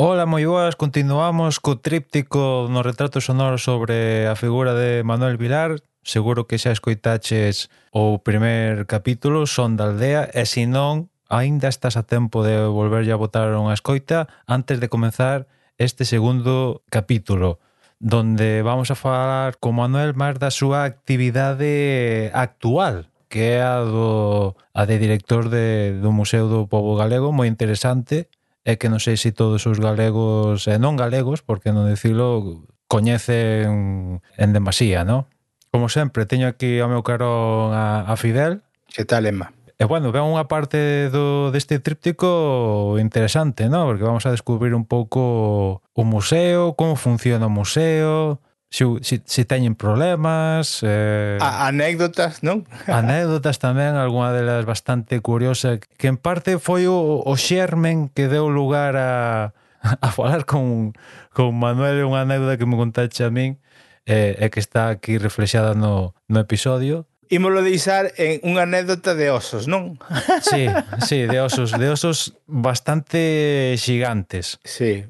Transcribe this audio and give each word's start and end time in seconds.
Ola, 0.00 0.30
moi 0.30 0.46
boas, 0.46 0.78
continuamos 0.78 1.58
co 1.58 1.82
tríptico 1.82 2.70
no 2.70 2.86
retrato 2.86 3.18
sonoro 3.18 3.58
sobre 3.58 4.30
a 4.30 4.38
figura 4.38 4.70
de 4.70 5.02
Manuel 5.02 5.34
Vilar. 5.34 5.82
Seguro 6.06 6.46
que 6.46 6.54
xa 6.54 6.70
escoitaches 6.70 7.66
o 7.90 8.22
primer 8.22 8.86
capítulo, 8.86 9.50
Son 9.50 9.74
da 9.74 9.90
aldea, 9.90 10.30
e 10.30 10.46
se 10.46 10.70
non, 10.70 11.10
aínda 11.26 11.66
estás 11.66 11.98
a 11.98 12.06
tempo 12.06 12.46
de 12.46 12.62
volverlle 12.70 13.10
a 13.10 13.18
botar 13.18 13.50
unha 13.50 13.74
escoita 13.74 14.30
antes 14.46 14.78
de 14.78 14.86
comenzar 14.86 15.50
este 15.82 16.06
segundo 16.06 16.86
capítulo, 16.94 17.58
donde 17.98 18.62
vamos 18.62 18.94
a 18.94 18.96
falar 18.96 19.58
con 19.58 19.82
Manuel 19.82 20.14
máis 20.14 20.38
da 20.38 20.54
súa 20.54 20.86
actividade 20.86 22.30
actual, 22.38 23.10
que 23.26 23.58
é 23.58 23.66
a, 23.66 23.82
do, 23.82 24.54
a 24.78 24.86
de 24.86 24.94
director 25.02 25.50
de, 25.50 25.98
do 25.98 26.14
Museo 26.14 26.46
do 26.46 26.70
Pobo 26.70 26.94
Galego, 26.94 27.34
moi 27.34 27.50
interesante, 27.50 28.30
é 28.68 28.76
que 28.76 28.92
non 28.92 29.00
sei 29.00 29.16
se 29.16 29.32
todos 29.32 29.64
os 29.64 29.80
galegos 29.80 30.68
e 30.68 30.76
non 30.76 31.00
galegos, 31.00 31.40
porque 31.40 31.72
non 31.72 31.88
dicilo, 31.88 32.68
coñecen 32.84 34.20
en 34.20 34.48
demasía, 34.52 35.08
non? 35.08 35.24
Como 35.72 35.88
sempre, 35.88 36.28
teño 36.28 36.44
aquí 36.44 36.76
ao 36.76 36.92
meu 36.92 37.00
carón 37.00 37.72
a, 37.72 38.04
a 38.04 38.14
Fidel. 38.20 38.60
Que 38.92 39.08
tal, 39.08 39.24
Emma? 39.24 39.56
E 39.80 39.88
bueno, 39.88 40.12
ven 40.12 40.28
unha 40.28 40.52
parte 40.52 41.08
do 41.08 41.48
deste 41.48 41.80
tríptico 41.80 43.00
interesante, 43.00 43.72
¿no? 43.72 43.88
Porque 43.88 44.04
vamos 44.04 44.28
a 44.28 44.34
descubrir 44.36 44.76
un 44.76 44.84
pouco 44.84 45.80
o 45.96 46.02
museo, 46.04 46.76
como 46.76 47.00
funciona 47.00 47.48
o 47.48 47.52
museo, 47.52 48.44
se, 48.70 48.84
se, 49.00 49.22
se 49.24 49.44
teñen 49.44 49.74
problemas 49.74 50.80
eh, 50.82 51.38
a, 51.40 51.68
anécdotas, 51.68 52.44
non? 52.44 52.68
anécdotas 52.86 53.56
tamén, 53.56 53.96
algunha 53.96 54.30
delas 54.36 54.68
bastante 54.68 55.24
curiosa, 55.24 55.80
que 55.80 56.08
en 56.08 56.20
parte 56.20 56.60
foi 56.60 56.84
o, 56.84 57.24
o 57.24 57.32
xermen 57.40 58.12
que 58.12 58.28
deu 58.28 58.52
lugar 58.52 59.00
a, 59.00 59.56
a 60.04 60.08
falar 60.12 60.44
con, 60.44 60.92
con 61.32 61.56
Manuel 61.56 62.04
unha 62.04 62.28
anécdota 62.28 62.60
que 62.60 62.68
me 62.68 62.76
contaxe 62.76 63.24
a 63.24 63.32
min 63.32 63.56
eh, 64.04 64.36
e 64.36 64.46
que 64.52 64.60
está 64.60 64.92
aquí 64.92 65.16
reflexada 65.16 65.72
no, 65.72 66.12
no 66.28 66.38
episodio 66.40 67.08
Ímolo 67.28 67.60
deixar 67.60 68.16
en 68.16 68.40
unha 68.40 68.64
anécdota 68.64 69.12
de 69.12 69.28
osos, 69.28 69.68
non? 69.68 70.00
Sí, 70.44 70.64
sí, 71.04 71.28
de 71.28 71.44
osos, 71.44 71.76
de 71.76 71.88
osos 71.92 72.32
bastante 72.48 73.76
xigantes. 73.76 74.56
Sí, 74.64 75.04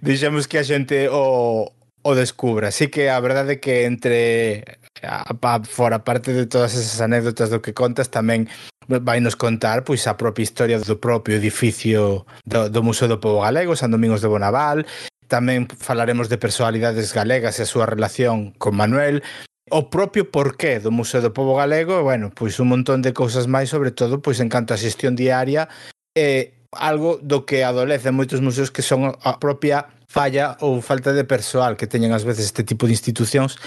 Deixamos 0.00 0.48
que 0.48 0.56
a 0.56 0.64
xente 0.64 1.12
o, 1.12 1.68
o 2.06 2.14
descubra. 2.14 2.68
Así 2.68 2.86
que 2.86 3.10
a 3.10 3.18
verdade 3.18 3.58
é 3.58 3.60
que 3.60 3.82
entre 3.82 4.62
a, 5.02 5.26
a, 5.26 5.64
fora 5.66 6.06
parte 6.06 6.32
de 6.32 6.46
todas 6.46 6.78
esas 6.78 7.02
anécdotas 7.02 7.50
do 7.50 7.58
que 7.58 7.74
contas 7.74 8.14
tamén 8.14 8.46
vai 8.86 9.18
nos 9.18 9.34
contar 9.34 9.82
pois 9.82 10.06
a 10.06 10.14
propia 10.14 10.46
historia 10.46 10.78
do 10.78 11.02
propio 11.02 11.34
edificio 11.34 12.22
do, 12.46 12.70
do 12.70 12.80
Museo 12.86 13.10
do 13.10 13.18
Pobo 13.18 13.42
Galego, 13.42 13.74
San 13.74 13.90
Domingos 13.90 14.22
de 14.22 14.30
Bonaval, 14.30 14.86
tamén 15.26 15.66
falaremos 15.66 16.30
de 16.30 16.38
personalidades 16.38 17.10
galegas 17.10 17.58
e 17.58 17.66
a 17.66 17.70
súa 17.70 17.90
relación 17.90 18.54
con 18.62 18.78
Manuel, 18.78 19.26
o 19.74 19.90
propio 19.90 20.30
porqué 20.30 20.78
do 20.78 20.94
Museo 20.94 21.18
do 21.18 21.34
Pobo 21.34 21.58
Galego, 21.58 21.98
e, 21.98 22.06
bueno, 22.06 22.30
pois 22.30 22.62
un 22.62 22.70
montón 22.70 23.02
de 23.02 23.10
cousas 23.10 23.50
máis, 23.50 23.74
sobre 23.74 23.90
todo 23.90 24.22
pois 24.22 24.38
en 24.38 24.46
canto 24.46 24.70
a 24.70 24.78
xestión 24.78 25.18
diaria 25.18 25.66
e 26.14 26.55
algo 26.78 27.18
do 27.22 27.44
que 27.48 27.64
adolecen 27.64 28.14
moitos 28.14 28.40
museos 28.44 28.70
que 28.70 28.84
son 28.84 29.16
a 29.16 29.32
propia 29.40 29.90
falla 30.06 30.56
ou 30.62 30.80
falta 30.80 31.12
de 31.12 31.26
persoal 31.26 31.76
que 31.76 31.90
teñen 31.90 32.14
ás 32.14 32.24
veces 32.24 32.48
este 32.48 32.64
tipo 32.64 32.86
de 32.86 32.94
institucións 32.94 33.58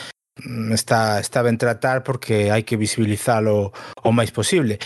mm, 0.41 0.71
está 0.71 1.19
está 1.19 1.43
ben 1.43 1.57
tratar 1.57 2.01
porque 2.01 2.49
hai 2.53 2.63
que 2.63 2.79
visibilizalo 2.79 3.75
o 4.01 4.09
máis 4.15 4.31
posible. 4.31 4.79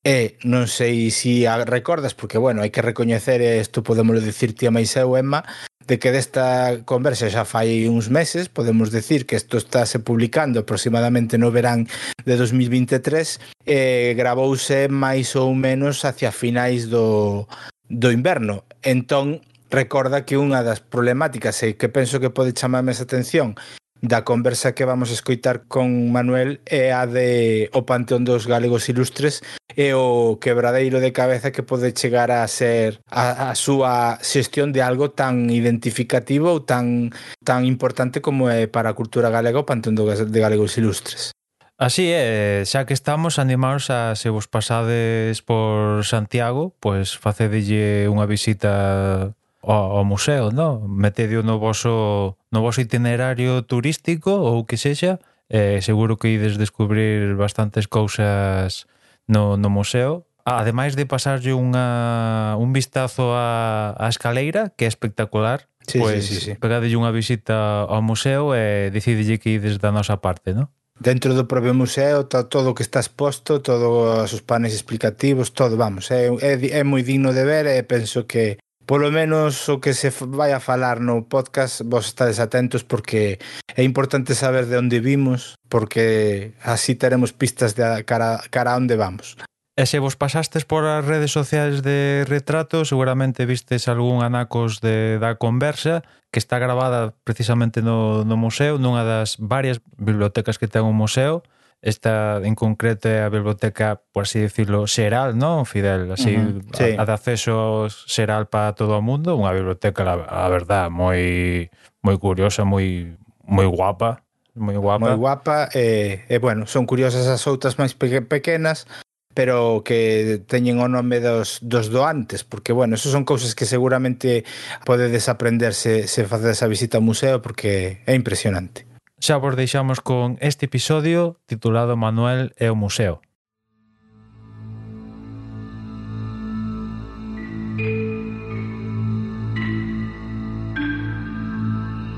E 0.00 0.40
non 0.48 0.64
sei 0.64 1.12
se 1.12 1.44
si 1.44 1.44
a 1.44 1.60
recordas, 1.68 2.16
porque, 2.16 2.40
bueno, 2.40 2.64
hai 2.64 2.72
que 2.72 2.80
recoñecer, 2.80 3.44
isto 3.60 3.84
podemos 3.84 4.16
dicir 4.24 4.56
ti 4.56 4.64
a 4.64 4.72
máis 4.72 4.96
eu, 4.96 5.12
Emma, 5.12 5.44
de 5.90 5.98
que 5.98 6.12
desta 6.14 6.86
conversa 6.86 7.26
xa 7.26 7.42
fai 7.42 7.90
uns 7.90 8.14
meses, 8.14 8.46
podemos 8.46 8.94
decir 8.94 9.26
que 9.26 9.34
isto 9.34 9.58
está 9.58 9.82
se 9.90 9.98
publicando 9.98 10.62
aproximadamente 10.62 11.34
no 11.34 11.50
verán 11.50 11.90
de 12.22 12.38
2023, 12.38 13.42
e 13.66 13.74
eh, 13.74 14.10
gravouse 14.14 14.86
máis 14.86 15.34
ou 15.34 15.50
menos 15.50 16.06
hacia 16.06 16.30
finais 16.30 16.86
do, 16.86 17.50
do 17.90 18.14
inverno. 18.14 18.62
Entón, 18.86 19.42
recorda 19.66 20.22
que 20.22 20.38
unha 20.38 20.62
das 20.62 20.78
problemáticas 20.78 21.58
e 21.66 21.74
que 21.74 21.90
penso 21.90 22.22
que 22.22 22.30
pode 22.30 22.54
chamarme 22.54 22.94
esa 22.94 23.02
atención 23.02 23.58
da 24.00 24.24
conversa 24.24 24.72
que 24.72 24.84
vamos 24.84 25.10
a 25.10 25.16
escoitar 25.16 25.68
con 25.68 26.12
Manuel 26.12 26.60
é 26.64 26.92
a 26.92 27.04
de 27.04 27.68
o 27.76 27.84
Panteón 27.84 28.24
dos 28.24 28.48
Galegos 28.48 28.88
Ilustres 28.88 29.44
e 29.76 29.92
o 29.92 30.40
quebradeiro 30.40 31.00
de 31.00 31.12
cabeza 31.12 31.52
que 31.52 31.62
pode 31.62 31.92
chegar 31.92 32.32
a 32.32 32.46
ser 32.48 33.00
a, 33.12 33.52
a 33.52 33.54
súa 33.54 34.16
xestión 34.24 34.72
de 34.72 34.80
algo 34.80 35.12
tan 35.12 35.52
identificativo 35.52 36.48
ou 36.48 36.64
tan, 36.64 37.12
tan 37.44 37.68
importante 37.68 38.24
como 38.24 38.48
é 38.48 38.66
para 38.66 38.92
a 38.92 38.96
cultura 38.96 39.28
galega 39.28 39.60
o 39.60 39.68
Panteón 39.68 39.96
de 39.96 40.40
Galegos 40.40 40.80
Ilustres. 40.80 41.36
Así 41.80 42.12
é, 42.12 42.60
xa 42.68 42.84
que 42.84 42.92
estamos 42.92 43.40
animados 43.40 43.88
a 43.88 44.12
se 44.12 44.28
vos 44.28 44.44
pasades 44.44 45.40
por 45.40 46.04
Santiago, 46.04 46.76
pois 46.76 47.16
facedelle 47.16 48.04
unha 48.04 48.28
visita 48.28 49.32
ao, 49.62 50.00
ao 50.00 50.04
museo, 50.04 50.50
no? 50.50 50.88
Metedio 50.88 51.42
no 51.42 51.58
voso, 51.58 52.36
no 52.50 52.60
voso 52.60 52.80
itinerario 52.80 53.62
turístico 53.62 54.30
ou 54.30 54.64
que 54.64 54.76
sexa, 54.76 55.20
eh, 55.48 55.80
seguro 55.82 56.16
que 56.16 56.28
ides 56.28 56.56
descubrir 56.56 57.36
bastantes 57.36 57.86
cousas 57.86 58.86
no, 59.28 59.56
no 59.56 59.68
museo. 59.68 60.24
Ademais 60.44 60.96
de 60.96 61.04
pasarlle 61.04 61.52
unha, 61.52 62.56
un 62.56 62.72
vistazo 62.72 63.36
á, 63.36 63.92
á 63.94 64.08
escaleira, 64.08 64.72
que 64.72 64.88
é 64.88 64.90
espectacular, 64.90 65.68
sí, 65.84 66.00
pois 66.00 66.24
sí, 66.24 66.34
sí, 66.34 66.40
sí. 66.40 66.52
pegadelle 66.56 66.96
unha 66.96 67.12
visita 67.12 67.84
ao 67.84 68.00
museo 68.00 68.56
e 68.56 68.88
decidelle 68.88 69.36
que 69.36 69.60
ides 69.60 69.76
da 69.76 69.92
nosa 69.92 70.18
parte, 70.18 70.56
non? 70.56 70.72
Dentro 71.00 71.32
do 71.32 71.48
propio 71.48 71.72
museo 71.72 72.28
está 72.28 72.44
todo 72.44 72.72
o 72.72 72.74
que 72.76 72.84
está 72.84 73.00
exposto, 73.00 73.60
todos 73.64 74.32
os 74.32 74.42
panes 74.44 74.76
explicativos, 74.76 75.52
todo, 75.52 75.76
vamos, 75.76 76.08
é, 76.12 76.28
é, 76.40 76.56
é 76.56 76.82
moi 76.84 77.04
digno 77.04 77.32
de 77.32 77.44
ver 77.44 77.68
e 77.68 77.80
penso 77.84 78.24
que 78.24 78.60
polo 78.90 79.14
menos 79.14 79.70
o 79.70 79.78
que 79.78 79.94
se 79.94 80.10
vai 80.34 80.50
a 80.50 80.58
falar 80.58 80.98
no 80.98 81.30
podcast, 81.30 81.86
vos 81.86 82.10
estades 82.10 82.42
atentos 82.42 82.82
porque 82.82 83.38
é 83.78 83.86
importante 83.86 84.34
saber 84.34 84.66
de 84.66 84.82
onde 84.82 84.98
vimos, 84.98 85.54
porque 85.70 86.58
así 86.58 86.98
teremos 86.98 87.30
pistas 87.30 87.78
de 87.78 88.02
cara, 88.02 88.42
cara 88.50 88.74
a 88.74 88.82
onde 88.82 88.98
vamos. 88.98 89.38
E 89.78 89.86
se 89.86 90.02
vos 90.02 90.18
pasastes 90.18 90.66
por 90.66 90.82
as 90.90 91.06
redes 91.06 91.30
sociais 91.30 91.86
de 91.86 92.26
retrato, 92.26 92.82
seguramente 92.82 93.46
vistes 93.46 93.86
algún 93.86 94.26
anacos 94.26 94.82
de, 94.82 95.22
da 95.22 95.38
conversa 95.38 96.02
que 96.34 96.42
está 96.42 96.58
gravada 96.58 97.14
precisamente 97.22 97.86
no, 97.86 98.26
no 98.26 98.34
museo, 98.34 98.74
nunha 98.74 99.06
das 99.06 99.38
varias 99.38 99.78
bibliotecas 100.02 100.58
que 100.58 100.66
ten 100.66 100.82
o 100.82 100.90
museo, 100.90 101.46
esta 101.82 102.40
en 102.44 102.54
concreto 102.54 103.08
é 103.08 103.24
a 103.24 103.32
biblioteca, 103.32 104.04
por 104.12 104.28
así 104.28 104.40
decirlo, 104.40 104.84
xeral, 104.84 105.32
non, 105.36 105.64
Fidel? 105.64 106.12
Así, 106.12 106.36
uh 106.36 106.60
-huh. 106.60 106.76
sí. 106.76 106.92
a, 106.96 107.02
a 107.02 107.08
de 107.08 107.12
acceso 107.12 107.88
xeral 107.88 108.52
para 108.52 108.76
todo 108.76 109.00
o 109.00 109.02
mundo, 109.02 109.32
unha 109.36 109.52
biblioteca, 109.56 110.04
a, 110.04 110.44
a 110.44 110.48
verdad, 110.52 110.92
moi 110.92 111.72
moi 112.04 112.16
curiosa, 112.20 112.68
moi 112.68 113.16
moi 113.48 113.64
guapa, 113.64 114.20
moi 114.54 114.76
guapa. 114.76 115.08
Moi 115.08 115.16
guapa 115.16 115.56
e, 115.72 116.26
eh, 116.28 116.38
bueno, 116.38 116.68
son 116.68 116.84
curiosas 116.84 117.24
as 117.26 117.46
outras 117.48 117.80
máis 117.80 117.96
pe 117.96 118.20
pequenas, 118.28 118.84
pero 119.32 119.82
que 119.86 120.42
teñen 120.44 120.82
o 120.82 120.88
nome 120.90 121.22
dos, 121.22 121.62
dos 121.62 121.88
doantes, 121.88 122.42
porque, 122.42 122.74
bueno, 122.74 122.98
eso 122.98 123.08
son 123.08 123.24
cousas 123.24 123.54
que 123.54 123.64
seguramente 123.64 124.44
podedes 124.84 125.30
aprender 125.30 125.72
se, 125.72 126.10
se 126.10 126.26
facedes 126.26 126.62
a 126.62 126.68
visita 126.68 126.98
ao 126.98 127.06
museo, 127.06 127.38
porque 127.38 128.02
é 128.04 128.14
impresionante 128.18 128.89
xa 129.20 129.36
vos 129.36 129.54
deixamos 129.54 130.00
con 130.00 130.40
este 130.40 130.64
episodio 130.64 131.36
titulado 131.44 131.96
Manuel 131.96 132.56
e 132.56 132.72
o 132.72 132.74
Museo. 132.74 133.20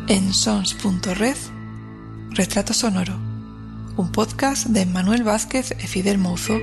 En 0.07 0.31
sons.red, 0.33 1.37
Retrato 2.31 2.73
Sonoro, 2.73 3.19
un 3.97 4.13
podcast 4.13 4.67
de 4.71 4.87
Manuel 4.87 5.25
Vázquez 5.25 5.75
e 5.75 5.87
Fidel 5.91 6.19
Mouzo 6.19 6.55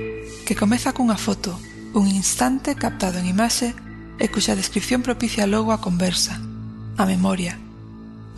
que 0.48 0.56
comeza 0.56 0.96
cunha 0.96 1.20
foto, 1.20 1.60
un 1.92 2.08
instante 2.08 2.80
captado 2.80 3.20
en 3.20 3.28
imaxe 3.28 3.76
e 4.16 4.26
cuxa 4.32 4.56
descripción 4.56 5.04
propicia 5.04 5.44
logo 5.44 5.76
a 5.76 5.84
conversa, 5.84 6.40
a 6.96 7.04
memoria, 7.04 7.60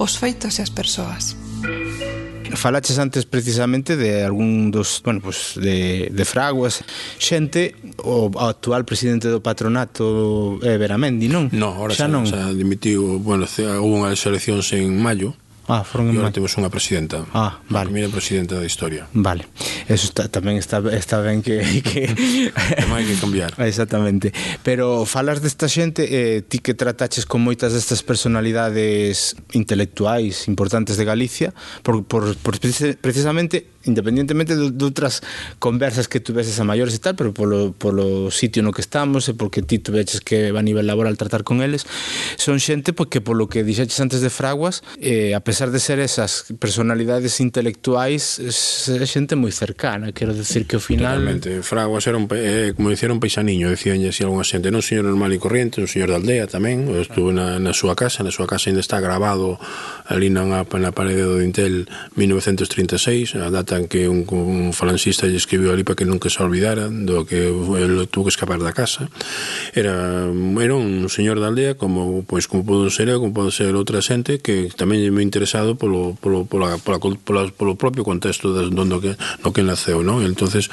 os 0.02 0.18
feitos 0.18 0.58
e 0.58 0.66
as 0.66 0.72
persoas. 0.74 1.41
Falaches 2.54 2.98
antes 2.98 3.24
precisamente 3.24 3.96
de 3.96 4.24
algún 4.24 4.70
dos, 4.70 5.00
bueno, 5.04 5.20
pues 5.20 5.54
de, 5.56 6.10
de 6.12 6.24
fraguas 6.24 6.84
Xente, 7.18 7.74
o 8.04 8.30
actual 8.38 8.84
presidente 8.84 9.28
do 9.28 9.40
patronato 9.40 10.60
eh, 10.62 10.76
é 10.76 10.78
Veramendi, 10.78 11.26
non? 11.32 11.48
Non, 11.50 11.74
ahora 11.74 11.96
xa, 11.96 12.06
xa 12.06 12.12
non. 12.12 12.22
xa 12.28 12.52
dimitiu 12.52 13.18
Bueno, 13.24 13.48
houve 13.48 13.94
unhas 14.04 14.20
eleccións 14.28 14.68
en 14.76 14.94
maio 15.00 15.34
Ah, 15.68 15.84
foron 15.86 16.10
en 16.10 16.18
maio. 16.18 16.34
temos 16.34 16.58
unha 16.58 16.66
presidenta. 16.66 17.22
Ah, 17.30 17.62
vale. 17.70 17.86
A 17.86 17.90
primeira 17.90 18.10
presidenta 18.10 18.58
da 18.58 18.66
historia. 18.66 19.06
Vale. 19.14 19.46
Eso 19.86 20.10
está, 20.10 20.26
tamén 20.26 20.58
está, 20.58 20.82
está 20.90 21.22
ben 21.22 21.38
que... 21.38 21.62
que... 21.86 22.10
tamén 22.82 23.02
hai 23.02 23.06
que 23.06 23.14
cambiar. 23.14 23.54
Exactamente. 23.62 24.34
Pero 24.66 25.06
falas 25.06 25.38
desta 25.38 25.70
xente, 25.70 26.02
eh, 26.10 26.42
ti 26.42 26.58
que 26.58 26.74
trataches 26.74 27.30
con 27.30 27.46
moitas 27.46 27.70
destas 27.70 28.02
personalidades 28.02 29.38
intelectuais 29.54 30.50
importantes 30.50 30.98
de 30.98 31.04
Galicia, 31.06 31.54
por, 31.86 32.02
por, 32.02 32.34
por 32.42 32.58
precisamente 32.98 33.70
independientemente 33.84 34.56
de, 34.56 34.70
de 34.70 34.84
outras 34.84 35.22
conversas 35.58 36.06
que 36.06 36.20
tuveses 36.20 36.58
a 36.60 36.64
maiores 36.64 36.94
e 36.94 37.00
tal, 37.00 37.14
pero 37.14 37.34
polo, 37.34 37.72
polo 37.74 38.30
sitio 38.30 38.62
no 38.62 38.72
que 38.72 38.80
estamos 38.80 39.28
e 39.28 39.34
porque 39.34 39.62
ti 39.62 39.78
tuveches 39.78 40.20
que 40.20 40.52
a 40.52 40.62
nivel 40.62 40.86
laboral 40.86 41.16
tratar 41.16 41.42
con 41.42 41.62
eles, 41.62 41.86
son 42.36 42.60
xente 42.60 42.92
porque 42.92 43.20
polo 43.20 43.48
que 43.48 43.64
dixeches 43.64 43.98
antes 44.00 44.20
de 44.20 44.30
Fraguas, 44.30 44.82
eh, 45.00 45.34
a 45.34 45.40
pesar 45.40 45.70
de 45.70 45.80
ser 45.80 45.98
esas 45.98 46.52
personalidades 46.58 47.40
intelectuais, 47.40 48.38
é 48.38 49.06
xente 49.06 49.34
moi 49.34 49.50
cercana, 49.50 50.12
quero 50.12 50.34
decir 50.34 50.66
que 50.66 50.76
ao 50.76 50.82
final... 50.82 51.18
Totalmente, 51.18 51.62
Fraguas 51.62 52.06
era 52.06 52.16
un, 52.16 52.28
eh, 52.32 52.72
como 52.76 52.90
dicía, 52.90 53.10
un 53.10 53.20
paisaniño, 53.20 53.70
decían 53.70 54.02
así 54.06 54.22
algunha 54.22 54.44
xente, 54.44 54.70
non 54.70 54.82
un 54.82 54.86
señor 54.86 55.06
normal 55.08 55.32
e 55.32 55.38
corriente, 55.38 55.80
un 55.80 55.90
señor 55.90 56.10
da 56.10 56.18
aldea 56.18 56.46
tamén, 56.46 56.90
eh, 56.90 56.98
eu 56.98 57.02
estuve 57.02 57.32
na, 57.32 57.58
na 57.58 57.72
súa 57.72 57.94
casa, 57.94 58.26
na 58.26 58.34
súa 58.34 58.46
casa 58.46 58.68
ainda 58.68 58.82
está 58.82 58.98
grabado 58.98 59.56
ali 60.06 60.28
na, 60.28 60.44
na 60.44 60.90
parede 60.92 61.22
do 61.22 61.40
Intel 61.40 61.88
1936, 62.16 63.38
a 63.38 63.48
data 63.48 63.71
contan 63.72 63.88
que 63.88 64.08
un, 64.08 64.26
un 64.28 64.72
francista 64.72 65.26
lle 65.26 65.36
escribiu 65.36 65.72
ali 65.72 65.84
para 65.84 65.96
que 65.96 66.04
nunca 66.04 66.28
se 66.28 66.42
olvidaran 66.42 67.06
do 67.06 67.24
que 67.24 67.48
el 67.48 68.08
tuvo 68.08 68.28
que 68.28 68.34
escapar 68.36 68.60
da 68.60 68.76
casa 68.76 69.08
era, 69.72 70.28
era 70.28 70.74
un 70.76 71.08
señor 71.08 71.40
da 71.40 71.48
aldea 71.48 71.74
como 71.80 72.20
pois 72.28 72.44
como 72.44 72.66
podo 72.68 72.92
ser 72.92 73.08
eu, 73.08 73.20
como 73.20 73.32
pode 73.32 73.52
ser 73.52 73.72
outra 73.72 74.04
xente 74.04 74.44
que 74.44 74.68
tamén 74.76 75.00
me 75.08 75.24
interesado 75.24 75.80
polo, 75.80 76.12
polo, 76.20 76.44
pola, 76.44 76.76
pola, 76.76 77.00
pola, 77.00 77.48
polo 77.48 77.80
propio 77.80 78.04
contexto 78.04 78.52
das, 78.52 78.68
do, 78.68 78.84
que, 79.00 79.16
no 79.40 79.56
que 79.56 79.64
naceu 79.64 80.04
non? 80.04 80.20
entonces 80.20 80.68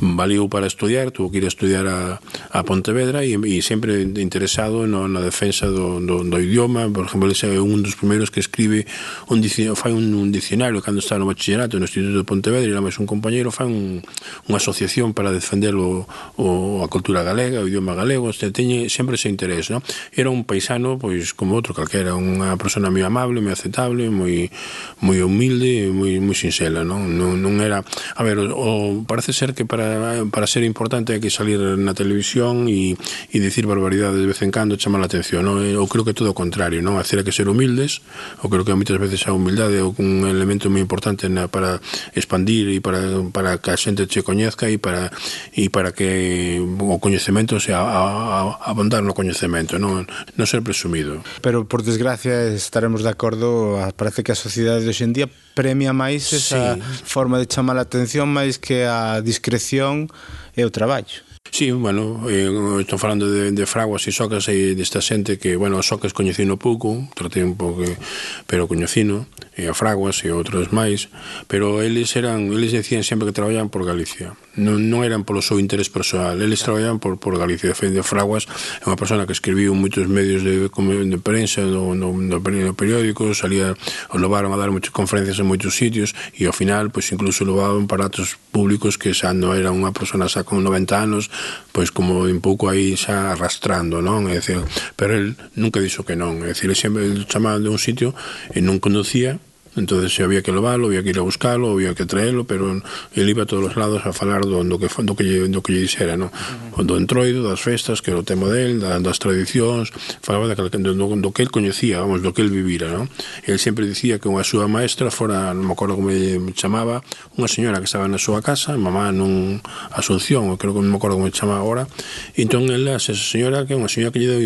valiu 0.00 0.48
para 0.48 0.64
estudiar 0.64 1.12
tuvo 1.12 1.28
que 1.28 1.44
ir 1.44 1.46
a 1.46 1.52
estudiar 1.52 1.84
a, 1.84 2.16
a 2.48 2.64
Pontevedra 2.64 3.28
e, 3.28 3.36
e 3.36 3.60
sempre 3.60 4.08
interesado 4.16 4.88
no, 4.88 5.04
na 5.04 5.20
defensa 5.20 5.68
do, 5.68 6.00
do, 6.00 6.24
do 6.24 6.38
idioma 6.40 6.88
por 6.88 7.12
exemplo, 7.12 7.28
ese 7.28 7.52
é 7.52 7.60
un 7.60 7.84
dos 7.84 7.92
primeiros 8.00 8.32
que 8.32 8.40
escribe 8.40 8.88
un, 9.28 9.44
fai 9.76 9.92
un, 9.92 10.16
un 10.16 10.32
dicionario 10.32 10.80
cando 10.80 11.04
está 11.04 11.20
no 11.20 11.28
bachillerato 11.28 11.76
no 11.76 11.84
Instituto 11.84 12.18
de 12.18 12.24
Pontevedra 12.24 12.37
Pontevedra 12.38 12.70
e 12.70 12.78
máis 12.78 13.02
un 13.02 13.10
compañeiro 13.10 13.50
fan 13.50 13.66
un, 13.66 13.98
unha 14.46 14.58
asociación 14.62 15.10
para 15.10 15.34
defender 15.34 15.74
o, 15.74 16.06
o, 16.38 16.46
a 16.80 16.86
cultura 16.86 17.26
galega, 17.26 17.58
o 17.58 17.66
idioma 17.66 17.98
galego, 17.98 18.30
este 18.30 18.54
teñe 18.54 18.86
sempre 18.86 19.18
ese 19.18 19.26
interés, 19.26 19.74
non? 19.74 19.82
Era 20.14 20.30
un 20.30 20.46
paisano, 20.46 21.02
pois, 21.02 21.34
como 21.34 21.58
outro 21.58 21.74
calquera, 21.74 22.14
unha 22.14 22.54
persona 22.54 22.94
moi 22.94 23.02
amable, 23.02 23.42
moi 23.42 23.50
aceptable, 23.50 24.06
moi, 24.06 24.54
moi 25.02 25.18
humilde, 25.18 25.90
moi, 25.90 26.22
moi 26.22 26.38
sinxela, 26.38 26.86
non? 26.86 27.10
Non, 27.18 27.42
non 27.42 27.58
era... 27.58 27.82
A 28.14 28.22
ver, 28.22 28.38
o, 28.38 29.02
parece 29.02 29.34
ser 29.34 29.50
que 29.50 29.66
para, 29.66 30.22
para 30.30 30.46
ser 30.46 30.62
importante 30.62 31.10
hai 31.10 31.18
que 31.18 31.34
salir 31.34 31.58
na 31.58 31.90
televisión 31.90 32.70
e, 32.70 32.94
e 33.34 33.36
dicir 33.42 33.66
barbaridades 33.66 34.22
de 34.22 34.30
vez 34.30 34.38
en 34.46 34.54
cando 34.54 34.78
chamar 34.78 35.02
a 35.02 35.10
atención, 35.10 35.42
non? 35.42 35.58
Eu 35.58 35.90
creo 35.90 36.06
que 36.06 36.14
todo 36.14 36.30
o 36.30 36.38
contrario, 36.38 36.86
non? 36.86 37.02
Hacer 37.02 37.26
que 37.26 37.34
ser 37.34 37.50
humildes, 37.50 37.98
eu 38.38 38.46
creo 38.46 38.62
que 38.62 38.70
moitas 38.78 39.02
veces 39.02 39.26
a 39.26 39.34
humildade 39.34 39.82
é 39.82 39.82
un 39.82 40.22
elemento 40.30 40.70
moi 40.70 40.78
importante 40.78 41.26
na, 41.26 41.50
para 41.50 41.82
expandir 42.28 42.68
e 42.68 42.84
para, 42.84 43.00
para 43.32 43.56
que 43.56 43.72
a 43.72 43.80
xente 43.80 44.04
che 44.04 44.20
coñezca 44.20 44.68
e 44.68 44.76
para, 44.76 45.08
e 45.56 45.72
para 45.72 45.96
que 45.96 46.60
o 46.60 47.00
coñecemento 47.00 47.56
sea 47.56 47.80
a, 47.80 48.04
a, 48.44 48.68
abondar 48.68 49.00
no 49.00 49.16
coñecemento, 49.16 49.80
non, 49.80 50.04
non 50.36 50.44
ser 50.44 50.60
presumido. 50.60 51.24
Pero, 51.40 51.64
por 51.64 51.80
desgracia, 51.80 52.52
estaremos 52.52 53.00
de 53.00 53.08
acordo, 53.08 53.80
parece 53.96 54.20
que 54.20 54.36
a 54.36 54.38
sociedade 54.38 54.84
de 54.84 54.92
hoxendía 54.92 55.32
premia 55.56 55.96
máis 55.96 56.28
esa 56.36 56.76
sí. 56.76 56.84
forma 57.08 57.40
de 57.40 57.48
chamar 57.48 57.80
a 57.80 57.88
atención 57.88 58.28
máis 58.28 58.60
que 58.60 58.84
a 58.84 59.24
discreción 59.24 60.12
e 60.52 60.68
o 60.68 60.70
traballo. 60.70 61.24
Sí, 61.50 61.72
bueno, 61.72 62.28
eh, 62.28 62.52
estou 62.84 63.00
falando 63.00 63.24
de, 63.30 63.52
de 63.52 63.64
fraguas 63.64 64.04
e 64.04 64.12
socas 64.12 64.52
e 64.52 64.76
desta 64.76 65.00
xente 65.00 65.40
que, 65.40 65.56
bueno, 65.56 65.80
socas 65.80 66.12
coñecino 66.12 66.60
pouco, 66.60 67.08
tratei 67.16 67.40
un 67.40 67.56
pouco, 67.56 67.88
eh, 67.88 67.96
pero 68.44 68.68
coñecino, 68.68 69.24
e 69.58 69.66
a 69.66 69.74
Fraguas 69.74 70.22
e 70.22 70.30
outros 70.30 70.70
máis, 70.70 71.10
pero 71.50 71.82
eles 71.82 72.14
eran, 72.14 72.54
eles 72.54 72.70
decían 72.70 73.02
sempre 73.02 73.26
que 73.26 73.34
traballaban 73.34 73.74
por 73.74 73.82
Galicia. 73.82 74.38
Non, 74.54 74.78
non 74.86 75.02
eran 75.02 75.26
polo 75.26 75.42
seu 75.42 75.58
interés 75.58 75.90
personal, 75.90 76.38
eles 76.38 76.62
traballaban 76.62 77.02
por, 77.02 77.18
por 77.18 77.34
Galicia. 77.34 77.74
De 77.74 78.02
Fraguas 78.06 78.46
é 78.78 78.86
unha 78.86 78.94
persona 78.94 79.26
que 79.26 79.34
escribiu 79.34 79.74
moitos 79.74 80.06
medios 80.06 80.46
de, 80.46 80.70
de 80.70 81.18
prensa, 81.18 81.66
no, 81.66 81.98
no, 81.98 82.14
no, 82.14 82.38
no 82.38 82.74
periódico, 82.78 83.34
salía, 83.34 83.74
o 84.14 84.16
levaron 84.22 84.54
a 84.54 84.58
dar 84.62 84.70
moitas 84.70 84.94
conferencias 84.94 85.42
en 85.42 85.50
moitos 85.50 85.74
sitios 85.74 86.14
e 86.38 86.46
ao 86.46 86.54
final, 86.54 86.94
pois 86.94 87.10
incluso 87.10 87.42
levaban 87.42 87.90
para 87.90 88.06
atos 88.06 88.38
públicos 88.54 88.94
que 88.94 89.10
xa 89.10 89.34
non 89.34 89.58
era 89.58 89.74
unha 89.74 89.90
persona 89.90 90.30
xa 90.30 90.46
con 90.46 90.62
90 90.62 90.94
anos, 90.94 91.34
pois 91.74 91.90
como 91.90 92.30
un 92.30 92.38
pouco 92.38 92.70
aí 92.70 92.94
xa 92.94 93.34
arrastrando, 93.34 93.98
non? 93.98 94.30
É 94.30 94.38
dicir, 94.38 94.62
pero 94.94 95.18
el 95.18 95.34
nunca 95.58 95.82
dixo 95.82 96.06
que 96.06 96.14
non, 96.14 96.46
é 96.46 96.54
dicir, 96.54 96.70
sempre 96.78 97.10
chamaban 97.26 97.66
de 97.66 97.74
un 97.74 97.82
sitio 97.82 98.14
e 98.54 98.62
non 98.62 98.78
conducía 98.78 99.42
entonces 99.78 100.14
se 100.14 100.22
había 100.22 100.42
que 100.42 100.52
leválo, 100.52 100.88
había 100.88 101.02
que 101.02 101.10
ir 101.10 101.18
a 101.18 101.22
buscalo, 101.22 101.72
había 101.72 101.94
que 101.94 102.06
traelo, 102.06 102.44
pero 102.44 102.82
ele 103.14 103.30
iba 103.30 103.44
a 103.44 103.46
todos 103.46 103.64
os 103.70 103.76
lados 103.76 104.04
a 104.04 104.12
falar 104.12 104.42
do, 104.42 104.64
do 104.64 104.78
que 104.78 104.88
do 105.02 105.14
que 105.14 105.24
lle, 105.24 105.48
do 105.48 105.62
que 105.62 105.72
lle 105.72 105.80
dixera, 105.80 106.16
no? 106.16 106.26
Uh 106.26 106.82
-huh. 106.82 106.84
do 106.84 106.96
entroido, 106.96 107.46
das 107.46 107.60
festas, 107.60 108.02
que 108.02 108.10
era 108.10 108.20
o 108.20 108.26
tema 108.26 108.48
del, 108.48 108.80
da, 108.80 108.98
das 108.98 109.18
tradicións, 109.18 109.92
falaba 110.22 110.48
da, 110.50 110.54
do, 110.58 110.92
do 110.94 111.30
que 111.32 111.42
el 111.42 111.50
coñecía, 111.50 112.00
vamos, 112.00 112.22
do 112.22 112.34
que 112.34 112.42
el 112.42 112.50
vivira, 112.50 112.90
no? 112.90 113.08
El 113.46 113.58
sempre 113.58 113.86
dicía 113.86 114.18
que 114.18 114.28
unha 114.28 114.42
súa 114.42 114.66
maestra 114.66 115.10
fora, 115.14 115.54
non 115.54 115.64
me 115.64 115.72
acordo 115.72 115.94
como 115.94 116.10
me 116.10 116.52
chamaba, 116.52 117.00
unha 117.38 117.48
señora 117.48 117.78
que 117.78 117.86
estaba 117.86 118.10
na 118.10 118.18
súa 118.18 118.42
casa, 118.42 118.74
mamá 118.76 119.14
nun 119.14 119.62
Asunción, 119.90 120.56
creo 120.56 120.74
que 120.74 120.82
non 120.82 120.90
me 120.90 120.98
acordo 120.98 121.16
como 121.16 121.26
me 121.26 121.34
chama 121.34 121.58
agora, 121.58 121.86
e 122.34 122.42
entón 122.42 122.66
ela, 122.70 122.96
esa 122.98 123.14
señora, 123.14 123.64
que 123.64 123.74
é 123.74 123.78
unha 123.78 123.90
señora 123.90 124.10
que 124.10 124.20
lle, 124.20 124.36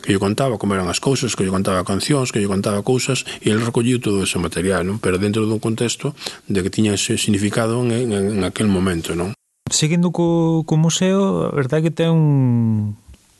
que 0.00 0.10
lle 0.10 0.20
contaba 0.20 0.56
como 0.56 0.74
eran 0.74 0.88
as 0.88 0.98
cousas, 0.98 1.36
que 1.36 1.44
lle 1.44 1.52
contaba 1.52 1.84
cancións, 1.84 2.32
que 2.32 2.40
lle 2.40 2.50
contaba 2.50 2.80
cousas, 2.80 3.28
e 3.42 3.52
el 3.52 3.60
recolliu 3.60 4.00
todo 4.00 4.24
ese 4.24 4.38
material 4.40 4.53
material, 4.54 4.86
non? 4.86 5.02
pero 5.02 5.18
dentro 5.18 5.42
dun 5.50 5.58
contexto 5.58 6.14
de 6.46 6.62
que 6.62 6.70
tiña 6.70 6.94
ese 6.94 7.18
significado 7.18 7.82
en, 7.82 7.90
en, 7.90 8.38
en 8.38 8.42
aquel 8.46 8.70
momento. 8.70 9.18
Non? 9.18 9.34
Seguindo 9.66 10.14
co, 10.14 10.62
co 10.62 10.78
museo, 10.78 11.50
a 11.50 11.54
verdade 11.58 11.90
que 11.90 11.90
ten 11.90 12.14
un 12.14 12.94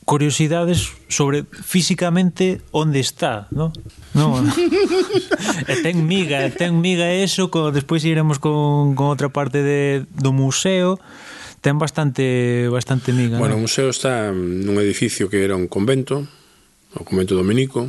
curiosidades 0.05 0.93
sobre 1.09 1.47
físicamente 1.49 2.61
onde 2.73 3.01
está, 3.01 3.47
¿no? 3.55 3.73
No. 4.13 4.37
e 5.71 5.75
ten 5.81 6.05
miga, 6.05 6.51
ten 6.53 6.83
miga 6.83 7.09
eso, 7.09 7.49
co, 7.49 7.71
despois 7.71 8.05
iremos 8.05 8.43
con, 8.43 8.99
con 8.99 9.09
outra 9.09 9.31
parte 9.31 9.63
de, 9.63 10.05
do 10.13 10.35
museo, 10.35 11.01
ten 11.65 11.79
bastante 11.79 12.69
bastante 12.69 13.15
miga. 13.15 13.39
Bueno, 13.39 13.57
¿no? 13.57 13.63
o 13.63 13.67
museo 13.71 13.89
está 13.89 14.29
nun 14.35 14.77
edificio 14.83 15.31
que 15.31 15.41
era 15.41 15.57
un 15.57 15.71
convento, 15.71 16.27
o 16.93 17.07
convento 17.07 17.33
dominico, 17.33 17.89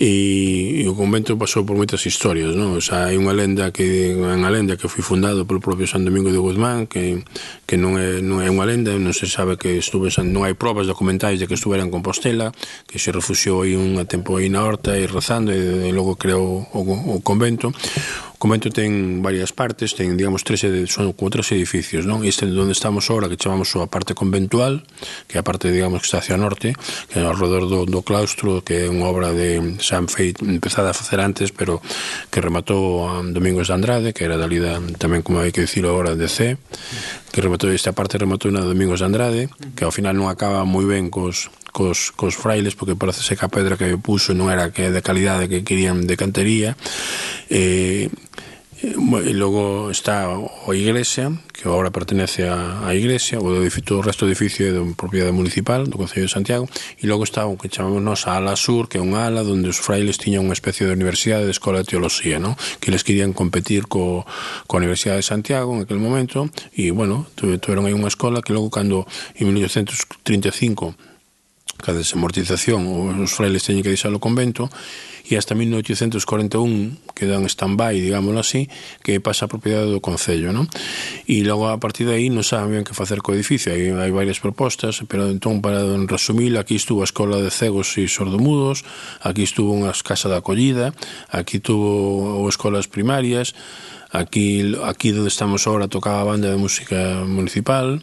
e, 0.00 0.82
e 0.82 0.88
o 0.88 0.94
convento 0.94 1.36
pasou 1.36 1.64
por 1.64 1.76
moitas 1.76 2.04
historias, 2.06 2.56
non? 2.56 2.78
O 2.78 2.82
sea, 2.82 3.10
hai 3.10 3.18
unha 3.20 3.34
lenda 3.36 3.74
que 3.74 4.14
unha 4.16 4.48
lenda 4.48 4.80
que 4.80 4.88
foi 4.88 5.04
fundado 5.04 5.44
polo 5.44 5.60
propio 5.60 5.88
San 5.88 6.04
Domingo 6.06 6.32
de 6.32 6.40
Guzmán, 6.40 6.88
que, 6.88 7.20
que 7.68 7.76
non 7.76 8.00
é 8.00 8.24
non 8.24 8.40
é 8.40 8.48
unha 8.48 8.64
lenda, 8.64 8.94
non 8.96 9.12
se 9.12 9.28
sabe 9.28 9.60
que 9.60 9.76
estuve 9.76 10.08
San, 10.08 10.32
non 10.32 10.48
hai 10.48 10.56
probas 10.56 10.88
documentais 10.88 11.36
de 11.36 11.46
que 11.50 11.58
estuvera 11.58 11.84
en 11.84 11.92
Compostela, 11.92 12.54
que 12.88 12.96
se 12.96 13.12
refuxiou 13.12 13.64
aí 13.64 13.76
un 13.76 14.00
tempo 14.08 14.40
aí 14.40 14.48
na 14.48 14.64
horta 14.64 14.96
e 14.96 15.04
rezando 15.04 15.52
e, 15.52 15.88
e 15.88 15.90
logo 15.92 16.16
creou 16.16 16.66
o, 16.72 16.80
o 17.16 17.20
convento 17.20 17.72
convento 18.42 18.74
ten 18.74 19.22
varias 19.22 19.54
partes, 19.54 19.94
ten, 19.94 20.18
digamos, 20.18 20.42
tres, 20.42 20.66
son 20.90 21.14
como 21.14 21.30
tres 21.30 21.54
edificios, 21.54 22.10
non? 22.10 22.26
Este 22.26 22.42
onde 22.42 22.74
estamos 22.74 23.06
ahora, 23.06 23.30
que 23.30 23.38
chamamos 23.38 23.70
a 23.78 23.86
parte 23.86 24.18
conventual, 24.18 24.82
que 25.30 25.38
é 25.38 25.38
a 25.38 25.46
parte, 25.46 25.70
digamos, 25.70 26.02
que 26.02 26.10
está 26.10 26.18
hacia 26.18 26.34
norte, 26.34 26.74
que 27.06 27.14
é 27.14 27.22
alrededor 27.22 27.70
do, 27.70 27.86
do 27.86 28.02
claustro, 28.02 28.66
que 28.66 28.82
é 28.82 28.90
unha 28.90 29.06
obra 29.06 29.30
de 29.30 29.78
San 29.78 30.10
Feit 30.10 30.42
empezada 30.42 30.90
a 30.90 30.96
facer 30.98 31.22
antes, 31.22 31.54
pero 31.54 31.78
que 32.34 32.42
rematou 32.42 33.06
a 33.06 33.22
Domingos 33.22 33.70
de 33.70 33.78
Andrade, 33.78 34.10
que 34.10 34.26
era 34.26 34.34
dalida 34.34 34.82
tamén, 34.98 35.22
como 35.22 35.38
hai 35.38 35.54
que 35.54 35.62
dicilo 35.62 35.94
agora, 35.94 36.18
de 36.18 36.26
C, 36.26 36.58
que 37.30 37.38
rematou, 37.38 37.70
esta 37.70 37.94
parte 37.94 38.18
rematou 38.18 38.50
na 38.50 38.66
Domingos 38.66 38.98
de 38.98 39.06
Andrade, 39.06 39.42
que 39.78 39.86
ao 39.86 39.94
final 39.94 40.18
non 40.18 40.26
acaba 40.26 40.66
moi 40.66 40.82
ben 40.82 41.14
cos, 41.14 41.46
cos, 41.72 42.12
cos 42.12 42.36
frailes 42.36 42.76
porque 42.76 42.94
parece 42.94 43.24
que 43.34 43.44
a 43.44 43.48
pedra 43.48 43.80
que 43.80 43.96
puso 43.96 44.36
non 44.36 44.52
era 44.52 44.70
que 44.70 44.92
de 44.92 45.00
calidade 45.00 45.48
que 45.48 45.64
querían 45.64 46.04
de 46.04 46.20
cantería 46.20 46.76
e, 47.48 48.12
e 48.82 49.32
logo 49.32 49.88
está 49.88 50.28
a 50.28 50.72
igrexa 50.76 51.32
que 51.54 51.64
agora 51.64 51.94
pertenece 51.94 52.44
á 52.50 52.90
igrexa 52.92 53.40
o, 53.40 53.48
edificio, 53.62 53.96
o 53.96 54.04
resto 54.04 54.26
do 54.26 54.30
edificio 54.34 54.68
é 54.68 54.72
de 54.76 54.82
propiedade 54.98 55.32
municipal 55.32 55.88
do 55.88 55.96
Concello 55.96 56.28
de 56.28 56.34
Santiago 56.34 56.68
e 57.00 57.08
logo 57.08 57.24
está 57.24 57.48
o 57.48 57.56
que 57.56 57.72
chamamos 57.72 58.04
nos 58.04 58.28
a 58.28 58.36
ala 58.36 58.52
sur 58.52 58.90
que 58.90 58.98
é 58.98 59.02
unha 59.02 59.24
ala 59.24 59.40
onde 59.40 59.72
os 59.72 59.80
frailes 59.80 60.20
tiñan 60.20 60.44
unha 60.44 60.58
especie 60.58 60.84
de 60.84 60.92
universidade 60.92 61.48
de 61.48 61.54
escola 61.56 61.80
de 61.80 61.88
teoloxía 61.88 62.36
no? 62.36 62.58
que 62.82 62.92
les 62.92 63.00
querían 63.00 63.32
competir 63.32 63.88
co, 63.88 64.28
co 64.68 64.72
Universidade 64.76 65.22
de 65.22 65.30
Santiago 65.30 65.72
en 65.72 65.88
aquel 65.88 66.02
momento 66.02 66.50
e 66.74 66.92
bueno, 66.92 67.30
tuveron 67.38 67.88
aí 67.88 67.94
unha 67.94 68.10
escola 68.10 68.42
que 68.42 68.52
logo 68.52 68.68
cando 68.68 69.06
en 69.38 69.46
1835 69.54 71.11
cada 71.82 71.98
desamortización 71.98 72.86
desamortización 72.86 73.22
os 73.22 73.32
frailes 73.34 73.66
teñen 73.66 73.82
que 73.82 73.92
deixar 73.92 74.14
o 74.14 74.22
convento 74.22 74.70
e 75.22 75.38
hasta 75.38 75.54
1841 75.54 77.14
queda 77.14 77.38
en 77.38 77.46
stand-by, 77.46 78.00
digámoslo 78.00 78.40
así 78.40 78.68
que 79.02 79.20
pasa 79.22 79.46
a 79.46 79.52
propiedade 79.52 79.90
do 79.90 80.02
Concello 80.02 80.50
non? 80.50 80.66
e 81.26 81.46
logo 81.46 81.70
a 81.70 81.78
partir 81.78 82.06
de 82.06 82.18
aí 82.18 82.30
non 82.30 82.42
saben 82.42 82.82
que 82.82 82.94
facer 82.94 83.22
co 83.22 83.34
edificio 83.34 83.70
hai, 83.70 83.90
hai 83.90 84.12
varias 84.14 84.42
propostas 84.42 85.02
pero 85.06 85.30
entón 85.30 85.62
para 85.62 85.82
resumir 86.06 86.54
aquí 86.58 86.78
estuvo 86.78 87.02
a 87.02 87.08
Escola 87.08 87.38
de 87.38 87.50
Cegos 87.50 87.94
e 87.98 88.06
Sordomudos 88.06 88.82
aquí 89.22 89.46
estuvo 89.46 89.74
unha 89.74 89.94
casa 89.94 90.30
de 90.30 90.38
acollida 90.38 90.94
aquí 91.30 91.62
tuvo 91.62 92.42
escolas 92.50 92.90
primarias 92.90 93.54
aquí 94.10 94.74
aquí 94.82 95.14
onde 95.14 95.30
estamos 95.30 95.66
agora 95.66 95.86
tocaba 95.86 96.26
a 96.26 96.28
banda 96.34 96.50
de 96.50 96.58
música 96.58 97.22
municipal 97.26 98.02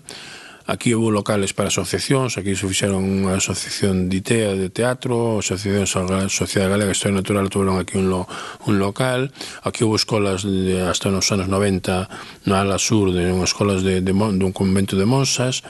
Aquí 0.69 0.93
houve 0.93 1.09
locales 1.09 1.57
para 1.57 1.73
asociacións, 1.73 2.37
aquí 2.37 2.53
se 2.53 2.69
fixeron 2.69 3.01
unha 3.01 3.41
asociación 3.41 4.05
de 4.05 4.21
ITEA 4.21 4.53
de 4.53 4.69
teatro, 4.69 5.41
asociación 5.41 5.89
Sociedade 6.29 6.69
Galega 6.69 6.93
de 6.93 6.93
Historia 6.93 7.17
Natural 7.17 7.49
tuveron 7.49 7.81
aquí 7.81 7.97
un, 7.97 8.13
lo, 8.13 8.29
un 8.69 8.77
local, 8.77 9.33
aquí 9.65 9.81
houve 9.81 9.97
escolas 9.97 10.45
de, 10.45 10.85
hasta 10.85 11.09
nos 11.09 11.25
anos 11.33 11.49
90 11.49 12.45
na 12.45 12.61
ala 12.61 12.77
sur, 12.77 13.09
de 13.09 13.33
unhas 13.33 13.49
escolas 13.49 13.81
de, 13.81 14.05
de, 14.05 14.13
de 14.13 14.43
un 14.45 14.53
convento 14.53 14.93
de 14.93 15.09
monsas, 15.09 15.65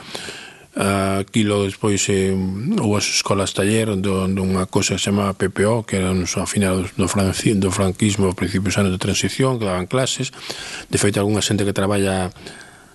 aquí 0.75 1.47
logo 1.47 1.63
despois 1.63 2.03
eh, 2.11 2.35
houve 2.83 2.99
as 2.99 3.07
escolas 3.07 3.55
taller 3.55 3.95
do, 4.03 4.27
dunha 4.27 4.67
cosa 4.67 4.95
que 4.95 4.99
se 4.99 5.15
chamaba 5.15 5.31
PPO 5.31 5.87
que 5.87 5.95
era 5.95 6.11
a 6.11 6.43
final 6.43 6.91
do, 6.99 7.07
franci, 7.07 7.55
do 7.55 7.71
franquismo 7.71 8.35
principios 8.35 8.75
anos 8.75 8.91
de 8.91 8.99
transición 8.99 9.63
que 9.63 9.67
daban 9.67 9.87
clases. 9.87 10.35
De 10.91 10.99
feito 10.99 11.23
algunha 11.23 11.39
xente 11.39 11.63
que 11.63 11.71
traballa 11.71 12.35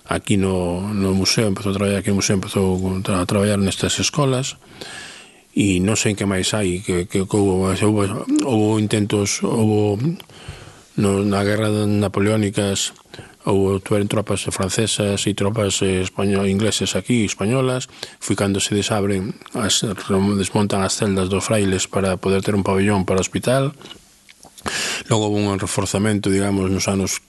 aquí 0.07 0.37
no, 0.37 0.81
no 0.93 1.13
museo, 1.13 1.47
empezou 1.47 1.71
a 1.71 1.77
traballar 1.77 1.99
aquí 1.99 2.09
no 2.09 2.21
museo, 2.21 2.37
empezou 2.37 2.77
a 3.09 3.25
traballar 3.25 3.57
nestas 3.57 3.97
escolas 3.97 4.57
e 5.55 5.79
non 5.79 5.95
sei 5.95 6.19
que 6.19 6.27
máis 6.27 6.51
hai 6.51 6.83
que, 6.83 7.07
que, 7.07 7.23
que 7.23 7.37
houve, 7.39 7.73
houve, 7.79 8.05
houve 8.43 8.75
intentos 8.83 9.39
houve 9.39 10.19
no, 10.99 11.23
na 11.23 11.41
guerra 11.47 11.71
napoleónicas 11.87 12.91
houve 13.45 13.79
tuveron 13.79 14.09
tropas 14.09 14.43
francesas 14.49 15.21
e 15.29 15.31
tropas 15.37 15.79
eh, 15.85 16.01
español, 16.01 16.49
ingleses 16.49 16.97
aquí 16.97 17.23
españolas, 17.23 17.87
foi 18.19 18.35
cando 18.35 18.59
se 18.59 18.73
desabren 18.73 19.37
as, 19.53 19.85
desmontan 20.35 20.81
as 20.81 20.97
celdas 20.97 21.29
dos 21.29 21.45
frailes 21.45 21.85
para 21.85 22.17
poder 22.17 22.41
ter 22.41 22.57
un 22.57 22.65
pabellón 22.65 23.05
para 23.05 23.21
o 23.21 23.23
hospital. 23.23 23.77
Logo 25.07 25.29
houve 25.29 25.45
un 25.45 25.61
reforzamento 25.61 26.33
digamos 26.33 26.67
nos 26.73 26.89
anos 26.89 27.21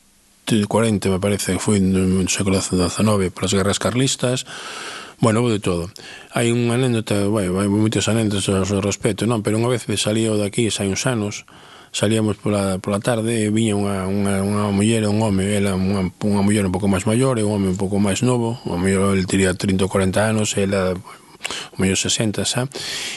40, 0.47 1.11
me 1.11 1.19
parece, 1.19 1.59
foi 1.59 1.83
no 1.83 2.23
século 2.31 2.63
XIX, 2.63 3.35
polas 3.35 3.53
guerras 3.53 3.83
carlistas, 3.83 4.47
bueno, 5.19 5.43
de 5.51 5.59
todo. 5.59 5.91
Hai 6.31 6.55
unha 6.55 6.79
anécdota, 6.79 7.27
bueno, 7.27 7.59
hai 7.59 7.67
moitas 7.67 8.07
anécdotas 8.07 8.47
ao 8.71 8.85
respecto, 8.85 9.27
non, 9.27 9.43
pero 9.43 9.59
unha 9.59 9.69
vez 9.69 9.83
salía 9.99 10.31
daqui, 10.39 10.71
xa 10.71 10.87
uns 10.87 11.03
anos, 11.11 11.43
salíamos 11.97 12.37
pola, 12.37 12.79
pola 12.79 13.01
tarde 13.01 13.49
e 13.49 13.51
viña 13.51 13.73
unha, 13.73 14.05
unha, 14.05 14.45
unha 14.45 14.69
muller 14.69 15.03
e 15.03 15.09
un 15.09 15.17
home 15.25 15.57
ela 15.57 15.73
unha, 15.73 16.05
unha 16.13 16.43
muller 16.45 16.69
un 16.69 16.75
pouco 16.75 16.93
máis 16.93 17.09
maior 17.09 17.41
e 17.41 17.45
un 17.47 17.57
home 17.57 17.73
un 17.73 17.81
pouco 17.81 17.97
máis 17.97 18.21
novo 18.21 18.61
o 18.69 18.77
mellor 18.77 19.17
ele 19.17 19.25
tiría 19.25 19.57
30 19.57 19.89
ou 19.89 19.89
40 19.89 20.29
anos 20.29 20.53
e 20.61 20.69
ela 20.69 20.93
o 21.75 21.83
mellor 21.83 21.99
60 21.99 22.45
xa, 22.45 22.69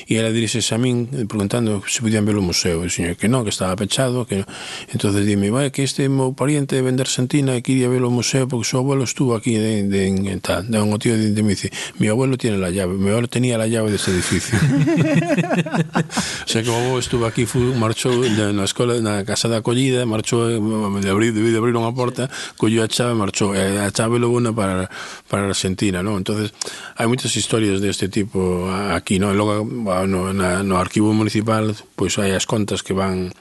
e 0.06 0.18
ela 0.18 0.30
diríxese 0.34 0.76
a 0.76 0.80
min 0.82 1.08
preguntando 1.26 1.82
se 1.88 2.02
podían 2.04 2.26
ver 2.26 2.36
o 2.38 2.44
museo, 2.44 2.84
e 2.84 2.88
o 2.88 2.92
señor 2.92 3.16
que 3.16 3.32
non, 3.32 3.48
que 3.48 3.54
estaba 3.54 3.74
pechado, 3.80 4.28
que 4.28 4.44
non. 4.44 4.48
entonces 4.92 5.26
dime, 5.26 5.50
vai, 5.50 5.72
que 5.72 5.82
este 5.84 6.10
meu 6.10 6.36
pariente 6.36 6.76
de 6.76 6.84
vender 6.84 7.08
sentina 7.08 7.56
e 7.56 7.64
quería 7.64 7.88
ver 7.88 8.04
o 8.04 8.12
museo 8.12 8.46
porque 8.52 8.68
o 8.68 8.70
seu 8.70 8.84
abuelo 8.84 9.08
estuvo 9.08 9.34
aquí 9.36 9.56
de, 9.56 9.88
de, 9.88 10.12
de, 10.12 10.38
tal. 10.44 10.68
De, 10.68 10.82
un 10.82 11.00
tío 11.00 11.16
de, 11.16 11.32
de, 11.32 11.42
me 11.44 11.56
dice, 11.56 11.72
mi 11.98 12.12
abuelo 12.12 12.36
tiene 12.36 12.60
la 12.60 12.70
llave, 12.70 13.00
mi 13.00 13.10
abuelo 13.10 13.32
tenía 13.32 13.58
la 13.58 13.68
llave 13.68 13.90
de 13.90 13.96
ese 13.96 14.12
edificio. 14.12 14.60
o 14.60 16.48
sea 16.50 16.62
que 16.64 16.70
o 16.70 16.76
abuelo 16.76 17.00
estuvo 17.00 17.26
aquí, 17.26 17.46
fu, 17.46 17.60
marchou 17.80 18.20
na 18.20 18.66
escola, 18.68 19.00
na 19.00 19.24
casa 19.24 19.48
da 19.48 19.64
acollida, 19.64 20.06
marchou, 20.06 20.52
eh, 20.52 20.60
de 21.02 21.10
abrir, 21.10 21.32
de 21.32 21.58
abrir 21.58 21.76
unha 21.76 21.96
porta, 21.96 22.28
colleu 22.60 22.84
a 22.84 22.92
chave, 22.92 23.16
marchou, 23.16 23.56
a 23.56 23.88
chave 23.96 24.20
lo 24.20 24.28
bona 24.28 24.52
para, 24.52 24.92
para 25.32 25.48
Argentina, 25.48 26.04
non? 26.04 26.20
Entonces, 26.20 26.52
hai 27.00 27.08
moitas 27.08 27.32
historias 27.40 27.80
deste 27.80 28.10
de 28.10 28.12
tipo 28.12 28.19
tipo 28.20 28.68
aquí, 28.92 29.20
no 29.20 29.34
Logo 29.34 29.64
no, 29.64 30.34
na, 30.34 30.64
no 30.64 30.76
arquivo 30.76 31.16
municipal 31.16 31.72
pois 31.96 32.20
hai 32.20 32.36
as 32.36 32.44
contas 32.44 32.84
que 32.84 32.92
van 32.92 33.32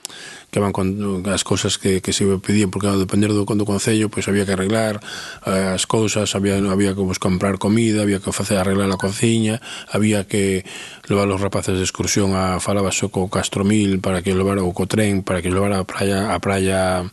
que 0.51 0.61
van 0.61 0.73
con 0.73 1.21
as 1.29 1.45
cousas 1.45 1.77
que, 1.77 2.01
que 2.01 2.13
se 2.13 2.25
pedían 2.41 2.73
porque 2.73 2.89
ao 2.89 2.97
depender 2.97 3.29
do, 3.37 3.45
do 3.45 3.69
Concello 3.69 4.09
pois 4.09 4.25
había 4.33 4.49
que 4.49 4.57
arreglar 4.57 4.97
eh, 5.45 5.77
as 5.77 5.85
cousas 5.85 6.33
había, 6.33 6.57
había 6.57 6.97
que 6.97 7.05
pues, 7.05 7.21
comprar 7.21 7.61
comida 7.61 8.01
había 8.01 8.21
que 8.21 8.33
facer 8.33 8.57
arreglar 8.57 8.89
a 8.89 8.97
cociña 8.97 9.61
había 9.93 10.25
que 10.25 10.65
levar 11.09 11.29
os 11.29 11.41
rapaces 11.41 11.77
de 11.77 11.85
excursión 11.85 12.33
a 12.33 12.61
falabas 12.65 12.97
co 13.13 13.29
Castromil 13.29 14.01
para 14.01 14.25
que 14.25 14.33
levara 14.33 14.65
o 14.65 14.73
co 14.73 14.89
tren 14.89 15.21
para 15.21 15.45
que 15.45 15.53
levara 15.53 15.81
a 15.81 15.85
praia 15.85 16.33
a 16.33 16.39
praia 16.41 17.05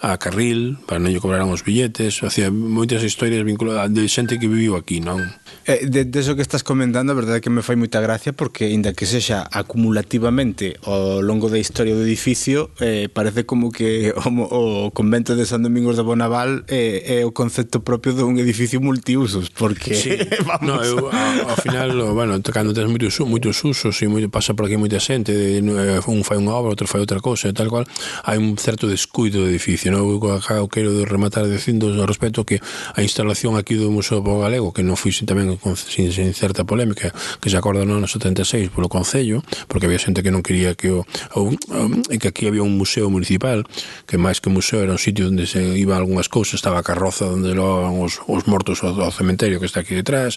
a 0.00 0.16
Carril 0.16 0.80
para 0.88 0.96
non 0.96 1.12
lle 1.12 1.20
cobraran 1.20 1.52
os 1.52 1.60
billetes 1.60 2.24
hacía 2.24 2.48
moitas 2.48 3.04
historias 3.04 3.44
vinculadas 3.44 3.92
de 3.92 4.08
xente 4.08 4.40
que 4.40 4.48
viviu 4.48 4.72
aquí 4.80 5.04
non? 5.04 5.20
Eh, 5.68 5.84
de, 5.84 6.08
de 6.08 6.16
eso 6.16 6.32
que 6.32 6.40
estás 6.40 6.64
comentando 6.64 7.12
a 7.12 7.18
verdade 7.18 7.38
é 7.38 7.44
que 7.44 7.52
me 7.52 7.60
fai 7.60 7.76
moita 7.76 8.00
gracia 8.00 8.32
porque 8.32 8.72
inda 8.72 8.96
que 8.96 9.04
sexa 9.04 9.44
acumulativamente 9.52 10.80
ao 10.88 11.20
longo 11.20 11.52
da 11.52 11.60
historia 11.60 11.92
do 11.92 12.00
edificio 12.00 12.69
eh, 12.78 13.08
parece 13.12 13.44
como 13.44 13.72
que 13.72 14.14
o, 14.14 14.86
o 14.86 14.90
convento 14.94 15.34
de 15.34 15.46
San 15.46 15.62
Domingos 15.62 15.96
de 15.96 16.02
Bonaval 16.02 16.64
eh, 16.68 17.20
é 17.20 17.26
o 17.26 17.34
concepto 17.34 17.82
propio 17.82 18.14
dun 18.14 18.38
edificio 18.38 18.78
multiusos, 18.78 19.50
porque 19.50 19.98
sí. 19.98 20.14
vamos... 20.46 20.62
No, 20.62 20.76
eu, 20.84 21.10
ao, 21.10 21.54
ao 21.54 21.58
final, 21.58 21.90
bueno, 22.14 22.38
cando 22.54 22.72
tens 22.72 22.86
moitos, 22.86 23.18
moitos 23.26 23.58
usos 23.64 23.98
e 24.02 24.06
moito, 24.06 24.30
pasa 24.30 24.54
por 24.54 24.70
aquí 24.70 24.78
moita 24.78 25.02
xente, 25.02 25.34
de, 25.34 25.58
eh, 25.58 26.00
un 26.06 26.22
fai 26.22 26.38
unha 26.38 26.54
obra, 26.54 26.72
outro 26.72 26.86
fai 26.86 27.02
outra 27.02 27.18
cousa 27.18 27.50
e 27.50 27.54
tal 27.56 27.68
cual, 27.68 27.84
hai 28.24 28.38
un 28.38 28.54
certo 28.56 28.86
descuido 28.86 29.42
do 29.42 29.48
edificio, 29.48 29.90
non? 29.90 30.06
Eu 30.06 30.20
acá 30.30 30.60
quero 30.70 31.04
rematar 31.04 31.48
dicindo 31.48 31.90
ao 31.90 32.06
respecto 32.06 32.46
que 32.46 32.60
a 32.94 33.00
instalación 33.02 33.56
aquí 33.56 33.74
do 33.74 33.90
Museo 33.90 34.22
Bo 34.22 34.40
Galego, 34.40 34.72
que 34.72 34.84
non 34.84 34.94
foi 34.94 35.12
tamén 35.24 35.56
con, 35.58 35.76
sin, 35.76 36.12
sin 36.12 36.32
certa 36.32 36.64
polémica, 36.64 37.12
que 37.40 37.48
se 37.50 37.56
acorda 37.56 37.84
no 37.84 37.98
ano 37.98 38.08
76 38.08 38.70
polo 38.70 38.88
Concello, 38.88 39.42
porque 39.68 39.86
había 39.86 39.98
xente 39.98 40.22
que 40.22 40.32
non 40.32 40.42
quería 40.44 40.74
que 40.74 40.90
o, 40.92 41.04
o, 41.34 41.40
o 41.50 42.16
que 42.16 42.28
aquí 42.28 42.46
había 42.46 42.59
había 42.60 42.68
un 42.68 42.76
museo 42.76 43.08
municipal, 43.08 43.64
que 44.06 44.20
máis 44.20 44.40
que 44.40 44.52
museo 44.52 44.84
era 44.84 44.92
un 44.92 45.00
sitio 45.00 45.28
onde 45.28 45.48
se 45.48 45.60
iba 45.80 45.96
algunhas 45.96 46.28
cousas, 46.28 46.60
estaba 46.60 46.80
a 46.80 46.84
carroza 46.84 47.26
onde 47.26 47.56
loaban 47.56 47.96
os, 48.04 48.20
os 48.28 48.44
mortos 48.44 48.84
ao, 48.84 48.92
ao 49.00 49.12
cementerio 49.12 49.58
que 49.58 49.66
está 49.66 49.80
aquí 49.80 49.96
detrás, 49.96 50.36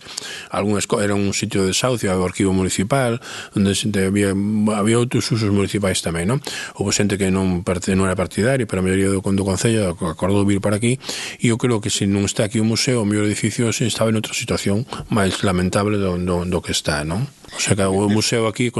algunhas 0.50 0.88
era 1.04 1.16
un 1.16 1.36
sitio 1.36 1.68
de 1.68 1.76
saucio, 1.76 2.12
había 2.12 2.24
o 2.24 2.28
arquivo 2.28 2.52
municipal, 2.56 3.20
onde 3.56 3.76
xente 3.76 4.08
había, 4.08 4.32
había 4.32 4.98
outros 4.98 5.28
usos 5.28 5.52
municipais 5.52 6.00
tamén, 6.00 6.32
non? 6.32 6.40
Houve 6.80 6.96
xente 6.96 7.20
que 7.20 7.28
non, 7.28 7.68
parte, 7.68 7.92
non 7.94 8.08
era 8.08 8.16
partidario, 8.16 8.64
pero 8.64 8.80
a 8.80 8.86
maioría 8.86 9.12
do, 9.12 9.20
do 9.20 9.44
Concello 9.44 9.92
acordou 10.08 10.48
vir 10.48 10.64
para 10.64 10.80
aquí, 10.80 10.98
e 11.44 11.52
eu 11.52 11.60
creo 11.60 11.84
que 11.84 11.92
se 11.92 12.08
non 12.08 12.24
está 12.24 12.48
aquí 12.48 12.64
o 12.64 12.68
museo, 12.68 13.04
o 13.04 13.08
mellor 13.08 13.28
edificio 13.28 13.68
se 13.76 13.84
estaba 13.90 14.08
en 14.08 14.18
outra 14.18 14.32
situación 14.32 14.88
máis 15.12 15.44
lamentable 15.44 16.00
do, 16.00 16.16
do, 16.16 16.48
do 16.48 16.60
que 16.64 16.72
está, 16.72 17.04
non? 17.04 17.28
O 17.56 17.60
sea, 17.60 17.76
que 17.76 17.86
o 17.86 18.10
museo 18.10 18.48
aquí 18.48 18.74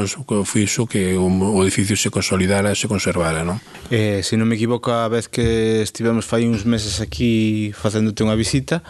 fixo 0.46 0.88
que 0.88 1.16
o, 1.16 1.30
o 1.30 1.62
edificio 1.64 1.96
se 1.96 2.10
consolidara 2.10 2.74
e 2.74 2.76
se 2.76 2.90
conservara, 2.90 3.46
non? 3.46 3.62
Eh, 3.94 4.26
se 4.26 4.34
non 4.36 4.50
me 4.50 4.58
equivoco, 4.58 4.90
a 4.90 5.06
vez 5.08 5.30
que 5.30 5.86
estivemos 5.86 6.26
fai 6.26 6.50
uns 6.50 6.66
meses 6.66 6.98
aquí 6.98 7.70
facéndote 7.78 8.26
unha 8.26 8.34
visita, 8.34 8.82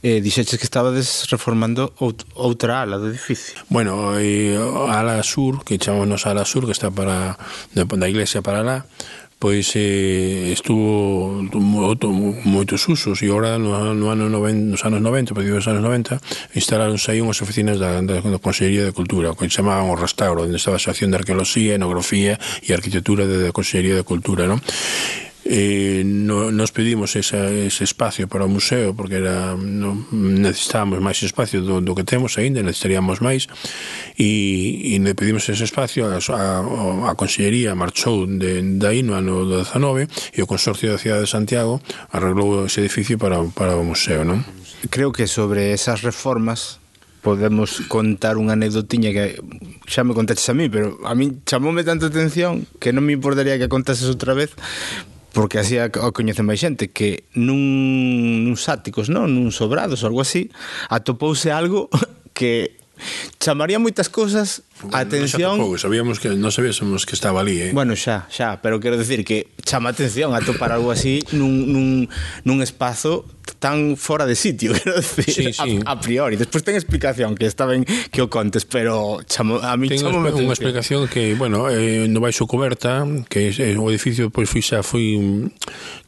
eh, 0.00 0.22
dixeches 0.22 0.56
que 0.56 0.66
estabades 0.66 1.26
reformando 1.26 1.90
out, 1.98 2.22
outra 2.38 2.86
ala 2.86 3.02
do 3.02 3.10
edificio. 3.10 3.58
Bueno, 3.66 4.14
eh, 4.16 4.54
a 4.54 5.02
ala 5.02 5.18
sur, 5.26 5.66
que 5.66 5.76
chamamos 5.76 6.22
ala 6.24 6.46
sur, 6.46 6.64
que 6.64 6.74
está 6.74 6.94
para 6.94 7.34
da 7.74 8.08
iglesia 8.08 8.40
para 8.46 8.62
lá, 8.62 8.86
pois 9.42 9.74
eh, 9.74 10.54
estuvo 10.54 11.42
outro, 11.82 12.14
moitos 12.46 12.86
usos 12.86 13.26
e 13.26 13.28
ora 13.34 13.58
no, 13.58 13.74
no 13.90 14.14
ano 14.14 14.30
90, 14.30 14.70
nos 14.70 14.86
anos 14.86 15.02
90, 15.02 15.34
pedido 15.34 15.58
nos 15.58 15.66
anos 15.66 15.82
90, 15.82 16.22
instalaronse 16.54 17.10
aí 17.10 17.18
unhas 17.18 17.42
oficinas 17.42 17.82
da, 17.82 17.98
da, 18.06 18.22
da 18.22 18.38
Consellería 18.38 18.86
de 18.86 18.94
Cultura, 18.94 19.34
que 19.34 19.50
que 19.50 19.50
chamaban 19.50 19.90
o 19.90 19.98
Restauro, 19.98 20.46
onde 20.46 20.62
estaba 20.62 20.78
a 20.78 20.80
Asociación 20.80 21.10
de 21.10 21.18
Arqueoloxía, 21.18 21.74
Etnografía 21.74 22.38
e 22.62 22.70
Arquitectura 22.70 23.26
da 23.26 23.50
Consellería 23.50 23.98
de 23.98 24.06
Cultura, 24.06 24.46
non? 24.46 24.62
eh, 25.44 26.02
no, 26.04 26.52
nos 26.52 26.70
pedimos 26.72 27.16
esa, 27.16 27.50
ese 27.50 27.84
espacio 27.84 28.28
para 28.28 28.44
o 28.44 28.48
museo 28.48 28.94
porque 28.94 29.16
era 29.16 29.56
no, 29.58 30.06
necesitábamos 30.12 31.02
máis 31.02 31.18
espacio 31.22 31.62
do, 31.62 31.82
do 31.82 31.92
que 31.98 32.06
temos 32.06 32.38
aínda, 32.38 32.62
necesitaríamos 32.62 33.18
máis 33.18 33.50
e, 34.14 34.94
e 34.94 35.14
pedimos 35.18 35.48
ese 35.50 35.66
espacio 35.66 36.06
a, 36.06 36.18
a, 36.18 37.10
a 37.10 37.12
Consellería 37.18 37.74
marchou 37.74 38.26
de, 38.26 38.62
de 38.62 38.86
aí 38.86 39.02
no 39.02 39.18
ano 39.18 39.42
19 39.42 40.06
e 40.30 40.38
o 40.42 40.46
Consorcio 40.46 40.94
da 40.94 40.98
Cidade 40.98 41.26
de 41.26 41.30
Santiago 41.30 41.82
arreglou 42.14 42.66
ese 42.66 42.80
edificio 42.86 43.18
para, 43.18 43.42
para 43.54 43.74
o 43.74 43.82
museo 43.82 44.22
non? 44.22 44.46
Creo 44.90 45.14
que 45.14 45.26
sobre 45.30 45.74
esas 45.74 46.02
reformas 46.02 46.82
podemos 47.22 47.86
contar 47.86 48.34
unha 48.34 48.58
anecdotiña 48.58 49.14
que 49.14 49.38
xa 49.86 50.02
me 50.02 50.10
contaches 50.10 50.50
a 50.50 50.58
mí, 50.58 50.66
pero 50.66 50.98
a 51.06 51.14
mí 51.14 51.38
chamoume 51.46 51.86
tanto 51.86 52.10
atención 52.10 52.66
que 52.82 52.90
non 52.90 53.06
me 53.06 53.14
importaría 53.14 53.58
que 53.62 53.70
contases 53.70 54.10
outra 54.10 54.34
vez 54.34 54.50
porque 55.32 55.58
así 55.58 55.78
a, 55.78 55.88
a 55.88 56.12
coñece 56.12 56.44
máis 56.44 56.60
xente 56.60 56.92
que 56.92 57.24
nun, 57.34 58.44
nun 58.44 58.56
sáticos, 58.60 59.08
non, 59.08 59.32
nun 59.32 59.48
sobrados 59.50 60.04
ou 60.04 60.12
algo 60.12 60.20
así, 60.20 60.52
atopouse 60.92 61.48
algo 61.48 61.88
que 62.36 62.76
chamaría 63.40 63.80
moitas 63.82 64.12
cousas 64.12 64.62
Atención. 64.90 65.58
No, 65.58 65.78
sabíamos 65.78 66.18
que 66.18 66.34
non 66.34 66.50
sabíamos 66.50 67.06
que 67.06 67.14
estaba 67.14 67.40
ali, 67.40 67.60
eh. 67.60 67.70
Bueno, 67.70 67.94
xa, 67.94 68.26
xa, 68.26 68.58
pero 68.58 68.82
quero 68.82 68.98
decir 68.98 69.22
que 69.22 69.54
chama 69.62 69.94
atención 69.94 70.34
atopar 70.34 70.74
algo 70.74 70.90
así 70.90 71.22
nun, 71.30 71.70
nun, 71.70 72.10
nun 72.42 72.58
espazo 72.64 73.24
tan 73.62 73.96
fora 73.96 74.26
de 74.26 74.34
sitio, 74.34 74.72
quero 74.78 74.96
decir, 74.96 75.30
sí, 75.30 75.52
sí. 75.52 75.80
A, 75.86 75.92
a 75.92 76.00
priori. 76.00 76.34
Despois 76.34 76.66
ten 76.66 76.74
explicación 76.74 77.38
que 77.38 77.46
está 77.46 77.66
ben 77.66 77.86
que 77.86 78.18
o 78.22 78.26
contes, 78.26 78.66
pero 78.66 79.22
chamo, 79.22 79.62
a 79.62 79.78
mí 79.78 79.86
ten 79.86 80.02
chamo 80.02 80.18
unha 80.18 80.50
explicación 80.50 81.06
que, 81.06 81.38
bueno, 81.38 81.70
eh, 81.70 82.10
no 82.10 82.18
baixo 82.18 82.50
coberta, 82.50 83.06
que 83.30 83.54
é, 83.54 83.74
eh, 83.74 83.78
o 83.78 83.86
edificio 83.86 84.34
pois 84.34 84.50
foi 84.50 84.62
xa 84.66 84.82
foi 84.82 85.14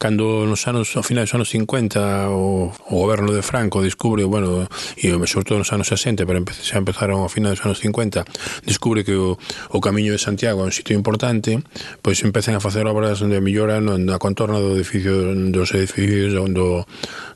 cando 0.02 0.42
nos 0.46 0.66
anos 0.66 0.90
ao 0.98 1.06
final 1.06 1.30
dos 1.30 1.34
anos 1.38 1.48
50 1.54 2.30
o, 2.34 2.74
o 2.74 2.94
goberno 2.98 3.30
de 3.30 3.42
Franco 3.46 3.82
descubre, 3.82 4.26
bueno, 4.26 4.66
e 4.98 5.14
sobre 5.30 5.46
todo 5.46 5.62
nos 5.62 5.70
anos 5.70 5.86
60, 5.86 6.26
pero 6.26 6.42
empe, 6.42 6.50
xa 6.54 6.82
empezaron 6.82 7.22
ao 7.22 7.30
final 7.30 7.54
dos 7.54 7.62
anos 7.62 7.78
50 7.78 8.26
descubre 8.66 9.04
que 9.04 9.16
o, 9.16 9.38
o 9.71 9.78
camiño 9.80 10.12
de 10.12 10.21
Santiago 10.21 10.64
é 10.64 10.68
un 10.68 10.75
sitio 10.75 10.97
importante, 10.97 11.61
pois 12.00 12.21
empezan 12.25 12.56
a 12.56 12.64
facer 12.64 12.85
obras 12.88 13.21
de 13.21 13.38
millora 13.40 13.80
na 13.80 14.16
contorna 14.18 14.61
do 14.61 14.75
edificio 14.75 15.33
dos 15.52 15.73
edificios 15.76 16.35
do, 16.35 16.88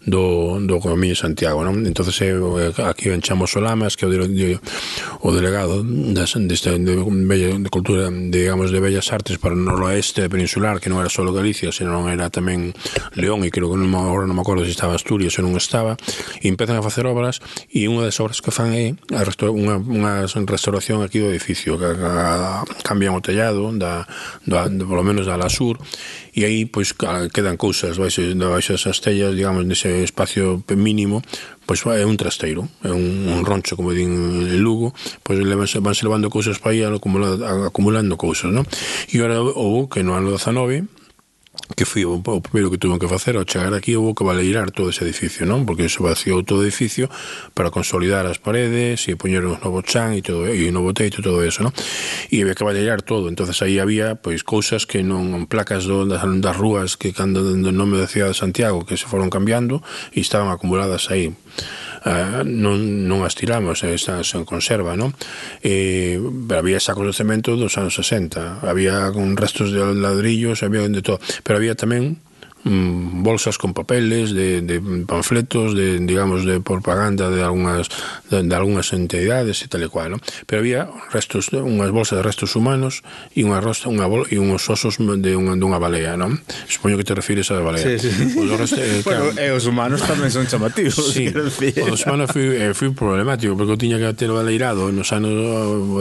do, 0.08 0.56
do 0.60 0.80
Camiño 0.80 1.14
de 1.14 1.20
Santiago 1.20 1.60
non? 1.62 1.84
entonces 1.84 2.16
eh, 2.24 2.32
eh 2.32 2.72
aquí 2.88 3.12
en 3.12 3.20
Chamo 3.20 3.46
Solamas 3.46 3.94
que 3.94 4.04
é 4.04 4.08
o, 4.08 4.12
de, 4.12 4.58
o 5.20 5.28
delegado 5.30 5.84
das, 5.84 6.34
deste, 6.34 6.74
de, 6.80 6.94
Bella, 7.28 7.60
de 7.60 7.70
Cultura 7.70 8.08
digamos 8.08 8.72
de 8.72 8.80
Bellas 8.80 9.12
Artes 9.12 9.36
para 9.38 9.54
o 9.54 9.60
noroeste 9.60 10.24
peninsular 10.32 10.80
que 10.80 10.88
non 10.88 10.98
era 10.98 11.12
só 11.12 11.22
Galicia 11.28 11.70
senón 11.70 12.08
era 12.08 12.32
tamén 12.32 12.72
León 13.12 13.44
e 13.44 13.52
creo 13.52 13.68
que 13.68 13.76
non, 13.76 13.92
agora 13.92 14.24
non 14.24 14.34
me 14.34 14.42
acordo 14.42 14.64
se 14.64 14.72
estaba 14.72 14.96
Asturias 14.96 15.36
ou 15.36 15.44
non 15.44 15.54
estaba 15.60 16.00
e 16.40 16.48
empezan 16.48 16.80
a 16.80 16.82
facer 16.82 17.04
obras 17.04 17.44
e 17.68 17.84
unha 17.86 18.08
das 18.08 18.16
obras 18.18 18.40
que 18.40 18.48
fan 18.48 18.72
é 18.72 18.96
a 19.12 19.22
restaur, 19.22 19.52
unha, 19.52 19.76
unha 19.76 20.24
restauración 20.24 21.04
aquí 21.04 21.20
do 21.20 21.28
edificio 21.28 21.76
que 21.76 21.84
a, 21.84 22.64
a, 22.64 22.66
cambian 22.80 23.12
o 23.12 23.20
tellado 23.20 23.68
da, 23.76 24.08
da, 24.48 24.66
da, 24.72 24.84
polo 24.88 25.04
menos 25.04 25.28
da 25.28 25.36
la 25.36 25.52
sur 25.52 25.76
e 26.38 26.46
aí 26.46 26.70
pois 26.70 26.94
quedan 26.94 27.58
cousas 27.58 27.98
baixo, 27.98 28.22
eh, 28.22 28.38
baixo 28.38 28.70
esas 28.70 29.02
tellas, 29.02 29.34
digamos, 29.34 29.66
nese 29.66 30.06
espacio 30.06 30.62
mínimo, 30.70 31.18
pois 31.66 31.82
é 31.90 32.06
un 32.06 32.14
trasteiro, 32.14 32.70
é 32.86 32.94
un, 32.94 33.26
un 33.26 33.42
roncho, 33.42 33.74
como 33.74 33.90
din 33.90 34.46
en 34.46 34.62
Lugo, 34.62 34.94
pois 35.26 35.42
levanse, 35.42 35.82
vanse 35.82 36.06
levando 36.06 36.30
cousas 36.30 36.62
para 36.62 36.78
aí 36.78 36.86
acumulando, 36.86 37.42
acumulando 37.66 38.14
cousas, 38.14 38.54
non? 38.54 38.62
E 39.10 39.18
agora 39.18 39.42
houve 39.42 39.90
que 39.90 40.06
no 40.06 40.14
ano 40.14 40.30
19 40.30 40.86
que 41.76 41.84
foi 41.84 42.04
o, 42.08 42.16
o 42.16 42.40
primeiro 42.40 42.70
que 42.70 42.78
tuve 42.78 42.98
que 42.98 43.08
facer 43.08 43.36
ao 43.36 43.44
chegar 43.44 43.74
aquí 43.74 43.96
houve 43.96 44.14
que 44.16 44.24
baleirar 44.24 44.70
todo 44.70 44.88
ese 44.88 45.04
edificio, 45.04 45.44
non? 45.44 45.68
Porque 45.68 45.88
se 45.92 46.00
vaciou 46.00 46.40
todo 46.40 46.60
o 46.60 46.64
edificio 46.64 47.12
para 47.52 47.68
consolidar 47.68 48.24
as 48.24 48.40
paredes 48.40 49.04
e 49.08 49.16
poñer 49.20 49.44
un 49.44 49.60
novo 49.60 49.84
chan 49.84 50.16
e 50.16 50.24
todo 50.24 50.48
e 50.48 50.64
un 50.68 50.74
novo 50.74 50.96
teito 50.96 51.20
todo 51.20 51.44
eso, 51.44 51.60
non? 51.60 51.72
E 52.32 52.40
había 52.40 52.56
que 52.56 52.64
baleirar 52.64 53.04
todo, 53.04 53.28
entonces 53.28 53.60
aí 53.60 53.76
había 53.76 54.16
pois 54.16 54.40
cousas 54.40 54.88
que 54.88 55.04
non 55.04 55.44
placas 55.44 55.84
do, 55.84 56.08
das, 56.08 56.24
das 56.24 56.56
rúas 56.56 56.96
que 56.96 57.12
cando 57.12 57.44
do 57.44 57.72
nome 57.72 58.00
da 58.00 58.08
cidade 58.08 58.32
de 58.32 58.40
Santiago 58.40 58.88
que 58.88 58.96
se 58.96 59.04
foron 59.04 59.28
cambiando 59.28 59.84
e 60.16 60.24
estaban 60.24 60.48
acumuladas 60.48 61.12
aí 61.12 61.36
Uh, 62.06 62.46
non, 62.46 63.10
non 63.10 63.26
as 63.26 63.34
tiramos, 63.34 63.82
eh, 63.82 63.92
estas 63.92 64.30
en 64.38 64.46
conserva, 64.46 64.94
non? 64.94 65.10
E 65.58 66.14
había 66.54 66.78
sacos 66.78 67.10
de 67.10 67.14
cemento 67.16 67.58
dos 67.58 67.74
anos 67.74 67.98
60, 67.98 68.62
había 68.62 69.10
con 69.10 69.34
restos 69.34 69.74
de 69.74 69.82
ladrillos, 69.98 70.62
había 70.62 70.86
de 70.86 71.02
todo, 71.02 71.18
pero 71.42 71.58
había 71.58 71.74
tamén 71.74 72.22
mm, 72.64 73.22
bolsas 73.22 73.58
con 73.58 73.74
papeles, 73.74 74.32
de, 74.32 74.62
de 74.62 74.80
panfletos, 75.06 75.74
de, 75.74 75.98
digamos, 76.00 76.44
de 76.44 76.60
propaganda 76.60 77.30
de 77.30 77.42
algunhas, 77.42 77.88
de, 78.30 78.42
de 78.42 78.54
algunhas 78.54 78.92
entidades 78.92 79.62
e 79.62 79.68
tal 79.68 79.82
e 79.82 79.88
cual, 79.88 80.16
¿no? 80.16 80.18
Pero 80.46 80.60
había 80.60 80.88
restos, 81.12 81.52
unhas 81.52 81.90
bolsas 81.90 82.18
de 82.18 82.24
restos 82.24 82.56
humanos 82.56 83.02
e 83.34 83.44
unha 83.44 83.60
rosta, 83.60 83.90
unha 83.90 84.06
bol, 84.08 84.26
e 84.30 84.40
uns 84.40 84.66
osos 84.70 84.98
de 84.98 85.32
unha, 85.36 85.54
dunha 85.54 85.78
balea, 85.78 86.16
non? 86.18 86.40
Supoño 86.66 86.98
que 86.98 87.06
te 87.06 87.14
refires 87.14 87.50
a 87.50 87.60
balea. 87.60 87.84
Sí, 87.84 87.98
sí. 87.98 88.10
Pois 88.34 88.48
os 88.50 88.58
restos, 88.58 88.80
eh, 88.80 89.02
bueno, 89.04 89.32
claro, 89.32 89.40
e 89.40 89.48
os 89.52 89.64
humanos 89.66 90.00
tamén 90.04 90.30
son 90.32 90.46
chamativos. 90.46 91.14
Sí, 91.14 91.30
pois 91.32 91.94
os 91.94 92.02
humanos 92.06 92.30
fui, 92.30 92.46
eh, 92.56 92.72
fui 92.74 92.90
problemático, 92.94 93.54
porque 93.54 93.74
eu 93.74 93.80
tiña 93.80 93.98
que 93.98 94.08
ter 94.14 94.30
baleirado 94.30 94.90
nos 94.92 95.10
anos, 95.12 95.34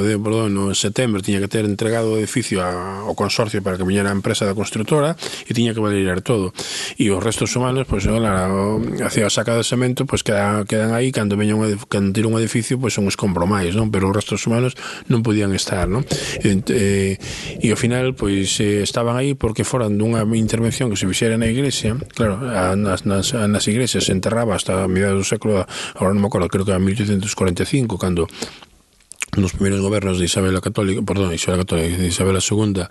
de, 0.03 0.15
perdón, 0.19 0.53
no 0.53 0.63
setembro, 0.73 1.21
tiña 1.21 1.41
que 1.41 1.49
ter 1.49 1.65
entregado 1.65 2.13
o 2.13 2.19
edificio 2.19 2.61
a, 2.61 3.03
ao 3.05 3.15
consorcio 3.15 3.61
para 3.61 3.77
que 3.77 3.85
viñera 3.85 4.09
a 4.09 4.15
empresa 4.15 4.45
da 4.45 4.55
constructora 4.57 5.15
e 5.45 5.51
tiña 5.53 5.73
que 5.73 5.81
baleirar 5.81 6.21
todo 6.21 6.46
todo. 6.47 6.53
E 6.97 7.11
os 7.11 7.21
restos 7.23 7.55
humanos, 7.55 7.85
pois, 7.87 8.05
ola, 8.07 8.47
hacia 9.03 9.27
a 9.27 9.31
saca 9.31 9.55
de 9.55 9.63
cemento, 9.63 10.05
pois 10.05 10.23
quedan, 10.23 10.65
quedan 10.65 10.93
aí 10.93 11.11
cando 11.11 11.37
veña 11.37 11.55
un 11.55 11.63
cando 11.89 12.13
tira 12.13 12.27
un 12.27 12.39
edificio, 12.39 12.79
pois 12.79 12.93
son 12.93 13.07
escombro 13.07 13.45
máis, 13.45 13.75
non? 13.75 13.91
Pero 13.91 14.09
os 14.09 14.15
restos 14.15 14.45
humanos 14.47 14.75
non 15.11 15.21
podían 15.21 15.51
estar, 15.53 15.87
non? 15.87 16.03
E, 16.41 16.49
e, 16.49 16.63
eh, 16.71 17.13
e 17.61 17.67
ao 17.71 17.79
final, 17.79 18.15
pois 18.15 18.59
estaban 18.59 19.15
aí 19.19 19.35
porque 19.35 19.67
foran 19.67 19.99
dunha 19.99 20.23
intervención 20.35 20.89
que 20.89 20.97
se 20.99 21.05
fixera 21.05 21.35
na 21.35 21.49
iglesia, 21.49 21.95
claro, 22.15 22.39
nas, 22.77 23.03
nas, 23.03 23.33
nas 23.33 23.63
igrexas 23.67 24.07
se 24.07 24.13
enterraba 24.13 24.55
hasta 24.55 24.85
a 24.85 24.89
mediados 24.89 25.19
do 25.21 25.27
século, 25.27 25.65
agora 25.97 26.13
non 26.15 26.23
me 26.23 26.29
acordo, 26.29 26.47
creo 26.49 26.63
que 26.63 26.73
era 26.73 26.81
1845, 26.81 27.99
cando 27.99 28.29
nos 29.37 29.53
primeiros 29.53 29.81
gobernos 29.81 30.17
de 30.17 30.25
Isabel 30.25 30.55
a 30.57 30.61
Católica, 30.61 31.01
perdón, 31.01 31.33
Isabel 31.33 31.61
a 31.61 31.63
Católica, 31.63 31.97
de 31.97 32.07
Isabel 32.07 32.37
a 32.37 32.43
II, 32.43 32.89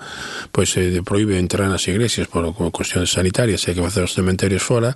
pois 0.50 0.70
se 0.70 0.96
eh, 0.96 1.02
proíbe 1.02 1.38
entrar 1.38 1.68
nas 1.68 1.84
igrexas 1.90 2.30
por 2.30 2.46
como 2.54 2.70
cuestións 2.70 3.10
sanitarias, 3.10 3.66
hai 3.66 3.74
que 3.74 3.82
facer 3.82 4.06
os 4.06 4.14
cementerios 4.14 4.62
fora, 4.62 4.94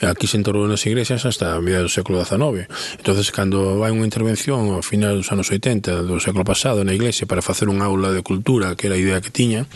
aquí 0.00 0.30
se 0.30 0.38
enterrou 0.38 0.66
nas 0.70 0.82
igresias 0.86 1.26
hasta 1.26 1.54
a 1.54 1.60
mediados 1.60 1.90
do 1.90 1.94
século 1.94 2.22
XIX. 2.22 2.70
Entonces, 2.98 3.28
cando 3.34 3.78
vai 3.82 3.90
unha 3.90 4.06
intervención 4.06 4.70
ao 4.70 4.82
final 4.82 5.18
dos 5.18 5.30
anos 5.34 5.50
80 5.50 6.06
do 6.06 6.16
século 6.22 6.46
pasado 6.46 6.86
na 6.86 6.94
iglesia 6.94 7.26
para 7.26 7.42
facer 7.42 7.68
un 7.68 7.82
aula 7.82 8.14
de 8.14 8.22
cultura, 8.22 8.78
que 8.78 8.86
era 8.86 8.96
a 8.96 9.00
idea 9.00 9.18
que 9.20 9.34
tiña, 9.34 9.66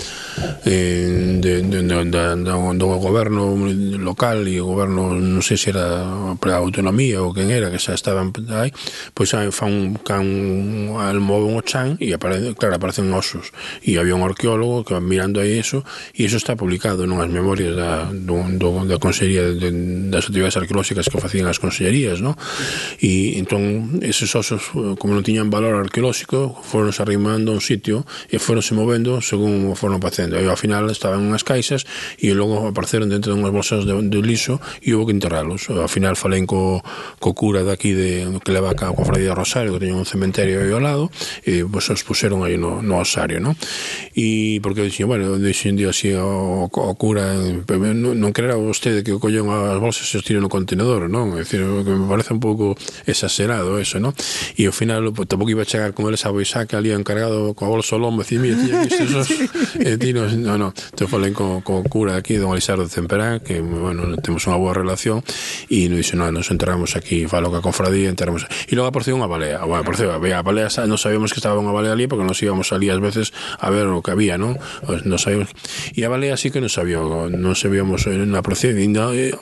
eh, 0.65 1.39
de, 1.43 1.67
de, 1.67 1.79
de, 1.83 1.97
de, 2.09 2.25
do, 2.47 2.57
do 2.79 2.89
goberno 2.99 3.59
local 3.99 4.47
e 4.47 4.63
o 4.63 4.67
goberno, 4.67 5.19
non 5.19 5.43
sei 5.43 5.59
se 5.59 5.75
era 5.75 6.07
para 6.39 6.59
a 6.59 6.63
autonomía 6.63 7.21
ou 7.21 7.35
quen 7.35 7.51
era, 7.51 7.69
que 7.69 7.83
xa 7.83 7.93
estaban 7.93 8.31
aí, 8.55 8.71
pois 9.13 9.35
ah, 9.35 9.45
fan, 9.51 9.99
fan, 10.05 10.27
fan 10.95 11.08
el 11.11 11.21
move 11.21 11.49
un 11.49 11.57
ochan 11.59 11.97
e 11.99 12.15
aparece, 12.15 12.55
claro, 12.55 12.77
aparecen 12.77 13.11
osos. 13.13 13.51
E 13.83 13.99
había 13.99 14.15
un 14.15 14.23
arqueólogo 14.23 14.85
que 14.85 14.95
mirando 15.01 15.41
aí 15.41 15.59
eso 15.59 15.83
e 16.13 16.29
iso 16.29 16.37
está 16.37 16.55
publicado 16.55 17.09
nunhas 17.09 17.33
memorias 17.33 17.75
da, 17.75 18.07
do, 18.13 18.45
do, 18.61 18.85
da 18.85 19.01
Consellería 19.01 19.55
de, 19.55 19.71
das 20.13 20.29
actividades 20.29 20.57
arqueolóxicas 20.61 21.09
que 21.09 21.19
facían 21.19 21.49
as 21.49 21.59
consellerías 21.63 22.21
no? 22.21 22.37
e 23.01 23.39
entón 23.41 24.03
eses 24.03 24.33
osos 24.35 24.75
eh, 24.75 24.95
como 24.99 25.15
non 25.15 25.25
tiñan 25.25 25.49
valor 25.49 25.79
arqueolóxico 25.79 26.53
foron 26.63 26.91
arrimando 26.99 27.55
un 27.55 27.63
sitio 27.63 28.05
e 28.29 28.43
foron 28.43 28.63
se 28.63 28.75
movendo 28.75 29.23
según 29.23 29.73
foron 29.79 30.03
facendo. 30.03 30.37
E 30.37 30.47
ao 30.49 30.59
final 30.59 30.91
estaban 30.91 31.23
unhas 31.23 31.47
caixas 31.47 31.87
e 32.19 32.35
logo 32.35 32.69
apareceron 32.69 33.09
dentro 33.09 33.33
de 33.33 33.39
unhas 33.39 33.55
bolsas 33.55 33.87
de, 33.87 33.95
de 33.95 34.21
liso 34.21 34.59
e 34.83 34.93
houve 34.95 35.13
que 35.13 35.15
enterralos. 35.15 35.71
Ao 35.71 35.89
final 35.89 36.19
falei 36.19 36.43
co, 36.45 36.83
co 37.23 37.31
cura 37.39 37.63
daqui 37.63 37.95
de, 37.95 38.27
que 38.43 38.51
leva 38.51 38.75
a 38.75 38.77
cabo 38.79 38.93
a 38.93 38.99
Cofradía 38.99 39.35
Rosario 39.35 39.77
que 39.77 39.87
teñen 39.87 40.01
un 40.01 40.09
cementerio 40.09 40.59
aí 40.61 40.73
ao 40.75 40.83
lado 40.83 40.98
e 41.47 41.63
eh, 41.63 41.65
pues 41.65 41.87
os 41.95 42.03
puseron 42.03 42.43
aí 42.43 42.59
no, 42.59 42.83
no 42.83 42.99
osario, 42.99 43.39
¿no? 43.39 43.55
E 44.19 44.59
porque 44.59 44.83
eu 44.83 44.89
dixen, 44.91 45.07
bueno, 45.07 45.39
dixen 45.39 45.79
dio 45.79 45.95
así 45.95 46.11
o, 46.19 46.67
o 46.67 46.95
cura, 46.99 47.31
non, 47.39 48.19
non 48.19 48.33
vostede 48.35 49.07
que 49.07 49.15
o 49.15 49.23
collen 49.23 49.47
as 49.49 49.79
bolsas 49.79 50.11
e 50.11 50.19
os 50.19 50.25
tiren 50.27 50.43
no 50.43 50.51
contenedor, 50.51 51.07
non? 51.07 51.39
É 51.39 51.47
dicir, 51.47 51.63
que 51.63 51.93
me 51.95 52.07
parece 52.11 52.35
un 52.35 52.43
pouco 52.43 52.75
exagerado 53.07 53.79
eso, 53.79 54.03
non? 54.03 54.13
E 54.59 54.67
ao 54.67 54.75
final, 54.75 55.15
pues, 55.15 55.31
tampouco 55.31 55.55
iba 55.55 55.63
a 55.63 55.69
chegar 55.69 55.95
con 55.95 56.07
eles 56.11 56.27
a 56.27 56.31
Boisaca 56.35 56.79
ali 56.79 56.91
encargado 56.91 57.55
coa 57.55 57.71
bolsa 57.71 57.97
o 57.97 58.03
lombo, 58.03 58.23
e 58.23 58.25
dicir, 58.27 58.43
mira, 58.43 58.59
tiña 58.59 58.83
que 58.87 58.95
esos 58.95 59.27
eh, 59.79 59.97
no, 60.13 60.27
no, 60.29 60.55
no. 60.59 60.69
te 60.73 61.07
falen 61.07 61.35
co, 61.35 61.61
co 61.63 61.83
cura 61.85 62.17
aquí, 62.17 62.35
don 62.37 62.53
Alisardo 62.53 62.89
Temperán, 62.89 63.41
que, 63.41 63.61
bueno, 63.61 64.17
temos 64.19 64.47
unha 64.47 64.59
boa 64.59 64.75
relación, 64.75 65.23
e 65.69 65.87
nos 65.87 66.01
dixen, 66.03 66.19
non, 66.21 66.33
nos 66.35 66.51
enterramos 66.51 66.97
aquí, 66.97 67.27
falo 67.27 67.51
que 67.53 67.59
a 67.59 67.65
confradía, 67.65 68.09
enterramos... 68.09 68.47
E 68.49 68.73
logo 68.75 68.89
apareceu 68.89 69.15
unha 69.15 69.29
balea, 69.29 69.65
bueno, 69.65 69.83
apareceu, 69.83 70.11
a 70.13 70.19
balea 70.19 70.69
non 70.87 71.01
sabíamos 71.01 71.33
que 71.33 71.41
estaba 71.41 71.59
unha 71.59 71.75
balea 71.75 71.97
ali 71.97 72.07
porque 72.07 72.29
nos 72.29 72.39
íbamos 72.39 72.71
ali 72.71 72.93
ás 72.93 73.01
veces 73.01 73.33
a 73.59 73.73
ver 73.73 73.89
o 73.89 74.05
que 74.05 74.13
había, 74.13 74.37
non? 74.37 74.61
Non 74.87 75.19
sabíamos. 75.19 75.51
E 75.97 76.05
a 76.05 76.13
balea 76.13 76.37
sí 76.37 76.53
que 76.53 76.61
non 76.61 76.71
sabía, 76.71 77.01
non 77.03 77.55
sabíamos 77.57 78.07
na 78.07 78.45
e 79.17 79.35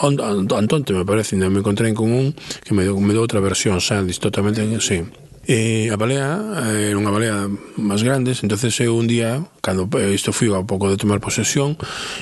Antonte 0.00 0.92
eh, 0.92 0.96
me 0.96 1.04
parece, 1.04 1.36
me 1.36 1.46
encontrei 1.46 1.92
con 1.92 2.12
un 2.12 2.32
que 2.64 2.72
me 2.74 2.84
deu, 2.84 2.96
me 3.00 3.12
deu 3.12 3.20
outra 3.22 3.40
versión, 3.40 3.80
xa, 3.80 4.00
totalmente, 4.20 4.64
sí. 4.80 5.04
E 5.50 5.90
a 5.90 5.96
balea 5.98 6.62
eh, 6.62 6.94
era 6.94 6.98
unha 7.02 7.10
balea 7.10 7.50
máis 7.74 8.06
grande, 8.06 8.38
entonces 8.38 8.70
eu 8.78 8.94
un 8.94 9.10
día, 9.10 9.42
cando 9.58 9.90
eh, 9.98 10.14
isto 10.14 10.30
fui 10.30 10.46
a 10.46 10.62
pouco 10.62 10.86
de 10.86 10.94
tomar 10.94 11.18
posesión, 11.18 11.74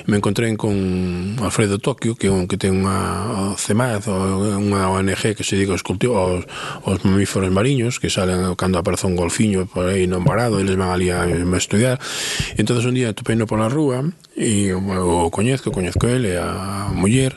me 0.09 0.17
encontrei 0.17 0.49
con 0.57 1.37
Alfredo 1.37 1.77
Tokio, 1.77 2.17
que 2.17 2.29
é 2.29 2.33
un 2.33 2.49
que 2.49 2.57
ten 2.57 2.81
unha 2.81 3.53
CEMAD, 3.61 4.09
unha 4.09 4.89
ONG 4.89 5.37
que 5.37 5.45
se 5.45 5.61
dedica 5.61 5.77
aos, 5.77 5.85
cultivos, 5.85 6.17
aos, 6.17 6.43
aos 6.89 7.05
mamíferos 7.05 7.53
mariños, 7.53 8.01
que 8.01 8.09
salen 8.09 8.57
cando 8.57 8.81
aparece 8.81 9.05
un 9.05 9.13
golfiño 9.13 9.69
por 9.69 9.93
aí 9.93 10.09
non 10.09 10.25
parado, 10.25 10.57
eles 10.57 10.81
van 10.81 10.97
ali 10.97 11.13
a, 11.13 11.29
a 11.29 11.59
estudiar. 11.61 12.01
entonces 12.57 12.89
un 12.89 12.97
día 12.97 13.13
topeino 13.13 13.45
pola 13.45 13.69
rúa, 13.69 14.09
e 14.39 14.73
o 14.73 15.29
coñezco, 15.29 15.69
coñezco 15.69 16.09
ele, 16.09 16.41
a 16.41 16.89
muller, 16.97 17.37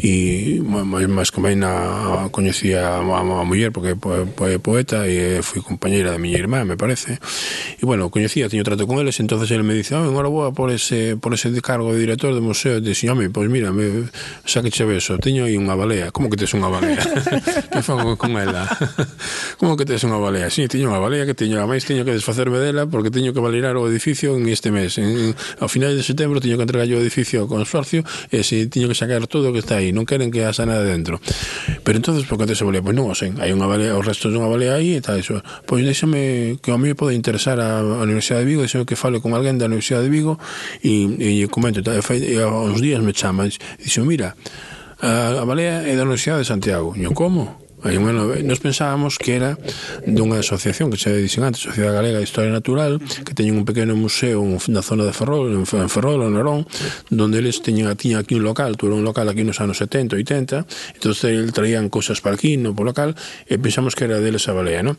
e 0.00 0.64
máis 0.64 1.28
que 1.28 1.44
máis 1.44 1.60
na 1.60 2.32
coñecía 2.32 2.96
a, 2.96 3.04
a, 3.04 3.20
a 3.20 3.44
muller, 3.44 3.68
porque 3.68 3.98
é 4.00 4.56
poeta 4.56 5.04
e 5.04 5.25
que 5.26 5.42
foi 5.42 5.60
compañeira 5.62 6.14
da 6.14 6.18
miña 6.18 6.38
irmá, 6.38 6.62
me 6.62 6.78
parece. 6.78 7.18
E 7.76 7.82
bueno, 7.82 8.08
coñecía, 8.10 8.48
teño 8.48 8.62
trato 8.62 8.86
con 8.86 8.98
eles, 9.02 9.18
entonces 9.18 9.50
ele 9.50 9.62
me 9.66 9.74
dice, 9.74 9.94
"Ah, 9.94 10.04
agora 10.04 10.28
vou 10.30 10.46
a 10.46 10.52
por 10.54 10.70
ese 10.70 11.16
por 11.18 11.34
ese 11.34 11.50
cargo 11.60 11.92
de 11.92 11.98
director 11.98 12.32
do 12.32 12.42
museo." 12.42 12.78
E 12.78 12.80
dixo, 12.80 13.10
"Home, 13.10 13.30
pois 13.30 13.50
mira, 13.50 13.72
me 13.74 14.06
xa 14.46 14.62
que 14.62 14.70
che 14.70 14.86
beso, 14.86 15.18
teño 15.18 15.44
aí 15.44 15.58
unha 15.58 15.74
balea." 15.74 16.14
Como 16.14 16.30
que 16.30 16.38
tes 16.38 16.54
unha 16.54 16.70
balea? 16.70 17.02
que 17.72 17.82
fago 17.82 18.14
con 18.14 18.38
ela? 18.38 18.70
Como 19.60 19.74
que 19.74 19.84
tes 19.84 20.06
unha 20.06 20.20
balea? 20.22 20.48
Si, 20.50 20.62
sí, 20.62 20.68
teño 20.68 20.94
unha 20.94 21.02
balea 21.02 21.26
que 21.26 21.34
teño, 21.34 21.58
a 21.58 21.66
máis 21.66 21.82
teño 21.82 22.06
que 22.06 22.14
desfacerme 22.14 22.62
dela 22.62 22.86
porque 22.86 23.10
teño 23.10 23.34
que 23.34 23.42
validar 23.42 23.74
o 23.76 23.88
edificio 23.90 24.38
en 24.38 24.46
este 24.48 24.70
mes. 24.70 24.98
En, 25.02 25.34
ao 25.58 25.68
final 25.68 25.96
de 25.96 26.02
setembro 26.06 26.38
teño 26.38 26.56
que 26.56 26.64
entregar 26.64 26.86
o 26.86 27.00
edificio 27.02 27.42
ao 27.42 27.48
consorcio 27.50 28.06
e 28.30 28.46
se 28.46 28.70
teño 28.70 28.86
que 28.86 28.94
sacar 28.94 29.26
todo 29.26 29.50
o 29.50 29.52
que 29.52 29.60
está 29.60 29.82
aí. 29.82 29.90
Non 29.90 30.06
queren 30.06 30.30
que 30.30 30.46
haxa 30.46 30.64
nada 30.68 30.86
dentro. 30.86 31.18
Pero 31.82 31.96
entonces, 31.98 32.24
por 32.28 32.38
que 32.38 32.46
tes 32.46 32.60
a 32.62 32.64
balea? 32.64 32.84
Pois 32.84 32.94
non 32.94 33.10
o 33.10 33.14
sen. 33.16 33.38
Hai 33.42 33.50
unha 33.50 33.66
balea, 33.66 33.98
os 33.98 34.04
restos 34.04 34.30
dunha 34.30 34.46
balea 34.46 34.78
aí 34.78 34.98
e 34.98 35.00
tal 35.06 35.22
iso. 35.22 35.38
Pois 35.70 35.86
déxame 35.86 36.58
que 36.58 36.74
a 36.74 36.78
mí 36.78 36.90
pode 36.98 37.14
interesar 37.14 37.62
a, 37.62 37.78
a 37.78 38.02
Universidade 38.02 38.42
de 38.42 38.50
Vigo, 38.50 38.66
déxame 38.66 38.82
que 38.82 38.98
fale 38.98 39.22
con 39.22 39.38
alguén 39.38 39.54
da 39.54 39.70
Universidade 39.70 40.10
de 40.10 40.10
Vigo 40.10 40.34
e, 40.82 41.46
e, 41.46 41.46
comento, 41.46 41.78
e, 41.78 42.02
e 42.02 42.42
aos 42.42 42.82
días 42.82 42.98
me 42.98 43.14
chaman, 43.14 43.46
dixo, 43.78 44.02
mira, 44.02 44.34
a, 44.98 45.38
a 45.38 45.44
balea 45.46 45.86
é 45.86 45.94
da 45.94 46.02
Universidade 46.02 46.42
de 46.42 46.50
Santiago. 46.50 46.98
E 46.98 47.06
como? 47.14 47.65
Aí, 47.86 47.98
bueno, 47.98 48.34
nos 48.34 48.58
pensábamos 48.58 49.14
que 49.14 49.38
era 49.38 49.54
dunha 50.02 50.42
asociación 50.42 50.90
que 50.90 50.98
se 50.98 51.14
dixen 51.14 51.46
antes, 51.46 51.62
Sociedade 51.62 51.94
Galega 51.94 52.18
de 52.18 52.26
Historia 52.26 52.50
Natural, 52.50 52.98
que 52.98 53.30
teñen 53.30 53.54
un 53.54 53.62
pequeno 53.62 53.94
museo 53.94 54.42
na 54.42 54.82
zona 54.82 55.06
de 55.06 55.14
Ferrol, 55.14 55.54
en 55.54 55.62
Ferrol, 55.62 56.26
en 56.26 56.34
Narón, 56.34 56.66
donde 57.14 57.38
eles 57.38 57.62
teñen 57.62 57.86
aquí, 57.86 58.18
aquí 58.18 58.34
un 58.34 58.42
local, 58.42 58.74
tuve 58.74 58.98
un 58.98 59.06
local 59.06 59.30
aquí 59.30 59.46
nos 59.46 59.62
anos 59.62 59.78
70, 59.78 60.18
80, 60.18 60.66
entonces 60.98 61.52
traían 61.54 61.86
cosas 61.86 62.18
para 62.18 62.34
aquí, 62.34 62.58
no 62.58 62.74
por 62.74 62.90
local, 62.90 63.14
e 63.46 63.54
pensamos 63.54 63.94
que 63.94 64.10
era 64.10 64.18
deles 64.18 64.50
a 64.50 64.52
balea, 64.52 64.82
non? 64.82 64.98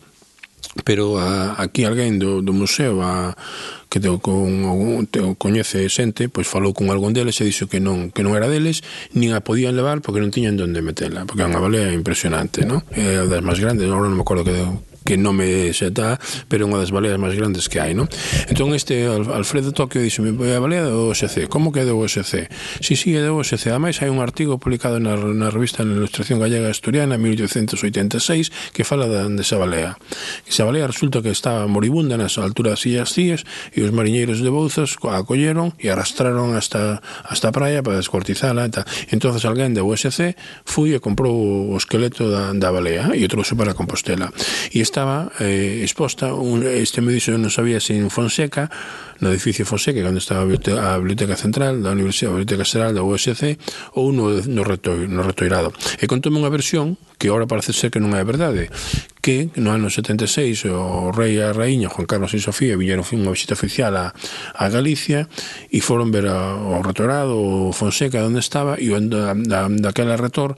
pero 0.84 1.20
a, 1.20 1.56
aquí 1.62 1.84
alguén 1.84 2.20
do, 2.20 2.42
do 2.42 2.54
museo 2.54 3.02
a, 3.04 3.36
que 3.90 4.00
teo 4.00 4.20
con 4.20 5.08
teo 5.08 5.36
coñece 5.40 5.88
xente, 5.88 6.28
pois 6.28 6.48
falou 6.48 6.76
con 6.76 6.92
algún 6.92 7.16
deles 7.16 7.40
e 7.40 7.48
dixo 7.48 7.72
que 7.72 7.80
non 7.80 8.12
que 8.12 8.22
non 8.22 8.36
era 8.36 8.52
deles, 8.52 8.84
nin 9.16 9.32
a 9.32 9.40
podían 9.40 9.76
levar 9.80 10.04
porque 10.04 10.20
non 10.20 10.34
tiñan 10.34 10.60
onde 10.60 10.84
metela, 10.84 11.24
porque 11.24 11.44
é 11.44 11.48
unha 11.48 11.64
balea 11.64 11.96
impresionante, 11.96 12.68
non? 12.68 12.84
É 12.92 13.24
das 13.24 13.44
máis 13.44 13.60
grandes, 13.64 13.88
agora 13.88 14.12
non 14.12 14.20
me 14.20 14.26
acordo 14.28 14.44
que 14.44 14.60
que 15.08 15.16
non 15.16 15.40
me 15.40 15.72
se 15.72 15.88
está, 15.88 16.20
pero 16.52 16.64
é 16.64 16.68
unha 16.68 16.84
das 16.84 16.92
baleas 16.92 17.16
máis 17.16 17.32
grandes 17.40 17.72
que 17.72 17.80
hai, 17.80 17.96
non? 17.96 18.12
Entón 18.52 18.76
este 18.76 19.08
Alfredo 19.08 19.72
Tokio 19.72 20.04
dixe, 20.04 20.20
me 20.20 20.36
a 20.36 20.60
balea 20.60 20.92
do 20.92 21.08
OSC, 21.16 21.48
como 21.48 21.72
que 21.72 21.82
é 21.82 21.86
do 21.88 21.96
OSC? 21.96 22.52
Si, 22.84 23.00
si, 23.00 23.16
é 23.16 23.24
do 23.24 23.40
OSC, 23.40 23.72
ademais 23.72 24.04
hai 24.04 24.12
un 24.12 24.20
artigo 24.20 24.60
publicado 24.60 25.00
na, 25.00 25.16
na 25.16 25.48
revista 25.48 25.88
na 25.88 25.96
Ilustración 25.96 26.44
Gallega 26.44 26.68
Asturiana 26.68 27.16
1886 27.16 28.76
que 28.76 28.84
fala 28.84 29.08
da, 29.08 29.24
esa 29.40 29.56
balea. 29.56 29.96
Esa 30.44 30.68
balea 30.68 30.92
resulta 30.92 31.24
que 31.24 31.32
estaba 31.32 31.64
moribunda 31.72 32.20
nas 32.20 32.36
alturas 32.36 32.68
das 32.68 32.84
Illas 32.84 33.16
Cíes 33.16 33.42
e 33.72 33.88
os 33.88 33.96
mariñeiros 33.96 34.44
de 34.44 34.52
Bouzas 34.52 35.00
a 35.08 35.24
acolleron 35.24 35.72
e 35.80 35.88
arrastraron 35.88 36.52
hasta, 36.52 37.00
hasta 37.24 37.48
a 37.48 37.56
praia 37.56 37.80
para 37.80 37.96
descortizala 37.96 38.68
e 38.68 38.72
tal. 38.76 38.84
Entonces 39.08 39.48
alguén 39.48 39.72
da 39.72 39.88
OSC 39.88 40.36
fui 40.68 40.92
e 40.92 41.00
comprou 41.00 41.32
o 41.32 41.76
esqueleto 41.80 42.28
da, 42.28 42.52
da 42.52 42.76
balea 42.76 43.16
e 43.16 43.24
o 43.24 43.32
trouxe 43.32 43.56
para 43.56 43.72
Compostela. 43.72 44.36
E 44.76 44.84
este 44.84 44.97
estaba 44.98 45.32
eh, 45.40 45.82
exposta 45.84 46.34
un, 46.34 46.66
este 46.66 47.06
mediso 47.06 47.30
non 47.38 47.54
sabía 47.54 47.78
se 47.78 47.94
en 47.94 48.10
Fonseca 48.10 48.66
no 49.22 49.30
edificio 49.30 49.62
Fonseca 49.62 50.02
cando 50.02 50.18
estaba 50.18 50.42
a 50.42 50.98
Biblioteca 50.98 51.38
Central 51.38 51.86
da 51.86 51.94
Universidade 51.94 52.34
a 52.34 52.38
Biblioteca 52.42 52.66
Central 52.66 52.98
da 52.98 53.06
USC 53.06 53.62
ou 53.94 54.10
no, 54.10 54.34
no, 54.42 54.64
reto, 54.66 54.98
no 54.98 55.22
retoirado. 55.22 55.70
E 56.02 56.10
contoume 56.10 56.42
unha 56.42 56.50
versión 56.50 56.98
que 57.22 57.30
agora 57.30 57.46
parece 57.46 57.78
ser 57.78 57.94
que 57.94 58.02
non 58.02 58.18
é 58.18 58.26
verdade 58.26 58.74
que 59.22 59.54
no 59.62 59.70
ano 59.70 59.94
76 59.94 60.66
o 60.74 61.14
rei 61.14 61.38
e 61.38 61.46
a 61.46 61.54
raíña 61.54 61.94
Juan 61.94 62.10
Carlos 62.10 62.34
e 62.34 62.42
Sofía 62.42 62.74
viñeron 62.74 63.06
unha 63.06 63.30
visita 63.30 63.54
oficial 63.54 63.94
a, 64.02 64.18
a 64.58 64.66
Galicia 64.74 65.30
e 65.70 65.78
foron 65.78 66.10
ver 66.10 66.26
a, 66.26 66.58
o 66.58 66.82
retorado 66.82 67.38
o 67.38 67.70
Fonseca 67.70 68.26
onde 68.26 68.42
estaba 68.42 68.82
e 68.82 68.90
da, 68.90 69.38
da, 69.38 69.70
daquela 69.70 70.18
retor 70.18 70.58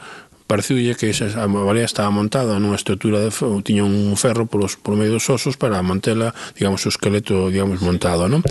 Pareciulle 0.50 0.96
que 0.98 1.14
esa, 1.14 1.30
a 1.30 1.46
barea 1.46 1.86
estaba 1.86 2.10
montada 2.10 2.58
nunha 2.58 2.74
estrutura 2.74 3.22
de 3.22 3.30
ferro, 3.30 3.62
tiña 3.62 3.86
un 3.86 4.18
ferro 4.18 4.50
polos, 4.50 4.82
por 4.82 4.98
medio 4.98 5.22
dos 5.22 5.30
osos 5.30 5.62
para 5.62 5.78
mantela, 5.86 6.34
digamos, 6.58 6.82
o 6.84 6.90
esqueleto, 6.90 7.54
digamos, 7.54 7.86
montado, 7.86 8.26
non? 8.26 8.42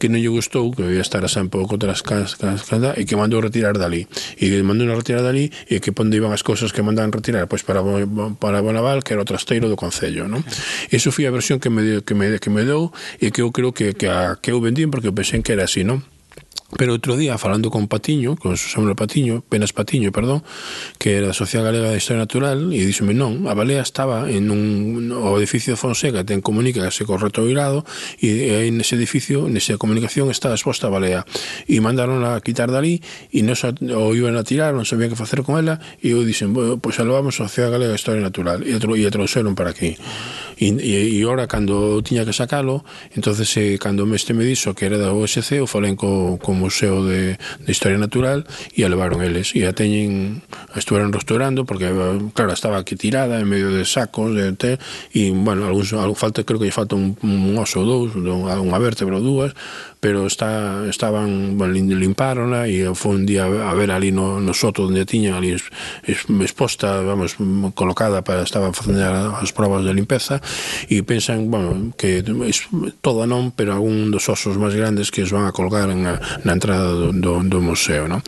Que 0.00 0.08
non 0.08 0.24
lle 0.24 0.32
gustou, 0.32 0.72
que 0.72 0.80
debía 0.80 1.04
estar 1.04 1.20
así 1.20 1.36
un 1.36 1.52
pouco 1.52 1.76
tras 1.76 2.00
cascada, 2.00 2.96
e 2.96 3.04
que 3.04 3.12
mandou 3.12 3.44
retirar 3.44 3.76
dali. 3.76 4.08
E 4.40 4.48
que 4.48 4.56
mandou 4.64 4.88
retirar 4.88 5.20
dali, 5.20 5.52
e 5.68 5.84
que 5.84 5.92
ponde 5.92 6.16
iban 6.16 6.32
as 6.32 6.40
cousas 6.40 6.72
que 6.72 6.80
mandaban 6.80 7.12
retirar? 7.12 7.44
Pois 7.44 7.60
para, 7.60 7.84
para 8.40 8.64
Bonaval, 8.64 9.04
que 9.04 9.12
era 9.12 9.20
o 9.20 9.28
trasteiro 9.28 9.68
do 9.68 9.76
Concello, 9.76 10.24
non? 10.24 10.40
Iso 10.88 11.12
foi 11.12 11.28
a 11.28 11.32
versión 11.36 11.60
que 11.60 11.68
me, 11.68 12.00
que 12.00 12.16
me, 12.16 12.40
que 12.40 12.48
me 12.48 12.64
deu 12.64 12.88
e 13.20 13.28
que 13.28 13.44
eu 13.44 13.52
creo 13.52 13.76
que, 13.76 13.92
que, 13.92 14.08
a, 14.08 14.40
que 14.40 14.48
eu 14.48 14.64
vendín, 14.64 14.88
porque 14.88 15.12
eu 15.12 15.14
pensei 15.14 15.44
que 15.44 15.52
era 15.52 15.68
así, 15.68 15.84
non? 15.84 16.00
Pero 16.76 16.98
outro 16.98 17.14
día, 17.14 17.38
falando 17.38 17.70
con 17.70 17.86
Patiño, 17.86 18.34
con 18.34 18.58
Samuel 18.58 18.98
Patiño, 18.98 19.46
Penas 19.46 19.70
Patiño, 19.70 20.10
perdón, 20.10 20.42
que 20.98 21.14
era 21.14 21.30
da 21.30 21.36
Sociedade 21.36 21.70
Galega 21.70 21.94
de 21.94 22.02
Historia 22.02 22.26
Natural, 22.26 22.58
e 22.74 22.82
díxome, 22.82 23.14
non, 23.14 23.46
a 23.46 23.54
balea 23.54 23.78
estaba 23.78 24.26
en 24.26 24.50
un, 24.50 25.14
o 25.14 25.38
edificio 25.38 25.74
de 25.74 25.78
Fonseca, 25.78 26.26
ten 26.26 26.42
comunícase 26.42 27.06
correto 27.06 27.46
virado, 27.46 27.86
e, 28.18 28.66
e 28.66 28.70
nese 28.74 28.98
edificio, 28.98 29.46
nesa 29.46 29.78
comunicación, 29.78 30.34
estaba 30.34 30.58
exposta 30.58 30.90
a 30.90 30.94
balea. 30.94 31.22
E 31.70 31.78
mandaron 31.78 32.26
a 32.26 32.42
quitar 32.42 32.74
dali, 32.74 32.98
e 33.30 33.46
non 33.46 33.54
sa, 33.54 33.70
o 33.70 34.10
iban 34.18 34.34
a 34.34 34.42
tirar, 34.42 34.74
non 34.74 34.82
sabían 34.82 35.14
que 35.14 35.18
facer 35.18 35.46
con 35.46 35.54
ela, 35.62 35.78
e 36.02 36.10
eu 36.10 36.26
dixen, 36.26 36.50
pois 36.50 36.82
pues, 36.82 36.94
salvamos 36.98 37.38
a 37.38 37.46
Sociedade 37.46 37.78
Galega 37.78 37.94
de 37.94 38.00
Historia 38.02 38.18
Natural, 38.18 38.66
e, 38.66 38.74
e 38.74 39.02
a 39.06 39.10
trouxeron 39.14 39.54
para 39.54 39.70
aquí. 39.70 39.94
E, 40.58 40.74
e, 40.74 41.18
e 41.18 41.20
ora, 41.22 41.46
cando 41.46 42.02
tiña 42.02 42.26
que 42.26 42.34
sacalo, 42.34 42.82
entonces, 43.14 43.46
eh, 43.58 43.78
cando 43.78 44.06
este 44.14 44.34
me 44.34 44.42
dixo 44.42 44.74
que 44.74 44.86
era 44.86 44.98
da 44.98 45.14
OSC, 45.14 45.62
eu 45.62 45.66
falei 45.66 45.94
co, 45.94 46.38
como 46.42 46.63
Museo 46.64 47.04
de, 47.04 47.36
de 47.36 47.68
Historia 47.68 48.00
Natural 48.00 48.48
e 48.72 48.88
levaron 48.88 49.20
eles 49.20 49.52
e 49.52 49.68
a 49.68 49.76
teñen 49.76 50.40
a 50.72 50.80
estuveron 50.80 51.12
restaurando 51.12 51.68
porque 51.68 51.92
claro, 52.32 52.56
estaba 52.56 52.80
aquí 52.80 52.96
tirada 52.96 53.36
en 53.36 53.46
medio 53.46 53.68
de 53.68 53.84
sacos 53.84 54.32
de 54.32 54.56
té 54.56 54.80
e 55.12 55.28
bueno, 55.30 55.68
algún, 55.68 55.84
algún 56.00 56.16
falta 56.16 56.42
creo 56.48 56.56
que 56.56 56.66
lle 56.66 56.74
falta 56.74 56.96
un, 56.96 57.20
un 57.20 57.54
oso 57.60 57.84
ou 57.84 57.86
dous, 57.86 58.16
unha 58.16 58.80
vértebra 58.80 59.20
ou 59.20 59.24
dúas, 59.24 59.52
pero 60.04 60.26
está, 60.26 60.86
estaban 60.86 61.56
bueno, 61.56 61.72
limparonla 61.72 62.68
e 62.68 62.84
foi 62.92 63.16
un 63.16 63.24
día 63.24 63.48
a 63.48 63.72
ver 63.72 63.88
ali 63.88 64.12
no, 64.12 64.36
no 64.36 64.52
soto 64.52 64.84
onde 64.84 65.08
tiñan 65.08 65.40
ali 65.40 65.56
es, 65.56 65.64
es, 66.04 66.28
exposta, 66.44 67.00
vamos, 67.00 67.40
colocada 67.72 68.20
para 68.20 68.44
estaba 68.44 68.68
facendo 68.76 69.00
as 69.00 69.56
probas 69.56 69.80
de 69.80 69.96
limpeza 69.96 70.44
e 70.92 71.00
pensan, 71.08 71.48
bueno, 71.48 71.96
que 71.96 72.20
es, 72.20 72.68
toda 73.00 73.24
non, 73.24 73.56
pero 73.56 73.72
algún 73.72 74.12
dos 74.12 74.28
osos 74.28 74.60
máis 74.60 74.76
grandes 74.76 75.08
que 75.08 75.24
os 75.24 75.32
van 75.32 75.48
a 75.48 75.56
colgar 75.56 75.88
na, 75.96 76.20
na 76.44 76.52
entrada 76.52 76.92
do, 76.92 77.08
do, 77.16 77.40
do 77.40 77.64
museo, 77.64 78.04
non? 78.04 78.20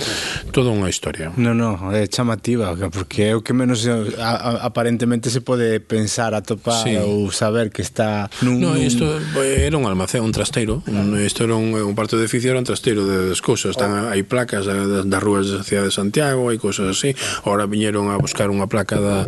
Toda 0.57 0.73
unha 0.73 0.89
historia. 0.89 1.37
Non, 1.37 1.61
non, 1.61 1.93
é 1.93 2.09
chamativa, 2.09 2.73
porque 2.89 3.29
é 3.29 3.33
o 3.37 3.45
que 3.45 3.53
menos 3.53 3.85
a, 3.85 4.01
a, 4.17 4.73
aparentemente 4.73 5.29
se 5.29 5.45
pode 5.45 5.77
pensar, 5.85 6.33
atopar 6.33 6.89
sí. 6.89 6.97
ou 6.97 7.29
saber 7.29 7.69
que 7.69 7.85
está 7.85 8.33
nun... 8.41 8.65
No, 8.65 8.73
isto 8.81 9.05
era 9.45 9.77
un 9.77 9.85
almacén, 9.85 10.25
un 10.25 10.33
trasteiro, 10.33 10.81
isto 11.21 11.45
claro. 11.45 11.53
era 11.53 11.57
un 11.61 11.66
un, 11.67 11.75
un 11.75 11.95
parte 11.99 12.15
do 12.15 12.23
edificio 12.23 12.51
era 12.51 12.59
un 12.59 12.65
trasteiro 12.65 13.03
de, 13.07 13.29
das 13.29 13.43
cousas, 13.43 13.75
están, 13.75 13.91
oh. 13.91 14.11
hai 14.15 14.23
placas 14.23 14.67
das, 14.67 15.05
das 15.07 15.23
rúas 15.23 15.51
da 15.51 15.67
cidade 15.67 15.91
de 15.91 15.95
Santiago, 15.95 16.49
hai 16.49 16.59
cousas 16.63 16.87
así, 16.95 17.15
ahora 17.43 17.67
viñeron 17.67 18.09
a 18.15 18.17
buscar 18.19 18.47
unha 18.49 18.71
placa 18.71 19.03
da, 19.03 19.27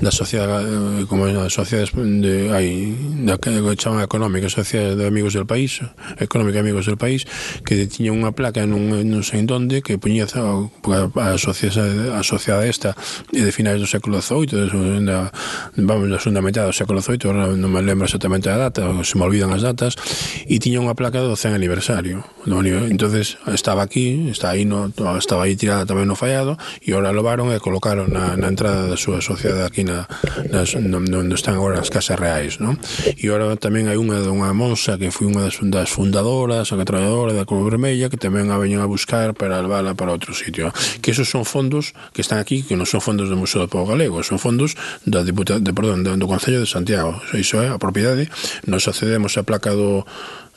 da 0.00 0.12
sociedade, 0.12 0.64
eh, 0.64 1.04
como 1.04 1.28
é, 1.28 1.36
sociedade 1.52 1.92
de, 1.96 2.50
hai, 2.52 2.96
da 3.28 3.36
que 3.36 3.52
chaman 3.76 4.00
económica, 4.00 4.48
sociedade 4.48 4.96
de 4.96 5.04
amigos 5.04 5.36
del 5.36 5.44
país, 5.44 5.84
económica 6.16 6.60
amigos 6.60 6.86
del 6.86 6.96
país, 6.96 7.28
que 7.64 7.84
tiña 7.86 8.16
unha 8.16 8.32
placa 8.32 8.64
nun, 8.64 8.88
non 8.92 9.22
sei 9.26 9.44
en 9.44 9.50
onde, 9.52 9.84
que 9.84 10.00
puñía 10.00 10.24
a, 10.24 10.42
a, 11.20 11.36
sociedade, 11.36 12.14
a 12.14 12.22
sociedade 12.24 12.70
esta 12.70 12.96
de 13.30 13.50
finais 13.52 13.82
do 13.82 13.88
século 13.88 14.22
XVIII, 14.22 15.04
da, 15.04 15.28
vamos, 15.76 16.08
da 16.08 16.18
segunda 16.22 16.40
metade 16.40 16.70
do 16.70 16.76
século 16.76 17.02
XVIII, 17.02 17.58
non 17.58 17.70
me 17.70 17.82
lembro 17.82 18.06
exactamente 18.06 18.48
a 18.48 18.56
data, 18.56 18.86
se 19.04 19.14
me 19.18 19.24
olvidan 19.26 19.52
as 19.52 19.62
datas, 19.62 19.98
e 20.46 20.56
tiña 20.62 20.80
unha 20.80 20.94
placa 20.94 21.20
do 21.20 21.34
100 21.34 21.58
aniversario. 21.66 22.24
Entonces 22.46 23.38
estaba 23.52 23.82
aquí, 23.82 24.28
está 24.30 24.50
aí 24.50 24.64
no, 24.64 24.92
estaba 25.18 25.44
aí 25.44 25.56
tirada 25.56 25.82
tamén 25.82 26.06
no 26.06 26.14
fallado 26.14 26.54
e 26.78 26.94
ora 26.94 27.10
levaron 27.10 27.50
e 27.50 27.58
colocaron 27.58 28.14
na, 28.14 28.38
na 28.38 28.46
entrada 28.46 28.86
da 28.86 28.94
súa 28.94 29.18
sociedade 29.18 29.66
aquí 29.66 29.82
na, 29.82 30.06
nas, 30.54 30.78
no, 30.78 31.02
onde 31.02 31.34
están 31.34 31.58
agora 31.58 31.82
as 31.82 31.90
casas 31.90 32.14
reais. 32.14 32.62
No? 32.62 32.78
E 33.18 33.26
ora 33.34 33.58
tamén 33.58 33.90
hai 33.90 33.98
unha 33.98 34.22
dunha 34.22 34.54
monsa 34.54 34.94
que 34.94 35.10
foi 35.10 35.26
unha 35.26 35.50
das, 35.50 35.58
das 35.58 35.90
fundadoras, 35.90 36.70
a 36.70 36.78
traballadora 36.86 37.34
da 37.34 37.42
Cruz 37.42 37.66
Vermella 37.66 38.06
que 38.06 38.16
tamén 38.16 38.54
a 38.54 38.56
veñen 38.62 38.78
a 38.78 38.86
buscar 38.86 39.34
para 39.34 39.58
levala 39.58 39.98
para 39.98 40.14
outro 40.14 40.30
sitio. 40.30 40.70
Que 41.02 41.10
esos 41.10 41.26
son 41.26 41.42
fondos 41.42 41.98
que 42.14 42.22
están 42.22 42.38
aquí, 42.38 42.62
que 42.62 42.78
non 42.78 42.86
son 42.86 43.02
fondos 43.02 43.26
do 43.26 43.34
Museo 43.34 43.66
do 43.66 43.68
Povo 43.68 43.90
Galego, 43.90 44.22
son 44.22 44.38
fondos 44.38 44.78
da 45.02 45.26
Diputa, 45.26 45.58
de, 45.58 45.74
perdón, 45.74 46.06
do 46.06 46.26
Concello 46.30 46.62
de 46.62 46.70
Santiago. 46.70 47.18
Iso 47.34 47.58
é 47.58 47.74
a 47.74 47.82
propiedade, 47.82 48.30
nos 48.70 48.86
accedemos 48.86 49.34
a 49.34 49.42
placa 49.42 49.74
do 49.74 50.06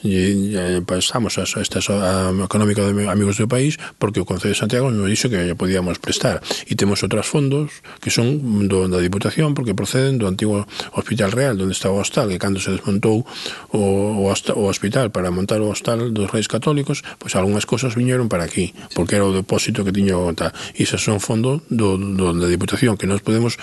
e, 0.04 0.56
e 0.56 0.82
pois, 0.86 1.10
pasamos 1.10 1.38
a, 1.38 1.44
a 1.44 1.62
estas 1.62 1.90
a, 1.90 2.30
a 2.30 2.44
económica 2.46 2.86
de 2.86 2.94
amigos 3.08 3.38
do 3.38 3.48
país 3.48 3.76
porque 3.98 4.22
o 4.22 4.26
Concello 4.26 4.54
de 4.54 4.60
Santiago 4.60 4.92
nos 4.92 5.10
dixo 5.10 5.28
que 5.28 5.42
lle 5.42 5.56
podíamos 5.58 6.00
prestar. 6.00 6.40
E 6.68 6.78
temos 6.78 7.02
outros 7.04 7.28
fondos 7.28 7.82
que 8.00 8.14
son 8.14 8.70
do, 8.70 8.88
da 8.88 9.02
Diputación 9.02 9.58
porque 9.58 9.76
proceden 9.76 10.22
do 10.22 10.30
antigo 10.30 10.64
Hospital 10.94 11.32
Real 11.34 11.56
onde 11.60 11.76
estaba 11.76 11.98
o 11.98 12.02
hostal 12.04 12.30
que 12.30 12.40
cando 12.40 12.62
se 12.62 12.72
desmontou 12.72 13.26
o, 13.74 13.80
o, 14.24 14.32
o 14.32 14.64
hospital 14.70 15.12
para 15.12 15.32
montar 15.32 15.60
o 15.60 15.68
hostal 15.68 16.12
dos 16.14 16.30
Reis 16.32 16.48
Católicos 16.48 17.04
pois 17.18 17.36
algunhas 17.36 17.66
cosas 17.66 17.96
viñeron 17.96 18.30
para 18.30 18.46
aquí 18.46 18.72
porque 18.96 19.20
era 19.20 19.26
o 19.26 19.36
depósito 19.36 19.84
que 19.84 19.92
tiña 19.92 20.16
o 20.16 20.32
tal 20.32 20.54
e 20.78 20.84
esas 20.86 21.04
son 21.04 21.20
fondos 21.20 21.66
do, 21.68 21.98
do, 21.98 22.32
da 22.38 22.48
Diputación 22.48 22.96
que 22.96 23.10
nos 23.10 23.20
podemos 23.26 23.60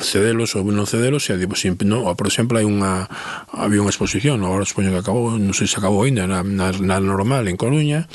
cedelos 0.00 0.54
ou 0.58 0.66
non 0.66 0.86
cedelos 0.86 1.28
e 1.30 1.38
tipo, 1.38 1.54
sin, 1.54 1.78
no, 1.86 2.06
por 2.14 2.26
exemplo 2.26 2.58
hai 2.58 2.66
unha 2.66 3.06
había 3.54 3.82
unha 3.82 3.92
exposición 3.92 4.42
agora 4.42 4.66
supoño 4.66 4.90
que 4.90 5.02
acabou 5.02 5.36
non 5.38 5.54
sei 5.54 5.70
se 5.70 5.78
acabou 5.78 6.02
ainda 6.06 6.26
na, 6.26 6.42
na, 6.42 6.74
na 6.74 6.96
normal 6.98 7.46
en 7.46 7.56
Coruña 7.58 8.08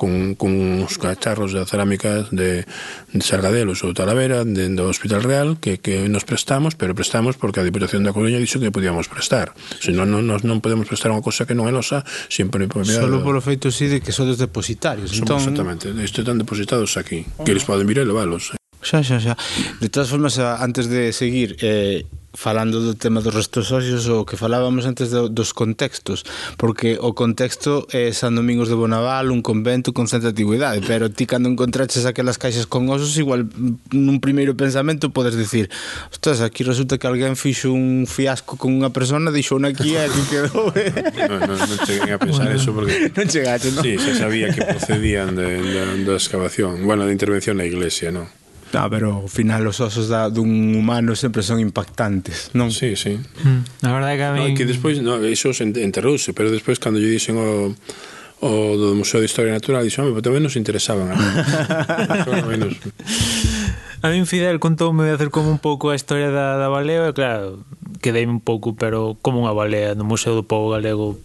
con, 0.00 0.34
con 0.34 0.56
uns 0.56 0.96
cacharros 0.96 1.52
de 1.52 1.60
cerámica 1.66 2.24
de, 2.32 2.64
de 3.12 3.20
Sargadelos 3.20 3.84
ou 3.84 3.92
Talavera 3.92 4.48
de, 4.48 4.72
do 4.72 4.88
Hospital 4.88 5.20
Real 5.20 5.60
que, 5.60 5.76
que 5.76 6.08
nos 6.08 6.24
prestamos, 6.24 6.72
pero 6.72 6.96
prestamos 6.96 7.36
porque 7.36 7.60
a 7.60 7.64
Diputación 7.68 8.00
da 8.08 8.16
Coruña 8.16 8.40
dixo 8.40 8.56
que 8.56 8.72
podíamos 8.72 9.12
prestar. 9.12 9.52
Se 9.76 9.92
non, 9.92 10.08
non, 10.08 10.24
non 10.24 10.58
podemos 10.64 10.88
prestar 10.88 11.12
unha 11.12 11.20
cosa 11.20 11.44
que 11.44 11.52
non 11.52 11.68
é 11.68 11.72
nosa, 11.76 12.00
sempre 12.32 12.64
propiedade. 12.64 13.04
Solo 13.04 13.20
polo 13.20 13.44
feito 13.44 13.68
si 13.68 13.92
sí, 13.92 13.92
de 13.92 13.98
que 14.00 14.16
son 14.16 14.32
depositarios. 14.32 15.12
Somos, 15.12 15.44
entón... 15.44 15.68
Exactamente, 15.68 15.92
están 15.92 16.40
depositados 16.40 16.96
aquí, 16.96 17.28
que 17.44 17.52
eles 17.52 17.68
poden 17.68 17.84
vir 17.84 18.00
e 18.00 18.08
leválos. 18.08 18.56
Xa, 18.80 19.04
xa, 19.04 19.20
xa. 19.20 19.34
De 19.80 19.88
todas 19.88 20.08
formas, 20.08 20.38
antes 20.38 20.88
de 20.88 21.12
seguir, 21.12 21.56
eh, 21.60 22.04
falando 22.34 22.80
do 22.80 22.94
tema 22.94 23.20
dos 23.20 23.34
restos 23.34 23.72
óseos, 23.72 24.06
o 24.06 24.22
que 24.22 24.38
falábamos 24.38 24.86
antes 24.86 25.10
do, 25.10 25.26
dos 25.26 25.50
contextos, 25.50 26.22
porque 26.54 26.94
o 27.02 27.10
contexto 27.10 27.90
é 27.90 28.14
San 28.14 28.38
Domingos 28.38 28.70
de 28.70 28.78
Bonaval, 28.78 29.34
un 29.34 29.42
convento 29.42 29.90
con 29.90 30.06
certa 30.06 30.30
antigüedade, 30.30 30.78
pero 30.86 31.10
ti 31.10 31.26
cando 31.26 31.50
encontraches 31.50 32.06
aquelas 32.06 32.38
caixas 32.38 32.70
con 32.70 32.86
osos, 32.86 33.18
igual 33.18 33.50
mm, 33.50 33.90
nun 33.90 34.22
primeiro 34.22 34.54
pensamento 34.54 35.10
podes 35.10 35.34
dicir, 35.34 35.66
ostras, 36.14 36.38
aquí 36.38 36.62
resulta 36.62 37.02
que 37.02 37.10
alguén 37.10 37.34
fixo 37.34 37.74
un 37.74 38.06
fiasco 38.06 38.54
con 38.54 38.78
unha 38.78 38.94
persona, 38.94 39.34
deixou 39.34 39.58
unha 39.58 39.74
aquí 39.74 39.98
e 39.98 40.06
aquí 40.06 40.22
quedou. 40.30 40.70
Eh? 40.78 40.94
non, 41.26 41.50
non, 41.50 41.58
non 41.58 41.78
cheguei 41.82 42.14
a 42.14 42.18
pensar 42.22 42.46
bueno. 42.46 42.62
eso 42.62 42.70
porque... 42.70 43.10
Non 43.10 43.26
chegaste, 43.26 43.74
non? 43.74 43.82
Sí, 43.82 43.98
xa 43.98 44.14
sabía 44.14 44.54
que 44.54 44.62
procedían 44.62 45.34
de, 45.34 45.58
de, 45.58 45.82
de 46.06 46.14
excavación, 46.14 46.86
bueno, 46.86 47.10
de 47.10 47.12
intervención 47.12 47.58
na 47.58 47.66
iglesia, 47.66 48.14
non? 48.14 48.30
Ah, 48.72 48.86
pero 48.86 49.26
ao 49.26 49.30
final 49.30 49.66
os 49.66 49.82
osos 49.82 50.06
da, 50.06 50.30
dun 50.30 50.76
humano 50.78 51.18
sempre 51.18 51.42
son 51.42 51.58
impactantes, 51.58 52.54
non? 52.54 52.70
Sí, 52.70 52.94
sí. 52.94 53.18
Mm, 53.18 53.86
a 53.86 53.90
verdade 53.90 54.14
que 54.14 54.24
a 54.24 54.32
mí... 54.32 54.40
No, 54.40 54.54
que 54.54 54.66
despois, 54.66 55.02
no, 55.02 55.18
iso 55.26 55.50
se 55.50 55.66
enterrouse, 55.66 56.30
pero 56.30 56.54
despois 56.54 56.78
cando 56.78 57.02
lle 57.02 57.10
dixen 57.10 57.34
o 57.34 57.74
o 58.40 58.76
do 58.76 58.96
Museo 58.96 59.20
de 59.20 59.26
Historia 59.26 59.52
Natural, 59.52 59.84
dixo, 59.84 60.00
pero 60.00 60.24
tamén 60.24 60.40
nos 60.40 60.56
interesaban. 60.56 61.12
A 61.12 62.46
menos. 62.48 62.72
A 64.00 64.08
mí 64.08 64.24
Fidel 64.24 64.64
contoume 64.64 65.04
de 65.04 65.12
hacer 65.12 65.28
como 65.28 65.50
un 65.52 65.60
pouco 65.60 65.90
a 65.90 65.94
historia 65.94 66.30
da, 66.32 66.56
da 66.56 66.72
balea, 66.72 67.04
e 67.04 67.12
claro, 67.12 67.60
quedei 68.00 68.24
un 68.24 68.40
pouco, 68.40 68.72
pero 68.72 69.20
como 69.20 69.44
unha 69.44 69.52
balea 69.52 69.92
no 69.92 70.08
Museo 70.08 70.32
do 70.32 70.40
Povo 70.40 70.72
Galego, 70.72 71.20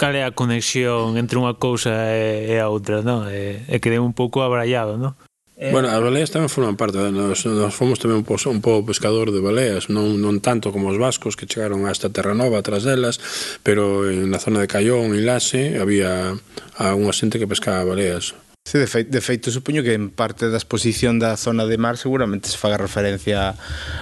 cal 0.00 0.16
é 0.16 0.24
a 0.24 0.32
conexión 0.32 1.20
entre 1.20 1.36
unha 1.36 1.52
cousa 1.60 1.92
e, 2.16 2.48
e 2.48 2.54
a 2.56 2.72
outra, 2.72 3.04
non? 3.04 3.28
E, 3.28 3.60
e 3.68 3.76
quedei 3.84 4.00
un 4.00 4.16
pouco 4.16 4.40
abrallado, 4.40 4.96
non? 4.96 5.12
Eh, 5.58 5.72
bueno, 5.72 5.88
as 5.88 6.04
baleas 6.04 6.28
tamén 6.28 6.52
forman 6.52 6.76
parte, 6.76 7.00
eh, 7.00 7.08
nos, 7.08 7.48
nos 7.48 7.72
fomos 7.72 7.96
tamén 7.96 8.20
un 8.20 8.28
pouco, 8.28 8.52
un 8.52 8.60
pouco 8.60 8.92
pescador 8.92 9.32
de 9.32 9.40
baleas, 9.40 9.88
non, 9.88 10.20
non 10.20 10.44
tanto 10.44 10.68
como 10.68 10.92
os 10.92 11.00
vascos 11.00 11.32
que 11.32 11.48
chegaron 11.48 11.88
hasta 11.88 12.12
Terranova 12.12 12.60
atrás 12.60 12.84
delas, 12.84 13.16
pero 13.64 14.04
na 14.04 14.36
zona 14.36 14.60
de 14.60 14.68
Cayón 14.68 15.16
e 15.16 15.24
Lase 15.24 15.80
había 15.80 16.36
a 16.76 16.86
unha 16.92 17.16
xente 17.16 17.40
que 17.40 17.48
pescaba 17.48 17.88
baleas. 17.88 18.36
Sí, 18.66 18.78
de, 18.78 18.88
feito, 18.88 19.12
de 19.12 19.20
feito, 19.20 19.52
supoño 19.52 19.86
que 19.86 19.94
en 19.94 20.10
parte 20.10 20.50
da 20.50 20.58
exposición 20.58 21.22
da 21.22 21.38
zona 21.38 21.70
de 21.70 21.78
mar 21.78 22.02
seguramente 22.02 22.50
se 22.50 22.58
faga 22.58 22.74
referencia 22.74 23.54
a 23.54 23.54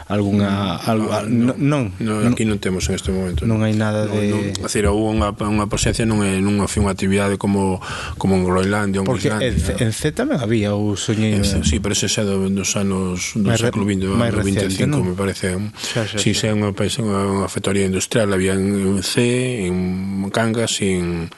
alguna... 0.09 0.81
Mm, 0.81 0.89
a, 0.89 0.89
ah, 0.89 1.21
a, 1.21 1.29
no, 1.29 1.53
non, 1.61 1.93
non, 2.01 2.33
aquí 2.33 2.49
non 2.49 2.57
temos 2.57 2.89
en 2.89 2.97
este 2.97 3.13
momento. 3.13 3.45
Non, 3.45 3.61
hai 3.61 3.77
nada 3.77 4.09
non, 4.09 4.17
de... 4.17 4.33
Non, 4.33 4.65
a 4.65 4.65
decir, 4.65 4.89
houve 4.89 5.21
unha, 5.21 5.37
unha 5.37 5.69
presencia 5.69 6.09
non, 6.09 6.25
é, 6.25 6.41
non 6.41 6.65
foi 6.65 6.81
unha 6.81 6.97
actividade 6.97 7.37
como, 7.37 7.77
como 8.17 8.41
en 8.41 8.49
Groenlandia 8.49 9.05
ou 9.05 9.07
Porque 9.07 9.29
Islandia, 9.29 9.53
en, 9.53 9.85
en 9.85 9.93
Z 9.93 10.17
tamén 10.17 10.41
había 10.41 10.73
o 10.73 10.97
soñei... 10.97 11.37
En, 11.37 11.45
en... 11.45 11.61
Sí, 11.61 11.85
pero 11.85 11.93
ese 11.93 12.09
xa 12.09 12.25
do, 12.25 12.41
dos 12.49 12.73
anos 12.81 13.37
do 13.37 13.53
século 13.61 13.85
XX, 13.85 14.01
do 14.01 14.17
25, 14.17 14.81
me 15.05 15.13
parece. 15.13 15.61
Xa, 15.77 16.09
xa, 16.09 16.17
xa. 16.17 16.17
Sí, 16.17 16.33
xa, 16.33 16.57
unha, 16.57 16.73
unha, 16.73 17.21
unha 17.45 17.49
factoría 17.53 17.85
industrial, 17.85 18.33
había 18.33 18.57
en, 18.57 18.97
en 18.97 19.05
C, 19.05 19.69
en 19.69 20.33
Cangas 20.33 20.81
e 20.81 20.97
en 20.97 21.29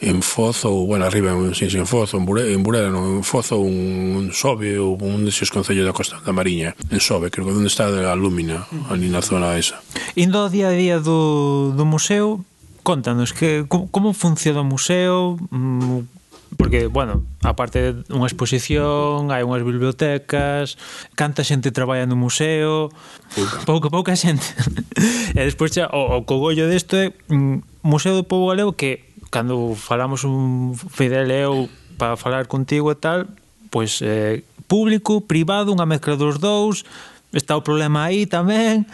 en 0.00 0.22
Fozo, 0.22 0.70
bueno, 0.86 1.04
arriba, 1.04 1.32
en, 1.32 1.54
sí, 1.54 1.66
en 1.76 1.86
Fozo, 1.86 2.16
en 2.16 2.24
Burela, 2.24 2.50
en, 2.50 2.62
Burela, 2.62 2.88
no, 2.88 3.16
en 3.16 3.24
Fozo, 3.24 3.58
un, 3.58 4.16
un 4.16 4.32
Sobe 4.32 4.78
ou 4.80 4.96
un 4.96 5.28
deses 5.28 5.52
concellos 5.52 5.84
da 5.84 5.92
Costa 5.92 6.16
da 6.24 6.32
Mariña, 6.32 6.72
en 6.88 7.00
Sobe, 7.00 7.28
creo 7.28 7.44
que 7.44 7.52
onde 7.52 7.68
está 7.68 7.86
a 7.86 8.16
Lúmina, 8.16 8.64
ali 8.88 9.12
na 9.12 9.20
zona 9.20 9.60
esa. 9.60 9.84
Indo 10.16 10.40
ao 10.40 10.48
día 10.48 10.72
a 10.72 10.76
día 10.76 10.96
do, 11.04 11.76
do 11.76 11.84
museo, 11.84 12.40
contanos 12.80 13.36
que 13.36 13.68
como, 13.68 13.92
como 13.92 14.16
funciona 14.16 14.64
o 14.64 14.66
museo, 14.66 15.36
mm, 15.52 16.20
porque, 16.56 16.88
bueno, 16.88 17.22
aparte 17.44 17.92
de 17.92 17.92
unha 18.10 18.26
exposición, 18.26 19.30
hai 19.30 19.44
unhas 19.44 19.62
bibliotecas, 19.62 20.80
canta 21.12 21.46
xente 21.46 21.70
traballa 21.70 22.08
no 22.08 22.16
museo, 22.16 22.88
pouca, 23.68 23.92
pouca 23.92 24.16
xente. 24.16 24.48
e 25.36 25.40
despois 25.44 25.76
xa, 25.76 25.92
o, 25.92 26.18
o 26.18 26.24
cogollo 26.24 26.66
desto 26.66 26.96
é 26.96 27.12
mm, 27.28 27.84
Museo 27.86 28.12
do 28.12 28.24
Pobo 28.24 28.50
Galego 28.52 28.74
que 28.74 29.09
cando 29.30 29.74
falamos 29.78 30.26
un 30.26 30.74
Fidel 30.74 31.30
e 31.30 31.40
eu 31.46 31.70
para 31.96 32.18
falar 32.18 32.46
contigo 32.50 32.90
e 32.90 32.98
tal, 32.98 33.30
pois 33.70 34.02
eh, 34.02 34.42
público, 34.66 35.22
privado, 35.22 35.72
unha 35.72 35.86
mezcla 35.86 36.18
dos 36.18 36.42
dous, 36.42 36.82
está 37.32 37.54
o 37.54 37.62
problema 37.62 38.10
aí 38.10 38.26
tamén. 38.26 38.84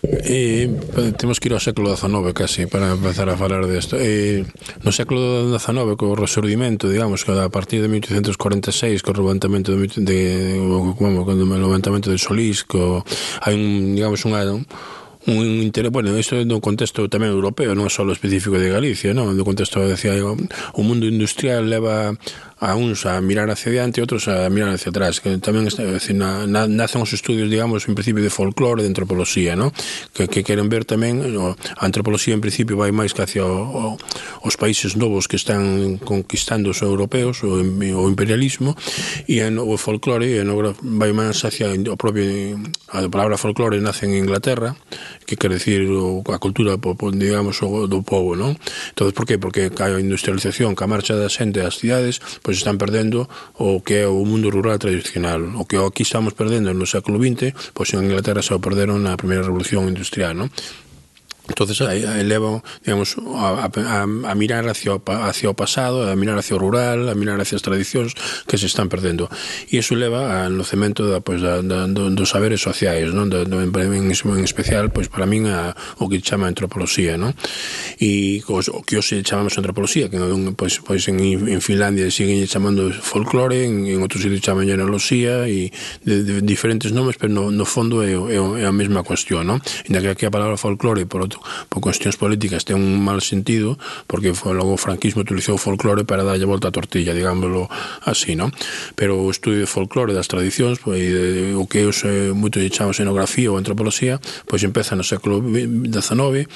E 0.00 0.64
eh, 0.96 1.12
temos 1.12 1.36
que 1.36 1.52
ir 1.52 1.54
ao 1.54 1.60
século 1.60 1.92
XIX 1.92 2.32
casi 2.32 2.64
para 2.64 2.96
empezar 2.96 3.28
a 3.28 3.36
falar 3.36 3.68
desto 3.68 4.00
e, 4.00 4.48
No 4.80 4.96
século 4.96 5.52
XIX 5.52 5.92
co 6.00 6.16
resurdimento 6.16 6.88
digamos 6.88 7.20
que 7.20 7.36
a 7.36 7.52
partir 7.52 7.84
de 7.84 7.92
1846 7.92 9.04
co 9.04 9.12
levantamento 9.12 9.76
de, 9.76 9.92
de, 10.00 10.18
como, 10.96 11.28
bueno, 11.28 11.28
o 11.28 11.64
levantamento 11.68 12.08
de 12.08 12.16
Solís 12.16 12.64
co, 12.64 13.04
hai 13.44 13.52
un, 13.52 13.92
digamos 13.92 14.24
unha 14.24 14.40
un 15.26 15.60
interés, 15.60 15.92
bueno, 15.92 16.16
isto 16.16 16.36
é 16.36 16.44
no 16.48 16.64
contexto 16.64 17.04
tamén 17.12 17.36
europeo, 17.36 17.76
non 17.76 17.92
só 17.92 18.08
específico 18.08 18.56
de 18.56 18.72
Galicia, 18.72 19.12
non? 19.12 19.36
No 19.36 19.44
contexto, 19.44 19.84
decía, 19.84 20.16
o 20.16 20.80
mundo 20.80 21.04
industrial 21.04 21.68
leva 21.68 22.16
a 22.60 22.76
uns 22.76 23.06
a 23.06 23.20
mirar 23.20 23.48
hacia 23.48 23.72
diante 23.72 24.00
e 24.00 24.04
outros 24.04 24.28
a 24.28 24.44
mirar 24.52 24.76
hacia 24.76 24.92
atrás 24.92 25.24
que 25.24 25.40
tamén 25.40 25.64
está, 25.64 25.80
decir, 25.80 26.12
na, 26.12 26.44
na, 26.44 26.68
nacen 26.68 27.00
os 27.00 27.16
estudios 27.16 27.48
digamos 27.48 27.88
en 27.88 27.96
principio 27.96 28.20
de 28.20 28.28
folclore 28.28 28.84
de 28.84 28.88
antropoloxía 28.92 29.56
no? 29.56 29.72
que, 30.12 30.28
que 30.28 30.44
queren 30.44 30.68
ver 30.68 30.84
tamén 30.84 31.24
no, 31.24 31.56
a 31.56 31.82
antropoloxía 31.88 32.36
en 32.36 32.44
principio 32.44 32.76
vai 32.76 32.92
máis 32.92 33.16
que 33.16 33.24
hacia 33.24 33.48
o, 33.48 33.96
o, 33.96 33.98
os 34.44 34.54
países 34.60 35.00
novos 35.00 35.24
que 35.24 35.40
están 35.40 35.96
conquistando 36.04 36.76
os 36.76 36.84
europeos 36.84 37.40
o, 37.48 37.64
o 37.64 38.04
imperialismo 38.12 38.76
e 39.24 39.40
en, 39.40 39.56
o 39.56 39.80
folclore 39.80 40.44
en, 40.44 40.52
vai 41.00 41.16
máis 41.16 41.40
hacia 41.40 41.72
o 41.72 41.96
propio 41.96 42.60
a 42.92 43.08
palabra 43.08 43.40
folclore 43.40 43.80
nace 43.80 44.04
en 44.04 44.20
Inglaterra 44.20 44.76
que 45.24 45.40
quer 45.40 45.56
decir 45.56 45.88
o, 45.88 46.20
a 46.28 46.36
cultura 46.36 46.76
digamos 47.16 47.64
o, 47.64 47.88
do 47.88 48.04
povo 48.04 48.36
non? 48.36 48.52
entonces 48.92 49.16
por 49.16 49.24
que? 49.24 49.40
porque 49.40 49.72
a 49.72 49.96
industrialización 49.96 50.76
que 50.76 50.84
a 50.84 50.92
marcha 50.92 51.16
da 51.16 51.32
xente 51.32 51.64
ás 51.64 51.80
cidades 51.80 52.20
pois 52.50 52.58
están 52.58 52.82
perdendo 52.82 53.30
o 53.62 53.78
que 53.78 54.02
é 54.02 54.06
o 54.10 54.26
mundo 54.26 54.50
rural 54.50 54.74
tradicional. 54.82 55.54
O 55.54 55.70
que 55.70 55.78
aquí 55.78 56.02
estamos 56.02 56.34
perdendo 56.34 56.74
no 56.74 56.82
século 56.82 57.22
XX, 57.22 57.54
pois 57.70 57.94
en 57.94 58.10
Inglaterra 58.10 58.42
só 58.42 58.58
perderon 58.58 59.06
na 59.06 59.14
primeira 59.14 59.46
revolución 59.46 59.86
industrial, 59.86 60.34
non? 60.34 60.50
Entonces 61.50 61.80
eleva, 61.80 62.62
digamos, 62.84 63.16
a, 63.34 63.66
a, 63.66 64.02
a, 64.02 64.34
mirar 64.34 64.68
hacia, 64.68 64.92
hacia 64.94 65.50
o 65.50 65.54
pasado, 65.54 66.08
a 66.08 66.14
mirar 66.14 66.38
hacia 66.38 66.54
o 66.54 66.60
rural, 66.62 67.08
a 67.08 67.14
mirar 67.18 67.40
hacia 67.40 67.56
as 67.58 67.62
tradicións 67.66 68.14
que 68.46 68.54
se 68.54 68.70
están 68.70 68.86
perdendo. 68.86 69.26
E 69.66 69.82
iso 69.82 69.98
leva 69.98 70.46
ao 70.46 70.54
nocemento 70.54 71.10
da, 71.10 71.18
pois, 71.18 71.42
da, 71.42 71.58
da, 71.58 71.90
do, 71.90 72.06
dos 72.14 72.30
saberes 72.30 72.62
sociais, 72.62 73.10
non? 73.10 73.26
Da, 73.26 73.42
do, 73.42 73.58
en, 73.58 73.74
en 73.74 74.44
especial, 74.46 74.94
pois, 74.94 75.10
para 75.10 75.26
min, 75.26 75.50
a, 75.50 75.74
o 75.98 76.06
que 76.06 76.22
chama 76.22 76.46
antropoloxía, 76.46 77.18
non? 77.18 77.34
E 77.98 78.38
os, 78.46 78.70
o 78.70 78.86
que 78.86 78.94
hoxe 78.94 79.18
chamamos 79.26 79.58
antropoloxía, 79.58 80.06
que 80.06 80.22
non, 80.22 80.54
pois, 80.54 80.78
pois 80.78 81.02
en, 81.10 81.18
en 81.18 81.58
Finlandia 81.58 82.06
siguen 82.14 82.46
chamando 82.46 82.94
folclore, 82.94 83.66
en, 83.66 83.90
en 83.90 83.98
outros 83.98 84.22
sitios 84.22 84.38
chaman 84.38 84.70
genealoxía, 84.70 85.50
e 85.50 85.74
de, 86.06 86.22
de, 86.22 86.34
diferentes 86.46 86.94
nomes, 86.94 87.18
pero 87.18 87.34
no, 87.34 87.50
no 87.50 87.66
fondo 87.66 88.06
é, 88.06 88.14
é, 88.14 88.38
é 88.38 88.64
a 88.64 88.74
mesma 88.74 89.02
cuestión, 89.02 89.50
non? 89.50 89.58
ainda 89.90 89.98
que 89.98 90.14
aquí 90.14 90.24
a 90.24 90.30
palabra 90.30 90.54
folclore, 90.54 91.10
por 91.10 91.26
outro 91.26 91.39
por 91.68 91.84
cuestións 91.84 92.16
políticas 92.16 92.64
ten 92.64 92.80
un 92.80 92.98
mal 93.04 93.20
sentido 93.20 93.76
porque 94.08 94.32
foi 94.32 94.56
logo 94.56 94.74
o 94.74 94.80
franquismo 94.80 95.22
utilizou 95.22 95.54
o 95.54 95.60
folclore 95.60 96.08
para 96.08 96.24
darlle 96.24 96.48
volta 96.48 96.68
a 96.68 96.74
tortilla, 96.74 97.12
digámoslo 97.12 97.68
así, 98.02 98.32
non? 98.34 98.48
Pero 98.96 99.20
o 99.20 99.28
estudio 99.28 99.62
de 99.62 99.68
folclore 99.68 100.16
das 100.16 100.26
tradicións, 100.32 100.80
pois 100.80 101.04
de, 101.04 101.52
o 101.52 101.68
que 101.68 101.84
os 101.84 102.02
eh, 102.08 102.32
moito 102.32 102.56
chamamos 102.72 102.96
xenografía 102.96 103.52
ou 103.52 103.60
antropoloxía, 103.60 104.16
pois 104.48 104.64
empeza 104.64 104.96
no 104.96 105.04
século 105.04 105.44
XIX 105.44 106.48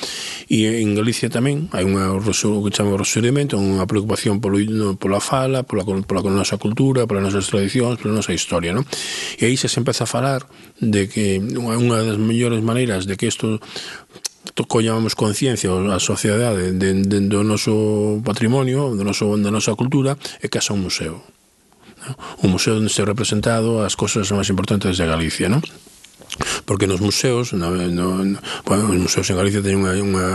e 0.49 0.81
en 0.81 0.97
Galicia 0.97 1.29
tamén 1.29 1.69
hai 1.77 1.85
unha 1.85 2.09
o 2.15 2.21
que 2.65 2.73
chamamos 2.73 3.05
resurgimento, 3.05 3.61
unha 3.61 3.85
preocupación 3.85 4.41
polo, 4.41 4.59
pola 4.97 5.21
fala, 5.21 5.63
pola, 5.63 5.85
pola, 5.85 6.03
pola 6.03 6.33
nosa 6.33 6.57
cultura, 6.57 7.05
polas 7.05 7.29
nosas 7.29 7.47
tradicións, 7.53 8.01
pola 8.01 8.17
nosa 8.17 8.33
historia, 8.33 8.73
non? 8.73 8.89
E 9.37 9.45
aí 9.45 9.57
se 9.61 9.69
se 9.69 9.81
empeza 9.81 10.05
a 10.05 10.07
falar 10.07 10.47
de 10.81 11.09
que 11.09 11.43
unha 11.43 12.01
das 12.07 12.19
mellores 12.19 12.63
maneiras 12.63 13.07
de 13.11 13.19
que 13.19 13.27
isto 13.27 13.59
coñamos 14.69 15.17
conciencia 15.17 15.73
a 15.73 15.99
sociedade 15.99 16.73
de, 16.73 16.91
de, 17.05 17.19
do 17.27 17.41
noso 17.43 18.21
patrimonio, 18.23 18.93
do 18.93 19.03
noso, 19.03 19.35
da 19.41 19.51
nosa 19.51 19.73
cultura, 19.75 20.15
e 20.41 20.53
que 20.53 20.61
un 20.71 20.85
museo. 20.85 21.25
¿no? 22.05 22.13
Un 22.45 22.51
museo 22.53 22.77
onde 22.77 22.93
se 22.93 23.05
representado 23.05 23.83
as 23.83 23.97
cousas 23.97 24.29
máis 24.31 24.53
importantes 24.53 25.01
de 25.01 25.09
Galicia, 25.09 25.49
non? 25.49 25.65
Porque 26.65 26.89
nos 26.91 27.01
museos, 27.01 27.53
no, 27.55 27.71
no, 27.71 28.25
no, 28.25 28.39
bueno, 28.67 28.91
os 28.91 29.01
museos 29.01 29.29
en 29.31 29.39
Galicia 29.39 29.63
teñen 29.63 29.85
unha, 29.85 29.95
unha 29.97 30.29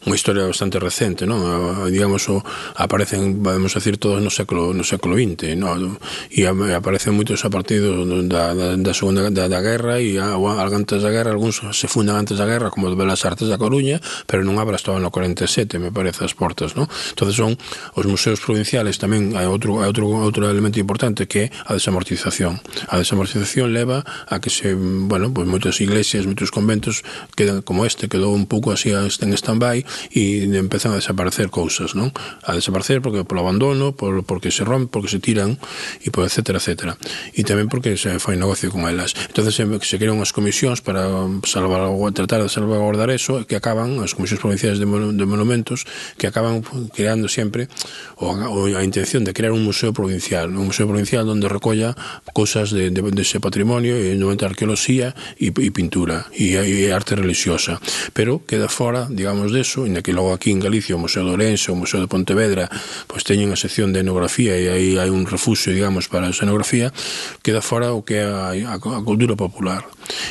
unha 0.00 0.16
historia 0.16 0.48
bastante 0.48 0.80
recente, 0.80 1.28
non? 1.28 1.44
A, 1.44 1.92
digamos, 1.92 2.24
o, 2.32 2.40
aparecen, 2.72 3.44
vamos 3.44 3.76
a 3.76 3.84
decir, 3.84 4.00
todos 4.00 4.24
no 4.24 4.32
século, 4.32 4.72
no 4.72 4.80
século 4.80 5.12
XX, 5.12 5.60
non? 5.60 6.00
E 6.32 6.48
aparecen 6.48 7.12
moitos 7.12 7.44
a 7.44 7.52
partir 7.52 7.84
do, 7.84 8.08
da, 8.24 8.56
da, 8.56 8.80
da 8.80 8.92
segunda 8.96 9.28
da, 9.28 9.44
da 9.44 9.60
guerra 9.60 10.00
e 10.00 10.16
a, 10.16 10.40
antes 10.40 11.04
da 11.04 11.12
guerra, 11.12 11.36
algúns 11.36 11.60
se 11.76 11.84
fundan 11.84 12.16
antes 12.16 12.40
da 12.40 12.48
guerra, 12.48 12.72
como 12.72 12.88
de 12.88 12.96
Belas 12.96 13.28
Artes 13.28 13.52
da 13.52 13.60
Coruña, 13.60 14.00
pero 14.24 14.40
non 14.40 14.56
abra 14.56 14.80
estaba 14.80 14.96
no 14.96 15.12
47, 15.12 15.76
me 15.76 15.92
parece, 15.92 16.24
as 16.24 16.32
portas, 16.32 16.72
non? 16.72 16.88
entonces 16.88 17.36
son 17.36 17.60
os 17.92 18.04
museos 18.08 18.40
provinciales 18.40 18.96
tamén 18.96 19.36
hai 19.36 19.44
outro, 19.44 19.84
hai 19.84 19.88
outro, 19.92 20.08
outro 20.08 20.48
elemento 20.48 20.80
importante 20.80 21.28
que 21.28 21.52
é 21.52 21.52
a 21.68 21.76
desamortización. 21.76 22.56
A 22.88 22.96
desamortización 22.96 23.76
leva 23.76 24.00
a 24.00 24.40
que 24.40 24.48
se, 24.48 24.72
bueno, 24.72 25.28
pois 25.28 25.44
pues, 25.44 25.60
moitas 25.60 25.76
iglesias, 25.84 26.24
moitos 26.24 26.48
conventos 26.48 27.04
quedan 27.36 27.60
como 27.60 27.84
este, 27.84 28.08
quedou 28.08 28.32
un 28.32 28.48
pouco 28.48 28.72
así 28.72 28.96
en 28.96 29.36
stand-by 29.36 29.89
e 30.12 30.46
empezan 30.46 30.92
a 30.92 31.00
desaparecer 31.00 31.50
cousas, 31.50 31.94
non? 31.94 32.12
A 32.44 32.54
desaparecer 32.54 33.02
porque 33.02 33.24
polo 33.24 33.42
abandono, 33.42 33.92
por, 33.92 34.22
porque 34.24 34.50
se 34.50 34.64
rompen, 34.64 34.90
porque 34.90 35.10
se 35.10 35.18
tiran 35.18 35.58
e 36.02 36.10
por 36.10 36.24
etcétera, 36.24 36.58
etcétera. 36.58 36.96
E 37.34 37.42
tamén 37.46 37.68
porque 37.68 37.96
se 37.96 38.18
fai 38.18 38.36
negocio 38.36 38.70
con 38.70 38.86
elas. 38.86 39.14
Entonces 39.28 39.54
se, 39.54 39.64
se 39.66 39.96
crean 39.98 40.16
unhas 40.16 40.32
comisións 40.34 40.80
para 40.80 41.06
salvar, 41.46 41.90
tratar 42.12 42.42
de 42.42 42.50
salvaguardar 42.50 43.10
eso 43.10 43.42
que 43.46 43.56
acaban 43.56 44.00
as 44.02 44.14
comisións 44.14 44.40
provinciais 44.40 44.78
de, 44.78 44.86
de 44.86 45.26
monumentos 45.26 45.86
que 46.16 46.26
acaban 46.26 46.62
creando 46.92 47.28
sempre 47.28 47.68
o, 48.16 48.32
o 48.32 48.66
a 48.70 48.82
intención 48.84 49.24
de 49.24 49.32
crear 49.32 49.52
un 49.52 49.64
museo 49.64 49.92
provincial, 49.92 50.50
un 50.52 50.66
museo 50.66 50.86
provincial 50.86 51.28
onde 51.28 51.48
recolla 51.48 51.96
cousas 52.32 52.70
de, 52.70 52.90
de, 52.90 53.02
de 53.02 53.22
ese 53.22 53.40
patrimonio 53.40 53.96
e 53.96 54.14
novamente 54.16 54.44
arqueoloxía 54.46 55.14
e, 55.38 55.50
e 55.50 55.68
pintura 55.70 56.26
e, 56.34 56.56
e 56.56 56.92
arte 56.92 57.16
religiosa. 57.16 57.80
Pero 58.12 58.42
queda 58.44 58.68
fora, 58.68 59.06
digamos, 59.10 59.52
de 59.52 59.62
Picasso, 59.80 59.86
inda 59.86 60.02
que 60.02 60.12
logo 60.12 60.32
aquí 60.32 60.50
en 60.50 60.60
Galicia 60.60 60.96
o 60.96 60.98
Museo 60.98 61.24
de 61.24 61.30
Ourense, 61.30 61.72
o 61.72 61.74
Museo 61.74 62.00
de 62.00 62.08
Pontevedra, 62.08 62.68
pois 63.06 63.24
teñen 63.24 63.52
a 63.52 63.56
sección 63.56 63.92
de 63.92 64.00
etnografía 64.04 64.56
e 64.56 64.68
aí 64.68 64.88
hai 65.00 65.08
un 65.08 65.24
refuxo, 65.24 65.72
digamos, 65.72 66.08
para 66.08 66.28
a 66.28 66.32
etnografía, 66.32 66.92
queda 67.40 67.64
fora 67.64 67.92
o 67.96 68.04
que 68.04 68.20
é 68.20 68.24
a, 68.26 68.52
a, 68.52 68.76
a 68.76 69.00
cultura 69.04 69.36
popular. 69.36 69.86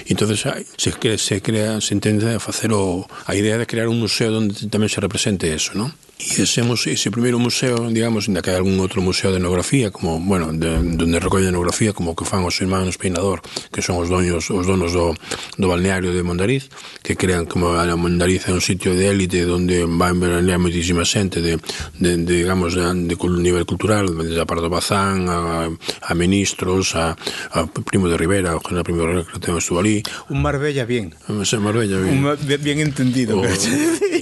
E 0.05 0.13
Entonces 0.13 0.43
se 0.43 0.91
crea, 0.93 1.17
se 1.17 1.41
crea 1.41 1.81
se 1.81 1.93
entende 1.95 2.29
a 2.35 2.41
facer 2.41 2.73
o, 2.73 3.07
a 3.25 3.33
idea 3.33 3.57
de 3.57 3.65
crear 3.65 3.87
un 3.89 3.97
museo 3.97 4.29
onde 4.35 4.53
tamén 4.69 4.91
se 4.91 5.01
represente 5.01 5.49
eso, 5.49 5.73
non? 5.73 5.89
E 6.19 6.43
ese, 6.43 6.67
museo, 6.67 6.91
ese 6.91 7.07
primeiro 7.15 7.39
museo, 7.39 7.87
digamos, 7.87 8.27
ainda 8.27 8.43
que 8.43 8.51
hai 8.51 8.59
algún 8.59 8.75
outro 8.83 8.99
museo 8.99 9.31
de 9.31 9.39
etnografía, 9.39 9.87
como, 9.87 10.19
bueno, 10.19 10.51
de, 10.51 10.67
donde 10.99 11.15
recolle 11.15 11.47
etnografía, 11.47 11.95
como 11.95 12.11
que 12.11 12.27
fan 12.27 12.43
os 12.43 12.59
irmáns 12.59 12.99
Peinador, 12.99 13.39
que 13.71 13.79
son 13.79 14.03
os 14.03 14.11
doños, 14.11 14.51
os 14.51 14.67
donos 14.67 14.91
do, 14.91 15.15
do 15.55 15.67
balneario 15.71 16.11
de 16.11 16.19
Mondariz, 16.19 16.67
que 16.99 17.15
crean 17.15 17.47
como 17.47 17.71
a 17.71 17.87
Mondariz 17.95 18.51
é 18.51 18.53
un 18.53 18.59
sitio 18.59 18.99
de 18.99 19.07
élite 19.07 19.47
onde 19.47 19.87
van 19.87 20.19
veranear 20.19 20.59
moitísima 20.59 21.07
xente 21.07 21.39
de, 21.39 21.55
de, 21.95 22.19
de 22.19 22.43
digamos, 22.43 22.75
de, 22.75 22.83
de 22.83 23.15
nivel 23.15 23.63
cultural, 23.63 24.11
desde 24.11 24.43
a 24.43 24.45
Pardo 24.45 24.67
Bazán, 24.67 25.31
a, 25.31 25.71
a 25.71 26.11
ministros, 26.19 26.99
a, 26.99 27.15
a 27.15 27.59
Primo 27.71 28.11
de 28.11 28.19
Rivera, 28.19 28.59
o 28.59 28.59
General 28.59 28.83
Primo 28.83 29.07
de 29.07 29.23
Rivera, 29.23 29.27
que 29.31 29.39
temos 29.39 29.63
tú 29.63 29.79
ali. 29.79 30.03
Un 30.27 30.43
Marbella 30.43 30.83
bien. 30.83 31.15
Un 31.31 31.47
Marbella 31.63 31.95
bien. 31.95 32.27
Un, 32.27 32.35
bien 32.59 32.83
entendido. 32.83 33.39
O, 33.39 33.47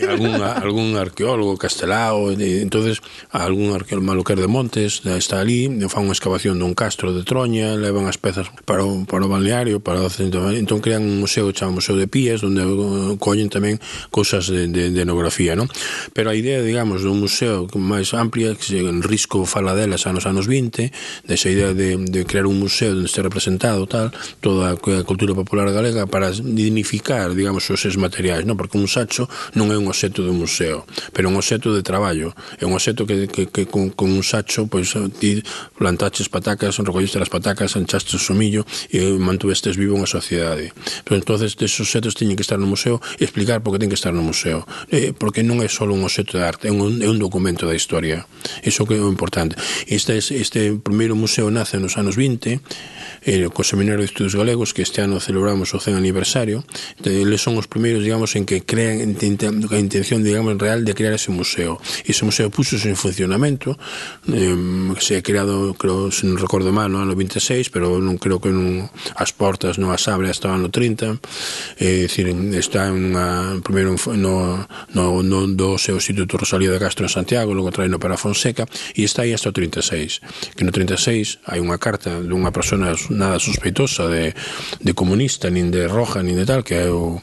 algún, 0.05 0.37
algún 0.45 0.93
arqueólogo 0.93 1.57
castelán 1.57 1.86
Castelao, 1.87 2.31
e, 2.31 2.61
entonces 2.61 3.01
algún 3.31 3.73
arqueólogo 3.73 4.07
maloquer 4.07 4.39
de 4.39 4.47
Montes 4.47 5.01
está 5.05 5.39
ali, 5.39 5.71
fan 5.87 6.03
unha 6.03 6.15
excavación 6.15 6.59
dun 6.59 6.75
castro 6.75 7.15
de 7.15 7.23
Troña, 7.23 7.79
levan 7.79 8.11
as 8.11 8.19
pezas 8.19 8.51
para 8.67 8.83
o, 8.83 9.07
para 9.07 9.23
o 9.23 9.31
balneario, 9.31 9.79
para 9.79 10.03
o 10.03 10.11
centro, 10.11 10.51
entón 10.51 10.83
crean 10.83 11.07
un 11.07 11.23
museo 11.23 11.49
chamado 11.55 11.79
Museo 11.79 11.95
de 11.95 12.11
Pías, 12.11 12.43
onde 12.43 12.61
collen 13.23 13.47
tamén 13.47 13.79
cousas 14.11 14.51
de, 14.51 14.67
de, 14.67 14.91
de 14.91 14.99
etnografía, 15.01 15.55
non? 15.55 15.71
Pero 16.11 16.27
a 16.29 16.35
idea, 16.35 16.59
digamos, 16.59 17.07
dun 17.07 17.23
museo 17.23 17.71
máis 17.79 18.11
amplia, 18.11 18.51
que 18.59 18.67
se 18.67 18.83
en 18.83 18.99
risco 18.99 19.47
fala 19.47 19.71
delas 19.71 20.03
anos 20.03 20.27
anos 20.27 20.51
20, 20.51 20.91
desa 21.23 21.47
idea 21.47 21.71
de, 21.71 21.95
de 21.95 22.21
crear 22.27 22.45
un 22.51 22.59
museo 22.59 22.91
onde 22.91 23.07
este 23.07 23.23
representado 23.23 23.87
tal, 23.87 24.11
toda 24.43 24.75
a 24.75 25.03
cultura 25.07 25.31
popular 25.31 25.71
galega 25.71 26.03
para 26.03 26.35
dignificar, 26.35 27.31
digamos, 27.31 27.63
os 27.71 27.79
seus 27.79 27.95
materiais, 27.95 28.43
non? 28.43 28.59
Porque 28.59 28.75
un 28.75 28.91
sacho 28.91 29.31
non 29.55 29.71
é 29.71 29.77
un 29.79 29.87
obxeto 29.87 30.27
de 30.27 30.33
museo, 30.35 30.83
pero 31.15 31.31
un 31.31 31.39
obxeto 31.39 31.76
de 31.77 31.85
traballo. 31.85 32.33
É 32.57 32.65
un 32.65 32.73
obxecto 32.73 33.05
que, 33.05 33.29
que, 33.29 33.47
que 33.47 33.63
con, 33.69 33.93
con 33.93 34.09
un 34.09 34.25
sacho 34.25 34.65
pois, 34.65 34.91
ti 35.21 35.45
plantaches 35.77 36.27
patacas, 36.27 36.81
recolliste 36.81 37.21
as 37.21 37.29
patacas, 37.29 37.77
anchaste 37.77 38.17
o 38.17 38.19
sumillo 38.19 38.65
e 38.89 39.15
mantuvestes 39.21 39.77
vivo 39.77 39.93
unha 39.93 40.09
sociedade. 40.09 40.73
Pero 41.05 41.21
entonces 41.21 41.53
estes 41.53 41.71
obxetos 41.77 42.17
teñen 42.17 42.35
que 42.35 42.43
estar 42.43 42.57
no 42.57 42.65
museo 42.65 42.97
e 43.21 43.23
explicar 43.23 43.61
por 43.61 43.77
que 43.77 43.79
ten 43.79 43.93
que 43.93 43.99
estar 43.99 44.11
no 44.11 44.25
museo. 44.25 44.65
Eh, 44.89 45.13
porque 45.13 45.45
non 45.45 45.61
é 45.61 45.69
só 45.69 45.85
un 45.85 46.01
obxeto 46.01 46.35
de 46.35 46.43
arte, 46.43 46.67
é 46.67 46.73
un, 46.73 46.99
é 47.03 47.07
un 47.07 47.21
documento 47.21 47.69
da 47.69 47.77
historia. 47.77 48.25
Iso 48.65 48.89
que 48.89 48.97
é 48.97 49.01
o 49.01 49.11
importante. 49.11 49.53
Este, 49.85 50.17
este 50.17 50.73
primeiro 50.81 51.13
museo 51.13 51.51
nace 51.53 51.77
nos 51.77 51.95
anos 52.01 52.17
20 52.17 52.59
eh, 53.27 53.49
co 53.51 53.61
Seminario 53.63 53.99
de 53.99 54.09
Estudos 54.09 54.35
Galegos 54.39 54.73
que 54.73 54.81
este 54.81 55.03
ano 55.03 55.19
celebramos 55.19 55.75
o 55.75 55.79
100 55.79 55.99
aniversario. 55.99 56.63
Eh, 57.03 57.27
eles 57.27 57.43
son 57.43 57.59
os 57.59 57.67
primeiros, 57.67 58.03
digamos, 58.03 58.35
en 58.39 58.47
que 58.47 58.63
crean 58.63 59.03
a 59.03 59.77
intención, 59.77 60.23
digamos, 60.23 60.55
real 60.57 60.87
de 60.87 60.95
crear 60.95 61.13
ese 61.13 61.31
museo 61.31 61.66
museo. 61.67 61.81
Ese 62.05 62.25
museo 62.25 62.49
puso 62.49 62.77
en 62.87 62.95
funcionamento, 62.95 63.77
eh, 64.31 64.55
se 64.99 65.17
ha 65.17 65.21
creado, 65.21 65.73
creo, 65.73 66.11
se 66.11 66.25
non 66.25 66.37
recordo 66.37 66.71
mal, 66.71 66.91
no 66.91 67.03
ano 67.03 67.15
26, 67.15 67.69
pero 67.69 67.99
non 67.99 68.15
creo 68.17 68.39
que 68.39 68.49
non 68.49 68.87
as 69.15 69.35
portas 69.35 69.75
non 69.75 69.91
as 69.91 70.07
abre 70.07 70.31
hasta 70.31 70.47
o 70.47 70.55
ano 70.55 70.71
30. 70.71 71.19
Eh, 71.77 72.07
decir, 72.07 72.31
está 72.55 72.87
en 72.87 73.11
unha, 73.11 73.59
primeiro 73.61 73.95
no, 74.15 74.63
no, 74.95 75.05
no 75.23 75.39
do 75.51 75.75
seu 75.75 75.99
Instituto 75.99 76.39
Rosalía 76.39 76.71
de 76.71 76.79
Castro 76.79 77.05
en 77.05 77.11
Santiago, 77.11 77.51
logo 77.51 77.73
traino 77.75 77.99
para 77.99 78.15
Fonseca, 78.15 78.63
e 78.95 79.03
está 79.03 79.27
aí 79.27 79.35
hasta 79.35 79.51
o 79.51 79.55
36. 79.55 80.55
Que 80.55 80.63
no 80.63 80.71
36 80.71 81.43
hai 81.49 81.59
unha 81.59 81.81
carta 81.81 82.23
dunha 82.23 82.53
persona 82.55 82.95
nada 83.11 83.41
sospeitosa 83.41 84.07
de, 84.07 84.31
de 84.79 84.93
comunista, 84.95 85.51
nin 85.51 85.73
de 85.73 85.89
roja, 85.91 86.23
nin 86.23 86.39
de 86.39 86.45
tal, 86.47 86.63
que 86.63 86.77
é 86.77 86.87
o 86.87 87.19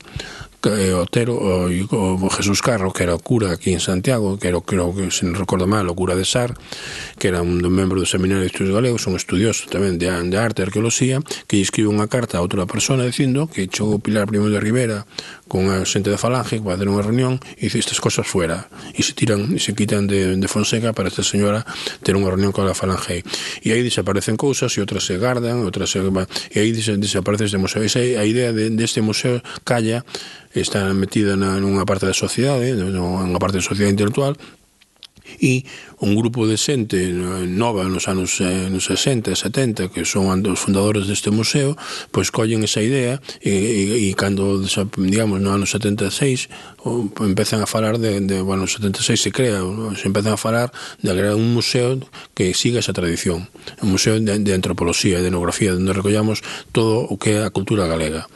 Eh, 0.64 0.94
Otero 0.94 1.37
o, 1.37 1.68
o, 1.68 2.31
Jesús 2.31 2.62
Carro, 2.62 2.92
que 2.92 3.03
era 3.03 3.14
o 3.14 3.18
cura 3.18 3.53
aquí 3.53 3.72
en 3.72 3.81
Santiago, 3.81 4.38
que 4.38 4.48
era, 4.48 4.61
creo 4.61 4.94
que, 4.96 5.11
se 5.12 5.29
non 5.29 5.37
recordo 5.37 5.68
mal, 5.68 5.85
o 5.85 5.94
cura 5.94 6.16
de 6.16 6.24
Sar, 6.24 6.57
que 7.20 7.29
era 7.29 7.44
un 7.44 7.61
membro 7.61 8.00
do 8.00 8.09
Seminario 8.09 8.40
de 8.40 8.48
Estudios 8.48 8.72
Galegos, 8.72 9.05
un 9.05 9.20
estudioso 9.20 9.68
tamén 9.68 10.00
de, 10.00 10.09
de 10.09 10.37
arte 10.40 10.64
e 10.64 10.68
arqueoloxía, 10.68 11.20
que 11.44 11.61
escribe 11.61 11.92
unha 11.92 12.09
carta 12.09 12.40
a 12.40 12.44
outra 12.44 12.64
persona 12.64 13.05
dicindo 13.05 13.44
que 13.44 13.68
chegou 13.68 14.00
Pilar 14.00 14.24
Primo 14.24 14.48
de 14.48 14.57
Rivera 14.57 15.05
con 15.48 15.68
a 15.68 15.85
xente 15.85 16.09
da 16.09 16.16
Falange 16.16 16.59
para 16.64 16.81
ter 16.81 16.88
unha 16.88 17.05
reunión 17.05 17.37
e 17.61 17.68
dice 17.68 17.79
estas 17.79 18.00
cosas 18.00 18.24
fuera 18.24 18.66
e 18.96 19.05
se 19.05 19.12
tiran 19.12 19.53
e 19.53 19.61
se 19.61 19.77
quitan 19.77 20.09
de, 20.09 20.40
de 20.40 20.48
Fonseca 20.48 20.96
para 20.96 21.12
esta 21.12 21.20
señora 21.20 21.68
ter 22.00 22.16
unha 22.16 22.33
reunión 22.33 22.57
con 22.57 22.64
a 22.64 22.72
Falange. 22.72 23.20
E 23.61 23.68
aí 23.68 23.85
desaparecen 23.85 24.40
cousas 24.40 24.72
e 24.74 24.81
outras 24.81 25.05
se 25.05 25.20
gardan 25.20 25.61
outras 25.61 25.92
se, 25.92 26.00
e 26.00 26.57
aí 26.57 26.72
desaparece 26.72 27.44
este 27.44 27.61
museo. 27.61 27.85
Esa 27.85 28.00
é 28.00 28.16
a 28.16 28.24
idea 28.24 28.57
deste 28.57 28.98
de, 28.98 29.05
de 29.05 29.07
museo 29.07 29.37
calla 29.68 30.03
está 30.61 30.93
metida 30.95 31.35
na, 31.35 31.59
nunha 31.59 31.87
parte 31.88 32.07
da 32.07 32.14
sociedade, 32.14 32.75
nunha 32.75 33.38
parte 33.43 33.59
da 33.59 33.64
sociedade 33.64 33.95
intelectual, 33.95 34.37
e 35.40 35.64
un 35.99 36.14
grupo 36.14 36.47
de 36.47 36.61
xente 36.61 37.09
nova 37.49 37.88
nos 37.88 38.09
anos 38.12 38.40
eh, 38.45 38.69
nos 38.69 38.85
60 38.85 39.33
e 39.33 39.37
70 39.37 39.88
que 39.88 40.05
son 40.05 40.29
os 40.29 40.61
fundadores 40.61 41.09
deste 41.09 41.33
museo 41.33 41.81
pois 42.12 42.29
collen 42.29 42.61
esa 42.61 42.85
idea 42.85 43.19
e, 43.40 43.51
e, 43.51 43.83
e 44.05 44.14
cando 44.14 44.61
digamos 45.01 45.40
no 45.40 45.57
ano 45.57 45.64
76 45.64 46.85
o, 46.85 47.09
empezan 47.25 47.64
a 47.64 47.69
falar 47.69 47.97
de, 47.97 48.21
de 48.21 48.45
bueno, 48.45 48.69
76 48.69 49.17
se 49.17 49.31
crea 49.33 49.64
se 49.97 50.07
empezan 50.12 50.37
a 50.37 50.40
falar 50.40 50.69
de 51.01 51.11
crear 51.17 51.35
un 51.40 51.57
museo 51.57 51.97
que 52.37 52.53
siga 52.53 52.85
esa 52.85 52.93
tradición 52.93 53.49
un 53.81 53.97
museo 53.97 54.21
de, 54.21 54.38
de 54.38 54.53
antropoloxía 54.53 55.19
e 55.19 55.25
de 55.25 55.33
etnografía 55.33 55.73
onde 55.73 55.96
recollamos 55.96 56.44
todo 56.77 57.09
o 57.09 57.17
que 57.17 57.40
é 57.40 57.48
a 57.48 57.50
cultura 57.50 57.88
galega. 57.88 58.29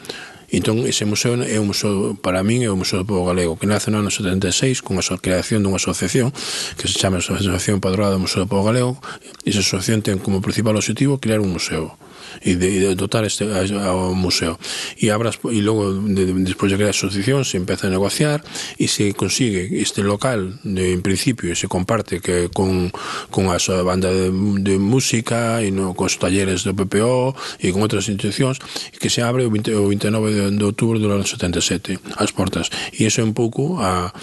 Entón, 0.49 0.81
ese 0.89 1.05
museo 1.05 1.37
é 1.45 1.61
un 1.61 1.69
museo, 1.69 2.17
para 2.25 2.41
min, 2.41 2.65
é 2.65 2.73
un 2.73 2.81
museo 2.81 3.05
do 3.05 3.09
povo 3.09 3.29
galego, 3.29 3.61
que 3.61 3.69
nace 3.69 3.93
no 3.93 4.01
ano 4.01 4.09
76 4.09 4.81
con 4.81 4.97
a 4.97 5.05
creación 5.21 5.61
dunha 5.61 5.77
asociación 5.77 6.33
que 6.81 6.89
se 6.89 6.97
chama 6.97 7.21
Asociación 7.21 7.85
Padroada 7.85 8.17
do 8.17 8.25
Museo 8.25 8.49
do 8.49 8.51
Povo 8.51 8.65
Galego, 8.65 8.97
e 9.45 9.53
esa 9.53 9.61
asociación 9.61 10.01
ten 10.01 10.17
como 10.17 10.41
principal 10.41 10.73
objetivo 10.81 11.21
crear 11.21 11.45
un 11.45 11.53
museo 11.53 12.01
e 12.41 12.57
de, 12.57 12.81
de 12.81 12.95
dotar 12.95 13.25
este 13.25 13.45
ao 13.49 14.15
museo. 14.15 14.59
E 14.99 15.11
abras 15.11 15.41
e 15.49 15.61
logo 15.63 15.95
de, 15.95 16.29
de, 16.29 16.33
despois 16.45 16.71
de 16.71 16.77
crear 16.79 16.93
a 16.93 16.97
asociación 16.97 17.45
se 17.45 17.57
empeza 17.57 17.89
a 17.89 17.91
negociar 17.91 18.45
e 18.79 18.87
se 18.89 19.13
consigue 19.15 19.81
este 19.81 20.03
local 20.03 20.61
de, 20.63 20.93
en 20.95 21.03
principio 21.03 21.55
se 21.57 21.69
comparte 21.69 22.21
que 22.21 22.49
con, 22.53 22.93
con 23.31 23.51
a 23.51 23.59
súa 23.59 23.83
banda 23.83 24.13
de, 24.13 24.31
de 24.31 24.75
música 24.79 25.63
e 25.65 25.73
no, 25.73 25.95
os 25.97 26.15
talleres 26.21 26.63
do 26.63 26.77
PPO 26.77 27.35
e 27.59 27.73
con 27.75 27.83
outras 27.83 28.07
institucións 28.07 28.63
que 28.99 29.11
se 29.11 29.25
abre 29.25 29.47
o, 29.47 29.51
20, 29.51 29.75
o 29.75 29.91
29 29.91 30.35
de 30.35 30.38
de, 30.39 30.64
outubro 30.64 31.03
do 31.03 31.11
ano 31.11 31.26
77 31.26 31.99
as 32.16 32.30
portas 32.30 32.70
e 32.95 33.05
iso 33.05 33.20
é 33.20 33.24
un 33.26 33.34
pouco 33.34 33.82
a, 33.82 34.14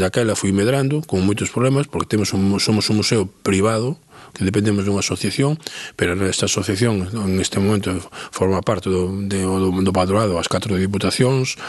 daquela 0.00 0.32
fui 0.32 0.56
medrando 0.56 1.04
con 1.04 1.20
moitos 1.20 1.52
problemas 1.52 1.84
porque 1.86 2.08
temos 2.16 2.32
un, 2.32 2.56
somos 2.56 2.88
un 2.88 3.04
museo 3.04 3.28
privado 3.44 4.00
que 4.32 4.44
dependemos 4.44 4.88
dunha 4.88 5.04
asociación, 5.04 5.60
pero 5.96 6.16
esta 6.24 6.48
asociación 6.48 7.04
en 7.12 7.36
este 7.40 7.60
momento 7.60 7.92
forma 8.32 8.64
parte 8.64 8.88
do, 8.88 9.12
de, 9.28 9.44
do, 9.44 9.68
do 9.68 9.92
padroado 9.92 10.40
as 10.40 10.48
catro 10.48 10.72
diputacións, 10.80 11.60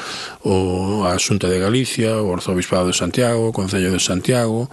o, 0.47 1.03
a 1.03 1.19
Xunta 1.19 1.51
de 1.51 1.59
Galicia, 1.59 2.23
o 2.23 2.31
Arzobispado 2.31 2.87
de 2.87 2.95
Santiago, 2.95 3.51
o 3.51 3.55
Concello 3.55 3.91
de 3.91 3.99
Santiago, 3.99 4.71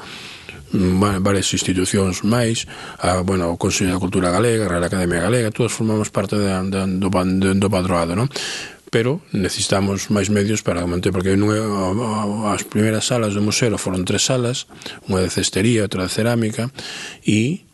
mm, 0.70 1.18
varias 1.18 1.50
institucións 1.50 2.22
máis, 2.22 2.70
a, 3.02 3.26
bueno, 3.26 3.50
o 3.50 3.58
Consello 3.58 3.90
da 3.90 4.02
Cultura 4.02 4.30
Galega, 4.30 4.70
a 4.70 4.70
Real 4.70 4.86
Academia 4.86 5.26
Galega, 5.26 5.50
todos 5.50 5.74
formamos 5.74 6.14
parte 6.14 6.38
da, 6.38 6.62
da, 6.62 6.86
do, 6.86 7.10
do, 7.10 7.48
do 7.58 7.68
padroado, 7.68 8.14
non? 8.14 8.30
pero 8.90 9.22
necesitamos 9.32 10.10
máis 10.10 10.28
medios 10.28 10.66
para 10.66 10.82
manter, 10.84 11.14
porque 11.14 11.38
non 11.38 11.54
é, 11.54 11.62
as 12.50 12.66
primeiras 12.66 13.06
salas 13.06 13.38
do 13.38 13.42
museo 13.42 13.78
foron 13.78 14.02
tres 14.02 14.26
salas, 14.26 14.66
unha 15.06 15.22
de 15.22 15.30
cestería, 15.30 15.86
outra 15.86 16.04
de 16.06 16.12
cerámica, 16.12 16.74
e 17.22 17.64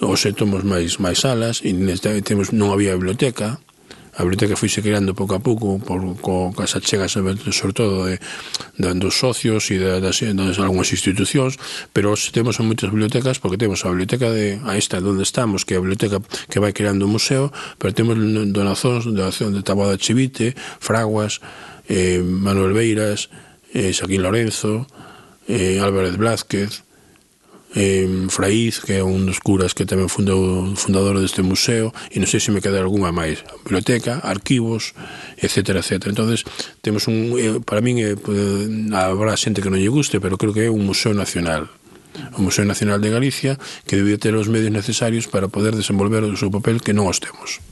hoxe 0.00 0.32
tomos 0.32 0.64
máis 0.64 0.96
máis 0.96 1.20
salas 1.20 1.60
e 1.60 1.76
temos 2.24 2.56
non 2.56 2.72
había 2.72 2.96
biblioteca 2.96 3.60
a 4.16 4.22
biblioteca 4.22 4.56
fuise 4.56 4.82
creando 4.82 5.14
pouco 5.14 5.34
a 5.34 5.40
pouco 5.40 5.78
por 5.78 6.00
co, 6.20 6.50
cas 6.52 6.74
achegas 6.74 7.12
sobre, 7.12 7.36
todo 7.72 8.06
de, 8.06 8.18
de, 8.78 8.94
dos 8.98 9.18
socios 9.18 9.70
e 9.70 9.78
de, 9.78 10.00
das, 10.02 10.20
das 10.22 10.58
algunhas 10.58 10.90
institucións 10.90 11.56
pero 11.94 12.14
temos 12.34 12.58
en 12.58 12.66
moitas 12.66 12.90
bibliotecas 12.90 13.38
porque 13.38 13.60
temos 13.60 13.86
a 13.86 13.92
biblioteca 13.94 14.30
de 14.34 14.58
a 14.66 14.74
esta 14.74 14.98
onde 14.98 15.22
estamos 15.22 15.62
que 15.62 15.74
é 15.74 15.76
a 15.78 15.84
biblioteca 15.84 16.18
que 16.50 16.58
vai 16.58 16.74
creando 16.74 17.06
o 17.06 17.10
museo 17.10 17.54
pero 17.78 17.94
temos 17.94 18.18
donazóns 18.50 19.06
donación 19.06 19.54
de 19.54 19.62
Taboada 19.62 19.94
Chivite 19.94 20.58
Fraguas 20.82 21.38
eh, 21.86 22.18
Manuel 22.18 22.74
Beiras 22.74 23.30
eh, 23.70 23.94
Saquín 23.94 24.26
Lorenzo 24.26 24.90
eh, 25.46 25.78
Álvarez 25.78 26.18
Blázquez 26.18 26.82
eh, 27.74 28.26
Fraiz, 28.28 28.80
que 28.80 28.98
é 28.98 29.02
un 29.02 29.26
dos 29.26 29.38
curas 29.38 29.74
que 29.74 29.86
tamén 29.86 30.10
fundou, 30.10 30.74
fundador 30.74 31.18
deste 31.22 31.42
museo, 31.42 31.94
e 32.10 32.18
non 32.18 32.26
sei 32.26 32.42
se 32.42 32.50
me 32.50 32.58
queda 32.58 32.82
algunha 32.82 33.14
máis, 33.14 33.46
biblioteca, 33.62 34.18
arquivos, 34.26 34.96
etc. 35.38 35.78
etc. 35.78 36.10
entonces 36.10 36.42
temos 36.82 37.06
un, 37.06 37.34
eh, 37.38 37.62
para 37.62 37.78
min, 37.78 38.02
eh, 38.02 38.16
habrá 38.94 39.38
xente 39.38 39.62
que 39.62 39.70
non 39.70 39.78
lle 39.78 39.90
guste, 39.90 40.18
pero 40.18 40.34
creo 40.34 40.54
que 40.54 40.66
é 40.66 40.70
un 40.70 40.82
museo 40.82 41.14
nacional, 41.14 41.70
o 42.36 42.42
Museo 42.42 42.64
Nacional 42.64 43.00
de 43.00 43.10
Galicia 43.10 43.58
que 43.86 43.96
debía 43.96 44.18
ter 44.18 44.34
os 44.34 44.48
medios 44.48 44.70
necesarios 44.70 45.28
para 45.28 45.48
poder 45.48 45.76
desenvolver 45.76 46.26
o 46.26 46.36
seu 46.36 46.50
papel 46.50 46.82
que 46.82 46.90
non 46.90 47.06
os 47.06 47.22
temos 47.22 47.62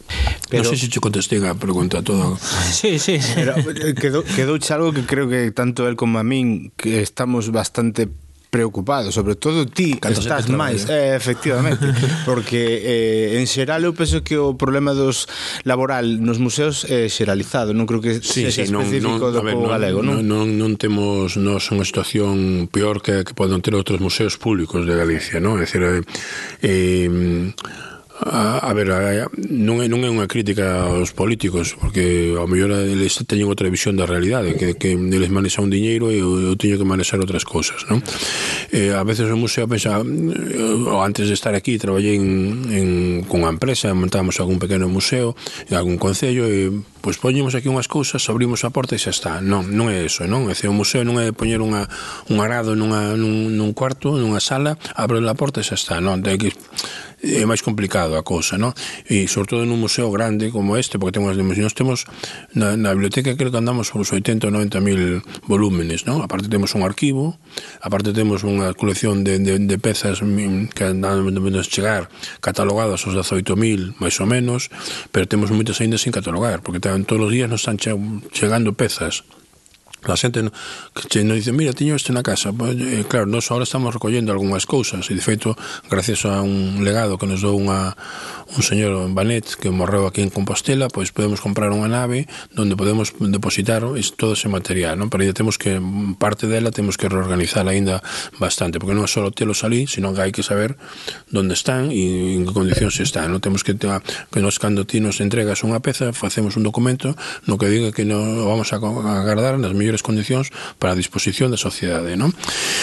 pero... 0.46 0.62
non 0.62 0.70
sei 0.70 0.78
se 0.78 0.88
te 0.88 1.02
contestei 1.02 1.42
a 1.42 1.58
pregunta 1.58 2.00
toda 2.06 2.38
sí, 2.70 3.02
sí, 3.02 3.18
sí. 3.18 3.34
Pero, 3.34 3.58
eh, 3.58 3.98
quedou, 3.98 4.22
quedou 4.22 4.56
algo 4.70 4.94
que 4.94 5.04
creo 5.04 5.26
que 5.26 5.50
tanto 5.50 5.90
el 5.90 5.98
como 5.98 6.22
a 6.22 6.24
min 6.24 6.70
que 6.78 7.02
estamos 7.02 7.50
bastante 7.50 8.06
preocupado, 8.50 9.12
sobre 9.12 9.34
todo 9.34 9.66
ti 9.66 10.00
Canto 10.00 10.20
estás 10.20 10.48
máis, 10.48 10.88
eh, 10.88 11.12
efectivamente, 11.14 11.84
porque 12.28 12.80
eh, 12.80 13.38
en 13.38 13.44
xeral 13.44 13.84
eu 13.84 13.92
penso 13.92 14.24
que 14.24 14.40
o 14.40 14.56
problema 14.56 14.96
dos 14.96 15.28
laboral 15.68 16.20
nos 16.24 16.40
museos 16.40 16.88
é 16.88 17.12
xeralizado, 17.12 17.76
non 17.76 17.84
creo 17.84 18.00
que 18.00 18.24
sí, 18.24 18.48
sexa 18.48 18.64
sí, 18.64 18.72
específico 18.72 19.20
non, 19.20 19.32
non, 19.32 19.36
do 19.36 19.42
ver, 19.44 19.56
non, 19.60 19.68
galego, 19.68 20.00
non? 20.00 20.24
Non, 20.24 20.48
non, 20.48 20.72
non 20.74 20.80
temos 20.80 21.36
nos 21.36 21.68
unha 21.68 21.84
situación 21.84 22.66
peor 22.72 23.04
que, 23.04 23.20
que 23.22 23.36
poden 23.36 23.60
ter 23.60 23.76
outros 23.76 24.00
museos 24.00 24.40
públicos 24.40 24.88
de 24.88 24.96
Galicia, 24.96 25.44
non? 25.44 25.60
É 25.60 25.68
dicir, 25.68 25.84
eh, 25.84 26.00
eh 26.64 27.52
A, 28.20 28.58
a 28.58 28.72
ver, 28.74 28.90
a, 28.90 29.30
non 29.46 29.78
é, 29.78 29.86
non 29.86 30.02
é 30.02 30.10
unha 30.10 30.26
crítica 30.26 30.90
aos 30.90 31.14
políticos, 31.14 31.78
porque 31.78 32.34
ao 32.34 32.50
mellor 32.50 32.74
eles 32.74 33.14
teñen 33.22 33.46
outra 33.46 33.70
visión 33.70 33.94
da 33.94 34.10
realidade, 34.10 34.58
que, 34.58 34.74
que 34.74 34.98
eles 34.98 35.30
manexan 35.30 35.70
un 35.70 35.70
diñeiro 35.70 36.10
e 36.10 36.18
eu, 36.18 36.50
eu 36.50 36.58
teño 36.58 36.82
que 36.82 36.88
manexar 36.88 37.22
outras 37.22 37.46
cousas, 37.46 37.86
non? 37.86 38.02
Eh, 38.74 38.90
a 38.90 39.06
veces 39.06 39.30
o 39.30 39.38
museo 39.38 39.70
pensa, 39.70 40.02
eh, 40.02 40.58
eu, 40.58 40.98
antes 40.98 41.30
de 41.30 41.34
estar 41.38 41.54
aquí 41.54 41.78
traballei 41.78 42.18
en, 42.18 42.26
en, 42.74 42.88
con 43.30 43.46
unha 43.46 43.54
empresa, 43.54 43.94
montamos 43.94 44.42
algún 44.42 44.58
pequeno 44.58 44.90
museo, 44.90 45.38
en 45.70 45.78
algún 45.78 45.94
concello, 45.94 46.42
e 46.50 46.74
pois 46.98 47.22
poñemos 47.22 47.54
aquí 47.54 47.70
unhas 47.70 47.86
cousas, 47.86 48.26
abrimos 48.26 48.66
a 48.66 48.74
porta 48.74 48.98
e 48.98 49.00
xa 49.00 49.14
está. 49.14 49.32
Non, 49.38 49.70
non 49.70 49.94
é 49.94 50.02
eso, 50.02 50.26
non? 50.26 50.50
É 50.50 50.58
dicir, 50.58 50.66
o 50.66 50.74
museo 50.74 51.06
non 51.06 51.22
é 51.22 51.30
poñer 51.30 51.62
unha, 51.62 51.86
un 52.26 52.42
arado 52.42 52.74
nunha, 52.74 53.14
nun, 53.14 53.54
nun 53.54 53.70
cuarto, 53.78 54.18
nunha 54.18 54.42
sala, 54.42 54.74
abre 54.98 55.22
a 55.22 55.38
porta 55.38 55.62
e 55.62 55.64
xa 55.64 55.78
está, 55.78 56.02
non? 56.02 56.18
Ten 56.18 56.34
que 56.34 56.50
é 57.22 57.44
máis 57.46 57.62
complicado 57.66 58.14
a 58.14 58.22
cousa, 58.22 58.54
non? 58.58 58.70
E 59.10 59.26
sobre 59.26 59.50
todo 59.50 59.62
nun 59.66 59.82
museo 59.82 60.10
grande 60.14 60.54
como 60.54 60.78
este, 60.78 60.96
porque 60.96 61.18
temos 61.18 61.34
dimensións, 61.34 61.74
temos 61.74 62.06
na, 62.54 62.78
na 62.78 62.94
biblioteca 62.94 63.34
creo 63.34 63.50
que 63.50 63.58
andamos 63.58 63.90
por 63.90 64.06
os 64.06 64.10
80 64.14 64.48
ou 64.48 64.52
90 64.54 64.78
mil 64.80 65.00
volúmenes, 65.50 66.06
non? 66.06 66.22
Aparte 66.22 66.46
temos 66.46 66.78
un 66.78 66.86
arquivo, 66.86 67.36
aparte 67.82 68.14
temos 68.14 68.46
unha 68.46 68.70
colección 68.78 69.26
de, 69.26 69.42
de, 69.42 69.58
de 69.58 69.76
pezas 69.82 70.22
que 70.22 70.84
andan 70.86 71.26
de 71.26 71.62
chegar 71.66 72.06
catalogadas 72.38 73.02
os 73.06 73.14
18 73.14 73.58
mil, 73.58 73.98
máis 73.98 74.14
ou 74.22 74.26
menos, 74.30 74.70
pero 75.10 75.26
temos 75.26 75.50
moitas 75.50 75.82
aínda 75.82 75.98
sin 75.98 76.14
catalogar, 76.14 76.62
porque 76.62 76.78
tamén 76.78 77.02
todos 77.02 77.26
os 77.26 77.32
días 77.34 77.50
nos 77.50 77.66
están 77.66 77.82
che, 77.82 77.90
chegando 78.30 78.78
pezas 78.78 79.26
A 80.06 80.14
xente 80.14 80.46
que 81.10 81.24
nos 81.26 81.42
dice, 81.42 81.50
mira, 81.50 81.74
tiño 81.74 81.98
este 81.98 82.14
na 82.14 82.22
casa. 82.22 82.54
Pues, 82.54 82.78
eh, 82.78 83.04
claro, 83.08 83.26
nós 83.26 83.50
ahora 83.50 83.66
estamos 83.66 83.90
recollendo 83.90 84.30
algunhas 84.30 84.62
cousas 84.62 85.10
e, 85.10 85.14
de 85.14 85.20
feito, 85.20 85.58
gracias 85.90 86.22
a 86.22 86.40
un 86.40 86.86
legado 86.86 87.18
que 87.18 87.26
nos 87.26 87.42
dou 87.42 87.58
unha, 87.58 87.98
un 88.54 88.62
señor 88.62 88.94
en 89.04 89.12
Banet 89.18 89.58
que 89.58 89.74
morreu 89.74 90.06
aquí 90.06 90.22
en 90.22 90.30
Compostela, 90.30 90.86
pois 90.86 91.10
pues, 91.10 91.18
podemos 91.18 91.42
comprar 91.42 91.74
unha 91.74 91.90
nave 91.90 92.30
donde 92.54 92.78
podemos 92.78 93.10
depositar 93.18 93.82
todo 94.14 94.32
ese 94.38 94.46
material, 94.46 94.94
non? 94.94 95.10
Pero 95.10 95.26
temos 95.34 95.58
que, 95.58 95.82
parte 96.16 96.46
dela 96.46 96.70
temos 96.70 96.94
que 96.94 97.10
reorganizar 97.10 97.66
aínda 97.66 97.98
bastante, 98.38 98.78
porque 98.78 98.94
non 98.94 99.04
é 99.04 99.10
só 99.10 99.26
telo 99.34 99.52
ali, 99.66 99.90
sino 99.90 100.14
que 100.14 100.22
hai 100.22 100.30
que 100.30 100.46
saber 100.46 100.78
onde 101.34 101.58
están 101.58 101.90
e 101.90 102.38
en 102.38 102.46
que 102.46 102.54
condicións 102.54 102.94
están, 103.02 103.34
non? 103.34 103.42
Temos 103.42 103.66
que, 103.66 103.74
que 103.74 104.40
nos, 104.40 104.56
cando 104.62 104.86
ti 104.86 105.02
nos 105.02 105.18
entregas 105.18 105.66
unha 105.66 105.82
peza, 105.82 106.14
facemos 106.14 106.54
un 106.54 106.62
documento 106.62 107.18
no 107.50 107.58
que 107.58 107.66
diga 107.66 107.90
que 107.90 108.06
non 108.06 108.46
vamos 108.46 108.70
a, 108.70 108.78
agardar 108.78 109.58
nas 109.58 109.74
mellores 109.74 109.87
mellores 109.88 110.04
condicións 110.04 110.52
para 110.76 110.92
a 110.92 110.96
disposición 111.00 111.48
da 111.48 111.56
sociedade, 111.56 112.12
non? 112.20 112.36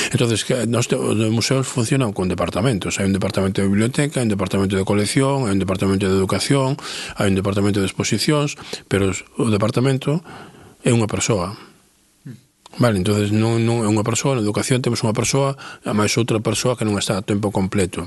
Entonces, 0.10 0.42
nos 0.66 0.90
os 0.90 1.30
museos 1.30 1.70
funcionan 1.70 2.18
con 2.18 2.26
departamentos, 2.26 2.98
hai 2.98 3.06
un 3.06 3.14
departamento 3.14 3.62
de 3.62 3.70
biblioteca, 3.70 4.18
hai 4.18 4.26
un 4.26 4.34
departamento 4.34 4.74
de 4.74 4.82
colección, 4.82 5.46
hai 5.46 5.54
un 5.54 5.62
departamento 5.62 6.10
de 6.10 6.18
educación, 6.18 6.74
hai 7.22 7.30
un 7.30 7.38
departamento 7.38 7.78
de 7.78 7.86
exposicións, 7.86 8.58
pero 8.90 9.14
o 9.38 9.54
departamento 9.54 10.26
é 10.82 10.90
unha 10.90 11.06
persoa 11.06 11.54
Vale, 12.78 12.98
entonces 12.98 13.32
non, 13.32 13.64
non 13.64 13.88
é 13.88 13.90
unha 13.90 14.04
persoa, 14.04 14.36
na 14.36 14.44
educación 14.44 14.84
temos 14.84 15.00
unha 15.08 15.16
persoa, 15.16 15.56
a 15.56 15.94
máis 15.96 16.12
outra 16.20 16.44
persoa 16.44 16.76
que 16.76 16.84
non 16.84 17.00
está 17.00 17.16
a 17.16 17.24
tempo 17.24 17.48
completo. 17.48 18.04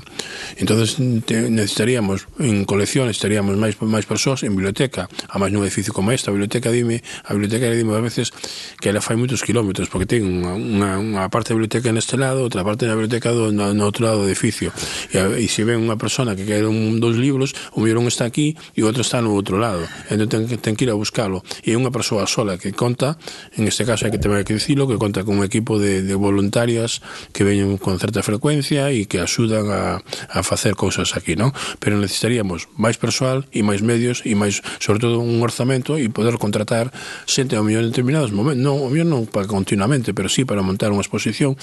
Entonces 0.61 1.01
te, 1.25 1.49
necesitaríamos 1.49 2.29
en 2.37 2.69
colección, 2.69 3.09
necesitaríamos 3.09 3.57
máis 3.57 3.81
máis 3.81 4.05
persoas 4.05 4.45
en 4.45 4.53
biblioteca, 4.53 5.09
a 5.09 5.35
máis 5.41 5.49
nun 5.49 5.65
edificio 5.65 5.89
como 5.89 6.13
esta, 6.13 6.29
a 6.29 6.37
biblioteca 6.37 6.69
dime, 6.69 7.01
a 7.25 7.33
biblioteca 7.33 7.65
dime 7.73 7.97
a 7.97 8.03
veces 8.05 8.29
que 8.77 8.93
ela 8.93 9.01
fai 9.01 9.17
moitos 9.17 9.41
kilómetros 9.41 9.89
porque 9.89 10.05
ten 10.05 10.21
unha, 10.21 10.53
unha, 10.53 10.91
unha 11.01 11.23
parte 11.33 11.49
da 11.49 11.57
biblioteca 11.57 11.89
neste 11.89 12.13
lado, 12.13 12.45
outra 12.45 12.61
parte 12.61 12.85
da 12.85 12.93
biblioteca 12.93 13.33
do, 13.33 13.49
no, 13.49 13.73
no 13.73 13.83
outro 13.89 14.05
lado 14.05 14.21
do 14.21 14.29
edificio. 14.29 14.69
E, 15.09 15.17
e 15.17 15.49
se 15.49 15.65
ven 15.65 15.81
unha 15.81 15.97
persona 15.97 16.37
que 16.37 16.45
quer 16.45 16.69
un 16.69 17.01
dos 17.01 17.17
libros, 17.17 17.57
o 17.73 17.81
mellor 17.81 18.05
un 18.05 18.07
está 18.13 18.29
aquí 18.29 18.53
e 18.77 18.85
o 18.85 18.89
outro 18.89 19.01
está 19.01 19.17
no 19.17 19.33
outro 19.33 19.57
lado. 19.57 19.81
Entón 20.13 20.29
ten, 20.29 20.45
ten 20.61 20.77
que 20.77 20.85
ir 20.85 20.93
a 20.93 20.97
buscalo. 20.97 21.41
E 21.65 21.73
é 21.73 21.75
unha 21.75 21.89
persoa 21.89 22.29
sola 22.29 22.61
que 22.61 22.69
conta, 22.69 23.17
en 23.57 23.65
este 23.65 23.81
caso 23.81 24.05
hai 24.05 24.13
que 24.13 24.21
ter 24.21 24.29
que 24.45 24.58
dicilo, 24.59 24.85
que 24.85 24.99
conta 24.99 25.23
con 25.23 25.39
un 25.39 25.43
equipo 25.47 25.79
de, 25.79 26.03
de 26.03 26.15
voluntarias 26.15 27.01
que 27.31 27.47
veñen 27.47 27.79
con 27.79 27.97
certa 27.97 28.21
frecuencia 28.21 28.91
e 28.91 29.07
que 29.07 29.23
axudan 29.23 29.71
a, 29.71 30.03
a 30.03 30.39
facer 30.43 30.75
cousas 30.75 31.15
aquí, 31.15 31.39
non? 31.39 31.55
Pero 31.79 31.95
necesitaríamos 31.97 32.67
máis 32.75 32.99
persoal 32.99 33.47
e 33.55 33.63
máis 33.63 33.79
medios 33.79 34.21
e 34.27 34.35
máis, 34.35 34.59
sobre 34.83 34.99
todo, 34.99 35.23
un 35.23 35.39
orzamento 35.39 35.95
e 35.95 36.11
poder 36.11 36.35
contratar 36.35 36.91
xente 37.25 37.55
ao 37.55 37.63
millón 37.63 37.87
en 37.87 37.91
determinados 37.95 38.35
momentos, 38.35 38.61
non, 38.61 38.83
ao 38.83 38.91
millón 38.91 39.09
non 39.09 39.23
para 39.25 39.47
continuamente, 39.47 40.11
pero 40.11 40.27
sí 40.27 40.43
para 40.43 40.61
montar 40.61 40.91
unha 40.91 41.01
exposición 41.01 41.55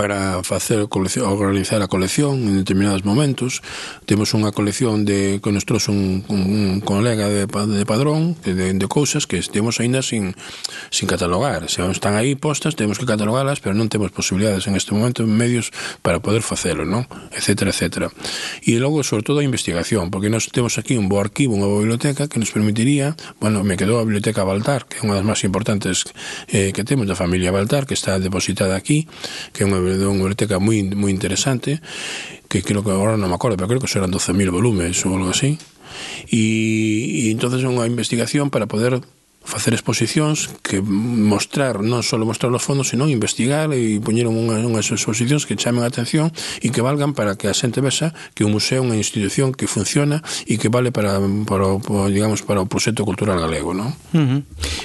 para 0.00 0.42
facer 0.44 0.88
colección, 0.88 1.28
organizar 1.28 1.82
a 1.82 1.86
colección 1.86 2.40
en 2.48 2.56
determinados 2.56 3.04
momentos. 3.04 3.60
Temos 4.08 4.32
unha 4.32 4.48
colección 4.48 5.04
de 5.04 5.44
que 5.44 5.52
nos 5.52 5.68
trouxe 5.68 5.92
un, 5.92 6.24
un, 6.32 6.40
un 6.40 6.80
colega 6.80 7.28
de, 7.28 7.44
de 7.44 7.84
padrón 7.84 8.32
de, 8.40 8.72
de 8.72 8.86
cousas 8.88 9.28
que 9.28 9.36
temos 9.44 9.76
aínda 9.76 10.00
sin, 10.00 10.32
sin 10.88 11.04
catalogar. 11.04 11.68
Se 11.68 11.84
están 11.84 12.16
aí 12.16 12.32
postas, 12.32 12.80
temos 12.80 12.96
que 12.96 13.04
catalogalas, 13.04 13.60
pero 13.60 13.76
non 13.76 13.92
temos 13.92 14.08
posibilidades 14.08 14.64
en 14.72 14.72
este 14.72 14.96
momento 14.96 15.28
medios 15.28 15.68
para 16.00 16.16
poder 16.24 16.40
facelo, 16.40 16.88
non? 16.88 17.04
Etcétera, 17.36 17.68
etcétera. 17.68 18.08
E 18.64 18.80
logo, 18.80 19.04
sobre 19.04 19.20
todo, 19.20 19.44
a 19.44 19.44
investigación, 19.44 20.08
porque 20.08 20.32
nós 20.32 20.48
temos 20.48 20.80
aquí 20.80 20.96
un 20.96 21.12
bo 21.12 21.20
arquivo, 21.20 21.52
unha 21.52 21.68
boa 21.68 21.84
biblioteca 21.84 22.24
que 22.24 22.40
nos 22.40 22.48
permitiría, 22.48 23.20
bueno, 23.36 23.60
me 23.68 23.76
quedou 23.76 24.00
a 24.00 24.08
biblioteca 24.08 24.48
Baltar, 24.48 24.88
que 24.88 24.96
é 24.96 25.04
unha 25.04 25.20
das 25.20 25.28
máis 25.28 25.44
importantes 25.44 26.08
eh, 26.48 26.72
que 26.72 26.88
temos 26.88 27.04
da 27.04 27.12
familia 27.12 27.52
Baltar, 27.52 27.84
que 27.84 27.92
está 27.92 28.16
depositada 28.16 28.80
aquí, 28.80 29.04
que 29.52 29.60
é 29.60 29.68
unha 29.68 29.89
sobre 29.90 29.98
de 29.98 30.06
unha 30.06 30.22
biblioteca 30.22 30.62
moi, 30.62 30.78
moi 30.94 31.10
interesante 31.10 31.82
que 32.46 32.62
creo 32.62 32.86
que 32.86 32.94
agora 32.94 33.18
non 33.18 33.26
me 33.26 33.34
acordo, 33.34 33.58
pero 33.58 33.66
creo 33.66 33.82
que 33.82 33.90
serán 33.90 34.14
12.000 34.14 34.54
volúmenes 34.54 35.02
ou 35.02 35.18
algo 35.18 35.34
así. 35.34 35.58
E, 36.30 37.26
e 37.26 37.34
entonces 37.34 37.66
unha 37.66 37.86
investigación 37.90 38.54
para 38.54 38.70
poder 38.70 39.02
facer 39.42 39.72
exposicións 39.72 40.52
que 40.62 40.84
mostrar, 40.84 41.80
non 41.80 42.04
só 42.04 42.20
mostrar 42.20 42.52
os 42.52 42.60
fondos, 42.60 42.92
senón 42.92 43.08
investigar 43.08 43.72
e 43.72 43.96
poñer 43.98 44.28
unhas, 44.28 44.60
unhas 44.62 44.86
exposicións 44.92 45.48
que 45.48 45.56
chamen 45.56 45.80
a 45.82 45.88
atención 45.88 46.28
e 46.60 46.68
que 46.68 46.84
valgan 46.84 47.16
para 47.16 47.40
que 47.40 47.48
a 47.48 47.54
xente 47.56 47.80
vexa 47.80 48.12
que 48.36 48.44
o 48.44 48.52
museo 48.52 48.84
é 48.84 48.86
unha 48.92 48.96
institución 49.00 49.56
que 49.56 49.64
funciona 49.64 50.20
e 50.44 50.60
que 50.60 50.68
vale 50.68 50.92
para, 50.92 51.18
para, 51.48 51.80
para 51.80 52.12
digamos, 52.12 52.44
para 52.44 52.60
o 52.60 52.68
proxecto 52.68 53.02
cultural 53.08 53.40
galego, 53.40 53.72
non? 53.72 53.96
Uh 54.12 54.20
-huh. 54.20 54.40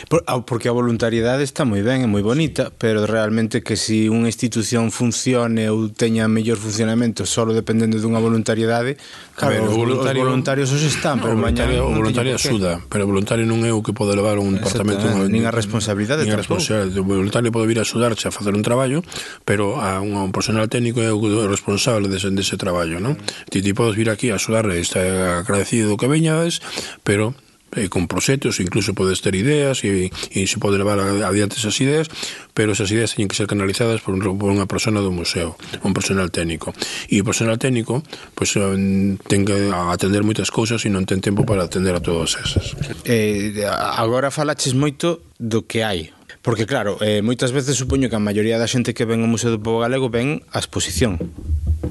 Por, 0.08 0.24
ah, 0.26 0.42
porque 0.48 0.72
a 0.72 0.74
voluntariedade 0.74 1.44
está 1.44 1.68
moi 1.68 1.84
ben, 1.84 2.02
é 2.02 2.10
moi 2.10 2.24
bonita, 2.24 2.72
pero 2.72 3.04
realmente 3.04 3.60
que 3.60 3.76
si 3.76 4.08
unha 4.08 4.32
institución 4.32 4.88
funcione 4.90 5.68
ou 5.68 5.92
teña 5.92 6.32
mellor 6.32 6.58
funcionamento 6.58 7.28
só 7.28 7.44
dependendo 7.46 8.00
dunha 8.00 8.24
voluntariedade, 8.24 8.96
claro, 9.36 9.52
ver, 9.52 9.62
os, 9.68 9.76
voluntario, 9.76 10.24
os 10.24 10.28
voluntarios 10.32 10.70
os 10.72 10.82
están, 10.82 11.20
pero 11.20 11.36
o 11.36 11.38
voluntario, 11.38 11.84
mañana 11.84 11.92
o 11.92 12.00
voluntario 12.00 12.32
axuda, 12.34 12.80
pero 12.88 13.04
o 13.04 13.10
voluntario 13.12 13.44
non 13.44 13.62
é 13.68 13.76
o 13.76 13.84
que 13.84 13.92
pode 13.92 14.16
levar 14.16 14.40
un 14.42 14.45
un 14.46 14.56
departamento 14.62 15.10
eh, 15.10 15.28
nin 15.28 15.50
a 15.50 15.52
responsabilidade 15.52 16.24
nin 16.24 16.38
a 16.38 16.42
responsabilidade 16.42 17.02
o 17.02 17.06
voluntario 17.06 17.50
pode 17.50 17.66
vir 17.66 17.82
a 17.82 17.86
sudarche 17.86 18.30
a 18.30 18.36
facer 18.36 18.54
un 18.54 18.62
traballo 18.62 19.02
pero 19.44 19.82
a 19.82 20.00
un, 20.00 20.14
a 20.16 20.22
un 20.22 20.32
personal 20.32 20.70
técnico 20.70 21.02
é 21.02 21.10
o 21.10 21.20
responsable 21.50 22.08
dese, 22.08 22.30
dese 22.32 22.56
traballo 22.56 23.02
non? 23.02 23.18
ti, 23.50 23.66
ti 23.66 23.72
podes 23.74 23.98
vir 23.98 24.14
aquí 24.14 24.30
a 24.30 24.38
axudar 24.38 24.70
está 24.78 25.42
agradecido 25.42 25.98
que 25.98 26.06
veñades 26.06 26.62
pero 27.02 27.34
e 27.76 27.92
con 27.92 28.08
proxectos, 28.08 28.64
incluso 28.64 28.96
podes 28.96 29.20
ter 29.20 29.36
ideas 29.36 29.84
e, 29.84 30.08
e 30.32 30.48
se 30.48 30.58
pode 30.58 30.80
levar 30.80 30.96
adiante 31.02 31.60
esas 31.60 31.76
ideas, 31.84 32.08
pero 32.56 32.72
esas 32.72 32.88
ideas 32.90 33.12
teñen 33.12 33.28
que 33.28 33.36
ser 33.36 33.52
canalizadas 33.52 34.00
por, 34.00 34.16
un, 34.16 34.24
por 34.40 34.48
unha 34.48 34.64
persona 34.64 35.04
do 35.04 35.12
museo, 35.12 35.60
un 35.84 35.92
personal 35.92 36.32
técnico. 36.32 36.72
E 37.12 37.20
o 37.20 37.28
personal 37.28 37.60
técnico 37.60 38.00
pois, 38.32 38.56
pues, 38.56 38.80
ten 39.28 39.44
que 39.44 39.56
atender 39.76 40.24
moitas 40.24 40.48
cousas 40.56 40.88
e 40.88 40.90
non 40.90 41.04
ten 41.04 41.20
tempo 41.20 41.44
para 41.44 41.68
atender 41.68 41.92
a 41.92 42.02
todas 42.02 42.40
esas. 42.40 42.80
Eh, 43.04 43.60
agora 43.68 44.32
falaches 44.32 44.72
moito 44.72 45.28
do 45.36 45.68
que 45.68 45.84
hai, 45.84 46.15
Porque 46.46 46.70
claro, 46.70 47.02
eh, 47.02 47.26
moitas 47.26 47.50
veces 47.50 47.74
supoño 47.74 48.06
que 48.06 48.14
a 48.14 48.22
maioría 48.22 48.62
da 48.62 48.70
xente 48.70 48.94
que 48.94 49.10
ven 49.10 49.26
ao 49.26 49.32
Museo 49.34 49.50
do 49.50 49.58
Pobo 49.58 49.82
Galego 49.82 50.14
ven 50.14 50.46
a 50.54 50.62
exposición 50.62 51.18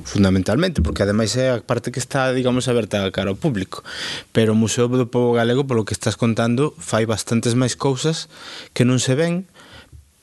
fundamentalmente, 0.07 0.79
porque 0.79 1.03
ademais 1.03 1.35
é 1.35 1.51
a 1.51 1.59
parte 1.59 1.91
que 1.91 1.99
está, 1.99 2.31
digamos, 2.31 2.71
aberta 2.71 3.03
cara 3.11 3.35
ao 3.35 3.41
público. 3.41 3.83
Pero 4.31 4.55
o 4.55 4.59
Museo 4.59 4.87
do 4.87 5.11
Pobo 5.11 5.35
Galego, 5.35 5.67
polo 5.67 5.83
que 5.83 5.91
estás 5.91 6.15
contando, 6.15 6.71
fai 6.79 7.03
bastantes 7.03 7.59
máis 7.59 7.75
cousas 7.75 8.31
que 8.71 8.87
non 8.87 9.03
se 9.03 9.19
ven 9.19 9.51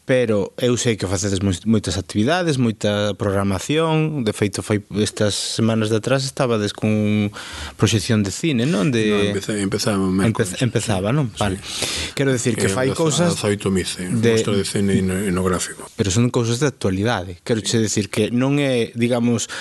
pero 0.05 0.51
eu 0.57 0.75
sei 0.75 0.97
que 0.97 1.05
facedes 1.05 1.39
moitas 1.45 1.95
actividades, 1.95 2.57
moita 2.57 3.13
programación, 3.13 4.25
de 4.25 4.33
feito 4.33 4.65
fai 4.65 4.81
estas 4.97 5.37
semanas 5.37 5.93
de 5.93 6.01
atrás 6.01 6.25
estabades 6.25 6.73
con 6.73 7.29
proxección 7.77 8.25
de 8.25 8.33
cine, 8.33 8.65
non? 8.65 8.89
De 8.89 9.05
no, 9.07 9.21
empecé, 9.37 9.61
empezaba, 9.61 10.01
Empe, 10.25 10.43
empezaba, 10.59 11.13
non? 11.13 11.29
Vale. 11.37 11.61
Sí. 11.61 12.17
Quero 12.17 12.33
decir 12.33 12.57
que 12.57 12.65
eh, 12.67 12.73
fai 12.73 12.89
cousas 12.97 13.37
oito 13.45 13.69
mice, 13.69 14.09
eh, 14.09 14.09
de... 14.09 14.33
mostro 14.33 14.57
de 14.57 14.65
cine 14.65 14.97
etnográfico. 14.99 15.85
Pero 15.93 16.09
son 16.09 16.33
cousas 16.33 16.57
de 16.57 16.67
actualidade. 16.67 17.37
Quero 17.45 17.61
che 17.61 17.77
sí. 17.77 17.85
decir 17.85 18.09
que 18.09 18.33
non 18.33 18.57
é, 18.57 18.89
digamos, 18.97 19.53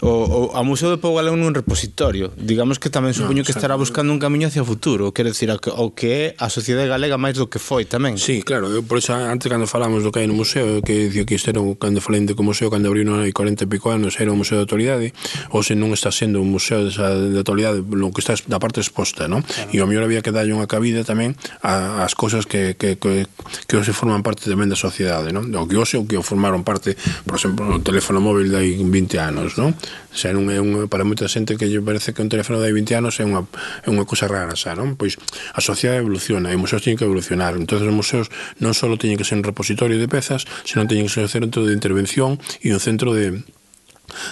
o, 0.00 0.54
o 0.54 0.56
a 0.56 0.62
Museo 0.62 0.94
de 0.94 1.02
Pougalén 1.02 1.42
un 1.42 1.52
repositorio. 1.52 2.30
Digamos 2.38 2.78
que 2.78 2.88
tamén 2.88 3.18
supoño 3.18 3.42
no, 3.42 3.46
que 3.46 3.52
estará 3.52 3.74
buscando 3.74 4.14
un 4.14 4.22
camiño 4.22 4.46
hacia 4.46 4.62
o 4.62 4.68
futuro. 4.68 5.10
Quero 5.10 5.34
decir, 5.34 5.50
o 5.50 5.86
que 5.92 6.08
é 6.08 6.24
a 6.38 6.46
sociedade 6.48 6.86
galega 6.86 7.18
máis 7.18 7.34
do 7.34 7.50
que 7.50 7.58
foi 7.58 7.82
tamén. 7.82 8.14
Sí, 8.14 8.46
claro, 8.46 8.70
eu 8.70 8.86
por 8.86 9.02
eso 9.02 9.10
antes 9.12 9.50
cando 9.50 9.66
falamos 9.66 9.87
falamos 9.88 10.04
do 10.04 10.12
que 10.12 10.20
hai 10.20 10.28
no 10.28 10.36
museo, 10.36 10.84
que 10.84 11.08
dicía 11.08 11.24
que 11.24 11.40
isto 11.40 11.48
era, 11.48 11.64
cando 11.80 12.04
falei 12.04 12.20
de 12.20 12.36
que 12.36 12.44
o 12.44 12.44
museo, 12.44 12.68
cando 12.68 12.92
abriu 12.92 13.08
no 13.08 13.24
hai 13.24 13.32
40 13.32 13.64
e 13.64 13.68
pico 13.72 13.88
anos, 13.88 14.20
era 14.20 14.28
un 14.28 14.36
museo 14.36 14.60
de 14.60 14.68
autoridade, 14.68 15.16
ou 15.48 15.64
se 15.64 15.72
non 15.72 15.96
está 15.96 16.12
sendo 16.12 16.44
un 16.44 16.52
museo 16.52 16.84
desa, 16.84 17.16
de 17.16 17.40
autoridade, 17.40 17.80
lo 17.80 18.12
que 18.12 18.20
está 18.20 18.36
da 18.52 18.60
parte 18.60 18.84
exposta, 18.84 19.32
non? 19.32 19.40
Claro. 19.40 19.72
E 19.72 19.80
o 19.80 19.88
mellor 19.88 20.04
había 20.04 20.20
que 20.20 20.28
darlle 20.28 20.52
unha 20.52 20.68
cabida 20.68 21.08
tamén 21.08 21.32
ás 21.64 22.12
cousas 22.12 22.44
que, 22.44 22.76
que, 22.76 23.00
que, 23.00 23.24
que 23.64 23.74
hoxe 23.80 23.96
forman 23.96 24.20
parte 24.20 24.44
tamén 24.44 24.68
da 24.68 24.76
sociedade, 24.76 25.32
non? 25.32 25.48
O 25.56 25.64
que 25.64 25.80
hoxe 25.80 25.96
o 25.96 26.04
que 26.04 26.20
formaron 26.20 26.68
parte, 26.68 26.92
por 27.24 27.40
exemplo, 27.40 27.64
o 27.64 27.80
teléfono 27.80 28.20
móvil 28.20 28.52
de 28.52 28.60
hai 28.60 28.76
20 28.76 28.92
anos, 29.16 29.56
non? 29.56 29.72
xa 30.18 30.34
non 30.34 30.50
é 30.50 30.58
un 30.58 30.90
para 30.90 31.06
moita 31.06 31.30
xente 31.30 31.54
que 31.54 31.70
lle 31.70 31.78
parece 31.78 32.10
que 32.10 32.18
un 32.18 32.26
teléfono 32.26 32.58
de 32.58 32.74
20 32.74 32.98
anos 32.98 33.22
é 33.22 33.24
unha, 33.24 33.46
é 33.86 33.88
unha 33.94 34.02
cousa 34.02 34.26
rara 34.26 34.58
xa, 34.58 34.74
non? 34.74 34.98
Pois 34.98 35.14
a 35.54 35.62
sociedade 35.62 36.02
evoluciona 36.02 36.50
e 36.50 36.58
os 36.58 36.62
museos 36.66 36.82
teñen 36.82 36.98
que 36.98 37.06
evolucionar 37.06 37.54
entonces 37.54 37.86
os 37.86 37.94
museos 37.94 38.26
non 38.58 38.74
só 38.74 38.90
teñen 38.98 39.14
que 39.14 39.22
ser 39.22 39.38
un 39.38 39.46
repositorio 39.46 39.94
de 39.94 40.10
pezas 40.10 40.42
senón 40.66 40.90
teñen 40.90 41.06
que 41.06 41.14
ser 41.14 41.22
un 41.22 41.30
centro 41.30 41.62
de 41.62 41.70
intervención 41.70 42.42
e 42.58 42.74
un 42.74 42.82
centro 42.82 43.14
de, 43.14 43.46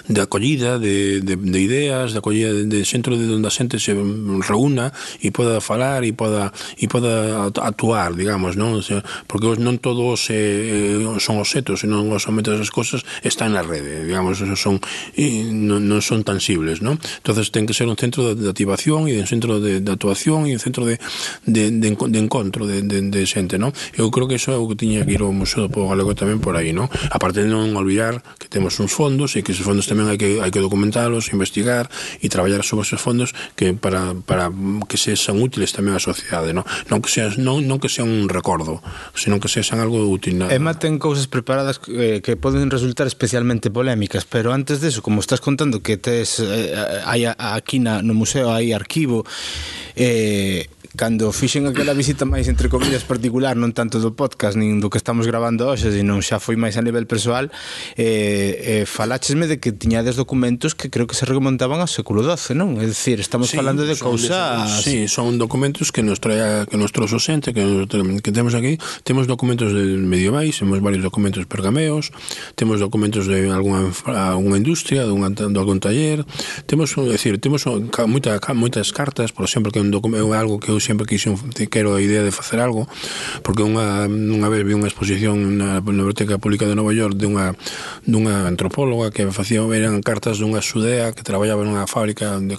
de 0.08 0.20
acollida 0.20 0.78
de, 0.78 1.20
de, 1.20 1.36
de 1.36 1.60
ideas, 1.60 2.12
de 2.12 2.18
acollida 2.18 2.52
de, 2.52 2.64
de 2.66 2.84
centro 2.84 3.16
de 3.16 3.26
onde 3.28 3.48
a 3.48 3.54
xente 3.54 3.78
se 3.78 3.94
reúna 4.46 4.92
e 5.20 5.30
poda 5.30 5.60
falar 5.60 6.04
e 6.04 6.12
poda 6.12 6.52
e 6.76 6.86
poda 6.88 7.48
actuar, 7.50 8.14
digamos, 8.14 8.56
non? 8.56 8.78
O 8.78 8.82
sea, 8.82 9.02
porque 9.26 9.58
non 9.60 9.78
todos 9.78 10.28
eh, 10.32 11.02
eh, 11.02 11.20
son 11.20 11.40
os 11.40 11.48
setos, 11.50 11.84
senón 11.84 12.08
somente 12.18 12.52
as 12.52 12.72
cousas 12.72 13.04
están 13.22 13.54
na 13.54 13.62
rede, 13.62 14.04
digamos, 14.04 14.40
son 14.56 14.80
non, 15.16 15.80
non 15.84 16.00
son 16.00 16.24
tangibles, 16.24 16.80
non? 16.80 16.98
Entonces 17.20 17.52
ten 17.52 17.68
que 17.68 17.74
ser 17.76 17.88
un 17.88 17.98
centro 17.98 18.32
de, 18.32 18.34
de 18.36 18.48
activación 18.48 19.08
e 19.10 19.18
un 19.20 19.28
centro 19.28 19.58
de, 19.60 19.80
de 19.80 19.90
actuación 19.92 20.48
e 20.48 20.56
un 20.56 20.62
centro 20.62 20.86
de, 20.88 20.98
de, 21.44 21.70
de, 21.70 21.88
de 21.92 22.18
encontro 22.18 22.66
de, 22.66 22.82
de, 22.82 23.06
de 23.08 23.22
xente, 23.26 23.58
non? 23.60 23.74
Eu 23.94 24.08
creo 24.08 24.26
que 24.30 24.38
iso 24.40 24.52
é 24.52 24.58
o 24.58 24.66
que 24.68 24.78
tiña 24.78 25.04
que 25.04 25.18
ir 25.18 25.22
ao 25.22 25.32
Museo 25.34 25.66
do 25.66 25.70
Pobo 25.72 25.90
Galego 25.92 26.14
tamén 26.14 26.40
por 26.40 26.54
aí, 26.54 26.72
non? 26.72 26.88
Aparte 27.10 27.42
de 27.42 27.50
non 27.50 27.74
olvidar 27.76 28.22
que 28.38 28.48
temos 28.48 28.78
uns 28.80 28.92
fondos 28.92 29.34
e 29.36 29.42
que 29.42 29.52
se 29.52 29.65
Fondos 29.66 29.90
tamén 29.90 30.06
hai 30.06 30.14
que, 30.14 30.38
hai 30.38 30.54
que 30.54 30.62
documentalos, 30.62 31.34
investigar 31.34 31.90
e 32.22 32.30
traballar 32.30 32.62
sobre 32.62 32.86
esos 32.86 33.02
fondos 33.02 33.34
que 33.58 33.74
para, 33.74 34.14
para 34.14 34.54
que 34.86 34.94
sexan 34.94 35.42
útiles 35.42 35.74
tamén 35.74 35.98
á 35.98 36.00
sociedade, 36.00 36.54
non? 36.54 36.62
Non 36.86 37.02
que 37.02 37.10
sean, 37.10 37.34
non, 37.42 37.66
non 37.66 37.82
que 37.82 37.90
sean 37.90 38.06
un 38.06 38.30
recordo, 38.30 38.78
senón 39.18 39.42
que 39.42 39.50
sexan 39.50 39.82
algo 39.82 40.06
útil. 40.06 40.38
Na... 40.38 40.46
Emma 40.54 40.78
ten 40.78 41.02
cousas 41.02 41.26
preparadas 41.26 41.82
que, 41.82 42.22
que 42.22 42.38
poden 42.38 42.70
resultar 42.70 43.10
especialmente 43.10 43.74
polémicas, 43.74 44.22
pero 44.22 44.54
antes 44.54 44.78
de 44.78 44.94
eso, 44.94 45.02
como 45.02 45.18
estás 45.18 45.42
contando 45.42 45.82
que 45.82 45.98
tes 45.98 46.38
eh, 46.38 46.70
hai 47.02 47.26
aquí 47.26 47.82
na, 47.82 48.06
no 48.06 48.14
museo 48.14 48.54
hai 48.54 48.70
arquivo 48.70 49.26
eh, 49.96 50.70
cando 50.96 51.30
fixen 51.30 51.68
aquela 51.68 51.92
visita 51.92 52.24
máis 52.24 52.48
entre 52.48 52.72
comillas 52.72 53.04
particular, 53.04 53.54
non 53.54 53.76
tanto 53.76 54.00
do 54.00 54.16
podcast 54.16 54.56
nin 54.56 54.80
do 54.80 54.88
que 54.88 54.98
estamos 54.98 55.28
gravando 55.28 55.68
hoxe, 55.68 55.92
senón 55.92 56.24
xa 56.24 56.40
foi 56.40 56.56
máis 56.56 56.80
a 56.80 56.82
nivel 56.82 57.04
persoal, 57.04 57.52
eh, 57.94 58.82
eh, 58.82 58.84
faláchesme 58.88 59.46
de 59.46 59.60
que 59.60 59.70
tiñades 59.76 60.16
documentos 60.16 60.74
que 60.74 60.88
creo 60.88 61.06
que 61.06 61.14
se 61.14 61.28
remontaban 61.28 61.78
ao 61.78 61.90
século 61.90 62.24
XII, 62.24 62.56
non? 62.56 62.80
É 62.80 62.88
dicir, 62.88 63.20
estamos 63.20 63.52
sí, 63.52 63.60
falando 63.60 63.84
de 63.84 63.94
cousas... 64.00 64.82
Sí, 64.82 65.06
son 65.06 65.36
documentos 65.36 65.92
que 65.92 66.00
nos 66.02 66.18
trae 66.18 66.64
que 66.66 66.80
nos 66.80 66.90
trouxo 66.90 67.20
xente, 67.20 67.52
que, 67.52 67.62
que 68.24 68.32
temos 68.32 68.56
aquí, 68.56 68.80
temos 69.04 69.28
documentos 69.28 69.76
de 69.76 70.00
medievais, 70.00 70.56
temos 70.56 70.80
varios 70.80 71.04
documentos 71.04 71.44
pergameos, 71.44 72.10
temos 72.56 72.80
documentos 72.80 73.28
de 73.28 73.52
algunha, 73.52 73.92
algunha 74.08 74.56
industria, 74.56 75.04
de, 75.04 75.12
unha, 75.12 75.28
de 75.28 75.58
algún 75.60 75.78
taller, 75.78 76.24
temos, 76.64 76.96
é 76.96 77.12
dicir, 77.12 77.36
temos 77.36 77.68
moita, 78.08 78.40
moitas 78.56 78.90
cartas, 78.96 79.30
por 79.36 79.44
exemplo, 79.44 79.68
que 79.68 79.78
é, 79.78 79.84
un 79.84 79.92
documento, 79.92 80.32
é 80.32 80.38
algo 80.38 80.56
que 80.56 80.72
eu 80.72 80.80
sempre 80.86 81.10
quixen, 81.10 81.34
quero 81.66 81.98
a 81.98 82.00
idea 82.00 82.22
de 82.22 82.30
facer 82.30 82.62
algo, 82.62 82.86
porque 83.42 83.66
unha, 83.66 84.06
unha 84.06 84.46
vez 84.46 84.62
vi 84.62 84.78
unha 84.78 84.86
exposición 84.86 85.58
na, 85.58 85.82
na 85.82 86.02
Biblioteca 86.06 86.38
Pública 86.38 86.70
de 86.70 86.78
Nova 86.78 86.94
York 86.94 87.18
dunha, 87.18 87.58
dunha 88.06 88.46
antropóloga 88.46 89.10
que 89.10 89.26
facía 89.34 89.66
eran 89.74 89.98
cartas 90.06 90.38
dunha 90.38 90.62
xudea 90.62 91.10
que 91.10 91.26
traballaba 91.26 91.66
nunha 91.66 91.90
fábrica 91.90 92.38
de, 92.38 92.54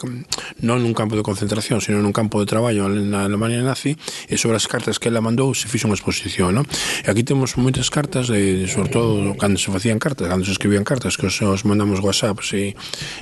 non 0.60 0.84
nun 0.84 0.92
campo 0.92 1.16
de 1.16 1.24
concentración, 1.24 1.80
sino 1.80 2.04
nun 2.04 2.12
campo 2.12 2.44
de 2.44 2.50
traballo 2.50 2.90
na 2.90 3.24
Alemania 3.24 3.64
nazi, 3.64 3.96
e 4.28 4.36
sobre 4.36 4.58
as 4.60 4.66
cartas 4.68 5.00
que 5.00 5.08
ela 5.08 5.22
mandou 5.22 5.54
se 5.54 5.70
fixo 5.70 5.88
unha 5.88 5.96
exposición, 5.96 6.58
no? 6.58 6.64
E 7.06 7.08
aquí 7.08 7.22
temos 7.22 7.56
moitas 7.56 7.88
cartas, 7.94 8.28
e, 8.34 8.66
sobre 8.68 8.90
todo 8.90 9.38
cando 9.38 9.62
se 9.62 9.70
facían 9.70 10.02
cartas, 10.02 10.28
cando 10.28 10.44
se 10.44 10.52
escribían 10.52 10.84
cartas, 10.84 11.16
que 11.16 11.30
os, 11.30 11.38
os 11.40 11.64
mandamos 11.64 12.02
whatsapps 12.02 12.58
e, 12.58 12.74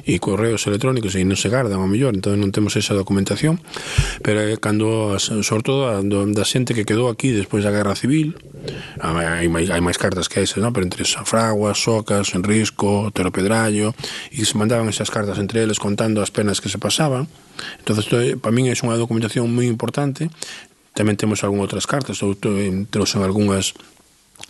e 0.07 0.17
correos 0.17 0.63
electrónicos 0.65 1.13
e 1.13 1.21
non 1.27 1.35
se 1.35 1.51
gardan, 1.51 1.83
ao 1.83 1.89
mellor, 1.91 2.15
entón 2.15 2.39
non 2.39 2.55
temos 2.55 2.73
esa 2.79 2.95
documentación, 2.95 3.59
pero 4.23 4.39
eh, 4.39 4.55
cando 4.57 4.94
do, 4.95 5.19
sobre 5.19 5.63
todo 5.63 5.91
a, 5.91 5.99
do, 5.99 6.23
da 6.31 6.47
xente 6.47 6.71
que 6.71 6.87
quedou 6.87 7.11
aquí 7.11 7.35
despois 7.35 7.67
da 7.67 7.71
Guerra 7.75 7.99
Civil. 7.99 8.33
Hai, 9.03 9.45
hai, 9.45 9.47
hai 9.47 9.81
máis 9.83 9.99
cartas 9.99 10.31
que 10.31 10.39
esas, 10.39 10.63
non? 10.63 10.71
pero 10.71 10.87
entre 10.87 11.03
Safraguas, 11.03 11.75
Socas, 11.75 12.31
Enrisco, 12.31 13.11
Tero 13.11 13.29
Pedrallo 13.29 13.91
e 14.31 14.41
se 14.47 14.55
mandaban 14.55 14.87
esas 14.87 15.11
cartas 15.11 15.37
entre 15.37 15.61
eles 15.61 15.77
contando 15.77 16.23
as 16.23 16.31
penas 16.31 16.63
que 16.63 16.71
se 16.71 16.79
pasaban. 16.79 17.27
Entonces 17.83 18.07
para 18.39 18.55
min 18.55 18.71
é 18.71 18.75
unha 18.79 18.95
documentación 18.95 19.51
moi 19.51 19.67
importante. 19.67 20.31
Tamén 20.95 21.19
temos 21.19 21.43
algunhas 21.43 21.67
outras 21.67 21.85
cartas 21.85 22.23
ou 22.23 22.39
trouxen 22.39 23.19
algunhas 23.19 23.75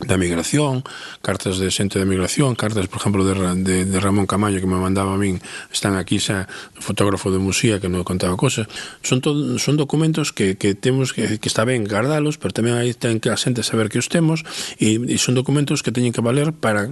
da 0.04 0.18
migración, 0.18 0.84
cartas 1.24 1.56
de 1.56 1.72
xente 1.72 1.96
da 1.96 2.04
migración, 2.04 2.60
cartas, 2.60 2.92
por 2.92 3.00
exemplo, 3.00 3.24
de, 3.24 3.34
de, 3.64 3.86
de 3.88 3.98
Ramón 4.04 4.28
Camayo 4.28 4.60
que 4.60 4.68
me 4.68 4.76
mandaba 4.76 5.16
a 5.16 5.20
min, 5.22 5.40
están 5.72 5.96
aquí 5.96 6.20
xa 6.20 6.52
fotógrafo 6.76 7.32
de 7.32 7.40
Musía 7.40 7.80
que 7.80 7.88
me 7.88 8.04
contaba 8.04 8.36
cosas. 8.36 8.68
Son 9.06 9.24
todo, 9.24 9.56
son 9.56 9.80
documentos 9.80 10.36
que, 10.36 10.60
que 10.60 10.76
temos 10.76 11.16
que, 11.16 11.40
que 11.40 11.48
está 11.48 11.64
ben 11.64 11.88
gardalos, 11.88 12.36
pero 12.36 12.52
tamén 12.52 12.76
aí 12.76 12.92
ten 12.92 13.24
que 13.24 13.32
a 13.32 13.40
xente 13.40 13.64
saber 13.64 13.88
que 13.88 14.02
os 14.02 14.12
temos 14.12 14.44
e, 14.82 15.00
e 15.00 15.16
son 15.16 15.32
documentos 15.38 15.80
que 15.80 15.96
teñen 15.96 16.12
que 16.12 16.20
valer 16.20 16.52
para 16.52 16.92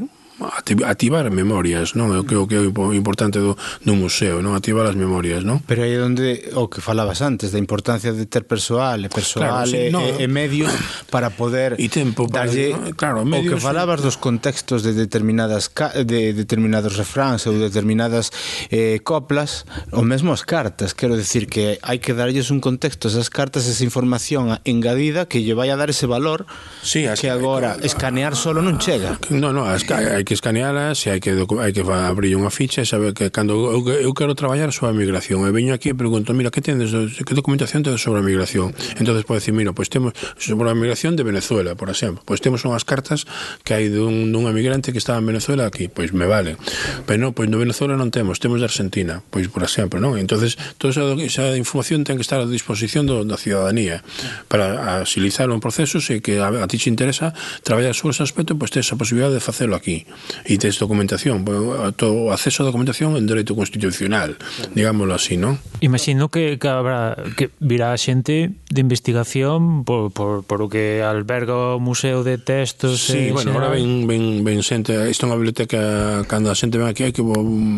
ativar 0.85 1.29
memorias, 1.29 1.93
non? 1.93 2.13
É 2.13 2.19
o 2.19 2.25
que 2.25 2.35
o 2.35 2.49
que 2.49 2.57
é 2.57 2.61
o 2.61 2.93
importante 2.93 3.37
do, 3.37 3.55
do 3.85 3.93
museo, 3.93 4.41
non? 4.41 4.57
Ativar 4.57 4.89
as 4.89 4.97
memorias, 4.97 5.45
non? 5.45 5.61
Pero 5.63 5.85
aí 5.85 5.95
é 5.95 6.01
onde 6.01 6.49
o 6.57 6.67
que 6.67 6.81
falabas 6.81 7.21
antes 7.21 7.53
da 7.53 7.59
importancia 7.61 8.11
de 8.11 8.25
ter 8.25 8.49
persoal, 8.49 8.99
e 9.05 9.09
persoal 9.09 9.63
claro, 9.63 9.69
sí, 9.69 9.93
no, 9.93 10.01
e, 10.01 10.25
e 10.25 10.27
medios 10.27 10.73
para 11.13 11.29
poder 11.29 11.77
e 11.77 11.87
tempo 11.87 12.25
para, 12.27 12.49
darlle, 12.49 12.73
claro, 12.97 13.23
medios, 13.23 13.53
o 13.53 13.55
que 13.55 13.57
falabas 13.61 14.01
dos 14.01 14.17
contextos 14.17 14.81
de 14.81 14.93
determinadas 14.93 15.69
de 16.05 16.33
determinados 16.33 16.97
refráns 16.97 17.45
ou 17.45 17.53
determinadas 17.53 18.33
eh, 18.73 18.99
coplas, 19.05 19.65
o 19.93 20.01
mesmo 20.01 20.33
as 20.33 20.41
cartas, 20.41 20.93
quero 20.93 21.15
decir 21.15 21.45
que 21.47 21.77
hai 21.85 22.01
que 22.01 22.17
darlles 22.17 22.49
un 22.49 22.59
contexto 22.59 23.07
esas 23.07 23.29
cartas, 23.29 23.69
esa 23.69 23.85
información 23.85 24.57
engadida 24.65 25.29
que 25.29 25.45
lle 25.45 25.53
vai 25.53 25.69
a 25.69 25.77
dar 25.77 25.93
ese 25.93 26.09
valor 26.09 26.45
sí, 26.81 27.05
as, 27.05 27.21
que 27.21 27.29
agora 27.29 27.77
escanear 27.85 28.35
solo 28.35 28.65
non 28.65 28.81
chega. 28.81 29.21
No, 29.29 29.53
no, 29.53 29.69
as, 29.69 29.85
hai 29.87 30.25
que 30.25 30.32
que 30.33 30.41
escanealas 30.41 31.05
e 31.05 31.13
hai 31.13 31.21
que 31.21 31.29
hai 31.37 31.71
que 31.77 31.85
abrir 31.85 32.33
unha 32.33 32.49
ficha 32.49 32.81
e 32.81 32.89
saber 32.89 33.13
que 33.13 33.29
cando 33.29 33.69
eu, 33.69 33.85
eu 33.85 34.11
quero 34.17 34.33
traballar 34.33 34.73
sobre 34.73 34.89
a 34.89 34.97
migración 34.97 35.45
e 35.45 35.53
veño 35.53 35.77
aquí 35.77 35.93
e 35.93 35.95
pregunto, 35.95 36.33
mira, 36.33 36.49
que 36.49 36.57
tendes, 36.57 36.89
que 36.89 37.33
documentación 37.37 37.85
tedes 37.85 38.01
sobre 38.01 38.19
a 38.19 38.25
migración? 38.25 38.73
Entonces 38.97 39.29
pode 39.29 39.45
decir, 39.45 39.53
mira, 39.53 39.77
pois 39.77 39.93
pues 39.93 39.93
temos 39.93 40.11
sobre 40.41 40.65
a 40.65 40.73
migración 40.73 41.13
de 41.13 41.21
Venezuela, 41.21 41.77
por 41.77 41.93
exemplo, 41.93 42.25
pois 42.25 42.41
pues 42.41 42.41
temos 42.41 42.65
unhas 42.65 42.81
cartas 42.81 43.29
que 43.61 43.77
hai 43.77 43.93
dun, 43.93 44.33
dun 44.33 44.49
emigrante 44.49 44.89
que 44.89 44.97
estaba 44.97 45.21
en 45.21 45.29
Venezuela 45.29 45.69
aquí, 45.69 45.85
pois 45.85 46.09
pues 46.09 46.17
me 46.17 46.25
vale. 46.25 46.57
Pero 47.05 47.29
non, 47.29 47.37
pois 47.37 47.45
no 47.45 47.61
Venezuela 47.61 47.93
non 47.93 48.09
temos, 48.09 48.41
temos 48.41 48.57
de 48.57 48.65
Argentina, 48.65 49.21
pois 49.29 49.45
por 49.53 49.61
exemplo, 49.61 50.01
non? 50.01 50.17
Entonces 50.17 50.57
toda 50.81 50.97
esa, 50.97 51.05
esa 51.21 51.45
información 51.53 52.01
ten 52.01 52.17
que 52.17 52.25
estar 52.25 52.41
a 52.41 52.49
disposición 52.49 53.05
do, 53.05 53.21
da 53.21 53.37
ciudadanía 53.37 54.01
para 54.49 55.05
asilizar 55.05 55.53
un 55.53 55.61
proceso 55.61 56.01
se 56.01 56.25
que 56.25 56.41
a, 56.41 56.49
a 56.49 56.65
ti 56.65 56.81
te 56.81 56.89
interesa 56.89 57.37
traballar 57.61 57.93
sobre 57.93 58.17
ese 58.17 58.25
aspecto, 58.25 58.57
pois 58.57 58.73
tes 58.73 58.89
a 58.89 58.97
posibilidade 58.97 59.37
de 59.37 59.45
facelo 59.45 59.77
aquí 59.77 60.09
e 60.45 60.57
tes 60.57 60.79
documentación, 60.79 61.45
o 61.47 62.29
acceso 62.31 62.63
a 62.63 62.69
documentación 62.69 63.15
en 63.15 63.25
dereito 63.27 63.55
constitucional, 63.55 64.35
digámoslo 64.73 65.13
así, 65.15 65.37
non? 65.37 65.59
Imagino 65.79 66.29
que, 66.29 66.57
que 66.57 66.69
habrá 66.69 67.15
que 67.35 67.51
virá 67.59 67.95
xente 67.97 68.51
de 68.69 68.79
investigación 68.81 69.83
por, 69.83 70.11
por, 70.11 70.43
por 70.43 70.61
o 70.61 70.67
que 70.69 71.03
alberga 71.03 71.75
o 71.75 71.79
Museo 71.79 72.23
de 72.23 72.37
Textos. 72.37 73.09
Sí, 73.09 73.29
eh, 73.29 73.31
bueno, 73.31 73.51
agora 73.51 73.69
ven, 73.69 74.07
ven, 74.07 74.43
ven 74.43 74.63
xente, 74.63 74.95
isto 75.09 75.25
é 75.25 75.33
unha 75.33 75.39
biblioteca 75.39 76.23
cando 76.27 76.49
a 76.49 76.55
xente 76.55 76.79
ven 76.79 76.89
aquí, 76.89 77.03
hai 77.05 77.13
que 77.13 77.21
bo, 77.21 77.35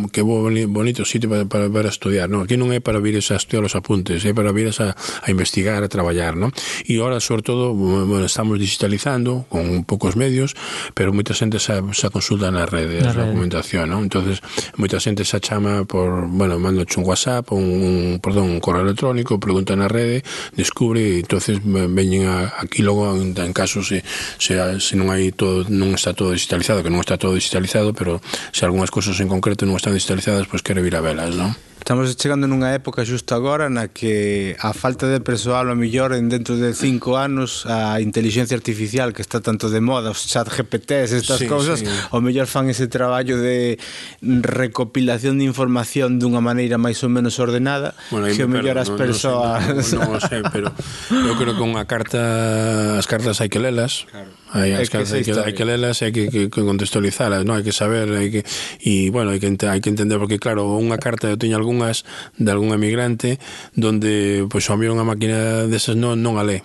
que 0.10 0.22
bo 0.22 0.48
bonito 0.48 1.04
sitio 1.04 1.30
para, 1.30 1.46
para, 1.46 1.68
para 1.70 1.90
estudiar, 1.90 2.30
non? 2.30 2.46
Aquí 2.46 2.56
non 2.56 2.72
é 2.72 2.80
para 2.80 3.02
vir 3.02 3.18
a 3.18 3.22
estudiar 3.22 3.66
os 3.66 3.76
apuntes, 3.76 4.24
é 4.24 4.32
para 4.32 4.54
vir 4.56 4.72
a, 4.72 4.96
a 4.96 5.28
investigar, 5.30 5.82
a 5.82 5.90
traballar, 5.90 6.38
non? 6.38 6.54
E 6.86 6.98
agora, 6.98 7.20
sobre 7.20 7.44
todo, 7.44 7.74
bueno, 7.74 8.26
estamos 8.26 8.58
digitalizando 8.60 9.46
con 9.50 9.84
poucos 9.84 10.16
medios, 10.16 10.54
pero 10.94 11.12
moita 11.12 11.34
xente 11.34 11.60
xa, 11.60 11.82
xa 11.92 12.10
consulta 12.26 12.50
nas 12.50 12.66
redes, 12.66 13.06
na 13.06 13.14
rede. 13.14 13.30
documentación, 13.30 13.86
non? 13.86 14.10
Entonces, 14.10 14.42
moita 14.82 14.98
xente 14.98 15.22
xa 15.22 15.38
chama 15.38 15.86
por, 15.86 16.26
bueno, 16.26 16.58
mando 16.58 16.82
un 16.82 17.04
WhatsApp, 17.06 17.54
un, 17.54 17.62
un 17.62 18.18
perdón, 18.18 18.50
un 18.50 18.58
correo 18.58 18.82
electrónico, 18.82 19.38
pregunta 19.38 19.78
na 19.78 19.86
rede, 19.86 20.26
descubre 20.58 21.06
e 21.06 21.22
entonces 21.22 21.62
veñen 21.62 22.26
a, 22.26 22.50
aquí 22.58 22.82
logo 22.82 23.14
en, 23.14 23.38
en 23.38 23.54
caso 23.54 23.86
se, 23.86 24.02
se, 24.42 24.58
se 24.58 24.94
non 24.98 25.14
hai 25.14 25.30
todo, 25.38 25.70
non 25.70 25.94
está 25.94 26.18
todo 26.18 26.34
digitalizado, 26.34 26.82
que 26.82 26.90
non 26.90 27.06
está 27.06 27.22
todo 27.22 27.38
digitalizado, 27.38 27.94
pero 27.94 28.18
se 28.50 28.66
algunhas 28.66 28.90
cousas 28.90 29.22
en 29.22 29.30
concreto 29.30 29.70
non 29.70 29.78
están 29.78 29.94
digitalizadas, 29.94 30.50
pois 30.50 30.66
pues 30.66 30.66
quero 30.66 30.82
vir 30.82 30.98
a 30.98 31.06
velas, 31.06 31.38
non? 31.38 31.54
estamos 31.86 32.18
chegando 32.18 32.50
nunha 32.50 32.74
época 32.74 33.06
xusto 33.06 33.38
agora 33.38 33.70
na 33.70 33.94
que 33.94 34.58
a 34.58 34.74
falta 34.74 35.06
de 35.06 35.22
persoal 35.22 35.70
a 35.70 35.78
millor 35.78 36.18
en 36.18 36.34
dentro 36.34 36.58
de 36.58 36.74
cinco 36.74 37.14
anos 37.14 37.70
a 37.70 38.02
inteligencia 38.02 38.58
artificial 38.58 39.14
que 39.14 39.22
está 39.22 39.38
tanto 39.38 39.70
de 39.70 39.86
moda, 39.86 40.10
os 40.10 40.26
chat 40.26 40.50
GPTs, 40.50 41.14
estas 41.14 41.38
sí, 41.38 41.46
cousas, 41.46 41.86
sí. 41.86 41.88
o 42.10 42.26
mellor 42.26 42.50
fan 42.50 42.74
ese 42.74 42.90
traballo 42.90 43.38
de 43.38 43.78
recopilación 44.26 45.38
de 45.38 45.46
información 45.46 46.18
dunha 46.18 46.42
maneira 46.42 46.82
máis 46.82 47.06
ou 47.06 47.10
menos 47.14 47.38
ordenada 47.38 47.94
bueno, 48.10 48.34
que 48.34 48.42
o 48.42 48.50
mellor 48.50 48.82
as 48.82 48.90
persoas... 48.90 49.62
Non 49.94 50.10
no, 50.10 50.18
no, 50.18 50.26
sei, 50.26 50.42
pero 50.50 50.74
eu 51.14 51.38
creo 51.38 51.54
que 51.54 51.62
unha 51.62 51.86
carta, 51.86 52.98
as 52.98 53.06
cartas 53.06 53.46
hai 53.46 53.50
que 53.54 53.62
lelas. 53.62 54.10
Claro. 54.10 54.34
Hai, 54.56 54.72
as 54.72 54.88
que, 54.88 55.04
hai, 55.04 55.24
que, 55.24 55.36
hai 55.36 55.52
que 55.52 55.68
lelas 55.68 56.00
e 56.00 56.08
hai 56.08 56.12
que, 56.16 56.32
que, 56.32 56.48
que 56.48 56.62
contextualizalas, 56.64 57.44
non? 57.44 57.60
Hai 57.60 57.64
que 57.68 57.76
saber, 57.76 58.08
hai 58.16 58.32
que 58.32 58.42
e 58.80 59.12
bueno, 59.12 59.36
hai 59.36 59.40
que 59.44 59.52
hai 59.52 59.84
que 59.84 59.92
entender 59.92 60.16
porque 60.16 60.40
claro, 60.40 60.80
unha 60.80 60.96
carta 60.96 61.28
eu 61.28 61.36
teño 61.36 61.60
algunhas 61.60 62.08
de 62.40 62.48
algún 62.56 62.72
emigrante 62.72 63.36
donde 63.76 64.48
pois 64.48 64.64
pues, 64.64 64.72
a 64.72 64.80
mí 64.80 64.88
unha 64.88 65.04
máquina 65.04 65.68
desas 65.68 66.00
non 66.00 66.24
non 66.24 66.40
a 66.40 66.48
lee 66.48 66.64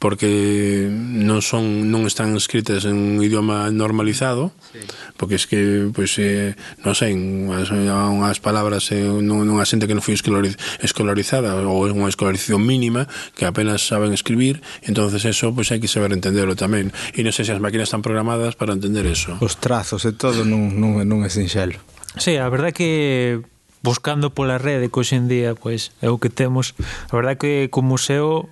porque 0.00 0.88
non 0.90 1.44
son 1.44 1.92
non 1.92 2.08
están 2.08 2.32
escritas 2.32 2.88
en 2.88 2.96
un 2.96 3.20
idioma 3.20 3.68
normalizado, 3.68 4.48
sí. 4.72 4.80
porque 5.20 5.36
es 5.36 5.44
que 5.44 5.92
pois 5.92 6.16
pues, 6.16 6.24
eh, 6.24 6.56
non 6.80 6.96
sei, 6.96 7.12
unhas, 7.12 7.68
unhas 7.68 8.40
palabras 8.40 8.88
eh, 8.96 9.04
nunha 9.04 9.68
xente 9.68 9.84
que 9.84 9.92
non 9.92 10.00
foi 10.00 10.16
escolarizada 10.16 11.52
ou 11.68 11.84
unha 11.84 12.08
escolarización 12.08 12.64
mínima 12.64 13.04
que 13.36 13.44
apenas 13.44 13.84
saben 13.84 14.16
escribir, 14.16 14.64
entonces 14.88 15.28
eso 15.28 15.52
pois 15.52 15.68
pues, 15.68 15.76
hai 15.76 15.80
que 15.84 15.90
saber 15.92 16.16
entenderlo 16.16 16.56
tamén. 16.56 16.96
E 17.12 17.20
non 17.20 17.36
sei 17.36 17.44
se 17.44 17.52
as 17.52 17.60
máquinas 17.60 17.92
están 17.92 18.00
programadas 18.00 18.56
para 18.56 18.72
entender 18.72 19.04
eso. 19.04 19.36
Os 19.44 19.60
trazos 19.60 20.08
e 20.08 20.16
todo 20.16 20.48
non, 20.48 20.80
non, 20.80 21.04
non 21.04 21.20
é 21.22 21.30
sinxelo. 21.30 21.76
Sí, 22.16 22.40
a 22.40 22.48
verdade 22.48 22.72
que 22.72 23.44
buscando 23.82 24.32
pola 24.32 24.58
rede 24.58 24.88
que 24.88 25.00
hoxe 25.00 25.16
en 25.16 25.28
día 25.28 25.54
pois, 25.54 25.92
é 26.00 26.08
o 26.08 26.18
que 26.18 26.32
temos. 26.32 26.72
A 27.08 27.14
verdade 27.16 27.36
que 27.36 27.68
co 27.68 27.84
museo 27.84 28.48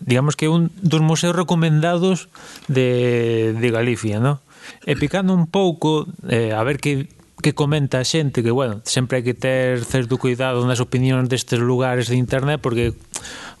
digamos 0.00 0.36
que 0.36 0.48
un 0.48 0.70
dos 0.82 1.00
museos 1.00 1.34
recomendados 1.34 2.28
de, 2.68 3.54
de 3.58 3.68
Galicia, 3.70 4.20
¿no? 4.20 4.40
E 4.84 4.94
picando 5.00 5.32
un 5.32 5.48
pouco, 5.48 6.04
eh, 6.28 6.52
a 6.52 6.62
ver 6.62 6.78
que 6.78 7.08
que 7.38 7.54
comenta 7.54 8.02
a 8.02 8.04
xente 8.04 8.42
que, 8.42 8.50
bueno, 8.50 8.82
sempre 8.82 9.22
hai 9.22 9.24
que 9.24 9.34
ter 9.34 9.86
certo 9.86 10.18
cuidado 10.18 10.58
nas 10.66 10.82
opinións 10.82 11.30
destes 11.30 11.62
lugares 11.62 12.10
de 12.10 12.18
internet 12.18 12.58
porque 12.58 12.98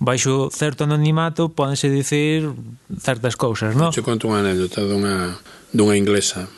baixo 0.02 0.50
certo 0.50 0.82
anonimato 0.82 1.54
podense 1.54 1.86
dicir 1.86 2.50
certas 2.98 3.38
cousas, 3.38 3.78
non? 3.78 3.94
Te 3.94 4.02
conto 4.02 4.26
unha 4.26 4.42
anécdota 4.42 4.82
dunha, 4.82 5.38
dunha 5.70 5.94
inglesa 5.94 6.50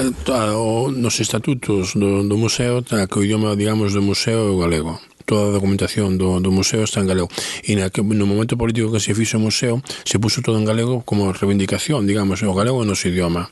eh, 0.00 0.08
o, 0.56 0.88
nos 0.88 1.20
estatutos 1.20 1.92
do, 1.92 2.24
do 2.24 2.36
museo 2.40 2.80
que 2.80 3.16
o 3.20 3.24
idioma, 3.24 3.52
digamos, 3.52 3.92
do 3.92 4.00
museo 4.00 4.48
é 4.48 4.52
o 4.52 4.56
galego 4.56 4.96
toda 5.24 5.50
a 5.50 5.54
documentación 5.54 6.18
do, 6.18 6.38
do 6.38 6.50
museo 6.50 6.84
está 6.84 7.00
en 7.00 7.08
galego. 7.08 7.28
E 7.64 7.74
na, 7.74 7.88
no 7.88 8.26
momento 8.26 8.58
político 8.58 8.92
que 8.92 9.00
se 9.00 9.14
fixo 9.14 9.38
o 9.38 9.44
museo, 9.44 9.82
se 10.04 10.18
puso 10.18 10.42
todo 10.42 10.58
en 10.58 10.66
galego 10.66 11.02
como 11.02 11.32
reivindicación, 11.32 12.06
digamos, 12.06 12.42
o 12.42 12.54
galego 12.54 12.80
é 12.80 12.84
o 12.84 12.88
noso 12.88 13.08
idioma. 13.08 13.48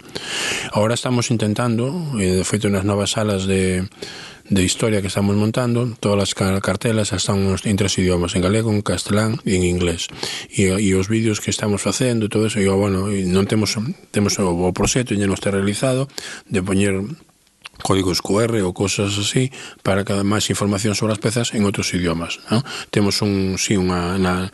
Ahora 0.73 0.95
estamos 0.95 1.31
intentando, 1.31 2.16
e 2.18 2.41
de 2.41 2.45
feito 2.45 2.68
nas 2.68 2.85
novas 2.85 3.14
salas 3.14 3.47
de, 3.47 3.87
de 4.51 4.62
historia 4.64 5.01
que 5.01 5.07
estamos 5.07 5.37
montando, 5.37 5.95
todas 6.01 6.35
as 6.35 6.35
cartelas 6.35 7.12
están 7.12 7.55
en 7.55 7.77
tres 7.77 7.97
idiomas, 7.99 8.35
en 8.35 8.43
galego, 8.43 8.75
en 8.75 8.83
castelán 8.83 9.39
e 9.47 9.55
en 9.55 9.62
inglés. 9.62 10.11
E, 10.51 10.75
e 10.75 10.91
os 10.99 11.07
vídeos 11.07 11.39
que 11.39 11.55
estamos 11.55 11.81
facendo, 11.81 12.29
todo 12.29 12.51
eso, 12.51 12.59
e, 12.59 12.66
bueno, 12.66 13.07
non 13.09 13.47
temos, 13.47 13.79
temos 14.11 14.37
o, 14.43 14.51
o 14.51 14.75
proxecto, 14.75 15.14
e 15.14 15.23
non 15.23 15.39
está 15.39 15.55
realizado, 15.55 16.11
de 16.51 16.61
poñer 16.66 16.99
códigos 17.81 18.22
QR 18.22 18.55
ou 18.62 18.72
cosas 18.72 19.16
así 19.16 19.51
para 19.83 20.05
cada 20.05 20.22
máis 20.22 20.49
información 20.53 20.95
sobre 20.95 21.16
as 21.16 21.22
pezas 21.22 21.53
en 21.57 21.66
outros 21.66 21.91
idiomas, 21.97 22.39
¿no? 22.53 22.62
Temos 22.95 23.24
un 23.24 23.57
si 23.57 23.74
sí, 23.74 23.81
unha 23.81 24.20
na 24.20 24.53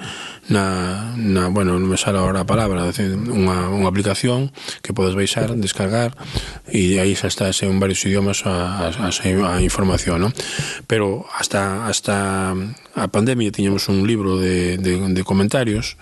na 0.49 1.14
na 1.18 1.51
bueno, 1.51 1.74
non 1.74 1.91
me 1.91 1.99
sale 1.99 2.18
agora 2.18 2.43
a 2.43 2.49
palabra, 2.49 2.87
unha 2.87 3.68
unha 3.68 3.89
aplicación 3.91 4.55
que 4.81 4.95
podes 4.95 5.18
baixar, 5.18 5.53
descargar 5.59 6.14
e 6.70 7.03
aí 7.03 7.18
xa 7.18 7.27
está 7.27 7.51
en 7.51 7.79
varios 7.83 8.03
idiomas 8.07 8.47
a, 8.47 8.91
a, 8.91 9.11
a 9.11 9.55
información, 9.62 10.22
¿no? 10.22 10.31
Pero 10.87 11.27
hasta 11.35 11.87
hasta 11.91 12.55
a 12.97 13.09
pandemia 13.09 13.53
tiñamos 13.53 13.89
un 13.89 14.07
libro 14.07 14.39
de, 14.39 14.79
de, 14.79 14.97
de 15.12 15.22
comentarios 15.24 15.99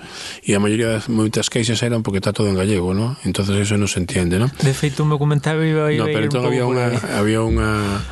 e 0.47 0.55
a 0.55 0.61
maioría 0.63 0.93
das 0.93 1.11
moitas 1.11 1.51
queixas 1.51 1.83
eran 1.83 2.05
porque 2.05 2.21
está 2.21 2.31
todo 2.31 2.47
en 2.47 2.55
gallego, 2.55 2.95
¿no? 2.95 3.17
Entonces 3.25 3.57
eso 3.57 3.75
non 3.81 3.91
se 3.91 3.99
entiende, 3.99 4.39
¿no? 4.39 4.47
De 4.63 4.77
feito 4.77 5.03
un 5.03 5.11
comentario 5.19 5.65
iba 5.65 5.89
a 5.89 5.93
ir 5.93 6.01
No, 6.01 6.07
pero 6.07 6.29
entón 6.29 6.45
había 6.47 6.69
unha 6.69 6.93
había 7.15 7.41
unha 7.41 8.03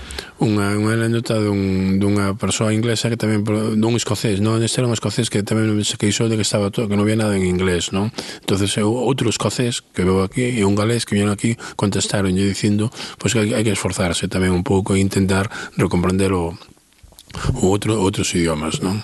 unha, 0.43 0.75
unha 0.75 0.99
anécdota 0.99 1.39
dun, 1.39 2.03
dunha 2.03 2.35
persoa 2.35 2.75
inglesa 2.75 3.07
que 3.07 3.17
tamén 3.17 3.47
dun 3.47 3.95
escocés, 3.95 4.43
non? 4.43 4.59
Este 4.59 4.83
era 4.83 4.91
un 4.91 4.95
escocés 4.97 5.31
que 5.31 5.47
tamén 5.47 5.71
se 5.87 5.95
queixou 5.95 6.27
de 6.27 6.35
que 6.35 6.43
estaba 6.43 6.75
todo, 6.75 6.91
que 6.91 6.99
non 6.99 7.07
había 7.07 7.19
nada 7.19 7.39
en 7.39 7.47
inglés, 7.47 7.95
non? 7.95 8.11
Entonces 8.43 8.75
eu, 8.75 8.91
outro 8.91 9.31
escocés 9.31 9.87
que 9.95 10.03
veo 10.03 10.27
aquí 10.27 10.59
e 10.59 10.67
un 10.67 10.75
galés 10.75 11.07
que 11.07 11.15
vieron 11.15 11.31
aquí 11.31 11.55
contestaron 11.79 12.35
e 12.35 12.43
dicindo 12.43 12.91
pois 13.23 13.31
pues, 13.31 13.39
que 13.39 13.41
hai, 13.55 13.63
hai 13.63 13.63
que 13.63 13.75
esforzarse 13.75 14.27
tamén 14.27 14.51
un 14.51 14.67
pouco 14.67 14.99
e 14.99 14.99
intentar 14.99 15.47
recomprender 15.79 16.35
o, 16.35 16.59
o 16.59 17.63
outro, 17.71 17.95
outros 18.03 18.35
idiomas, 18.35 18.83
non? 18.83 18.99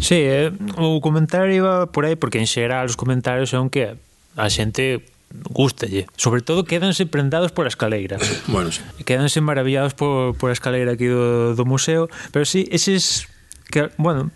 Sí, 0.00 0.24
eh, 0.24 0.48
o 0.80 1.04
comentario 1.04 1.52
iba 1.52 1.92
por 1.92 2.08
aí 2.08 2.16
porque 2.16 2.40
en 2.40 2.48
xeral 2.48 2.88
os 2.88 2.96
comentarios 2.96 3.52
son 3.52 3.68
que 3.68 4.00
a 4.40 4.48
xente 4.48 5.04
gustalle. 5.30 6.06
Sobre 6.16 6.42
todo 6.42 6.64
quedanse 6.64 7.06
prendados 7.06 7.52
pola 7.52 7.68
escaleira. 7.68 8.18
bueno, 8.48 8.72
sí. 8.72 8.82
Quedanse 9.04 9.40
maravillados 9.40 9.94
por, 9.94 10.36
por 10.36 10.50
a 10.50 10.52
escaleira 10.52 10.92
aquí 10.92 11.06
do, 11.06 11.54
do 11.54 11.64
museo, 11.64 12.08
pero 12.32 12.44
sí, 12.44 12.68
eses 12.70 13.30
que, 13.70 13.88
bueno, 13.96 14.30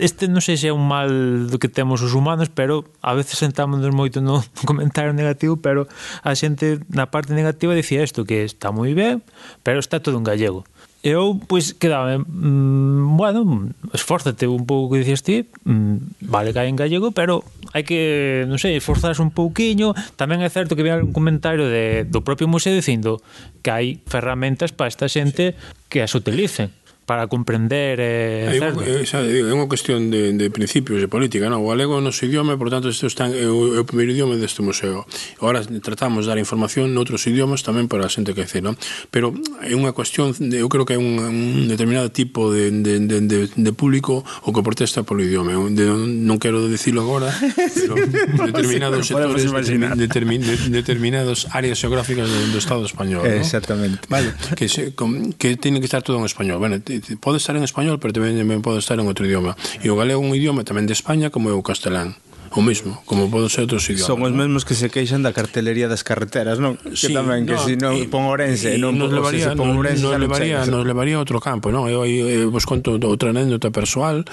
este 0.00 0.32
non 0.32 0.40
sei 0.40 0.56
se 0.56 0.72
é 0.72 0.74
un 0.74 0.88
mal 0.88 1.52
do 1.52 1.60
que 1.60 1.68
temos 1.68 2.00
os 2.00 2.16
humanos, 2.16 2.48
pero 2.48 2.88
a 3.04 3.12
veces 3.12 3.36
sentámonos 3.36 3.92
moito 3.92 4.24
no 4.24 4.40
comentario 4.68 5.12
negativo, 5.12 5.60
pero 5.60 5.84
a 6.24 6.32
xente 6.32 6.80
na 6.88 7.12
parte 7.12 7.36
negativa 7.36 7.76
dicía 7.76 8.00
isto, 8.00 8.24
que 8.24 8.48
está 8.48 8.72
moi 8.72 8.96
ben, 8.96 9.20
pero 9.60 9.78
está 9.78 10.00
todo 10.00 10.16
en 10.16 10.24
gallego 10.24 10.64
eu, 11.02 11.38
pois, 11.46 11.74
quedaba 11.74 12.18
mmm, 12.18 13.16
bueno, 13.16 13.70
esfórzate 13.94 14.46
un 14.46 14.66
pouco 14.66 14.94
que 14.94 15.06
dicías 15.06 15.22
ti, 15.22 15.46
mmm, 15.64 16.18
vale 16.26 16.52
cae 16.52 16.68
en 16.68 16.76
gallego, 16.76 17.12
pero 17.12 17.46
hai 17.72 17.86
que, 17.86 18.46
non 18.50 18.58
sei, 18.58 18.78
esforzarse 18.78 19.22
un 19.22 19.30
pouquiño, 19.30 19.94
tamén 20.18 20.42
é 20.42 20.50
certo 20.50 20.74
que 20.74 20.82
vi 20.82 20.90
un 20.90 21.14
comentario 21.14 21.70
de, 21.70 22.02
do 22.02 22.26
propio 22.26 22.50
museo 22.50 22.74
dicindo 22.74 23.22
que 23.62 23.70
hai 23.70 23.86
ferramentas 24.10 24.74
para 24.74 24.90
esta 24.90 25.06
xente 25.06 25.54
que 25.86 26.02
as 26.02 26.12
utilicen 26.14 26.74
para 27.08 27.24
comprender 27.26 27.96
e 28.04 28.52
eh, 28.52 28.60
é, 28.60 28.60
é, 28.60 29.00
eh, 29.00 29.32
digo, 29.32 29.48
é 29.48 29.54
unha 29.56 29.64
cuestión 29.64 30.12
de, 30.12 30.36
de 30.36 30.52
principios 30.52 31.00
de 31.00 31.08
política, 31.08 31.48
non? 31.48 31.64
O 31.64 31.72
galego 31.72 31.96
é 31.96 31.98
o 31.98 32.04
noso 32.04 32.20
idioma 32.28 32.60
por 32.60 32.68
tanto, 32.68 32.92
este 32.92 33.08
está, 33.08 33.32
é, 33.32 33.48
o, 33.48 33.72
é 33.72 33.80
o 33.80 33.88
primeiro 33.88 34.12
idioma 34.12 34.36
deste 34.36 34.60
museo. 34.60 35.08
Ora 35.40 35.64
tratamos 35.80 36.28
de 36.28 36.36
dar 36.36 36.36
información 36.36 36.92
noutros 36.92 37.24
idiomas 37.24 37.64
tamén 37.64 37.88
para 37.88 38.04
a 38.04 38.12
xente 38.12 38.36
que 38.36 38.44
non? 38.60 38.76
Pero 39.08 39.32
é 39.64 39.72
unha 39.72 39.96
cuestión, 39.96 40.36
de, 40.36 40.60
eu 40.60 40.68
creo 40.68 40.84
que 40.84 40.94
é 40.94 41.00
un, 41.00 41.16
un 41.16 41.64
determinado 41.64 42.12
tipo 42.12 42.52
de, 42.52 42.68
de, 42.68 43.00
de, 43.00 43.24
de, 43.24 43.38
de 43.48 43.72
público 43.72 44.20
o 44.44 44.52
que 44.52 44.60
protesta 44.60 45.00
polo 45.00 45.24
idioma. 45.24 45.56
De, 45.72 45.88
non 45.88 46.36
quero 46.36 46.68
dicirlo 46.68 47.00
agora, 47.00 47.32
pero 47.32 47.96
determinados 48.52 49.08
sectores, 49.08 49.48
determin, 49.96 50.44
de, 50.44 50.60
determinadas 50.68 51.48
áreas 51.56 51.80
geográficas 51.80 52.28
do, 52.28 52.52
do 52.52 52.58
Estado 52.60 52.84
español. 52.84 53.24
¿no? 53.24 53.32
exactamente. 53.32 54.04
¿no? 54.04 54.12
Vale, 54.12 54.36
que, 54.52 54.68
se, 54.68 54.92
con, 54.92 55.32
que 55.32 55.56
tiene 55.56 55.80
que 55.80 55.88
estar 55.88 56.04
todo 56.04 56.20
en 56.20 56.28
español. 56.28 56.58
Bueno, 56.58 56.76
pode 57.20 57.38
estar 57.38 57.54
en 57.56 57.64
español, 57.64 57.98
pero 58.02 58.14
tamén, 58.14 58.38
tamén 58.38 58.60
pode 58.62 58.78
estar 58.82 58.98
en 58.98 59.06
outro 59.06 59.24
idioma. 59.24 59.54
E 59.82 59.88
o 59.90 59.96
galego 59.98 60.20
é 60.20 60.24
un 60.24 60.32
idioma 60.34 60.62
tamén 60.62 60.86
de 60.86 60.94
España 60.94 61.30
como 61.32 61.50
é 61.50 61.54
o 61.54 61.62
castelán 61.62 62.18
o 62.56 62.62
mismo, 62.62 63.02
como 63.04 63.30
pode 63.30 63.50
ser 63.50 63.68
outros 63.68 63.84
idiomas. 63.88 64.08
Son 64.08 64.24
os 64.24 64.32
mesmos 64.32 64.64
que 64.64 64.72
se 64.72 64.88
queixan 64.88 65.20
da 65.20 65.36
cartelería 65.36 65.86
das 65.86 66.00
carreteras, 66.00 66.56
non? 66.56 66.80
Sí, 66.96 67.12
que 67.12 67.14
tamén 67.14 67.44
que 67.44 67.54
no, 67.54 67.60
se 67.60 67.76
si 67.76 67.76
non 67.76 67.92
pon 68.08 68.24
Ourense, 68.24 68.80
non 68.80 68.96
nos 68.96 69.12
levaría, 69.12 69.52
se 69.52 69.58
pon 69.58 69.76
Ourense, 69.76 70.00
nos, 70.00 70.16
nos 70.16 70.20
levaría, 70.20 70.64
nos 70.64 70.84
levaría 70.88 71.20
a 71.20 71.22
outro 71.22 71.38
campo, 71.44 71.68
non? 71.68 71.84
Eu, 71.86 72.08
eu, 72.08 72.48
eu 72.48 72.48
vos 72.48 72.64
conto 72.64 72.96
outra 72.96 73.30
anécdota 73.36 73.68
persoal 73.68 74.24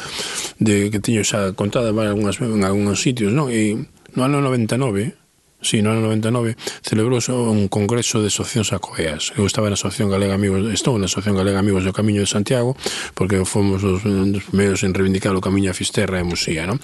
de 0.64 0.88
que 0.88 1.00
teño 1.04 1.28
xa 1.28 1.52
contada 1.60 1.92
en 1.92 2.00
algúns 2.00 2.40
en 2.40 2.64
algúns 2.64 3.04
sitios, 3.04 3.36
non? 3.36 3.52
E 3.52 3.84
no 4.16 4.24
ano 4.24 4.40
99 4.40 5.25
sí, 5.66 5.82
no 5.82 5.92
ano 5.92 6.14
99, 6.14 6.56
celebrouse 6.86 7.34
un 7.34 7.68
congreso 7.68 8.22
de 8.22 8.30
asociacións 8.30 8.70
acoeas. 8.72 9.34
Eu 9.34 9.50
estaba 9.50 9.68
na 9.68 9.76
Asociación 9.76 10.14
Galega 10.14 10.38
Amigos, 10.38 10.70
estou 10.70 10.94
na 11.02 11.10
Asociación 11.10 11.34
Galega 11.34 11.58
Amigos 11.58 11.82
do 11.82 11.92
Camiño 11.92 12.22
de 12.22 12.30
Santiago, 12.30 12.78
porque 13.18 13.42
fomos 13.50 13.82
os, 13.82 14.06
os 14.06 14.44
primeiros 14.46 14.86
en 14.86 14.94
reivindicar 14.94 15.34
o 15.34 15.42
Camiño 15.42 15.74
a 15.74 15.76
Fisterra 15.76 16.22
e 16.22 16.26
Musía, 16.26 16.70
non? 16.70 16.78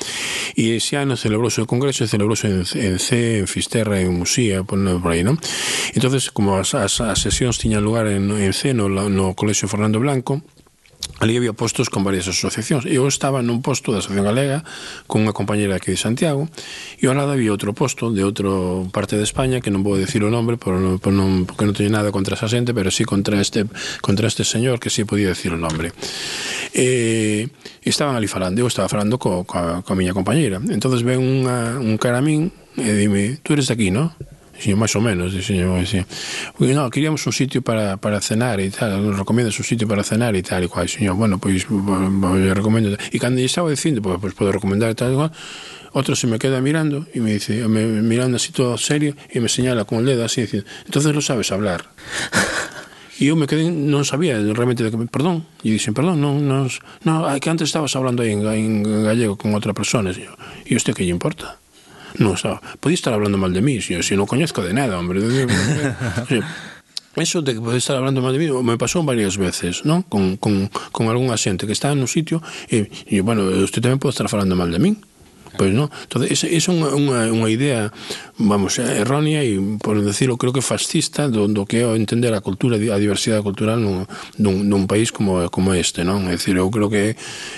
E 0.58 0.74
ese 0.74 0.98
ano 0.98 1.14
celebrouse 1.14 1.62
o 1.62 1.70
congreso, 1.70 2.10
celebrouse 2.10 2.50
en, 2.50 2.66
en 2.66 2.98
C, 2.98 3.40
en 3.40 3.48
Fisterra 3.48 4.02
e 4.02 4.10
en 4.10 4.18
Musía, 4.18 4.66
por, 4.66 4.82
por 4.82 5.10
aí, 5.14 5.22
non? 5.22 5.38
Entonces, 5.94 6.34
como 6.34 6.58
as, 6.58 6.74
as, 6.74 6.98
as 7.06 7.22
sesións 7.22 7.62
tiñan 7.62 7.86
lugar 7.86 8.10
en, 8.10 8.34
en 8.34 8.54
C, 8.58 8.74
no, 8.74 8.90
no 8.90 9.38
Colexio 9.38 9.70
Fernando 9.70 10.02
Blanco, 10.02 10.42
Ali 11.22 11.38
había 11.38 11.54
postos 11.54 11.90
con 11.90 12.04
varias 12.04 12.28
asociacións. 12.28 12.90
Eu 12.90 13.06
estaba 13.06 13.46
nun 13.46 13.62
posto 13.62 13.94
da 13.94 14.02
Asociación 14.02 14.26
Galega 14.26 14.66
con 15.06 15.22
unha 15.22 15.38
compañera 15.38 15.78
aquí 15.78 15.94
de 15.94 16.00
Santiago 16.02 16.50
e 16.98 17.06
ao 17.06 17.14
lado 17.14 17.38
había 17.38 17.54
outro 17.54 17.78
posto 17.78 18.10
de 18.10 18.26
outra 18.26 18.50
parte 18.90 19.22
de 19.22 19.26
España 19.26 19.62
que 19.62 19.70
non 19.70 19.86
vou 19.86 19.94
dicir 20.02 20.26
o 20.26 20.34
nome 20.34 20.58
por, 20.58 20.82
por 20.98 21.14
non, 21.14 21.46
porque 21.46 21.70
non 21.70 21.78
teño 21.78 21.94
nada 21.94 22.10
contra 22.10 22.34
esa 22.34 22.50
xente 22.50 22.74
pero 22.74 22.90
sí 22.90 23.06
contra 23.06 23.38
este, 23.38 23.70
contra 24.02 24.26
este 24.26 24.42
señor 24.42 24.82
que 24.82 24.90
sí 24.90 25.06
podía 25.06 25.30
dicir 25.30 25.54
o 25.54 25.62
nome. 25.62 25.94
E, 26.74 27.54
estaban 27.86 28.18
ali 28.18 28.26
falando, 28.26 28.66
eu 28.66 28.68
estaba 28.70 28.90
falando 28.90 29.22
co, 29.22 29.46
co, 29.46 29.86
co 29.86 29.92
miña 29.94 30.18
compañera. 30.18 30.58
entonces 30.74 31.06
ven 31.06 31.22
unha, 31.22 31.78
un 31.78 32.02
cara 32.02 32.18
a 32.18 32.26
min 32.26 32.50
e 32.82 32.98
dime, 32.98 33.38
tú 33.46 33.54
eres 33.54 33.70
de 33.70 33.78
aquí, 33.78 33.94
non? 33.94 34.10
Dixen, 34.62 34.78
máis 34.78 34.94
ou 34.94 35.02
menos, 35.02 35.34
dixen, 35.34 35.66
dixen, 35.82 36.06
no, 36.78 36.86
queríamos 36.94 37.26
un 37.26 37.34
sitio 37.34 37.66
para, 37.66 37.98
para 37.98 38.22
cenar 38.22 38.62
e 38.62 38.70
tal, 38.70 39.02
nos 39.02 39.18
recomendas 39.18 39.58
un 39.58 39.66
sitio 39.66 39.90
para 39.90 40.06
cenar 40.06 40.38
e 40.38 40.46
tal 40.46 40.62
e 40.62 40.70
cual, 40.70 40.86
señor, 40.86 41.18
bueno, 41.18 41.42
pois, 41.42 41.66
pues, 41.66 42.54
recomendo, 42.54 42.94
e 42.94 43.18
cando 43.18 43.42
lle 43.42 43.50
estaba 43.50 43.74
dicindo, 43.74 44.06
pois, 44.06 44.22
pues, 44.22 44.38
podo 44.38 44.54
recomendar 44.54 44.94
tal 44.94 45.18
e 45.18 45.30
outro 45.98 46.14
se 46.14 46.30
me 46.30 46.38
queda 46.38 46.62
mirando 46.62 47.10
e 47.10 47.18
me 47.26 47.34
dice, 47.34 47.66
me, 47.66 47.90
mirando 48.06 48.38
así 48.38 48.54
todo 48.54 48.78
serio 48.78 49.18
e 49.34 49.42
me 49.42 49.50
señala 49.50 49.82
con 49.82 50.06
el 50.06 50.14
dedo 50.14 50.30
así 50.30 50.46
dicindo, 50.46 50.70
entonces 50.86 51.10
lo 51.10 51.26
sabes 51.26 51.50
hablar. 51.50 51.90
E 53.22 53.30
eu 53.30 53.38
me 53.38 53.46
quedé, 53.46 53.70
non 53.70 54.02
sabía 54.02 54.42
realmente 54.42 54.82
de 54.82 54.90
que, 54.90 54.98
perdón, 55.06 55.46
e 55.62 55.70
dixen, 55.70 55.94
perdón, 55.94 56.18
non, 56.18 56.42
non, 56.42 56.66
non, 57.06 57.22
que 57.38 57.54
antes 57.54 57.70
estabas 57.70 57.94
hablando 57.94 58.26
aí 58.26 58.34
en, 58.34 58.42
en 58.42 58.82
gallego 58.82 59.38
con 59.38 59.54
outra 59.54 59.78
persona, 59.78 60.10
señor. 60.10 60.34
E 60.66 60.74
usted 60.74 60.98
que 60.98 61.06
lle 61.06 61.14
importa? 61.14 61.61
Non, 62.20 62.36
xa, 62.36 62.60
podí 62.82 62.98
estar 62.98 63.14
hablando 63.14 63.38
mal 63.38 63.54
de 63.56 63.62
mí, 63.64 63.80
se 63.80 64.02
si 64.04 64.20
non 64.20 64.28
coñezco 64.28 64.66
de 64.66 64.74
nada, 64.76 65.00
hombre. 65.00 65.22
Eso 67.16 67.42
de 67.42 67.54
que 67.54 67.60
pode 67.60 67.78
estar 67.78 67.96
hablando 68.00 68.22
mal 68.22 68.32
de 68.32 68.40
mí 68.40 68.48
me 68.64 68.80
pasou 68.80 69.04
varias 69.04 69.36
veces, 69.36 69.84
non? 69.84 70.00
Con, 70.08 70.40
con, 70.40 70.72
con 70.96 71.12
algunha 71.12 71.36
xente 71.36 71.68
que 71.68 71.76
está 71.76 71.92
no 71.92 72.08
sitio 72.08 72.40
e, 72.72 72.88
e 72.88 73.20
bueno, 73.20 73.44
usted 73.68 73.84
tamén 73.84 74.00
pode 74.00 74.16
estar 74.16 74.32
falando 74.32 74.56
mal 74.56 74.72
de 74.72 74.80
min. 74.80 74.96
Pois 75.58 75.72
non. 75.74 75.92
Entón, 75.92 76.24
esa, 76.28 76.48
esa 76.48 76.72
é 76.72 76.76
unha, 76.76 76.90
unha, 76.96 77.20
unha 77.32 77.50
idea, 77.52 77.92
vamos, 78.40 78.80
eh, 78.80 79.04
errónea 79.04 79.44
e, 79.44 79.60
por 79.80 80.00
decirlo, 80.00 80.40
creo 80.40 80.54
que 80.56 80.64
fascista 80.64 81.28
do, 81.28 81.48
do 81.48 81.68
que 81.68 81.84
é 81.84 81.88
entender 81.96 82.32
a 82.34 82.42
cultura, 82.42 82.80
a 82.80 83.00
diversidade 83.00 83.44
cultural 83.44 83.80
nun, 83.80 84.08
nun, 84.40 84.68
nun 84.68 84.88
país 84.88 85.12
como, 85.12 85.44
como 85.52 85.76
este, 85.76 86.04
non? 86.08 86.28
É 86.32 86.36
dicir, 86.40 86.56
eu 86.56 86.72
creo 86.72 86.88
que 86.88 87.16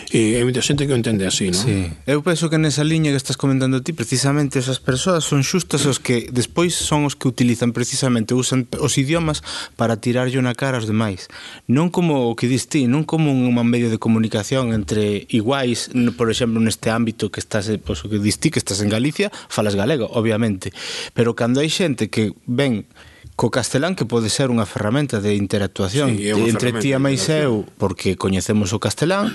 e, 0.09 0.37
hai 0.37 0.43
moita 0.43 0.61
xente 0.61 0.85
que 0.89 0.93
o 0.93 0.97
entende 0.97 1.25
así, 1.25 1.53
non? 1.53 1.61
Sí. 1.61 1.89
Eu 2.09 2.25
penso 2.25 2.49
que 2.49 2.57
nesa 2.57 2.81
liña 2.81 3.13
que 3.13 3.19
estás 3.19 3.37
comentando 3.37 3.81
ti, 3.81 3.93
precisamente 3.93 4.57
esas 4.57 4.81
persoas 4.81 5.23
son 5.23 5.45
xustas 5.45 5.85
os 5.85 6.01
que 6.01 6.29
despois 6.33 6.73
son 6.73 7.05
os 7.05 7.13
que 7.13 7.29
utilizan 7.29 7.71
precisamente, 7.71 8.33
usan 8.33 8.65
os 8.81 8.97
idiomas 8.97 9.45
para 9.77 9.97
tirarlle 10.01 10.41
na 10.41 10.57
cara 10.57 10.81
aos 10.81 10.89
demais. 10.89 11.29
Non 11.69 11.93
como 11.93 12.29
o 12.29 12.35
que 12.35 12.49
dis 12.49 12.67
ti, 12.67 12.89
non 12.89 13.05
como 13.05 13.31
un 13.31 13.53
medio 13.63 13.89
de 13.89 14.01
comunicación 14.01 14.73
entre 14.73 15.25
iguais, 15.29 15.89
por 16.17 16.29
exemplo, 16.29 16.59
neste 16.59 16.89
ámbito 16.89 17.31
que 17.31 17.39
estás 17.39 17.69
eh, 17.69 17.77
pois 17.93 18.01
o 18.01 18.09
que 18.09 18.17
dis 18.17 18.41
ti 18.41 18.49
que 18.49 18.57
estás 18.57 18.81
en 18.81 18.89
Galicia, 18.89 19.29
falas 19.29 19.77
galego, 19.77 20.09
obviamente. 20.17 20.73
Pero 21.13 21.37
cando 21.37 21.61
hai 21.61 21.69
xente 21.69 22.09
que 22.09 22.33
ven 22.49 22.89
co 23.37 23.53
castelán 23.53 23.93
que 23.93 24.09
pode 24.09 24.33
ser 24.33 24.49
unha 24.49 24.65
ferramenta 24.65 25.21
de 25.21 25.37
interactuación 25.37 26.17
sí, 26.17 26.29
entre 26.49 26.73
ti 26.81 26.93
e 26.93 26.99
máis 27.01 27.29
eu, 27.29 27.65
porque 27.77 28.17
coñecemos 28.17 28.73
o 28.73 28.81
castelán, 28.81 29.29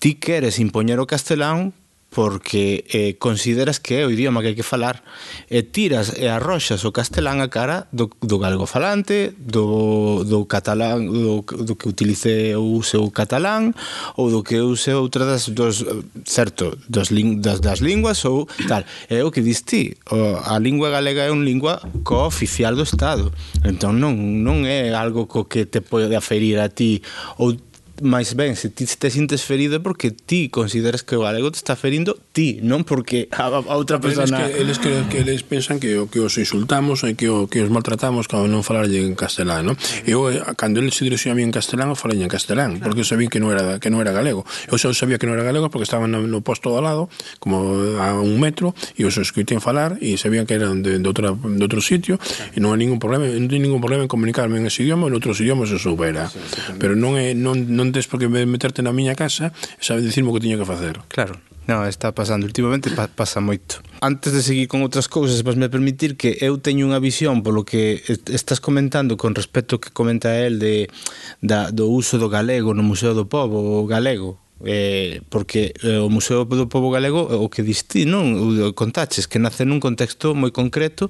ti 0.00 0.16
queres 0.16 0.56
impoñer 0.56 0.96
o 1.00 1.08
castelán 1.08 1.76
porque 2.14 2.86
eh, 2.94 3.18
consideras 3.18 3.82
que 3.82 3.98
é 3.98 4.06
o 4.06 4.10
idioma 4.14 4.38
que 4.38 4.54
hai 4.54 4.56
que 4.56 4.62
falar 4.62 5.02
e 5.50 5.66
tiras 5.66 6.14
e 6.14 6.30
arroxas 6.30 6.86
o 6.86 6.94
castelán 6.94 7.42
a 7.42 7.50
cara 7.50 7.90
do, 7.90 8.06
do 8.22 8.38
galgo 8.38 8.70
falante, 8.70 9.34
do, 9.34 10.22
do 10.22 10.46
catalán, 10.46 11.02
do, 11.02 11.42
do 11.42 11.74
que 11.74 11.90
utilice 11.90 12.54
ou 12.54 12.78
use 12.78 12.94
o 12.94 13.10
catalán 13.10 13.74
ou 14.14 14.30
do 14.30 14.46
que 14.46 14.62
use 14.62 14.94
outra 14.94 15.26
das 15.26 15.50
dos, 15.50 15.82
certo, 16.22 16.78
dos 16.86 17.10
das, 17.42 17.58
das 17.58 17.82
linguas 17.82 18.22
ou 18.22 18.46
tal. 18.70 18.86
É 19.10 19.26
o 19.26 19.34
que 19.34 19.42
dis 19.42 19.66
ti, 19.66 19.98
a 20.06 20.54
lingua 20.62 20.94
galega 20.94 21.26
é 21.26 21.34
unha 21.34 21.42
lingua 21.42 21.82
cooficial 22.06 22.78
do 22.78 22.86
Estado. 22.86 23.34
Entón 23.66 23.98
non, 23.98 24.14
non 24.14 24.62
é 24.62 24.94
algo 24.94 25.26
co 25.26 25.50
que 25.50 25.66
te 25.66 25.82
pode 25.82 26.14
aferir 26.14 26.62
a 26.62 26.70
ti 26.70 27.02
ou 27.42 27.58
máis 28.02 28.34
ben, 28.34 28.56
se 28.58 28.70
ti 28.70 28.86
te 28.86 29.10
sintes 29.10 29.46
ferida 29.46 29.78
porque 29.78 30.10
ti 30.10 30.48
consideras 30.50 31.06
que 31.06 31.14
o 31.14 31.22
galego 31.22 31.52
te 31.54 31.62
está 31.62 31.76
ferindo 31.78 32.18
ti, 32.34 32.58
non 32.58 32.82
porque 32.82 33.30
a, 33.30 33.46
a 33.46 33.74
outra 33.78 34.02
persona... 34.02 34.50
Eles 34.50 34.82
que, 34.82 34.90
eles 34.90 35.06
que, 35.06 35.10
que 35.10 35.18
eles 35.22 35.40
pensan 35.46 35.78
que, 35.78 36.02
que 36.10 36.18
os 36.18 36.34
insultamos 36.34 37.06
e 37.06 37.14
que, 37.14 37.30
o, 37.30 37.46
que 37.46 37.62
os 37.62 37.70
maltratamos 37.70 38.26
cando 38.26 38.50
non 38.50 38.66
falarlle 38.66 38.98
en 38.98 39.14
castelán, 39.14 39.70
non? 39.70 39.76
Eu, 40.02 40.26
eh, 40.26 40.42
cando 40.58 40.82
eles 40.82 40.98
se 40.98 41.06
dirixiu 41.06 41.30
a 41.30 41.38
mí 41.38 41.46
en 41.46 41.54
castelán, 41.54 41.94
eu 41.94 41.98
falei 41.98 42.18
en 42.18 42.30
castelán, 42.30 42.78
claro. 42.78 42.90
porque 42.90 43.02
eu 43.02 43.08
sabía 43.08 43.30
que 43.30 43.38
non 43.38 43.54
era, 43.54 43.78
que 43.78 43.92
non 43.92 44.02
era 44.02 44.10
galego. 44.10 44.42
Eu 44.66 44.80
só 44.80 44.90
sabía 44.90 45.20
que 45.20 45.30
non 45.30 45.38
era 45.38 45.46
galego 45.46 45.70
porque 45.70 45.86
estaban 45.86 46.10
no, 46.10 46.26
no 46.26 46.40
posto 46.42 46.74
ao 46.74 46.82
lado, 46.82 47.06
como 47.38 47.62
a 48.00 48.18
un 48.18 48.42
metro, 48.42 48.74
e 48.98 49.06
os 49.06 49.14
escuiten 49.20 49.62
falar 49.62 50.00
e 50.02 50.18
sabían 50.18 50.48
que 50.50 50.58
eran 50.58 50.82
de, 50.82 50.98
de, 50.98 51.06
outra, 51.06 51.30
de 51.30 51.62
outro 51.62 51.78
sitio, 51.78 52.18
claro. 52.18 52.50
e 52.50 52.58
non 52.58 52.74
hai 52.74 52.80
ningún 52.82 52.98
problema, 52.98 53.30
non 53.30 53.46
hai 53.46 53.60
ningún 53.62 53.78
problema 53.78 54.02
en 54.02 54.10
comunicarme 54.10 54.58
en 54.58 54.66
ese 54.66 54.82
idioma, 54.82 55.06
en 55.06 55.14
outros 55.14 55.38
idiomas 55.38 55.70
se 55.70 55.78
soubera. 55.78 56.26
Sí, 56.26 56.40
sí, 56.40 56.74
Pero 56.80 56.96
non 56.96 57.14
é, 57.20 57.36
non, 57.36 57.68
non 57.68 57.83
non 57.84 57.92
tes 57.92 58.08
por 58.08 58.16
que 58.16 58.32
meterte 58.32 58.80
na 58.80 58.96
miña 58.96 59.12
casa 59.12 59.52
e 59.76 59.82
sabes 59.84 60.08
dicirme 60.08 60.32
o 60.32 60.34
que 60.34 60.40
tiño 60.40 60.56
que 60.56 60.64
facer. 60.64 61.04
Claro. 61.12 61.36
No, 61.68 61.86
está 61.86 62.12
pasando 62.12 62.44
últimamente 62.44 62.92
pa, 62.92 63.08
pasa 63.08 63.40
moito. 63.40 63.80
Antes 64.00 64.36
de 64.36 64.44
seguir 64.44 64.68
con 64.68 64.84
outras 64.84 65.08
cousas, 65.08 65.40
vas 65.40 65.56
me 65.56 65.72
permitir 65.72 66.16
que 66.20 66.36
eu 66.44 66.60
teño 66.60 66.84
unha 66.84 67.00
visión 67.00 67.40
polo 67.40 67.64
que 67.64 68.04
estás 68.28 68.60
comentando 68.60 69.16
con 69.16 69.32
respecto 69.32 69.80
que 69.80 69.88
comenta 69.88 70.32
el 70.44 70.60
de 70.60 70.92
da, 71.40 71.72
do 71.72 71.88
uso 71.88 72.20
do 72.20 72.28
galego 72.28 72.76
no 72.76 72.84
Museo 72.84 73.16
do 73.16 73.24
Pobo, 73.24 73.80
o 73.80 73.88
galego, 73.88 74.44
eh, 74.64 75.20
porque 75.28 75.72
eh, 75.82 75.96
o 75.96 76.08
Museo 76.08 76.44
do 76.44 76.68
Pobo 76.68 76.90
Galego 76.90 77.28
eh, 77.32 77.40
o 77.40 77.48
que 77.48 77.64
diste, 77.64 78.04
non? 78.04 78.36
O 78.36 78.76
contaches 78.76 79.24
que 79.24 79.40
nace 79.40 79.64
nun 79.64 79.80
contexto 79.80 80.36
moi 80.36 80.52
concreto 80.52 81.08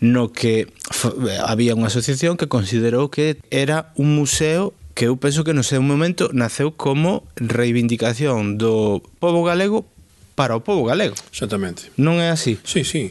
no 0.00 0.32
que 0.32 0.68
había 1.44 1.76
unha 1.76 1.92
asociación 1.92 2.40
que 2.40 2.48
considerou 2.50 3.12
que 3.12 3.36
era 3.52 3.92
un 4.00 4.16
museo 4.16 4.72
que 4.94 5.10
eu 5.10 5.18
penso 5.18 5.42
que 5.42 5.52
no 5.52 5.66
seu 5.66 5.82
momento 5.82 6.30
naceu 6.32 6.72
como 6.72 7.26
reivindicación 7.36 8.56
do 8.56 9.02
povo 9.18 9.42
galego 9.42 9.84
para 10.34 10.56
o 10.56 10.62
povo 10.62 10.86
galego. 10.86 11.14
Exactamente. 11.30 11.90
Non 11.98 12.18
é 12.18 12.30
así? 12.30 12.58
Sí, 12.62 12.82
sí. 12.82 13.10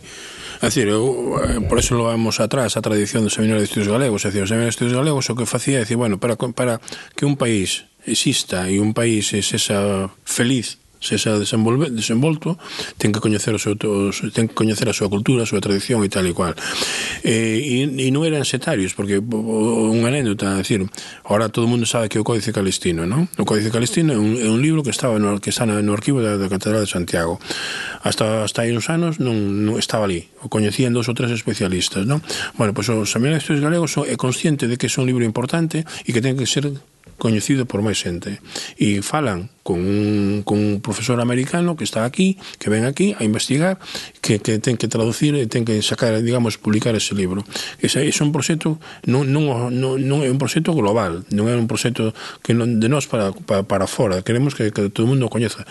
É 0.63 0.71
dicir, 0.71 0.87
eu, 0.87 1.39
eh, 1.43 1.59
por 1.67 1.79
eso 1.79 1.95
lo 1.95 2.07
vamos 2.07 2.39
atrás 2.39 2.79
a 2.79 2.81
tradición 2.83 3.23
do 3.23 3.31
Seminario 3.31 3.59
de 3.59 3.67
Estudios 3.67 3.91
Galegos. 3.91 4.23
É 4.23 4.31
dicir, 4.31 4.43
o 4.43 4.47
Seminario 4.47 4.71
de 4.71 4.75
Estudios 4.75 4.95
Galegos 4.95 5.27
o 5.27 5.35
que 5.35 5.47
facía 5.47 5.79
é 5.79 5.83
dicir, 5.83 5.99
bueno, 5.99 6.19
para, 6.19 6.35
para 6.35 6.79
que 7.15 7.27
un 7.27 7.35
país 7.35 7.87
exista 8.03 8.67
e 8.71 8.79
un 8.79 8.95
país 8.95 9.31
es 9.35 9.51
esa 9.55 10.11
feliz 10.23 10.82
se 11.03 11.19
xa 11.19 11.35
desenvolve, 11.35 11.91
desenvolto, 11.91 12.55
ten 12.95 13.11
que 13.11 13.19
coñecer 13.19 13.51
o 13.51 13.59
seu, 13.59 13.75
ten 13.75 14.47
que 14.47 14.55
coñecer 14.55 14.87
a 14.87 14.95
súa 14.95 15.11
cultura, 15.11 15.43
a 15.43 15.49
súa 15.49 15.59
tradición 15.59 15.99
e 16.07 16.09
tal 16.09 16.23
e 16.23 16.31
cual. 16.31 16.55
E, 17.27 17.83
e, 17.83 18.07
e 18.07 18.07
non 18.15 18.23
eran 18.23 18.47
setarios, 18.47 18.95
porque 18.95 19.19
unha 19.19 20.07
anécdota, 20.07 20.55
decir, 20.55 20.87
ahora 21.27 21.51
todo 21.51 21.67
o 21.67 21.69
mundo 21.69 21.83
sabe 21.83 22.07
que 22.07 22.15
o 22.15 22.23
Códice 22.23 22.55
Calistino, 22.55 23.03
non? 23.03 23.27
O 23.35 23.43
Códice 23.43 23.67
Calistino 23.67 24.15
é 24.15 24.19
un, 24.19 24.39
é 24.39 24.47
un 24.47 24.63
libro 24.63 24.79
que 24.79 24.95
estaba 24.95 25.19
no, 25.19 25.43
que 25.43 25.51
está 25.51 25.67
no 25.67 25.91
arquivo 25.91 26.23
da, 26.23 26.39
da 26.39 26.47
Catedral 26.47 26.87
de 26.87 26.89
Santiago. 26.89 27.43
Hasta, 27.99 28.47
hasta 28.47 28.63
aí 28.63 28.71
uns 28.71 28.87
anos 28.87 29.19
non, 29.19 29.67
non 29.67 29.75
estaba 29.75 30.07
ali, 30.07 30.31
o 30.39 30.47
coñecían 30.47 30.95
dos 30.95 31.11
ou 31.11 31.15
tres 31.17 31.35
especialistas, 31.35 32.07
non? 32.07 32.23
Bueno, 32.55 32.71
pois 32.71 32.87
pues, 32.87 32.95
o 32.95 33.03
Seminario 33.03 33.43
Estudios 33.43 33.59
Galegos 33.59 33.99
é 34.07 34.15
consciente 34.15 34.71
de 34.71 34.79
que 34.79 34.87
é 34.87 34.95
un 34.95 35.03
libro 35.03 35.27
importante 35.27 35.83
e 36.07 36.15
que 36.15 36.23
ten 36.23 36.39
que 36.39 36.47
ser 36.47 36.71
coñecido 37.17 37.65
por 37.65 37.79
máis 37.79 37.99
xente. 37.99 38.43
E 38.75 38.99
falan 38.99 39.49
con 39.63 39.79
un, 39.79 40.43
con 40.43 40.59
un 40.59 40.81
profesor 40.81 41.19
americano 41.21 41.75
que 41.75 41.83
está 41.83 42.05
aquí, 42.05 42.37
que 42.59 42.69
ven 42.69 42.85
aquí 42.85 43.15
a 43.17 43.23
investigar, 43.23 43.79
que, 44.21 44.39
que 44.39 44.59
ten 44.59 44.75
que 44.75 44.91
traducir 44.91 45.35
e 45.39 45.47
ten 45.47 45.63
que 45.63 45.79
sacar, 45.81 46.19
digamos, 46.19 46.59
publicar 46.59 46.93
ese 46.93 47.15
libro. 47.15 47.47
Ese, 47.79 48.03
ese 48.03 48.21
é 48.21 48.25
un 48.27 48.35
proxecto 48.35 48.77
non, 49.07 49.31
non, 49.31 49.71
non, 49.71 49.95
non 50.03 50.19
é 50.21 50.29
un 50.29 50.37
proxecto 50.37 50.75
global, 50.75 51.23
non 51.31 51.47
é 51.47 51.55
un 51.55 51.65
proxecto 51.65 52.11
que 52.43 52.51
non, 52.51 52.83
de 52.83 52.91
nós 52.91 53.07
para, 53.07 53.31
para, 53.31 53.63
para 53.63 53.87
fora, 53.87 54.21
queremos 54.21 54.53
que, 54.53 54.75
que 54.75 54.91
todo 54.91 55.07
o 55.07 55.09
mundo 55.09 55.31
coñeza. 55.31 55.63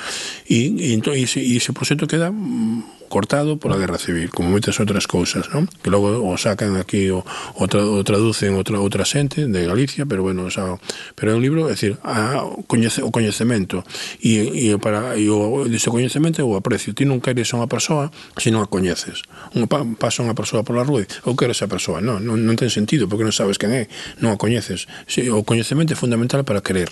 E, 0.48 0.72
e, 0.72 0.96
entón, 0.96 1.12
e, 1.12 1.28
ese, 1.28 1.44
e 1.44 1.60
ese 1.60 1.76
proxecto 1.76 2.08
queda 2.08 2.32
mm, 2.32 3.04
cortado 3.12 3.58
pola 3.58 3.76
Guerra 3.76 3.98
Civil, 4.00 4.32
como 4.32 4.48
moitas 4.48 4.80
outras 4.80 5.04
cousas, 5.04 5.52
non? 5.52 5.68
Que 5.84 5.92
logo 5.92 6.24
o 6.24 6.32
sacan 6.40 6.80
aquí 6.80 7.12
o, 7.12 7.20
o, 7.60 7.68
tra, 7.68 7.84
o 7.84 8.00
traducen 8.00 8.56
outra 8.56 8.80
outra 8.80 9.04
xente 9.04 9.44
de 9.44 9.68
Galicia, 9.68 10.08
pero 10.08 10.24
bueno, 10.24 10.48
o 10.48 10.52
sea, 10.52 10.80
pero 11.12 11.32
é 11.32 11.34
un 11.36 11.44
libro, 11.44 11.68
é 11.68 11.76
decir, 11.76 12.00
a, 12.00 12.40
coñece, 12.64 13.04
o 13.04 13.12
coñecemento 13.12 13.81
e, 14.22 14.72
e, 14.72 14.78
para, 14.78 15.14
e 15.18 15.28
o, 15.28 15.68
dese 15.68 15.92
coñecemento 15.92 16.42
o 16.42 16.56
aprecio. 16.56 16.94
Ti 16.96 17.04
non 17.04 17.20
queres 17.20 17.52
a 17.52 17.62
unha 17.62 17.68
persoa 17.70 18.10
se 18.38 18.50
non 18.50 18.64
a 18.64 18.68
coñeces. 18.68 19.22
Un, 19.54 19.68
pa, 19.68 19.84
pasa 19.98 20.24
unha 20.24 20.36
persoa 20.36 20.64
pola 20.64 20.86
rúa 20.86 21.04
ou 21.28 21.36
quero 21.36 21.52
esa 21.52 21.68
persoa 21.68 22.00
non, 22.00 22.22
non, 22.22 22.40
non 22.42 22.54
ten 22.58 22.70
sentido 22.72 23.06
porque 23.06 23.26
non 23.26 23.34
sabes 23.34 23.60
quen 23.60 23.74
é 23.74 23.82
non 24.22 24.34
a 24.34 24.40
coñeces. 24.40 24.88
Si, 25.06 25.26
o 25.28 25.42
coñecemento 25.46 25.92
é 25.92 25.98
fundamental 25.98 26.42
para 26.46 26.64
querer 26.64 26.90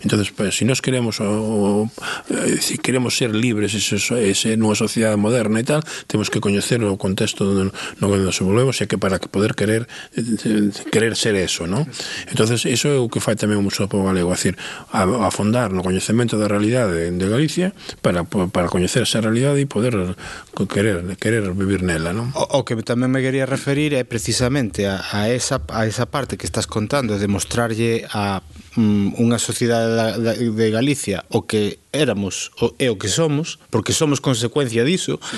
entonces 0.00 0.32
pues, 0.32 0.56
si 0.56 0.64
nos 0.64 0.80
queremos 0.80 1.20
o, 1.20 1.28
o, 1.28 1.90
eh, 2.30 2.58
si 2.60 2.78
queremos 2.78 3.16
ser 3.16 3.34
libres 3.34 3.74
ese, 3.74 3.96
ese 3.98 4.56
nunha 4.56 4.74
sociedade 4.74 5.20
moderna 5.20 5.60
e 5.60 5.66
tal 5.66 5.84
temos 6.08 6.32
que 6.32 6.40
coñecer 6.40 6.80
o 6.80 6.96
contexto 6.96 7.44
no, 7.44 7.68
no 7.68 8.04
que 8.08 8.18
nos 8.18 8.40
envolvemos 8.40 8.80
e 8.80 8.88
que 8.88 8.96
para 8.96 9.20
poder 9.20 9.52
querer 9.52 9.84
eh, 10.16 10.72
querer 10.88 11.14
ser 11.16 11.36
eso 11.36 11.68
¿no? 11.68 11.84
entonces 12.30 12.64
eso 12.64 12.88
é 12.88 12.96
o 12.96 13.12
que 13.12 13.20
fai 13.20 13.36
tamén 13.36 13.60
o 13.60 13.64
Museo 13.64 13.86
do 13.86 13.92
Povo 13.92 14.08
Galego 14.08 14.32
é 14.32 14.36
decir, 14.38 14.54
a, 14.90 15.04
afondar 15.28 15.74
no 15.74 15.84
coñecemento 15.84 16.40
da 16.40 16.48
realidade 16.48 17.10
de 17.12 17.26
Galicia 17.28 17.76
para, 18.00 18.24
para 18.24 18.72
coñecer 18.72 19.04
esa 19.04 19.20
realidade 19.20 19.60
e 19.60 19.68
poder 19.68 20.16
querer 20.70 21.18
querer 21.20 21.52
vivir 21.52 21.84
nela 21.84 22.16
¿no? 22.16 22.32
o, 22.32 22.62
o 22.62 22.64
que 22.64 22.78
tamén 22.80 23.12
me 23.12 23.20
quería 23.20 23.44
referir 23.44 23.92
é 23.92 24.02
precisamente 24.06 24.88
a, 24.88 25.02
a, 25.12 25.28
esa, 25.28 25.60
a 25.68 25.84
esa 25.86 26.06
parte 26.08 26.38
que 26.38 26.46
estás 26.46 26.66
contando 26.66 27.18
de 27.18 27.28
mostrarlle 27.28 28.06
a 28.10 28.42
mm, 28.76 29.18
unha 29.20 29.38
sociedade 29.38 30.22
de 30.38 30.66
Galicia 30.70 31.24
o 31.28 31.44
que 31.44 31.81
éramos 31.92 32.50
o, 32.58 32.72
é 32.80 32.88
o 32.88 32.96
que 32.96 33.08
somos, 33.08 33.60
porque 33.68 33.92
somos 33.92 34.18
consecuencia 34.18 34.82
diso, 34.82 35.20
sí. 35.20 35.36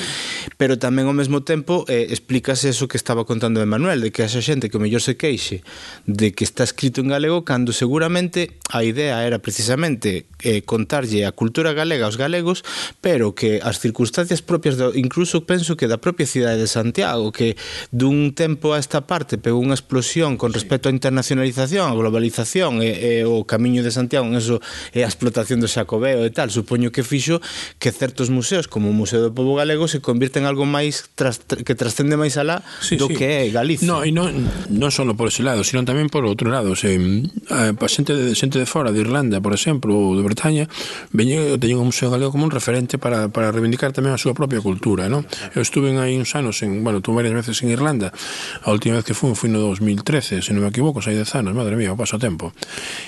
pero 0.56 0.78
tamén 0.78 1.10
ao 1.10 1.14
mesmo 1.14 1.42
tempo 1.42 1.82
eh, 1.90 2.06
explícase 2.08 2.70
eso 2.70 2.86
que 2.86 2.96
estaba 2.96 3.26
contando 3.26 3.58
Manuel, 3.66 4.00
de 4.00 4.10
que 4.14 4.22
haxa 4.22 4.40
xente 4.40 4.70
que 4.70 4.78
o 4.78 4.82
mellor 4.82 5.02
se 5.02 5.18
queixe 5.18 5.66
de 6.06 6.32
que 6.32 6.46
está 6.46 6.62
escrito 6.62 7.02
en 7.02 7.10
galego 7.10 7.42
cando 7.42 7.74
seguramente 7.74 8.54
a 8.70 8.84
idea 8.84 9.26
era 9.26 9.38
precisamente 9.38 10.26
eh, 10.42 10.62
contarlle 10.62 11.26
a 11.26 11.32
cultura 11.32 11.72
galega 11.72 12.06
aos 12.06 12.16
galegos, 12.16 12.62
pero 13.00 13.34
que 13.34 13.60
as 13.62 13.80
circunstancias 13.80 14.42
propias, 14.42 14.76
do, 14.76 14.92
incluso 14.94 15.48
penso 15.48 15.76
que 15.76 15.88
da 15.88 15.98
propia 15.98 16.28
cidade 16.28 16.60
de 16.60 16.68
Santiago, 16.68 17.32
que 17.32 17.56
dun 17.90 18.36
tempo 18.36 18.76
a 18.76 18.78
esta 18.78 19.08
parte 19.08 19.40
pegou 19.40 19.62
unha 19.62 19.76
explosión 19.76 20.36
con 20.36 20.52
respecto 20.52 20.88
á 20.88 20.92
internacionalización, 20.92 21.88
a 21.88 21.96
globalización, 21.96 22.84
e, 22.84 23.22
e 23.22 23.28
o 23.28 23.48
camiño 23.48 23.80
de 23.80 23.90
Santiago, 23.90 24.28
en 24.28 24.36
eso, 24.36 24.60
e 24.92 25.02
a 25.02 25.08
explotación 25.08 25.64
do 25.64 25.68
Xacobeo 25.68 26.24
e 26.24 26.30
tal, 26.30 26.43
tal, 26.44 26.50
supoño 26.52 26.92
que 26.92 27.02
fixo 27.02 27.40
que 27.80 27.90
certos 27.90 28.28
museos, 28.28 28.68
como 28.68 28.90
o 28.90 28.92
Museo 28.92 29.24
do 29.24 29.32
Pobo 29.32 29.56
Galego, 29.56 29.88
se 29.88 30.04
convirten 30.04 30.44
en 30.44 30.52
algo 30.52 30.68
máis 30.68 31.08
tras, 31.16 31.40
que 31.40 31.72
trascende 31.72 32.20
máis 32.20 32.36
alá 32.36 32.60
sí, 32.84 33.00
do 33.00 33.08
sí. 33.08 33.16
que 33.16 33.24
é 33.24 33.48
Galicia. 33.48 33.88
No, 33.88 34.04
e 34.04 34.12
non, 34.12 34.28
non 34.68 34.92
só 34.92 35.08
por 35.16 35.32
ese 35.32 35.40
lado, 35.40 35.64
sino 35.64 35.80
tamén 35.88 36.12
por 36.12 36.28
outro 36.28 36.52
lado. 36.52 36.76
Se, 36.76 37.00
a, 37.48 37.72
a 37.72 37.88
xente, 37.88 38.12
de, 38.12 38.36
xente 38.36 38.60
de 38.60 38.68
fora, 38.68 38.92
de 38.92 39.00
Irlanda, 39.00 39.40
por 39.40 39.56
exemplo, 39.56 39.96
ou 39.96 40.12
de 40.12 40.22
Bretaña, 40.26 40.68
veñen, 41.16 41.56
teñen 41.56 41.80
o 41.80 41.86
Museo 41.88 42.12
Galego 42.12 42.34
como 42.34 42.44
un 42.44 42.52
referente 42.52 43.00
para, 43.00 43.32
para 43.32 43.48
reivindicar 43.48 43.96
tamén 43.96 44.12
a 44.12 44.20
súa 44.20 44.36
propia 44.36 44.60
cultura. 44.60 45.08
Non? 45.08 45.24
Eu 45.56 45.64
estuve 45.64 45.96
aí 45.96 46.20
uns 46.20 46.36
anos, 46.36 46.60
en, 46.60 46.84
bueno, 46.84 47.00
tú 47.00 47.16
varias 47.16 47.32
veces 47.32 47.64
en 47.64 47.72
Irlanda, 47.72 48.12
a 48.60 48.68
última 48.68 49.00
vez 49.00 49.08
que 49.08 49.16
fui, 49.16 49.32
fui 49.32 49.48
no 49.48 49.64
2013, 49.64 50.44
se 50.44 50.52
non 50.52 50.60
me 50.60 50.68
equivoco, 50.68 51.00
sai 51.00 51.16
dez 51.16 51.32
anos, 51.32 51.56
madre 51.56 51.78
mía, 51.78 51.94
o 51.94 51.96
paso 51.96 52.20
tempo. 52.20 52.52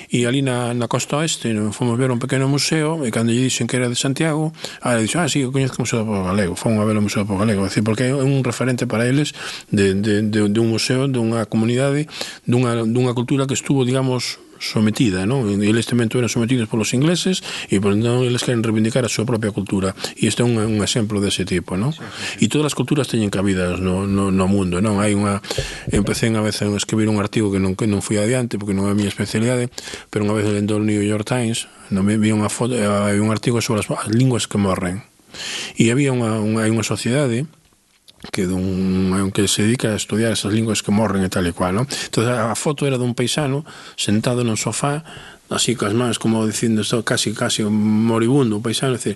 E 0.09 0.25
ali 0.25 0.41
na, 0.41 0.73
na 0.73 0.89
costa 0.89 1.21
oeste 1.21 1.53
fomos 1.75 1.99
ver 1.99 2.09
un 2.09 2.17
pequeno 2.17 2.47
museo, 2.47 3.03
e 3.03 3.11
cando 3.11 3.26
cando 3.27 3.33
lle 3.33 3.43
dixen 3.43 3.67
que 3.67 3.75
era 3.75 3.89
de 3.89 3.95
Santiago, 3.95 4.53
ah, 4.81 4.95
dixo, 4.95 5.19
ah, 5.19 5.27
sí, 5.27 5.43
eu 5.43 5.51
coñezco 5.51 5.77
o 5.77 5.81
Museo 5.83 5.99
do 5.99 6.05
Povo 6.05 6.23
Galego, 6.23 6.55
foi 6.55 6.71
unha 6.71 6.87
vela 6.87 6.99
o 6.99 7.03
Museo 7.03 7.23
do 7.23 7.27
Povo 7.27 7.39
Galego, 7.43 7.67
decir, 7.67 7.83
porque 7.83 8.07
é 8.07 8.15
un 8.15 8.43
referente 8.43 8.87
para 8.87 9.03
eles 9.05 9.35
de, 9.69 9.93
de, 9.99 10.23
de, 10.23 10.47
de 10.47 10.59
un 10.59 10.71
museo, 10.71 11.07
dunha 11.11 11.43
comunidade, 11.45 12.07
dunha, 12.47 12.87
dunha 12.87 13.11
cultura 13.11 13.45
que 13.45 13.53
estuvo, 13.53 13.83
digamos, 13.83 14.39
sometida, 14.59 15.25
non? 15.25 15.47
E 15.47 15.69
eles 15.69 15.85
tamén 15.85 16.09
eran 16.11 16.31
sometidos 16.31 16.67
polos 16.67 16.93
ingleses 16.93 17.41
e 17.69 17.77
por 17.77 17.93
entón 17.93 18.25
eles 18.25 18.43
queren 18.43 18.65
reivindicar 18.65 19.05
a 19.05 19.11
súa 19.11 19.25
propia 19.27 19.53
cultura 19.53 19.93
e 20.17 20.27
este 20.29 20.41
é 20.41 20.45
un, 20.45 20.57
un 20.57 20.79
exemplo 20.81 21.21
dese 21.21 21.45
tipo, 21.45 21.77
non? 21.77 21.93
Sí, 21.93 22.01
sí. 22.39 22.45
E 22.45 22.51
todas 22.51 22.73
as 22.73 22.75
culturas 22.77 23.07
teñen 23.07 23.29
cabidas 23.29 23.79
no, 23.79 24.05
no, 24.09 24.33
no 24.33 24.45
mundo, 24.49 24.81
non? 24.81 24.99
Hai 24.99 25.13
unha 25.13 25.39
empecé 25.93 26.29
a 26.33 26.41
vez 26.43 26.59
a 26.61 26.67
escribir 26.75 27.07
un 27.07 27.21
artigo 27.21 27.53
que 27.53 27.61
non 27.61 27.77
que 27.77 27.85
non 27.85 28.01
fui 28.01 28.17
adiante 28.17 28.57
porque 28.57 28.73
non 28.73 28.89
é 28.89 28.93
a 28.93 28.97
miña 28.97 29.13
especialidade, 29.13 29.69
pero 30.09 30.25
unha 30.25 30.35
vez 30.35 30.45
lendo 30.49 30.77
o 30.77 30.83
New 30.83 31.01
York 31.01 31.25
Times, 31.27 31.69
non 31.93 32.03
me 32.03 32.17
vi 32.17 32.33
unha 32.33 32.51
foto, 32.51 32.75
eh, 32.75 32.83
hai 32.83 33.19
un 33.21 33.31
artigo 33.31 33.61
sobre 33.61 33.81
as, 33.83 33.87
as 33.87 34.09
linguas 34.11 34.49
que 34.49 34.59
morren. 34.59 35.05
E 35.77 35.93
había 35.93 36.09
unha, 36.11 36.41
unha, 36.41 36.65
unha 36.65 36.85
sociedade 36.85 37.45
que 38.33 38.49
dun 38.49 39.13
é 39.13 39.21
un 39.21 39.29
que 39.29 39.45
se 39.45 39.63
dedica 39.63 39.93
a 39.93 39.99
estudiar 39.99 40.33
esas 40.33 40.53
linguas 40.53 40.81
que 40.81 40.89
morren 40.89 41.21
e 41.21 41.29
tal 41.29 41.45
e 41.45 41.53
cual, 41.53 41.77
non? 41.77 41.85
Entón, 41.85 42.25
a 42.27 42.57
foto 42.57 42.89
era 42.89 42.97
dun 42.97 43.13
paisano 43.13 43.61
sentado 43.93 44.41
nun 44.41 44.57
sofá 44.57 45.05
así 45.49 45.77
coas 45.77 45.93
mans 45.93 46.19
como 46.19 46.43
dicindo 46.43 46.81
isto 46.81 47.05
casi 47.05 47.31
casi 47.31 47.63
un 47.63 47.77
moribundo, 48.05 48.57
un 48.57 48.63
paisano, 48.65 48.97
decir, 48.97 49.15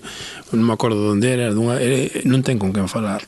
non 0.54 0.64
me 0.64 0.72
acordo 0.72 1.12
onde 1.12 1.28
era, 1.28 1.52
dunha, 1.52 1.76
era, 1.82 2.08
non 2.24 2.40
ten 2.46 2.56
con 2.56 2.72
quen 2.72 2.88
falar. 2.88 3.26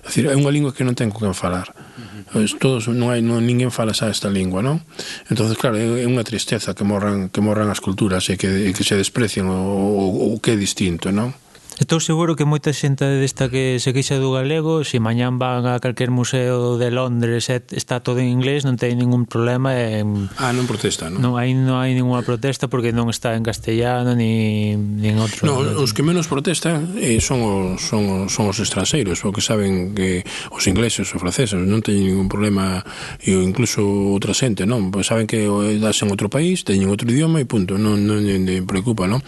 É 0.00 0.08
dicir, 0.08 0.32
é 0.32 0.34
unha 0.34 0.48
lingua 0.48 0.72
que 0.72 0.82
non 0.82 0.96
ten 0.96 1.12
con 1.12 1.28
quen 1.28 1.36
falar. 1.36 1.70
Uh 2.32 2.40
-huh. 2.40 2.58
Todos 2.58 2.88
non 2.88 3.12
hai 3.12 3.20
non 3.20 3.44
ninguén 3.44 3.68
fala 3.68 3.92
xa 3.92 4.08
esta 4.08 4.32
lingua, 4.32 4.64
non? 4.64 4.80
Entonces, 5.28 5.60
claro, 5.60 5.76
é 5.76 6.08
unha 6.08 6.24
tristeza 6.24 6.72
que 6.72 6.88
morran 6.88 7.28
que 7.28 7.44
morran 7.44 7.68
as 7.68 7.84
culturas 7.84 8.26
e 8.32 8.40
que, 8.40 8.48
e 8.48 8.70
que 8.72 8.82
se 8.82 8.96
desprecien 8.96 9.46
o, 9.46 9.60
o, 9.60 10.34
o 10.34 10.36
que 10.40 10.52
é 10.52 10.58
distinto, 10.58 11.12
non? 11.12 11.36
Estou 11.80 11.96
seguro 11.96 12.36
que 12.36 12.44
moita 12.44 12.76
xente 12.76 13.08
desta 13.08 13.48
que 13.48 13.80
se 13.80 13.96
queixa 13.96 14.20
do 14.20 14.36
galego, 14.36 14.84
se 14.84 15.00
mañán 15.00 15.40
van 15.40 15.64
a 15.64 15.80
calquer 15.80 16.12
museo 16.12 16.76
de 16.76 16.92
Londres 16.92 17.48
e 17.48 17.56
está 17.72 18.04
todo 18.04 18.20
en 18.20 18.28
inglés, 18.28 18.68
non 18.68 18.76
ten 18.76 19.00
ningún 19.00 19.24
problema. 19.24 19.72
E, 19.72 20.04
ah, 20.36 20.52
non 20.52 20.68
protesta, 20.68 21.08
non? 21.08 21.24
Non, 21.24 21.32
aí 21.40 21.56
non 21.56 21.80
hai 21.80 21.96
ninguna 21.96 22.20
protesta 22.20 22.68
porque 22.68 22.92
non 22.92 23.08
está 23.08 23.32
en 23.32 23.40
castellano 23.40 24.12
ni, 24.12 24.76
ni 24.76 25.08
en 25.08 25.24
outro. 25.24 25.48
No, 25.48 25.56
os 25.80 25.96
que 25.96 26.04
menos 26.04 26.28
protestan 26.28 27.00
eh, 27.00 27.16
son, 27.24 27.40
os, 27.40 27.80
son, 27.80 28.28
os, 28.28 28.36
son 28.36 28.52
os 28.52 28.60
estranxeiros, 28.60 29.24
porque 29.24 29.40
saben 29.40 29.96
que 29.96 30.20
os 30.52 30.68
ingleses, 30.68 31.08
ou 31.16 31.16
franceses, 31.16 31.56
non 31.64 31.80
teñen 31.80 32.12
ningún 32.12 32.28
problema, 32.28 32.84
e 33.24 33.32
incluso 33.32 33.80
outra 34.12 34.36
xente, 34.36 34.68
non? 34.68 34.92
Pois 34.92 35.08
saben 35.08 35.24
que 35.24 35.48
das 35.80 35.96
en 36.04 36.12
outro 36.12 36.28
país, 36.28 36.60
teñen 36.60 36.92
outro 36.92 37.08
idioma 37.08 37.40
e 37.40 37.48
punto, 37.48 37.80
non, 37.80 38.04
non, 38.04 38.20
non 38.20 38.68
preocupa, 38.68 39.08
non? 39.08 39.24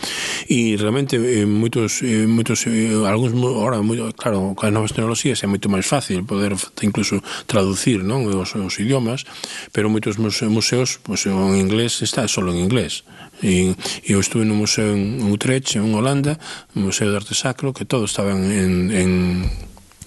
E 0.53 0.77
realmente 0.77 1.17
eh, 1.17 1.49
moitos, 1.49 2.05
eh, 2.05 2.29
moitos 2.29 2.42
moitos 2.43 2.67
eh, 2.67 2.91
algúns 3.07 3.31
ora 3.39 3.79
moi, 3.87 4.03
claro, 4.19 4.59
con 4.59 4.67
as 4.67 4.75
novas 4.75 4.91
tecnoloxías 4.91 5.39
é 5.41 5.47
moito 5.47 5.71
máis 5.71 5.87
fácil 5.87 6.27
poder 6.27 6.59
incluso 6.83 7.23
traducir, 7.47 8.03
non, 8.03 8.27
os, 8.27 8.59
os 8.59 8.75
idiomas, 8.83 9.23
pero 9.71 9.87
moitos 9.87 10.19
museos, 10.19 10.99
pois 11.07 11.23
pues, 11.23 11.31
en 11.31 11.55
inglés 11.55 12.03
está 12.03 12.27
solo 12.27 12.51
en 12.51 12.59
inglés. 12.59 13.07
E, 13.39 13.79
eu 14.03 14.19
estuve 14.19 14.43
no 14.43 14.59
museo 14.59 14.91
en 14.91 15.23
Utrecht, 15.31 15.79
en 15.79 15.95
Holanda, 15.95 16.43
un 16.75 16.91
museo 16.91 17.15
de 17.15 17.17
arte 17.23 17.39
sacro 17.39 17.71
que 17.71 17.87
todo 17.87 18.11
estaba 18.11 18.35
en, 18.35 18.91
en 18.91 19.11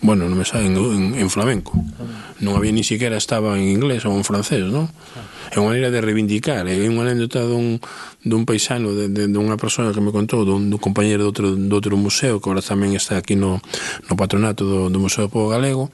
bueno, 0.04 0.28
non 0.28 0.38
me 0.38 0.44
sabe, 0.44 0.68
en, 0.68 0.76
en, 0.76 1.16
en 1.16 1.30
flamenco. 1.32 1.74
Non 2.44 2.60
había 2.60 2.76
ni 2.76 2.84
siquiera 2.84 3.16
estaba 3.16 3.56
en 3.56 3.64
inglés 3.64 4.04
ou 4.04 4.14
en 4.14 4.28
francés, 4.28 4.68
non? 4.68 4.92
É 5.50 5.58
unha 5.58 5.72
maneira 5.72 5.90
de 5.90 6.04
reivindicar, 6.04 6.68
é 6.68 6.76
unha 6.84 7.08
anécdota 7.08 7.48
dun, 7.48 7.80
dun 8.26 8.44
paisano, 8.44 8.98
de, 8.98 9.08
de, 9.08 9.30
de 9.30 9.38
unha 9.38 9.56
persona 9.56 9.94
que 9.94 10.02
me 10.02 10.10
contou, 10.10 10.42
dun, 10.44 10.74
dun 10.74 10.82
compañero 10.82 11.22
de 11.24 11.28
outro, 11.30 11.48
de 11.54 11.74
outro 11.74 11.94
museo, 11.94 12.42
que 12.42 12.50
agora 12.50 12.66
tamén 12.66 12.98
está 12.98 13.22
aquí 13.22 13.38
no, 13.38 13.62
no 14.10 14.14
patronato 14.18 14.66
do, 14.66 14.90
do 14.90 14.98
Museo 14.98 15.30
do 15.30 15.32
Povo 15.32 15.54
Galego, 15.54 15.94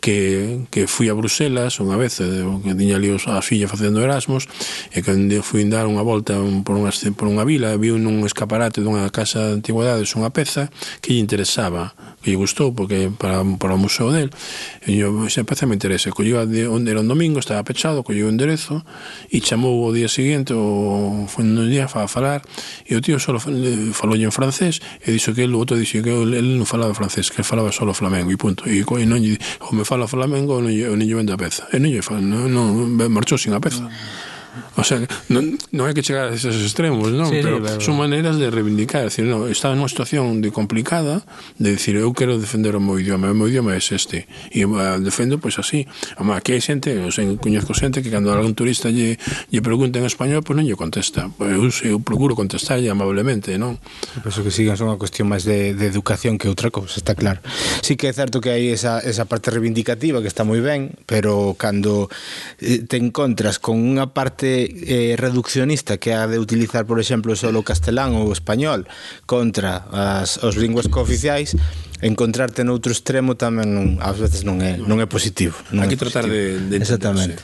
que, 0.00 0.66
que 0.70 0.86
fui 0.86 1.08
a 1.08 1.14
Bruselas 1.14 1.78
unha 1.78 1.96
vez, 2.00 2.18
que 2.18 2.72
tiña 2.74 2.96
ali 2.96 3.12
a 3.12 3.40
filla 3.44 3.68
facendo 3.68 4.00
Erasmus, 4.00 4.48
e 4.90 5.04
cando 5.04 5.44
fui 5.44 5.62
dar 5.68 5.84
unha 5.86 6.02
volta 6.02 6.40
por 6.64 6.80
unha, 6.80 6.90
por 7.14 7.28
unha 7.28 7.44
vila, 7.44 7.76
vi 7.76 7.92
un 7.92 8.24
escaparate 8.24 8.80
dunha 8.80 9.06
casa 9.12 9.52
de 9.52 9.60
antigüedades 9.60 10.16
unha 10.16 10.32
peza 10.32 10.72
que 11.04 11.12
lle 11.12 11.20
interesaba, 11.20 11.92
que 12.24 12.32
lle 12.32 12.40
gustou, 12.40 12.72
porque 12.72 13.12
para, 13.12 13.44
para 13.60 13.76
o 13.76 13.80
museo 13.80 14.08
del, 14.10 14.32
e 14.88 14.96
yo, 14.96 15.12
esa 15.28 15.44
peza 15.44 15.68
me 15.68 15.76
interesa. 15.76 16.10
Colleu, 16.10 16.40
onde 16.42 16.88
era 16.90 17.00
un 17.00 17.08
domingo, 17.08 17.38
estaba 17.38 17.62
pechado, 17.62 18.02
colleu 18.02 18.26
o 18.26 18.32
enderezo, 18.32 18.82
e 19.28 19.44
chamou 19.44 19.84
o 19.84 19.92
día 19.92 20.08
seguinte, 20.08 20.56
o 20.56 21.28
foi 21.28 21.44
un 21.44 21.68
día 21.68 21.84
a 21.84 22.08
falar, 22.08 22.40
e 22.88 22.96
o 22.96 23.00
tío 23.04 23.20
só 23.20 23.36
falou 23.36 24.16
en 24.16 24.32
francés, 24.32 24.80
e 25.04 25.12
dixo 25.12 25.36
que 25.36 25.44
el, 25.44 25.52
o 25.52 25.60
outro 25.60 25.76
dixo 25.76 26.00
que 26.00 26.12
el, 26.12 26.32
el 26.32 26.56
non 26.56 26.64
falaba 26.64 26.96
francés, 26.96 27.28
que 27.28 27.44
falaba 27.44 27.68
só 27.68 27.84
flamengo, 27.92 28.32
e 28.32 28.38
punto. 28.40 28.64
E, 28.64 28.80
e 28.80 29.04
non 29.04 29.20
lle, 29.20 29.36
o 29.60 29.70
oh, 29.70 29.72
me 29.76 29.84
fala 29.90 30.06
flamengo 30.06 30.60
non 30.60 30.70
lle, 30.70 30.86
non 30.86 30.98
lle 30.98 31.14
vende 31.14 31.32
a 31.32 31.36
peza. 31.36 31.66
E 31.68 31.78
non 31.78 31.90
lle 31.90 32.00
fala, 32.00 32.20
non, 32.20 32.46
non, 32.52 32.94
marchou 33.10 33.36
sin 33.36 33.54
a 33.54 33.58
peza. 33.58 33.90
O 34.76 34.82
sea, 34.82 34.98
non, 35.30 35.54
non 35.70 35.86
hai 35.86 35.94
que 35.94 36.02
chegar 36.02 36.30
a 36.30 36.34
esos 36.34 36.56
extremos, 36.58 37.12
non? 37.14 37.30
Sí, 37.30 37.38
pero, 37.38 37.60
sí, 37.60 37.70
pero 37.70 37.78
son 37.78 38.00
maneiras 38.00 38.34
de 38.40 38.50
reivindicar, 38.50 39.06
decir, 39.06 39.28
no, 39.28 39.46
está 39.46 39.70
nunha 39.70 39.86
situación 39.86 40.42
de 40.42 40.50
complicada 40.50 41.22
de 41.58 41.76
decir, 41.76 41.94
eu 41.94 42.10
quero 42.16 42.38
defender 42.40 42.74
o 42.74 42.82
meu 42.82 42.98
idioma, 42.98 43.30
o 43.30 43.36
meu 43.36 43.46
idioma 43.46 43.74
é 43.74 43.80
es 43.80 43.92
este, 43.92 44.26
e 44.50 44.66
uh, 44.66 44.98
defendo 44.98 45.38
pois 45.38 45.54
pues, 45.54 45.66
así. 45.66 45.86
Ama, 46.16 46.36
aquí 46.36 46.54
hai 46.54 46.62
xente, 46.62 46.90
eu 46.90 47.10
sei, 47.14 47.30
coñezco 47.38 47.74
xente 47.74 48.02
que 48.02 48.10
cando 48.10 48.32
algún 48.32 48.54
turista 48.54 48.90
lle, 48.90 49.18
lle 49.50 49.60
pregunta 49.62 50.02
en 50.02 50.06
español, 50.06 50.42
pois 50.42 50.54
pues 50.54 50.56
non 50.58 50.66
lle 50.66 50.74
contesta. 50.74 51.30
Pues, 51.36 51.84
eu, 51.86 51.94
eu 51.94 51.96
procuro 52.02 52.34
contestarlle 52.34 52.90
amablemente, 52.90 53.54
non? 53.54 53.78
Eu 54.16 54.20
penso 54.24 54.42
que 54.42 54.50
siga 54.50 54.74
son 54.74 54.90
unha 54.90 54.98
cuestión 54.98 55.30
máis 55.30 55.46
de, 55.46 55.76
de 55.76 55.86
educación 55.86 56.40
que 56.40 56.50
outra 56.50 56.72
cousa, 56.72 56.98
está 56.98 57.14
claro. 57.14 57.38
Sí 57.82 57.94
que 57.94 58.10
é 58.10 58.14
certo 58.14 58.42
que 58.42 58.50
hai 58.50 58.70
esa, 58.70 58.98
esa 59.02 59.28
parte 59.30 59.52
reivindicativa 59.54 60.18
que 60.18 60.30
está 60.30 60.42
moi 60.42 60.58
ben, 60.58 60.94
pero 61.06 61.54
cando 61.54 62.10
eh, 62.58 62.82
te 62.86 62.96
encontras 62.96 63.60
con 63.60 63.76
unha 63.76 64.10
parte 64.10 64.39
parte 64.40 65.12
eh, 65.12 65.16
reduccionista 65.16 65.98
que 65.98 66.14
ha 66.14 66.26
de 66.26 66.38
utilizar, 66.38 66.86
por 66.86 66.98
exemplo, 66.98 67.36
só 67.36 67.52
o 67.52 67.62
castelán 67.62 68.16
ou 68.16 68.28
o 68.28 68.32
español 68.32 68.88
contra 69.28 69.84
as, 69.92 70.40
os 70.40 70.56
linguas 70.56 70.88
cooficiais, 70.88 71.52
encontrarte 72.00 72.64
no 72.64 72.72
outro 72.72 72.88
extremo 72.88 73.36
tamén 73.36 73.68
non, 73.68 73.86
ás 74.00 74.16
veces 74.16 74.48
non 74.48 74.64
é, 74.64 74.80
non 74.80 74.96
é 74.96 75.06
positivo. 75.06 75.60
Non 75.76 75.84
Aquí 75.84 75.96
é 75.96 76.00
tratar 76.00 76.24
positivo. 76.24 76.72
de, 76.72 76.72
de 76.72 76.76
Exactamente. 76.80 77.40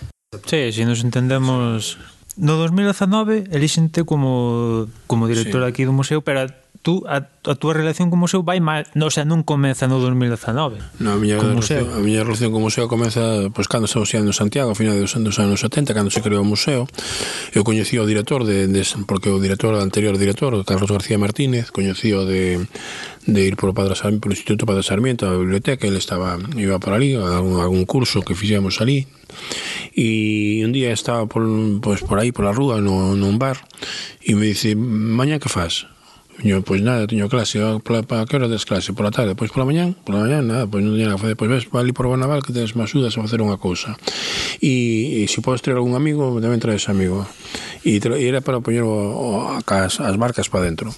Sí, 0.48 0.72
se 0.72 0.80
si 0.80 0.82
nos 0.88 1.04
entendemos... 1.04 2.00
No 2.36 2.60
2019 2.60 3.48
elixente 3.48 4.04
como, 4.04 4.92
como 5.08 5.24
director 5.24 5.64
sí. 5.64 5.68
aquí 5.68 5.82
do 5.88 5.96
museo, 5.96 6.20
pero 6.20 6.52
tú 6.82 7.04
a, 7.06 7.28
a 7.28 7.54
túa 7.54 7.72
relación 7.74 8.10
con 8.10 8.18
o 8.18 8.24
museo 8.24 8.42
vai 8.42 8.60
mal, 8.60 8.88
no, 8.94 9.08
o 9.08 9.12
sea, 9.12 9.24
non 9.24 9.44
comeza 9.44 9.86
no 9.86 10.00
2019. 10.00 10.80
No, 11.00 11.14
a 11.14 11.18
miña, 11.20 11.38
relación, 11.38 11.88
a 11.92 12.00
miña 12.02 12.24
relación 12.24 12.50
con 12.52 12.60
o 12.62 12.66
museo 12.66 12.90
comeza 12.90 13.48
pois 13.52 13.66
pues, 13.66 13.68
cando 13.68 13.86
estamos 13.86 14.12
en 14.14 14.28
Santiago, 14.32 14.72
a 14.72 14.76
final 14.76 14.98
dos, 14.98 15.14
dos 15.16 15.38
anos 15.38 15.60
70, 15.60 15.94
cando 15.94 16.10
se 16.10 16.20
creou 16.20 16.42
o 16.42 16.48
museo. 16.48 16.88
Eu 17.54 17.62
coñecí 17.62 17.96
o 18.00 18.04
director 18.04 18.44
de, 18.44 18.66
de 18.66 18.82
porque 19.06 19.30
o 19.30 19.38
director 19.38 19.76
o 19.76 19.80
anterior 19.80 20.16
director, 20.18 20.52
Carlos 20.64 20.90
García 20.90 21.16
Martínez, 21.16 21.70
coñecío 21.70 22.24
de 22.24 22.64
de 23.26 23.42
ir 23.42 23.56
por 23.56 23.74
Padre 23.74 23.94
Sarmiento, 23.96 24.22
por 24.22 24.30
o 24.30 24.34
Instituto 24.34 24.66
Padre 24.66 24.82
Sarmiento, 24.82 25.26
a 25.26 25.36
biblioteca, 25.36 25.86
ele 25.86 25.98
estaba 25.98 26.38
iba 26.56 26.78
por 26.78 26.94
ali, 26.94 27.14
a 27.14 27.36
algún, 27.36 27.60
algún 27.60 27.84
curso 27.84 28.22
que 28.22 28.34
fixemos 28.34 28.80
ali. 28.80 29.06
E 29.92 30.62
un 30.62 30.70
día 30.70 30.94
estaba 30.94 31.26
por, 31.26 31.42
pois, 31.82 32.00
pues, 32.00 32.00
por 32.06 32.18
aí, 32.22 32.30
por 32.30 32.46
a 32.46 32.54
rúa, 32.54 32.78
no, 32.78 33.18
nun 33.18 33.36
bar, 33.42 33.58
e 34.22 34.38
me 34.38 34.46
dice, 34.46 34.78
mañá 34.78 35.42
que 35.42 35.50
faz? 35.50 35.90
Yo, 36.44 36.60
pois 36.60 36.84
nada, 36.84 37.06
teño 37.06 37.28
clase, 37.32 37.60
para, 37.80 38.04
para 38.04 38.26
que 38.28 38.36
hora 38.36 38.48
des 38.48 38.68
clase? 38.68 38.92
Pola 38.92 39.10
tarde, 39.10 39.32
pois 39.32 39.48
pola 39.48 39.64
mañán, 39.64 39.96
pola 40.04 40.20
mañán, 40.20 40.44
nada, 40.44 40.68
pois 40.68 40.84
non 40.84 40.92
tiña 40.92 41.08
nada 41.08 41.16
a 41.16 41.22
facer. 41.22 41.36
Pois 41.36 41.48
ves, 41.48 41.64
vai 41.72 41.80
ali 41.80 41.96
por 41.96 42.12
Banaval 42.12 42.44
que 42.44 42.52
tedes 42.52 42.76
máis 42.76 42.92
ajudas 42.92 43.16
a 43.16 43.24
facer 43.24 43.40
unha 43.40 43.56
cousa. 43.56 43.96
E, 44.60 45.24
e 45.24 45.30
se 45.32 45.40
podes 45.40 45.64
traer 45.64 45.80
algún 45.80 45.96
amigo, 45.96 46.36
tamén 46.44 46.60
traes 46.60 46.92
amigo. 46.92 47.24
E, 47.80 47.96
te, 48.04 48.12
e 48.12 48.28
era 48.28 48.44
para 48.44 48.60
poñer 48.60 48.84
o, 48.84 48.92
o, 48.92 49.28
as, 49.64 49.96
as 49.96 50.16
marcas 50.20 50.52
para 50.52 50.68
dentro. 50.68 50.92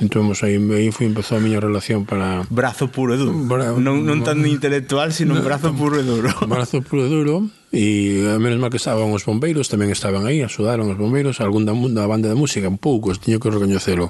Entón, 0.00 0.30
aí, 0.30 0.56
aí 0.56 0.88
foi 0.94 1.10
empezou 1.10 1.36
a 1.36 1.42
miña 1.42 1.58
relación 1.58 2.06
para... 2.06 2.46
Brazo 2.48 2.88
puro 2.88 3.12
e 3.12 3.18
duro. 3.18 3.34
Bra... 3.44 3.74
Non, 3.76 4.06
non 4.06 4.22
tan 4.22 4.40
intelectual, 4.46 5.10
sino 5.10 5.34
no, 5.36 5.42
brazo 5.42 5.74
puro 5.74 5.98
e 5.98 6.06
duro. 6.06 6.30
Brazo 6.46 6.80
puro 6.80 7.04
e 7.04 7.10
duro. 7.10 7.34
E 7.68 8.24
a 8.24 8.40
menos 8.40 8.56
mal 8.56 8.72
que 8.72 8.80
estaban 8.80 9.12
os 9.12 9.28
bombeiros, 9.28 9.68
tamén 9.68 9.92
estaban 9.92 10.24
aí, 10.24 10.40
axudaron 10.40 10.88
os 10.88 10.96
bombeiros, 10.96 11.44
algún 11.44 11.68
da, 11.68 11.76
da 11.76 12.08
banda 12.08 12.32
de 12.32 12.36
música, 12.38 12.64
un 12.64 12.80
pouco, 12.80 13.12
teño 13.12 13.36
que 13.36 13.52
recoñecelo. 13.52 14.08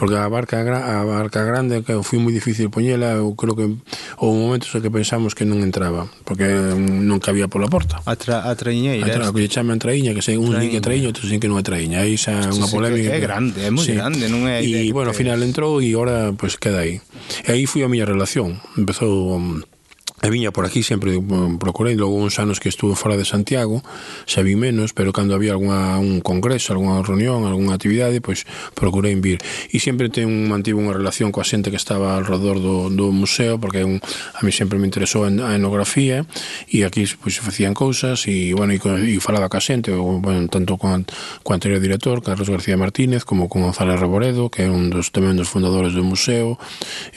Porque 0.00 0.16
a 0.16 0.24
barca, 0.32 0.64
a 0.64 1.04
barca 1.04 1.44
grande 1.44 1.84
que 1.84 2.00
foi 2.00 2.16
moi 2.16 2.32
difícil 2.32 2.72
poñela, 2.72 3.20
eu 3.20 3.36
creo 3.36 3.52
que 3.52 3.68
houve 4.16 4.36
momentos 4.40 4.72
que 4.72 4.88
pensamos 4.88 5.36
que 5.36 5.44
non 5.44 5.60
entraba, 5.60 6.08
porque 6.24 6.48
non 6.48 7.20
cabía 7.20 7.44
pola 7.44 7.68
porta. 7.68 8.00
A, 8.08 8.16
tra, 8.16 8.48
a 8.48 8.56
traiñeira. 8.56 9.04
A 9.04 9.12
tra, 9.12 9.28
que 9.36 9.44
lle 9.44 9.52
chaman 9.52 9.76
traiña, 9.76 10.16
que 10.16 10.24
sei 10.24 10.40
un 10.40 10.56
din 10.56 10.72
que 10.72 10.80
traíña, 10.80 11.12
outro 11.12 11.28
din 11.28 11.44
que 11.44 11.48
non 11.52 11.60
é 11.60 11.64
traiña. 11.64 12.08
Aí 12.08 12.16
xa 12.16 12.40
unha 12.40 12.72
polémica. 12.72 13.12
É 13.12 13.20
grande, 13.20 13.68
é 13.68 13.68
moi 13.68 13.84
sí. 13.84 13.92
grande, 13.92 14.32
non 14.32 14.48
é... 14.48 14.64
E, 14.64 14.88
bueno, 14.96 15.12
ao 15.12 15.16
final 15.16 15.36
entrou 15.44 15.84
e 15.84 15.92
agora, 15.92 16.32
pois, 16.32 16.56
pues, 16.56 16.62
queda 16.62 16.80
aí. 16.80 17.04
E 17.44 17.52
aí 17.52 17.68
foi 17.68 17.84
a 17.84 17.88
miña 17.92 18.08
relación. 18.08 18.56
Empezou 18.80 19.36
mm, 19.36 19.73
E 20.22 20.30
viña 20.30 20.54
por 20.54 20.62
aquí 20.64 20.86
sempre 20.86 21.18
mm, 21.18 21.58
procurei, 21.58 21.98
logo 21.98 22.14
uns 22.14 22.38
anos 22.38 22.62
que 22.62 22.70
estuve 22.70 22.94
fora 22.94 23.18
de 23.18 23.26
Santiago, 23.26 23.82
xa 24.30 24.46
vi 24.46 24.54
menos, 24.54 24.94
pero 24.94 25.10
cando 25.10 25.34
había 25.34 25.58
alguna, 25.58 25.98
un 25.98 26.22
congreso, 26.22 26.70
algunha 26.70 27.02
reunión, 27.02 27.42
algunha 27.42 27.74
actividade, 27.74 28.22
pois 28.22 28.46
procurei 28.78 29.18
vir. 29.18 29.42
E 29.74 29.82
sempre 29.82 30.14
ten 30.14 30.30
un, 30.30 30.46
mantivo 30.46 30.78
unha 30.78 30.94
relación 30.94 31.34
coa 31.34 31.42
xente 31.42 31.74
que 31.74 31.76
estaba 31.76 32.14
alrededor 32.14 32.62
do, 32.62 32.94
do 32.94 33.10
museo, 33.10 33.58
porque 33.58 33.82
un, 33.82 33.98
a 33.98 34.40
mí 34.46 34.54
sempre 34.54 34.78
me 34.78 34.86
interesou 34.86 35.26
en, 35.26 35.42
a 35.42 35.58
etnografía, 35.58 36.22
e 36.70 36.86
aquí 36.86 37.04
pois 37.18 37.42
facían 37.42 37.74
cousas, 37.74 38.24
e, 38.30 38.54
bueno, 38.54 38.70
e, 38.70 38.78
e 38.78 39.18
falaba 39.18 39.50
ca 39.50 39.58
xente, 39.58 39.90
o, 39.92 40.22
bueno, 40.22 40.46
tanto 40.46 40.78
con, 40.78 41.10
con 41.42 41.58
anterior 41.58 41.82
director, 41.82 42.22
Carlos 42.22 42.48
García 42.48 42.78
Martínez, 42.78 43.26
como 43.26 43.50
con 43.50 43.66
González 43.66 43.98
Reboredo, 43.98 44.46
que 44.46 44.64
é 44.64 44.70
un 44.70 44.94
dos 44.94 45.10
tamén 45.10 45.34
dos 45.34 45.50
fundadores 45.50 45.90
do 45.90 46.06
museo, 46.06 46.54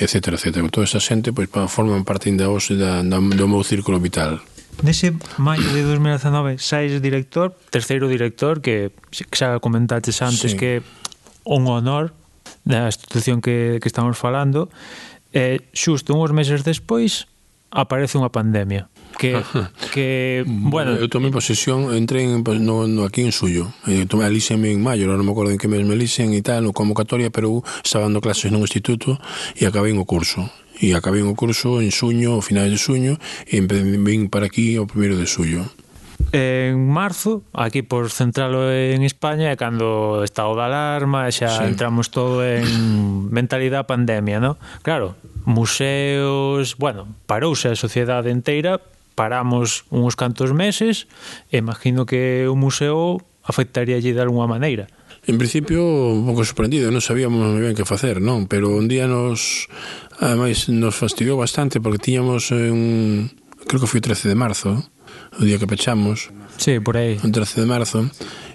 etc. 0.01 0.33
etc. 0.33 0.65
Toda 0.73 0.89
esa 0.89 0.99
xente 0.99 1.29
pois, 1.29 1.47
forman 1.69 2.01
parte 2.01 2.33
ainda 2.33 2.49
hoxe 2.49 2.75
da 2.75 2.86
da, 2.87 3.03
da, 3.03 3.19
do 3.19 3.45
meu 3.51 3.63
círculo 3.67 3.99
vital. 3.99 4.39
Nese 4.83 5.11
maio 5.37 5.65
de 5.73 5.83
2019 5.83 6.61
saís 6.61 7.01
director, 7.01 7.51
terceiro 7.73 8.07
director 8.07 8.61
que 8.63 8.93
xa 9.11 9.59
comentaches 9.59 10.21
antes 10.23 10.53
sí. 10.53 10.57
que 10.57 10.71
un 11.43 11.67
honor 11.67 12.13
da 12.63 12.87
institución 12.87 13.41
que, 13.41 13.79
que 13.81 13.89
estamos 13.89 14.15
falando 14.15 14.69
e 15.33 15.65
xusto 15.75 16.15
uns 16.15 16.31
meses 16.31 16.63
despois 16.63 17.27
aparece 17.73 18.15
unha 18.15 18.31
pandemia 18.31 18.87
que 19.17 19.33
que 19.93 20.43
bueno, 20.45 20.93
eu 20.93 21.09
tomei 21.09 21.33
posesión, 21.33 21.89
entrei 21.97 22.29
en, 22.29 22.45
no, 22.61 22.85
no 22.85 23.01
aquí 23.03 23.25
en 23.25 23.33
suyo. 23.33 23.73
Eu 23.89 24.05
tomei 24.05 24.29
elíxenme 24.29 24.69
en 24.69 24.79
maio, 24.79 25.09
non 25.09 25.25
me 25.25 25.33
acordo 25.33 25.49
en 25.49 25.57
que 25.57 25.65
mes 25.65 25.81
me 25.81 25.97
elixen 25.97 26.37
e 26.37 26.41
tal, 26.45 26.61
no 26.63 26.71
convocatoria, 26.71 27.33
pero 27.33 27.49
eu 27.49 27.65
estaba 27.81 28.05
dando 28.05 28.21
clases 28.21 28.53
nun 28.53 28.61
instituto 28.61 29.17
e 29.57 29.65
acabei 29.65 29.91
o 29.97 30.05
curso 30.05 30.45
e 30.81 30.93
acabei 30.93 31.21
o 31.21 31.33
curso 31.33 31.81
en 31.81 31.91
suño, 31.91 32.37
a 32.37 32.45
finais 32.45 32.69
de 32.69 32.79
suño, 32.79 33.17
e 33.45 33.61
vim 33.61 34.29
para 34.29 34.47
aquí 34.47 34.77
o 34.77 34.85
primeiro 34.85 35.17
de 35.17 35.27
suyo. 35.27 35.65
en 36.31 36.89
marzo, 36.89 37.43
aquí 37.53 37.81
por 37.81 38.11
central 38.11 38.55
en 38.71 39.03
España, 39.03 39.51
é 39.51 39.55
cando 39.55 40.23
estado 40.27 40.55
da 40.59 40.67
alarma, 40.67 41.29
xa 41.31 41.63
sí. 41.63 41.63
entramos 41.63 42.11
todo 42.11 42.43
en 42.43 42.67
mentalidade 43.37 43.87
pandemia, 43.87 44.41
no? 44.43 44.59
Claro, 44.83 45.15
museos, 45.47 46.75
bueno, 46.75 47.07
parouse 47.25 47.71
a 47.71 47.79
sociedade 47.79 48.33
inteira, 48.33 48.83
paramos 49.15 49.87
uns 49.89 50.19
cantos 50.19 50.51
meses, 50.51 51.07
imagino 51.49 52.05
que 52.05 52.45
o 52.45 52.55
museo 52.59 53.23
afectaría 53.47 54.03
de 54.03 54.19
algunha 54.19 54.51
maneira. 54.51 54.91
En 55.27 55.37
principio, 55.37 55.83
un 55.83 56.23
pouco 56.23 56.47
sorprendido, 56.47 56.87
non 56.87 57.03
sabíamos 57.03 57.43
moi 57.43 57.59
ben 57.59 57.75
que 57.75 57.83
facer, 57.83 58.23
non? 58.23 58.47
Pero 58.47 58.71
un 58.75 58.87
día 58.87 59.11
nos 59.11 59.67
Ademais, 60.19 60.65
nos 60.69 60.97
fastidiou 60.97 61.37
bastante 61.37 61.77
porque 61.77 62.01
tiñamos 62.01 62.49
un... 62.49 63.29
Creo 63.69 63.81
que 63.81 63.89
foi 63.89 64.01
o 64.01 64.05
13 64.05 64.33
de 64.33 64.37
marzo, 64.37 64.81
o 65.37 65.43
día 65.45 65.61
que 65.61 65.69
pechamos, 65.69 66.33
Sí, 66.57 66.79
por 66.79 66.97
aí. 66.97 67.17
O 67.23 67.29
13 67.31 67.61
de 67.61 67.67
marzo. 67.67 68.09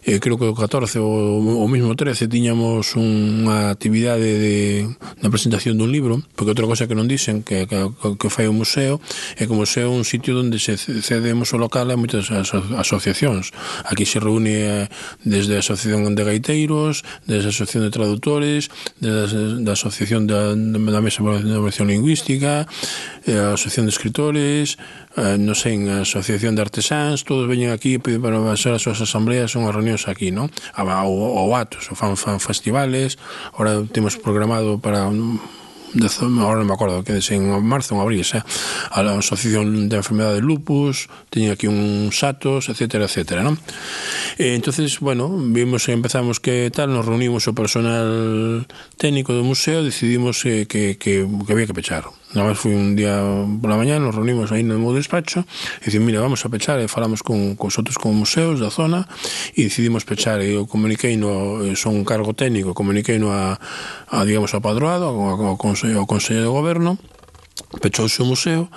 Eh, 0.05 0.19
creo 0.19 0.37
que 0.37 0.45
o 0.45 0.55
14 0.55 0.99
ou 0.99 1.39
o 1.39 1.69
mesmo 1.71 1.95
13 1.95 2.27
tiñamos 2.27 2.99
unha 2.99 3.71
actividade 3.71 4.27
de, 4.27 4.91
na 5.23 5.31
presentación 5.31 5.79
dun 5.79 5.95
libro, 5.95 6.19
porque 6.35 6.51
outra 6.51 6.67
cosa 6.67 6.91
que 6.91 6.99
non 6.99 7.07
dicen 7.07 7.47
que, 7.47 7.71
que, 7.71 7.87
que 8.19 8.29
fai 8.29 8.51
o 8.51 8.55
museo 8.55 8.99
é 9.39 9.47
que 9.47 9.55
o 9.55 9.59
museo 9.63 9.95
é 9.95 9.95
un 9.95 10.03
sitio 10.03 10.35
onde 10.35 10.59
se 10.59 10.75
cedemos 10.75 11.55
o 11.55 11.59
local 11.63 11.87
a 11.87 11.95
moitas 11.95 12.35
aso 12.35 12.59
asociacións. 12.75 13.55
Aquí 13.87 14.03
se 14.03 14.19
reúne 14.19 14.55
eh, 14.67 14.91
desde 15.23 15.55
a 15.55 15.63
Asociación 15.63 16.03
de 16.19 16.27
Gaiteiros, 16.27 17.07
desde 17.23 17.47
a 17.47 17.55
Asociación 17.55 17.87
de 17.87 17.95
Traductores, 17.95 18.75
desde 18.99 19.39
a, 19.39 19.63
da 19.63 19.79
Asociación 19.79 20.27
da, 20.27 20.51
da 20.51 20.99
Mesa 20.99 21.23
de 21.23 21.47
Evolución 21.47 21.95
Lingüística, 21.95 22.67
eh, 23.23 23.39
a 23.39 23.55
Asociación 23.55 23.87
de 23.87 23.95
Escritores, 23.95 24.83
eh, 25.15 25.39
non 25.39 25.55
sei, 25.55 25.79
a 25.87 26.03
Asociación 26.03 26.59
de 26.59 26.67
Artesáns, 26.67 27.23
todos 27.23 27.47
veñen 27.47 27.71
aquí 27.71 27.92
pide 27.99 28.21
para 28.21 28.39
ser 28.57 28.73
as 28.73 28.83
súas 28.85 29.01
asambleas 29.01 29.51
son 29.51 29.67
as 29.69 29.75
reunións 29.75 30.07
aquí, 30.07 30.31
non? 30.31 30.49
Ou, 30.79 31.17
ou 31.17 31.53
atos, 31.59 31.91
ou 31.91 31.97
fan, 31.99 32.17
fan 32.17 32.39
festivales, 32.39 33.19
ahora 33.57 33.83
temos 33.91 34.17
programado 34.17 34.79
para 34.79 35.09
un, 35.11 35.43
de 35.95 36.09
zona, 36.09 36.43
ahora 36.43 36.65
non 36.65 36.69
me 36.69 36.75
acordo, 36.75 37.05
que 37.05 37.21
en 37.21 37.53
marzo, 37.65 37.95
en 37.95 38.01
abril, 38.01 38.25
xa, 38.25 38.45
a 38.89 39.05
la 39.05 39.13
Asociación 39.19 39.89
de 39.93 39.97
Enfermedade 40.01 40.41
de 40.41 40.45
Lupus, 40.45 41.13
teñen 41.29 41.53
aquí 41.53 41.69
un 41.69 42.09
satos, 42.13 42.73
etcétera, 42.73 43.05
etcétera, 43.05 43.45
non? 43.45 43.61
E, 44.41 44.57
entonces, 44.57 45.01
bueno, 45.05 45.29
vimos 45.29 45.85
que 45.85 45.93
empezamos 45.93 46.41
que 46.41 46.73
tal, 46.73 46.93
nos 46.93 47.05
reunimos 47.05 47.45
o 47.45 47.53
personal 47.53 48.65
técnico 48.97 49.37
do 49.37 49.45
museo, 49.45 49.85
decidimos 49.85 50.41
eh, 50.49 50.65
que, 50.65 50.97
que, 50.97 51.29
que 51.29 51.53
había 51.53 51.69
que 51.69 51.77
pechar 51.77 52.09
Nada 52.33 52.49
máis 52.49 52.57
foi 52.57 52.73
un 52.73 52.97
día 52.97 53.21
pola 53.61 53.77
mañá, 53.77 54.01
nos 54.01 54.17
reunimos 54.17 54.49
aí 54.57 54.65
no 54.65 54.81
meu 54.81 54.97
despacho 54.97 55.45
e 55.85 55.93
dicimos, 55.93 56.09
mira, 56.09 56.25
vamos 56.25 56.41
a 56.41 56.49
pechar 56.49 56.81
e 56.81 56.89
falamos 56.89 57.21
con, 57.21 57.61
con 57.61 57.69
outros 57.69 58.01
con 58.01 58.17
museos 58.17 58.57
da 58.57 58.73
zona 58.73 59.05
e 59.53 59.69
decidimos 59.69 60.09
pechar 60.09 60.41
e 60.41 60.57
eu 60.57 60.65
comuniquei 60.65 61.21
no, 61.21 61.61
eh, 61.61 61.77
son 61.77 61.93
un 61.93 62.09
cargo 62.09 62.33
técnico, 62.33 62.73
comuniquei 62.73 63.21
no 63.21 63.37
a, 63.37 63.61
a 64.09 64.25
digamos, 64.25 64.57
a 64.57 64.65
padroado, 64.65 65.13
ao, 65.13 65.45
ao, 65.45 65.61
consello, 65.61 66.01
ao 66.01 66.09
Consello 66.09 66.41
de 66.41 66.49
Goberno 66.49 66.97
pechouse 67.85 68.25
o 68.25 68.29
museo 68.29 68.73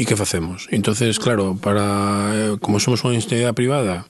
e 0.00 0.08
que 0.08 0.16
facemos? 0.16 0.64
entonces 0.72 1.20
claro, 1.20 1.60
para 1.60 2.32
eh, 2.32 2.56
como 2.56 2.80
somos 2.80 3.04
unha 3.04 3.20
entidade 3.20 3.52
privada 3.52 4.08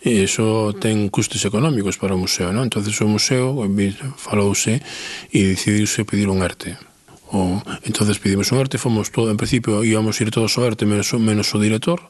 e 0.00 0.24
iso 0.24 0.72
ten 0.80 1.12
custos 1.12 1.44
económicos 1.44 2.00
para 2.00 2.16
o 2.16 2.20
museo, 2.20 2.56
non? 2.56 2.72
entonces 2.72 2.96
o 3.04 3.08
museo 3.08 3.68
eh, 3.68 3.92
falouse 4.16 4.80
e 5.28 5.40
decidiuse 5.44 6.08
pedir 6.08 6.32
un 6.32 6.40
arte 6.40 6.80
O, 7.32 7.62
entonces 7.82 8.18
pedimos 8.18 8.52
un 8.52 8.58
arte, 8.58 8.78
fomos 8.78 9.10
todo, 9.10 9.30
en 9.30 9.36
principio 9.36 9.82
íbamos 9.82 10.20
ir 10.20 10.30
todos 10.30 10.56
ao 10.58 10.64
arte 10.68 10.84
menos, 10.84 11.12
menos 11.16 11.54
o 11.54 11.58
director, 11.58 12.00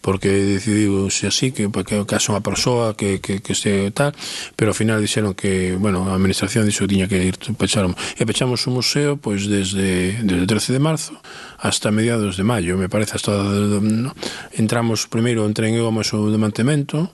porque 0.00 0.30
decidiuse 0.30 1.26
así 1.26 1.52
que 1.52 1.68
que 1.68 1.96
o 2.00 2.08
caso 2.08 2.32
unha 2.32 2.40
persoa 2.40 2.96
que, 2.96 3.20
que, 3.20 3.44
que 3.44 3.52
este 3.52 3.92
tal, 3.92 4.16
pero 4.56 4.72
ao 4.72 4.76
final 4.76 5.00
dixeron 5.00 5.36
que, 5.36 5.76
bueno, 5.76 6.08
a 6.08 6.16
administración 6.16 6.64
dixo 6.64 6.88
que 6.88 6.92
tiña 6.96 7.06
que 7.08 7.20
ir 7.20 7.36
pecharon. 7.60 7.92
E 8.16 8.24
pechamos 8.24 8.64
o 8.64 8.70
museo 8.72 9.20
pois 9.20 9.44
desde 9.44 10.16
desde 10.24 10.48
13 10.48 10.76
de 10.76 10.80
marzo 10.80 11.12
hasta 11.60 11.92
mediados 11.92 12.40
de 12.40 12.44
maio, 12.44 12.80
me 12.80 12.88
parece, 12.88 13.20
hasta 13.20 13.36
no? 13.36 14.16
entramos 14.56 15.04
primeiro 15.04 15.44
en 15.44 15.52
tren 15.52 15.76
o 15.76 15.92
de 15.92 16.38
mantemento, 16.40 17.12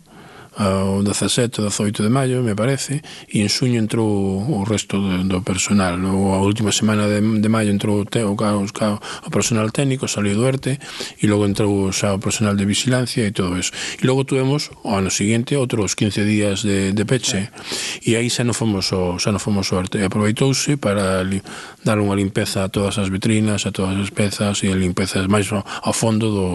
o 0.59 1.02
17, 1.02 1.61
18 1.61 2.02
de 2.02 2.09
maio, 2.09 2.42
me 2.42 2.57
parece, 2.57 3.04
e 3.28 3.44
en 3.44 3.52
suño 3.52 3.76
entrou 3.76 4.40
o 4.40 4.64
resto 4.64 4.96
do, 4.96 5.20
do 5.28 5.38
personal. 5.44 6.00
O, 6.00 6.32
a 6.32 6.40
última 6.40 6.72
semana 6.72 7.04
de, 7.04 7.20
de 7.20 7.48
maio 7.52 7.68
entrou 7.68 8.00
o, 8.00 8.04
te, 8.09 8.24
o, 8.24 8.32
o, 8.32 8.64
o 8.64 9.30
personal 9.30 9.68
técnico, 9.68 10.09
saliu 10.09 10.32
do 10.32 10.48
ERTE, 10.48 10.80
e 11.20 11.24
logo 11.28 11.44
entrou 11.44 11.92
xa 11.92 12.16
o 12.16 12.20
personal 12.20 12.57
de 12.57 12.64
vigilancia 12.64 13.28
e 13.28 13.36
todo 13.36 13.61
eso. 13.61 13.72
E 14.00 14.07
logo 14.09 14.24
tuvemos, 14.24 14.72
o 14.80 14.96
ano 14.96 15.12
seguinte, 15.12 15.61
outros 15.61 15.92
15 15.92 16.24
días 16.24 16.64
de, 16.64 16.96
de 16.96 17.04
peche, 17.04 17.52
e 18.00 18.16
aí 18.16 18.32
xa 18.32 18.40
non 18.40 18.57
fomos 18.57 18.88
o, 18.96 19.20
xa 19.20 19.28
non 19.36 19.42
fomos 19.42 19.68
o 19.68 19.76
ERTE. 19.76 20.09
Aproveitouse 20.09 20.80
para 20.80 21.20
li, 21.20 21.44
dar 21.84 22.00
unha 22.00 22.16
limpeza 22.16 22.64
a 22.64 22.72
todas 22.72 22.96
as 22.96 23.12
vitrinas, 23.12 23.68
a 23.68 23.76
todas 23.76 24.00
as 24.00 24.09
pezas, 24.09 24.64
e 24.64 24.72
a 24.72 24.76
limpeza 24.76 25.20
máis 25.28 25.52
a 25.52 25.92
fondo 25.92 26.32
do, 26.32 26.48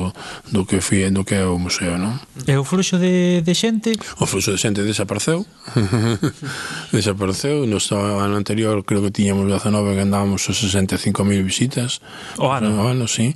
do 0.49 0.66
que 0.66 0.82
foi, 0.82 1.06
do 1.14 1.22
que 1.22 1.38
é 1.38 1.45
o 1.45 1.62
museo, 1.62 2.02
non? 2.02 2.18
E 2.49 2.58
o 2.58 2.66
fluxo 2.66 2.97
de, 2.97 3.45
de 3.45 3.54
xente 3.54 3.91
xente 3.92 4.08
o 4.20 4.26
fluxo 4.26 4.52
de 4.52 4.60
xente 4.60 4.82
desapareceu. 4.84 5.44
Desapareceu. 6.92 7.68
No 7.68 7.78
ano 8.20 8.36
anterior 8.38 8.84
creo 8.88 9.02
que 9.04 9.12
tiñamos 9.12 9.48
19 9.48 9.96
que 9.96 10.04
andábamos 10.04 10.48
a 10.48 10.54
65.000 10.54 11.44
visitas. 11.44 12.00
O 12.38 12.52
ano, 12.52 12.84
o 12.84 12.88
ano 12.88 13.08
sí. 13.08 13.36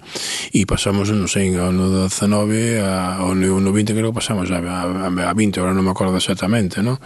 e 0.54 0.64
pasamos, 0.64 1.12
non 1.12 1.28
sei, 1.28 1.52
ao 1.56 1.72
ano 1.74 2.08
19 2.08 2.80
a, 2.80 3.26
ao 3.26 3.34
ano 3.34 3.72
20 3.72 3.92
creo 3.92 4.14
que 4.14 4.18
pasamos 4.22 4.48
a, 4.54 4.62
a, 4.62 5.08
a 5.10 5.34
20, 5.34 5.60
agora 5.60 5.74
non 5.74 5.84
me 5.84 5.92
acordo 5.92 6.16
exactamente 6.16 6.80
no? 6.86 7.02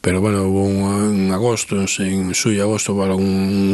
pero 0.00 0.20
bueno, 0.20 0.44
hubo 0.44 0.64
un, 0.64 0.82
un 0.82 1.32
agosto 1.32 1.76
en, 1.76 1.88
en 1.98 2.34
suyo 2.34 2.62
agosto 2.62 2.94
un, 2.94 3.24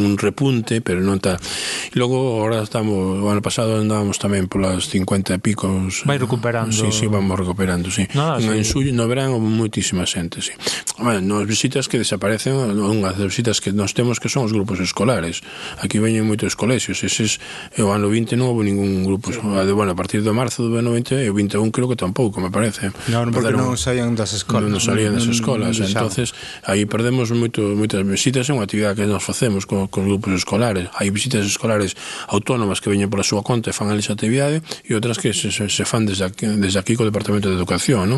un 0.05 0.17
repunte, 0.17 0.81
pero 0.81 0.99
non 1.01 1.21
tal. 1.21 1.37
E 1.37 1.95
logo 1.95 2.41
agora 2.41 2.65
estamos, 2.65 3.21
o 3.21 3.27
ano 3.29 3.45
pasado 3.45 3.77
andábamos 3.77 4.17
tamén 4.17 4.49
polas 4.49 4.89
50 4.89 5.37
e 5.37 5.39
picos. 5.39 6.03
Vai 6.03 6.17
recuperando. 6.17 6.73
Sí, 6.73 6.89
sí, 6.89 7.05
vamos 7.05 7.37
recuperando, 7.37 7.93
sí, 7.93 8.09
Nada, 8.17 8.41
no, 8.41 8.51
sí. 8.51 8.57
en 8.57 8.65
suyo, 8.65 8.91
no 8.91 9.05
verán 9.05 9.20
cobran 9.29 9.41
moitísima 9.41 10.05
xente, 10.05 10.41
sí. 10.41 10.51
Bueno, 10.97 11.21
nos 11.21 11.47
visitas 11.47 11.87
que 11.87 11.97
desaparecen, 11.97 12.53
unha 12.55 13.13
das 13.13 13.27
visitas 13.29 13.61
que 13.61 13.73
nós 13.73 13.93
temos 13.93 14.17
que 14.17 14.29
son 14.29 14.45
os 14.45 14.53
grupos 14.53 14.79
escolares. 14.81 15.41
Aquí 15.81 15.99
veñen 16.01 16.25
moitos 16.25 16.57
colexios, 16.57 17.03
eses 17.03 17.37
o 17.77 17.89
ano 17.89 18.09
20 18.09 18.37
non 18.37 18.53
houve 18.53 18.65
ningún 18.65 19.05
grupo, 19.05 19.33
sí. 19.33 19.41
bueno, 19.41 19.91
a 19.93 19.97
partir 19.97 20.21
do 20.25 20.33
marzo 20.33 20.65
do 20.65 20.77
ano 20.77 20.93
20 20.93 21.21
e 21.21 21.29
o 21.29 21.35
21 21.35 21.69
creo 21.73 21.89
que 21.89 21.97
tampouco, 21.97 22.41
me 22.41 22.49
parece. 22.49 22.93
Non, 23.09 23.29
porque 23.33 23.53
non 23.53 23.77
saían 23.77 24.13
das 24.17 24.33
escolas. 24.33 24.69
Non 24.69 24.81
saían 24.81 25.17
das 25.17 25.27
escolas, 25.29 25.77
non, 25.77 25.85
non, 25.85 25.89
entonces 25.89 26.33
aí 26.65 26.85
perdemos 26.85 27.29
moito, 27.33 27.61
moitas 27.77 28.01
visitas, 28.05 28.49
é 28.49 28.53
unha 28.53 28.65
actividade 28.65 29.01
que 29.01 29.09
nós 29.09 29.21
facemos 29.21 29.65
con, 29.65 29.89
con 29.89 30.05
grupos 30.05 30.45
escolares. 30.45 30.89
Hai 30.97 31.09
visitas 31.09 31.45
escolares 31.45 31.97
autónomas 32.29 32.81
que 32.81 32.89
veñen 32.93 33.09
pola 33.09 33.25
súa 33.25 33.41
conta 33.41 33.69
e 33.69 33.75
fan 33.75 33.89
esa 33.97 34.13
actividade 34.13 34.61
e 34.85 34.93
outras 34.93 35.17
que 35.17 35.33
se, 35.33 35.49
se, 35.49 35.65
se 35.69 35.83
fan 35.85 36.05
desde 36.05 36.29
aquí, 36.29 36.45
desde 36.45 36.77
aquí 36.77 36.93
co 36.93 37.05
Departamento 37.05 37.49
de 37.49 37.57
Educación, 37.57 38.05
¿no? 38.09 38.17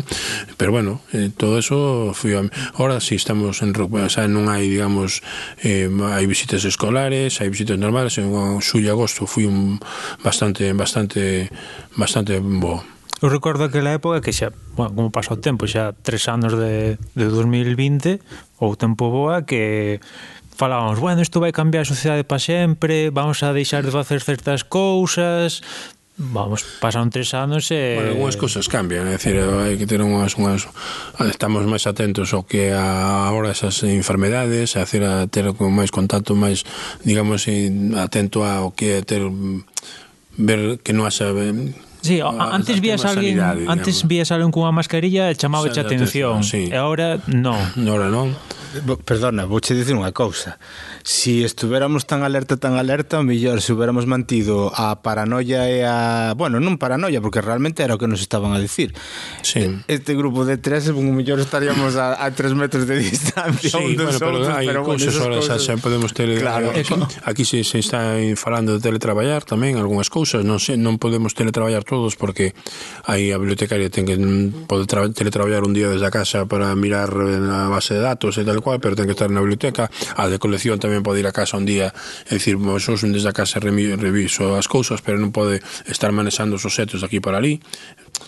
Pero 0.56 0.70
bueno, 0.70 0.93
eh, 1.12 1.30
todo 1.34 1.58
eso 1.58 2.12
foi 2.12 2.36
ahora 2.74 3.00
si 3.00 3.14
estamos 3.14 3.62
en 3.62 3.72
o 3.74 4.10
sea, 4.10 4.28
non 4.28 4.50
hai, 4.50 4.68
digamos, 4.68 5.22
eh, 5.62 5.88
hai 5.90 6.24
visitas 6.26 6.62
escolares, 6.68 7.40
hai 7.40 7.48
visitas 7.48 7.78
normales, 7.78 8.18
en 8.18 8.30
xullo 8.60 8.88
e 8.88 8.94
agosto 8.94 9.26
foi 9.26 9.48
un 9.48 9.80
bastante 10.22 10.70
bastante 10.74 11.50
bastante 11.96 12.38
bo. 12.38 12.82
Eu 13.22 13.30
recordo 13.30 13.64
aquela 13.64 13.94
época 13.96 14.20
que 14.20 14.36
xa, 14.36 14.52
bueno, 14.76 14.92
como 14.92 15.08
pasa 15.08 15.32
o 15.32 15.40
tempo, 15.40 15.64
xa 15.64 15.96
tres 16.04 16.28
anos 16.28 16.52
de, 16.58 17.00
de 17.16 17.26
2020, 17.30 18.20
ou 18.60 18.76
tempo 18.76 19.08
boa, 19.08 19.48
que 19.48 19.96
falábamos, 20.56 21.00
bueno, 21.00 21.22
isto 21.22 21.40
vai 21.40 21.50
cambiar 21.50 21.82
a 21.82 21.88
sociedade 21.88 22.22
para 22.24 22.38
sempre, 22.38 23.10
vamos 23.10 23.42
a 23.42 23.52
deixar 23.52 23.82
de 23.82 23.90
facer 23.90 24.22
certas 24.22 24.62
cousas, 24.62 25.62
Vamos, 26.16 26.62
pasaron 26.78 27.10
tres 27.10 27.34
anos 27.34 27.74
e... 27.74 27.98
Bueno, 27.98 28.14
algunhas 28.14 28.38
cousas 28.38 28.70
cambian, 28.70 29.10
é 29.10 29.18
dicir, 29.18 29.34
hai 29.34 29.74
que 29.74 29.82
ter 29.82 29.98
unhas, 29.98 30.38
unhas... 30.38 30.70
Estamos 31.26 31.66
máis 31.66 31.90
atentos 31.90 32.30
ao 32.30 32.46
que 32.46 32.70
agora 32.70 33.50
esas 33.50 33.82
enfermedades, 33.82 34.78
é 34.78 34.86
dicir, 34.86 35.02
a 35.02 35.26
ter 35.26 35.50
máis 35.58 35.90
contacto, 35.90 36.38
máis, 36.38 36.62
digamos, 37.02 37.50
atento 37.98 38.46
ao 38.46 38.70
que 38.70 39.02
é 39.02 39.02
ter... 39.02 39.26
Ver 40.38 40.78
que 40.86 40.94
non 40.94 41.02
haxa... 41.10 41.34
Eh, 41.34 41.74
sí, 41.98 42.22
antes 42.22 42.78
vías 42.78 43.02
alguén, 43.02 43.34
sanidade, 43.34 43.66
antes 43.66 44.06
vías 44.06 44.30
alguén 44.30 44.54
cunha 44.54 44.70
mascarilla 44.70 45.30
e 45.30 45.34
chamaba 45.34 45.66
a 45.66 45.82
atención. 45.82 46.46
Sí. 46.46 46.70
E 46.70 46.78
agora 46.78 47.18
non. 47.26 47.58
Agora 47.74 48.06
non. 48.06 48.38
Perdona, 49.04 49.46
vouche 49.46 49.74
dicir 49.78 49.94
unha 49.94 50.10
cousa. 50.10 50.58
Si 51.06 51.46
estuveramos 51.46 52.08
tan 52.08 52.26
alerta, 52.26 52.58
tan 52.58 52.74
alerta, 52.74 53.22
mellor 53.22 53.62
se 53.62 53.70
hubiéramos 53.70 54.10
mantido 54.10 54.74
a 54.74 54.98
paranoia 55.04 55.70
e 55.70 55.86
a... 55.86 56.34
Bueno, 56.34 56.58
non 56.58 56.80
paranoia, 56.80 57.22
porque 57.22 57.38
realmente 57.38 57.86
era 57.86 57.94
o 57.94 58.00
que 58.00 58.10
nos 58.10 58.18
estaban 58.18 58.50
a 58.50 58.58
dicir. 58.58 58.90
Sí. 59.46 59.70
Este 59.86 60.18
grupo 60.18 60.42
de 60.42 60.58
tres, 60.58 60.90
o 60.90 60.98
mellor 60.98 61.38
estaríamos 61.38 61.94
a, 61.94 62.18
a 62.18 62.34
tres 62.34 62.56
metros 62.58 62.88
de 62.90 62.98
distancia 62.98 63.70
sí, 63.70 63.78
un 63.78 63.94
dos 63.94 64.18
bueno, 64.18 64.42
outros, 64.42 64.48
pero, 64.50 64.58
hai 64.58 64.66
pero 64.66 64.80
cousas 64.82 65.14
bueno, 65.14 65.38
cousas... 65.38 65.62
xa 65.62 65.78
podemos 65.78 66.10
ter... 66.10 66.32
Eh, 66.34 66.42
claro. 66.42 66.74
Aquí 67.28 67.46
se, 67.46 67.62
se 67.62 67.78
está 67.78 68.18
falando 68.34 68.74
de 68.74 68.80
teletraballar 68.82 69.46
tamén, 69.46 69.78
algunhas 69.78 70.10
cousas, 70.10 70.42
non, 70.42 70.58
se, 70.58 70.74
non 70.74 70.98
podemos 70.98 71.36
teletraballar 71.36 71.86
todos 71.86 72.18
porque 72.18 72.56
aí 73.06 73.30
a 73.30 73.38
bibliotecaria 73.38 73.92
ten 73.92 74.08
que 74.08 74.16
mm, 74.18 74.66
poder 74.66 74.88
teletraballar 75.14 75.62
un 75.62 75.76
día 75.76 75.92
desde 75.92 76.08
a 76.08 76.12
casa 76.12 76.48
para 76.48 76.72
mirar 76.74 77.12
eh, 77.12 77.38
na 77.38 77.68
base 77.70 77.94
de 77.94 78.02
datos 78.02 78.40
e 78.40 78.42
tal 78.42 78.63
cual, 78.64 78.80
pero 78.80 78.96
ten 78.96 79.04
que 79.04 79.12
estar 79.12 79.28
na 79.28 79.44
biblioteca. 79.44 79.92
A 80.16 80.32
de 80.32 80.40
colección 80.40 80.80
tamén 80.80 81.04
pode 81.04 81.20
ir 81.20 81.28
a 81.28 81.36
casa 81.36 81.60
un 81.60 81.68
día, 81.68 81.92
é 82.26 82.40
dicir, 82.40 82.56
vos 82.56 82.88
desde 82.88 83.28
a 83.28 83.36
casa 83.36 83.60
reviso 83.60 84.56
as 84.56 84.64
cousas, 84.64 85.04
pero 85.04 85.20
non 85.20 85.28
pode 85.30 85.60
estar 85.84 86.08
manexando 86.16 86.56
os 86.56 86.64
objetos 86.64 87.04
aquí 87.04 87.20
para 87.20 87.36
ali. 87.36 87.60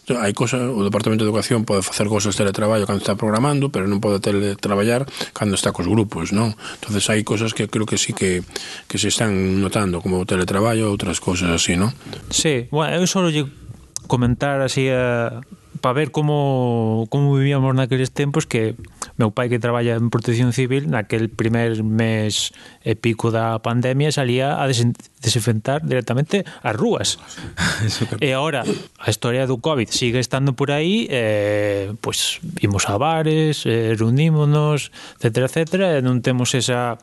Entón, 0.06 0.20
hai 0.20 0.36
cosas, 0.36 0.60
o 0.60 0.84
Departamento 0.84 1.24
de 1.24 1.30
Educación 1.32 1.64
pode 1.64 1.80
facer 1.80 2.06
cousas 2.06 2.36
de 2.36 2.44
teletraballo 2.44 2.84
cando 2.84 3.00
está 3.00 3.16
programando, 3.16 3.72
pero 3.72 3.88
non 3.88 4.04
pode 4.04 4.20
teletraballar 4.20 5.08
cando 5.32 5.56
está 5.56 5.72
cos 5.72 5.88
grupos, 5.88 6.36
non? 6.36 6.52
Entonces 6.78 7.08
hai 7.08 7.24
cosas 7.24 7.56
que 7.56 7.66
creo 7.66 7.88
que 7.88 7.96
sí 7.96 8.12
que, 8.12 8.44
que 8.86 9.00
se 9.00 9.08
están 9.08 9.32
notando, 9.58 10.04
como 10.04 10.20
o 10.20 10.28
teletraballo, 10.28 10.92
outras 10.92 11.18
cousas 11.18 11.48
así, 11.48 11.80
non? 11.80 11.96
Sí, 12.28 12.68
bueno, 12.68 13.00
eu 13.00 13.08
só 13.08 13.24
lle 13.26 13.48
comentar 14.06 14.62
así 14.62 14.86
eh, 14.86 14.94
a 14.94 15.42
para 15.80 15.92
ver 15.92 16.10
como 16.10 17.06
como 17.10 17.36
vivíamos 17.36 17.74
naqueles 17.74 18.10
tempos 18.10 18.46
que 18.46 18.74
meu 19.16 19.32
pai 19.32 19.48
que 19.48 19.59
traballa 19.59 19.97
en 19.97 20.12
protección 20.12 20.52
civil 20.52 20.93
naquel 20.93 21.32
primer 21.32 21.80
mes 21.82 22.52
e 22.84 22.94
pico 22.97 23.32
da 23.32 23.59
pandemia 23.64 24.12
salía 24.12 24.60
a 24.60 24.68
desinfectar 24.68 25.80
directamente 25.84 26.44
as 26.62 26.74
rúas. 26.76 27.16
E 28.20 28.32
agora 28.32 28.64
a 28.64 29.09
historia 29.10 29.44
do 29.44 29.60
COVID 29.60 29.88
sigue 29.93 30.20
estando 30.20 30.56
por 30.56 30.72
aí 30.72 31.09
eh, 31.12 31.93
pois 32.01 32.40
imos 32.60 32.88
a 32.88 32.97
bares 32.97 33.64
eh, 33.68 33.93
reunímonos, 33.97 34.93
etc, 35.20 35.48
etc 35.48 36.01
e 36.01 36.05
non 36.05 36.24
temos 36.24 36.52
esa 36.56 36.97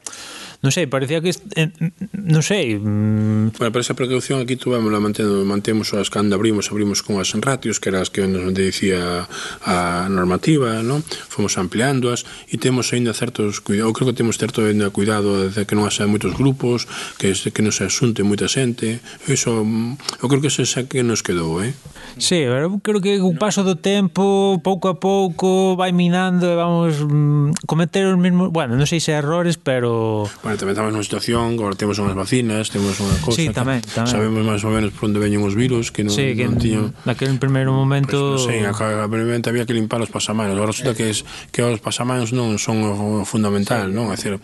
non 0.64 0.72
sei, 0.72 0.88
parecía 0.88 1.20
que 1.20 1.36
eh, 1.60 1.76
non 2.16 2.40
sei. 2.40 2.80
Mm... 2.80 3.52
Bueno, 3.60 3.72
pero 3.76 3.84
esa 3.84 4.00
precaución 4.00 4.40
aquí 4.40 4.56
tuvémola 4.56 5.04
mantendo, 5.04 5.44
mantemos 5.44 5.92
as 5.92 6.08
cando 6.08 6.40
abrimos, 6.40 6.72
abrimos 6.72 7.04
con 7.04 7.20
as 7.20 7.36
ratios 7.36 7.84
que 7.84 7.92
eran 7.92 8.00
as 8.00 8.08
que 8.08 8.24
nos 8.24 8.48
dicía 8.56 9.28
a 9.68 10.08
normativa, 10.08 10.80
non? 10.80 11.04
Fomos 11.04 11.60
ampliándoas 11.60 12.24
e 12.48 12.56
temos 12.56 12.96
aínda 12.96 13.12
certos 13.12 13.60
cuidados, 13.60 13.92
creo 13.92 14.08
que 14.08 14.16
temos 14.16 14.40
certo 14.40 14.64
aínda 14.64 14.88
cuidado 14.88 15.52
de 15.52 15.68
que 15.68 15.76
non 15.76 15.84
haxa 15.84 16.08
moitos 16.08 16.32
grupos, 16.32 16.88
que 17.20 17.36
que 17.36 17.60
non 17.60 17.76
se 17.76 17.84
asunte 17.84 18.24
moita 18.24 18.48
xente. 18.48 19.04
Iso 19.28 19.68
mm, 19.68 20.24
eu 20.24 20.32
creo 20.32 20.40
que 20.40 20.48
ese 20.48 20.64
xa 20.64 20.88
que 20.88 21.04
nos 21.04 21.20
quedou, 21.20 21.60
eh? 21.60 21.76
Sí, 22.16 22.48
eu 22.48 22.80
creo 22.80 23.04
que 23.04 23.20
o 23.20 23.36
paso 23.36 23.68
do 23.68 23.76
tempo, 23.76 24.64
pouco 24.64 24.88
a 24.88 24.96
pouco 24.96 25.76
vai 25.76 25.92
minando 25.92 26.48
e 26.48 26.56
vamos 26.56 27.04
mm, 27.04 27.68
cometer 27.68 28.08
os 28.08 28.16
mesmos, 28.16 28.48
bueno, 28.48 28.80
non 28.80 28.88
sei 28.88 29.04
se 29.04 29.12
errores, 29.12 29.60
pero 29.60 30.24
bueno, 30.46 30.53
bueno, 30.54 30.62
tamén 30.62 30.74
estamos 30.78 30.92
nunha 30.94 31.06
situación, 31.06 31.58
agora 31.58 31.74
temos 31.74 31.98
unhas 31.98 32.14
vacinas, 32.14 32.70
temos 32.70 32.94
unha 33.02 33.18
cosa. 33.26 33.38
Sí, 33.42 33.50
tamén, 33.50 33.82
tamén. 33.82 34.12
Sabemos 34.14 34.42
máis 34.46 34.62
ou 34.62 34.70
menos 34.70 34.94
por 34.94 35.10
onde 35.10 35.18
veñen 35.18 35.42
os 35.42 35.58
virus, 35.58 35.90
que 35.90 36.06
non, 36.06 36.14
sí, 36.14 36.38
que 36.38 36.46
non 36.46 36.62
tiñan... 36.62 36.94
Naquel 37.10 37.42
primeiro 37.42 37.74
momento... 37.74 38.38
Pues, 38.38 38.46
non 38.46 38.78
sei, 38.78 39.10
primeiramente 39.10 39.50
había 39.50 39.66
que 39.66 39.74
limpar 39.74 40.06
os 40.06 40.14
pasamanos. 40.14 40.54
Agora 40.54 40.70
resulta 40.70 40.94
que, 40.94 41.10
es, 41.10 41.26
que 41.50 41.66
os 41.66 41.82
pasamanos 41.82 42.38
non 42.38 42.62
son 42.62 42.86
o 42.86 43.26
fundamental, 43.26 43.90
non? 43.90 44.14
É 44.14 44.16
dicir, 44.16 44.38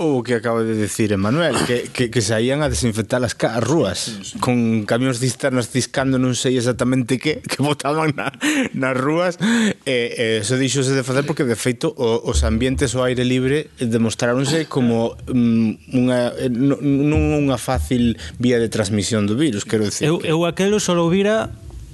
o 0.00 0.24
que 0.24 0.32
acaba 0.32 0.64
de 0.64 0.72
decir 0.74 1.12
Emanuel 1.12 1.54
que, 1.68 1.92
que, 1.92 2.08
que 2.08 2.22
saían 2.24 2.64
a 2.64 2.72
desinfectar 2.72 3.20
as, 3.20 3.36
as 3.36 3.60
rúas 3.60 3.98
sí, 4.00 4.32
sí. 4.32 4.38
con 4.40 4.88
camións 4.88 5.20
cisternas 5.20 5.68
ciscando 5.68 6.16
non 6.16 6.32
sei 6.32 6.56
exactamente 6.56 7.20
que 7.20 7.44
que 7.44 7.60
botaban 7.60 8.16
na, 8.16 8.32
nas 8.72 8.96
rúas 8.96 9.36
e 9.84 10.40
eh, 10.40 10.40
eso 10.40 10.56
dixose 10.56 10.96
de 10.96 11.04
facer 11.04 11.28
porque 11.28 11.44
de 11.44 11.52
feito 11.52 11.92
o, 12.00 12.24
os 12.24 12.40
ambientes 12.48 12.96
ao 12.96 13.04
aire 13.04 13.28
libre 13.28 13.68
demostráronse 13.76 14.64
como 14.72 15.20
mm, 15.28 15.92
unha 15.92 16.32
eh, 16.32 16.48
non 16.48 17.20
unha 17.36 17.60
fácil 17.60 18.16
vía 18.40 18.56
de 18.56 18.72
transmisión 18.72 19.28
do 19.28 19.36
virus 19.36 19.68
quero 19.68 19.84
dicir 19.84 20.08
eu, 20.08 20.16
que... 20.16 20.32
eu 20.32 20.48
aquelo 20.48 20.80
só 20.80 20.96
vira 21.12 21.52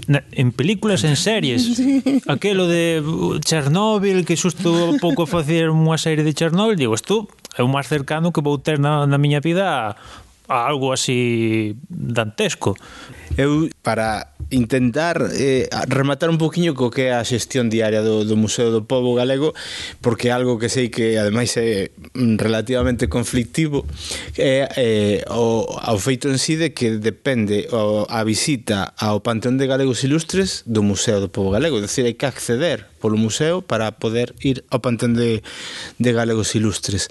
en 0.09 0.53
películas, 0.53 1.05
en 1.05 1.17
series. 1.17 1.81
Aquelo 2.27 2.69
de 2.69 3.03
uh, 3.05 3.39
Chernóbil, 3.41 4.25
que 4.25 4.37
xusto 4.37 4.95
pouco 5.03 5.27
facer 5.27 5.71
unha 5.71 5.99
serie 5.99 6.23
de 6.23 6.35
Chernóbil, 6.35 6.79
digo, 6.79 6.95
isto 6.95 7.27
é 7.57 7.65
o 7.65 7.71
máis 7.71 7.91
cercano 7.91 8.31
que 8.31 8.45
vou 8.45 8.59
ter 8.61 8.79
na, 8.79 9.07
na 9.07 9.19
miña 9.19 9.41
vida 9.41 9.97
a 10.49 10.67
algo 10.67 10.93
así 10.93 11.77
dantesco. 11.89 12.77
Eu 13.37 13.69
para 13.83 14.33
intentar 14.51 15.19
eh, 15.35 15.69
rematar 15.89 16.31
un 16.31 16.39
poquinho 16.39 16.75
co 16.75 16.91
que 16.91 17.11
é 17.11 17.13
a 17.19 17.27
xestión 17.27 17.67
diaria 17.67 17.99
do, 17.99 18.23
do 18.23 18.39
Museo 18.39 18.71
do 18.71 18.87
Pobo 18.87 19.19
Galego 19.19 19.53
porque 19.99 20.31
é 20.31 20.33
algo 20.33 20.55
que 20.59 20.71
sei 20.71 20.87
que 20.87 21.19
ademais 21.19 21.51
é 21.59 21.91
mm, 22.15 22.39
relativamente 22.39 23.11
conflictivo 23.11 23.83
é 24.39 24.71
eh, 24.79 25.21
o, 25.35 25.67
ao 25.67 25.99
feito 25.99 26.31
en 26.31 26.39
sí 26.39 26.55
de 26.55 26.71
que 26.71 26.95
depende 27.03 27.67
o, 27.75 28.07
a 28.07 28.23
visita 28.23 28.95
ao 28.95 29.19
Panteón 29.19 29.59
de 29.59 29.67
Galegos 29.67 30.07
Ilustres 30.07 30.63
do 30.63 30.87
Museo 30.87 31.19
do 31.19 31.27
Pobo 31.27 31.51
Galego 31.51 31.83
é 31.83 31.91
dicir, 31.91 32.07
hai 32.07 32.15
que 32.15 32.31
acceder 32.31 32.87
polo 33.03 33.19
museo 33.19 33.67
para 33.67 33.99
poder 33.99 34.35
ir 34.47 34.63
ao 34.71 34.79
Panteón 34.79 35.19
de, 35.19 35.43
de 35.99 36.11
Galegos 36.15 36.55
Ilustres 36.55 37.11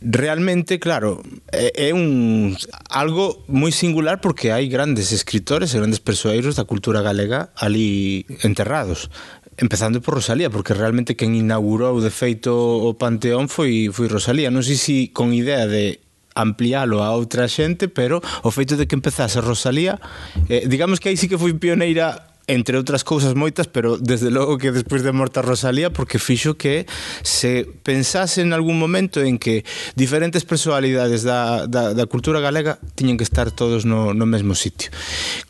realmente, 0.00 0.78
claro, 0.78 1.22
é 1.52 1.92
un 1.92 2.56
algo 2.90 3.42
moi 3.50 3.74
singular 3.74 4.22
porque 4.22 4.54
hai 4.54 4.70
grandes 4.70 5.10
escritores 5.10 5.74
e 5.74 5.80
grandes 5.82 5.98
persoeiros 5.98 6.54
da 6.54 6.64
cultura 6.64 7.02
galega 7.02 7.50
ali 7.58 8.24
enterrados. 8.46 9.10
Empezando 9.58 9.98
por 9.98 10.14
Rosalía, 10.14 10.54
porque 10.54 10.70
realmente 10.70 11.18
quen 11.18 11.34
inaugurou 11.34 11.98
de 11.98 12.14
feito 12.14 12.54
o 12.54 12.94
Panteón 12.94 13.50
foi 13.50 13.90
foi 13.90 14.06
Rosalía. 14.06 14.54
Non 14.54 14.62
sei 14.62 14.78
se 14.78 14.96
con 15.10 15.34
idea 15.34 15.66
de 15.66 15.98
ampliálo 16.38 17.02
a 17.02 17.10
outra 17.18 17.50
xente, 17.50 17.90
pero 17.90 18.22
o 18.46 18.50
feito 18.54 18.78
de 18.78 18.86
que 18.86 18.94
empezase 18.94 19.42
Rosalía, 19.42 19.98
eh, 20.46 20.70
digamos 20.70 21.02
que 21.02 21.10
aí 21.10 21.18
sí 21.18 21.26
que 21.26 21.34
foi 21.34 21.58
pioneira 21.58 22.27
entre 22.48 22.80
outras 22.80 23.04
cousas 23.04 23.36
moitas, 23.36 23.68
pero 23.68 24.00
desde 24.00 24.32
logo 24.32 24.56
que 24.56 24.72
despois 24.72 25.04
de 25.04 25.12
morta 25.12 25.44
Rosalía, 25.44 25.92
porque 25.92 26.18
fixo 26.18 26.56
que 26.56 26.88
se 27.22 27.68
pensase 27.84 28.40
en 28.40 28.56
algún 28.56 28.80
momento 28.80 29.20
en 29.20 29.36
que 29.36 29.62
diferentes 29.94 30.48
personalidades 30.48 31.22
da, 31.22 31.68
da, 31.68 31.92
da 31.92 32.04
cultura 32.08 32.40
galega 32.40 32.80
tiñen 32.96 33.20
que 33.20 33.28
estar 33.28 33.52
todos 33.52 33.84
no, 33.84 34.16
no 34.16 34.24
mesmo 34.24 34.56
sitio. 34.56 34.88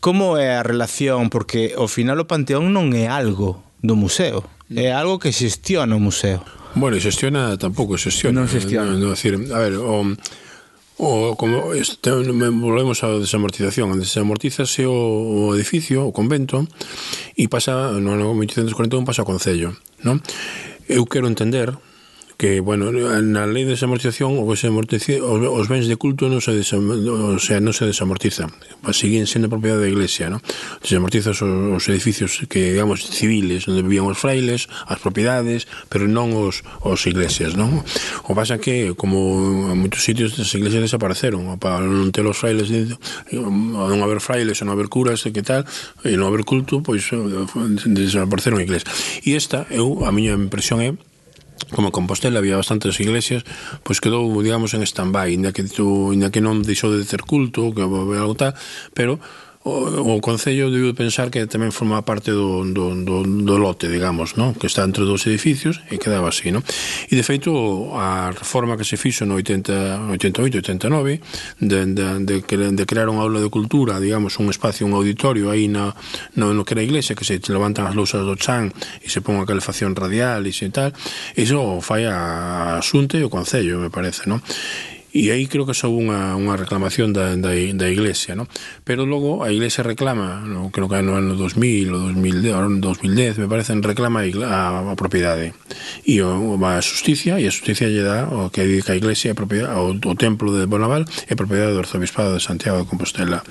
Como 0.03 0.37
é 0.37 0.59
a 0.59 0.61
relación? 0.61 1.31
Porque 1.31 1.73
ao 1.73 1.87
final 1.87 2.19
o 2.19 2.27
Panteón 2.27 2.75
non 2.75 2.91
é 2.91 3.07
algo 3.07 3.63
do 3.79 3.95
museo, 3.95 4.43
é 4.67 4.91
algo 4.91 5.17
que 5.17 5.31
xestiona 5.31 5.95
o 5.95 6.03
museo. 6.03 6.43
Bueno, 6.75 6.99
xestiona 6.99 7.55
tampouco 7.57 7.97
xestiona. 7.97 8.43
Non 8.43 8.51
xestiona. 8.51 8.93
No, 8.93 9.09
no, 9.09 9.15
decir, 9.15 9.33
a 9.33 9.59
ver, 9.63 9.79
o 9.79 10.03
O, 10.99 11.39
como 11.39 11.71
este, 11.71 12.11
volvemos 12.11 12.99
á 13.07 13.09
desamortización. 13.15 13.95
Desamortizase 13.95 14.83
o, 14.83 15.47
o 15.47 15.55
edificio, 15.55 16.03
o 16.03 16.11
convento, 16.11 16.67
e 17.39 17.47
pasa, 17.47 17.95
no 18.03 18.19
ano 18.19 18.35
1841 18.35 19.07
pasa 19.07 19.23
ao 19.23 19.29
Concello. 19.31 19.79
Non? 20.03 20.19
Eu 20.91 21.07
quero 21.07 21.31
entender, 21.31 21.71
que, 22.39 22.61
bueno, 22.61 22.87
na 22.95 23.43
lei 23.43 23.67
de 23.67 23.75
desamortización 23.75 24.39
os, 24.39 24.63
os 24.63 25.67
bens 25.67 25.85
de 25.91 25.99
culto 25.99 26.31
non 26.31 26.39
se, 26.39 26.55
desam, 26.55 26.87
o 26.87 27.35
sea, 27.35 27.59
non 27.59 27.75
se 27.75 27.83
desamortizan, 27.83 28.47
siguen 28.95 29.27
sendo 29.27 29.51
propiedade 29.51 29.83
da 29.83 29.91
Iglesia, 29.91 30.31
non? 30.31 30.39
desamortiza 30.79 31.35
os, 31.35 31.43
os 31.43 31.83
edificios 31.91 32.47
que, 32.47 32.79
digamos, 32.79 33.03
civiles, 33.03 33.67
onde 33.67 33.83
vivían 33.83 34.07
os 34.07 34.15
frailes, 34.15 34.71
as 34.87 35.03
propiedades, 35.03 35.67
pero 35.91 36.07
non 36.07 36.31
os, 36.31 36.63
os 36.79 37.03
iglesias, 37.11 37.59
non? 37.59 37.83
O 38.23 38.31
pasa 38.31 38.55
que, 38.55 38.95
como 38.95 39.75
en 39.75 39.83
moitos 39.83 40.07
sitios, 40.07 40.39
as 40.39 40.47
iglesias 40.55 40.87
desapareceron, 40.87 41.59
para 41.59 41.83
non 41.83 42.07
ter 42.15 42.23
os 42.23 42.39
frailes, 42.39 42.71
non 43.35 43.99
haber 43.99 44.23
frailes, 44.23 44.63
non 44.63 44.71
haber 44.71 44.87
curas, 44.87 45.27
e 45.27 45.35
que 45.35 45.43
tal, 45.43 45.67
e 46.07 46.15
non 46.15 46.31
haber 46.31 46.47
culto, 46.47 46.79
pois 46.79 47.03
eh, 47.11 47.19
desapareceron 47.83 48.63
iglesia. 48.63 48.87
E 49.27 49.35
esta, 49.35 49.67
eu, 49.67 50.07
a 50.07 50.15
miña 50.15 50.39
impresión 50.39 50.79
é 50.79 50.95
como 51.71 51.91
Compostela 51.91 52.39
había 52.39 52.55
bastantes 52.55 52.99
iglesias, 52.99 53.43
pois 53.83 53.99
quedou, 53.99 54.25
digamos, 54.41 54.73
en 54.73 54.83
stand-by, 54.83 55.33
inda 55.33 55.51
que, 55.51 55.63
tú, 55.63 56.13
inda 56.15 56.31
que 56.31 56.39
non 56.39 56.63
deixou 56.63 56.91
de 56.93 57.03
ter 57.03 57.23
culto, 57.25 57.75
que 57.75 57.83
algo 57.83 58.35
tal, 58.35 58.55
pero 58.95 59.19
o, 59.63 60.15
o 60.15 60.21
Concello 60.21 60.71
debe 60.71 60.95
pensar 60.95 61.27
que 61.27 61.43
tamén 61.43 61.75
forma 61.75 61.99
parte 62.07 62.31
do, 62.31 62.63
do, 62.63 62.95
do, 62.95 63.27
do 63.27 63.55
lote, 63.59 63.91
digamos, 63.91 64.39
non? 64.39 64.55
que 64.55 64.71
está 64.71 64.87
entre 64.87 65.03
dous 65.03 65.27
edificios 65.27 65.83
e 65.91 65.99
quedaba 65.99 66.31
así. 66.31 66.47
Non? 66.47 66.63
E, 66.63 67.11
de 67.11 67.23
feito, 67.27 67.91
a 67.91 68.31
reforma 68.31 68.79
que 68.79 68.87
se 68.87 68.95
fixo 68.95 69.27
no 69.27 69.35
80, 69.35 70.15
88, 70.15 70.63
89, 70.63 71.19
de, 71.59 71.79
de, 71.91 72.07
de, 72.23 72.35
de 72.71 72.83
crear 72.87 73.11
unha 73.11 73.19
aula 73.19 73.43
de 73.43 73.51
cultura, 73.51 73.99
digamos, 73.99 74.39
un 74.39 74.47
espacio, 74.47 74.87
un 74.87 74.95
auditorio 74.95 75.51
aí 75.51 75.67
na, 75.67 75.91
no, 76.39 76.55
no 76.55 76.63
que 76.63 76.79
era 76.79 76.81
a 76.81 76.87
iglesia, 76.87 77.11
que 77.11 77.27
se 77.27 77.35
levantan 77.51 77.83
as 77.83 77.99
lousas 77.99 78.23
do 78.23 78.39
chan 78.39 78.71
e 79.03 79.11
se 79.11 79.19
pon 79.19 79.43
a 79.43 79.45
calefacción 79.45 79.91
radial 79.91 80.39
e 80.47 80.55
se 80.55 80.71
tal, 80.71 80.95
iso 81.35 81.83
fai 81.83 82.07
a 82.07 82.79
xunte 82.79 83.19
e 83.19 83.27
o 83.27 83.33
Concello, 83.33 83.75
me 83.83 83.91
parece, 83.91 84.23
non? 84.23 84.39
E 85.11 85.31
aí 85.31 85.47
creo 85.47 85.65
que 85.65 85.73
só 85.73 85.89
unha, 85.89 86.37
unha 86.37 86.53
reclamación 86.53 87.13
da, 87.13 87.33
da, 87.33 87.49
da 87.53 87.87
Iglesia, 87.89 88.37
¿no? 88.37 88.45
Pero 88.85 89.09
logo 89.09 89.41
a 89.41 89.49
Iglesia 89.49 89.81
reclama, 89.81 90.45
no, 90.45 90.69
creo 90.69 90.85
que 90.85 91.01
no 91.01 91.17
ano 91.17 91.33
2000 91.33 91.89
ou 91.93 92.13
2010, 92.13 92.81
2010 92.81 93.41
me 93.41 93.49
parece, 93.49 93.73
reclama 93.81 94.21
a, 94.21 94.93
a 94.93 94.95
propiedade. 94.97 95.57
E 96.05 96.21
o, 96.21 96.57
va 96.61 96.77
a 96.77 96.83
justicia 96.85 97.41
e 97.41 97.49
a 97.49 97.53
justicia 97.53 97.89
lle 97.89 98.05
dá 98.05 98.29
o 98.29 98.53
que 98.53 98.65
dedica 98.65 98.93
a 98.93 98.99
Iglesia 98.99 99.33
a 99.33 99.37
propiedade, 99.37 99.73
o, 99.77 99.97
o 99.97 100.15
templo 100.17 100.53
de 100.53 100.69
Bonaval 100.69 101.05
é 101.25 101.33
propiedade 101.33 101.73
do 101.73 101.81
Arzobispado 101.81 102.37
de 102.37 102.41
Santiago 102.41 102.85
de 102.85 102.89
Compostela. 102.89 103.41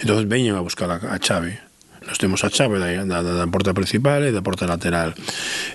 Entón 0.00 0.24
veñen 0.28 0.56
a 0.56 0.64
buscar 0.64 0.88
a, 0.88 1.00
a 1.00 1.20
chave 1.20 1.63
Nos 2.06 2.18
temos 2.18 2.44
a 2.44 2.50
chave 2.50 2.78
da, 2.78 3.04
da, 3.04 3.20
da 3.22 3.46
porta 3.48 3.72
principal 3.72 4.24
e 4.24 4.30
da 4.30 4.44
porta 4.44 4.68
lateral. 4.68 5.16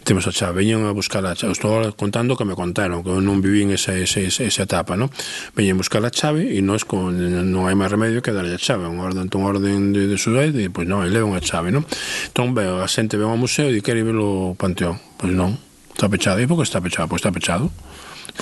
Temos 0.06 0.30
a 0.30 0.32
chave, 0.32 0.62
veñen 0.62 0.86
a 0.86 0.94
buscar 0.94 1.26
a 1.26 1.34
chave. 1.34 1.58
Estou 1.58 1.82
contando 1.98 2.38
que 2.38 2.46
me 2.46 2.54
contaron, 2.54 3.02
que 3.02 3.10
eu 3.10 3.18
non 3.18 3.42
vivín 3.42 3.74
esa, 3.74 3.98
esa, 3.98 4.22
esa, 4.22 4.46
esa 4.46 4.62
etapa, 4.64 4.94
¿no? 4.94 5.10
Veñen 5.58 5.82
buscar 5.82 6.06
a 6.06 6.14
chave 6.14 6.46
e 6.54 6.62
nós 6.62 6.86
con, 6.86 7.18
non 7.18 7.66
hai 7.66 7.74
máis 7.74 7.90
remedio 7.90 8.22
que 8.22 8.30
darlle 8.30 8.54
a 8.54 8.62
chave. 8.62 8.86
Un 8.86 9.02
orden, 9.02 9.26
un 9.26 9.44
orden 9.44 9.90
de, 9.90 10.06
de 10.06 10.18
sudai, 10.22 10.54
e, 10.54 10.70
pois 10.70 10.86
pues, 10.86 10.88
non, 10.88 11.02
e 11.02 11.10
levan 11.10 11.34
a 11.34 11.42
chave, 11.42 11.74
¿no? 11.74 11.82
Entón, 12.30 12.54
veo, 12.54 12.78
a 12.80 12.88
xente 12.88 13.18
ve 13.18 13.26
ao 13.26 13.34
museo 13.34 13.74
e 13.74 13.82
quere 13.82 14.06
ver 14.06 14.22
o 14.22 14.54
panteón. 14.54 15.02
Pois 15.18 15.30
pues, 15.30 15.34
non, 15.34 15.58
está 15.90 16.06
pechado. 16.06 16.38
E 16.38 16.46
por 16.46 16.62
que 16.62 16.66
está 16.70 16.78
pechado? 16.78 17.10
Pois 17.10 17.20
pues, 17.20 17.26
está 17.26 17.34
pechado 17.34 17.74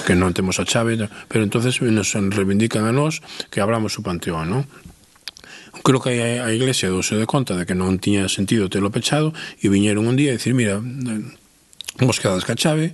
que 0.05 0.13
non 0.13 0.35
temos 0.35 0.59
a 0.61 0.67
chave, 0.67 0.99
pero 1.31 1.41
entonces 1.41 1.81
nos 1.81 2.13
reivindican 2.13 2.85
a 2.85 2.93
nós 2.93 3.23
que 3.49 3.63
abramos 3.63 3.97
o 3.97 4.05
panteón, 4.05 4.51
non? 4.51 4.63
creo 5.83 5.99
que 6.01 6.39
a 6.39 6.49
iglesia 6.53 6.89
douse 6.89 7.15
de 7.15 7.25
conta 7.25 7.57
de 7.57 7.65
que 7.65 7.75
non 7.75 7.97
tiña 8.01 8.29
sentido 8.31 8.71
telo 8.71 8.93
pechado 8.93 9.33
e 9.61 9.67
viñeron 9.67 10.07
un 10.07 10.15
día 10.15 10.33
e 10.33 10.37
dicir, 10.39 10.53
mira, 10.53 10.79
vos 11.99 12.17
quedades 12.21 12.45
ca 12.45 12.55
chave, 12.55 12.93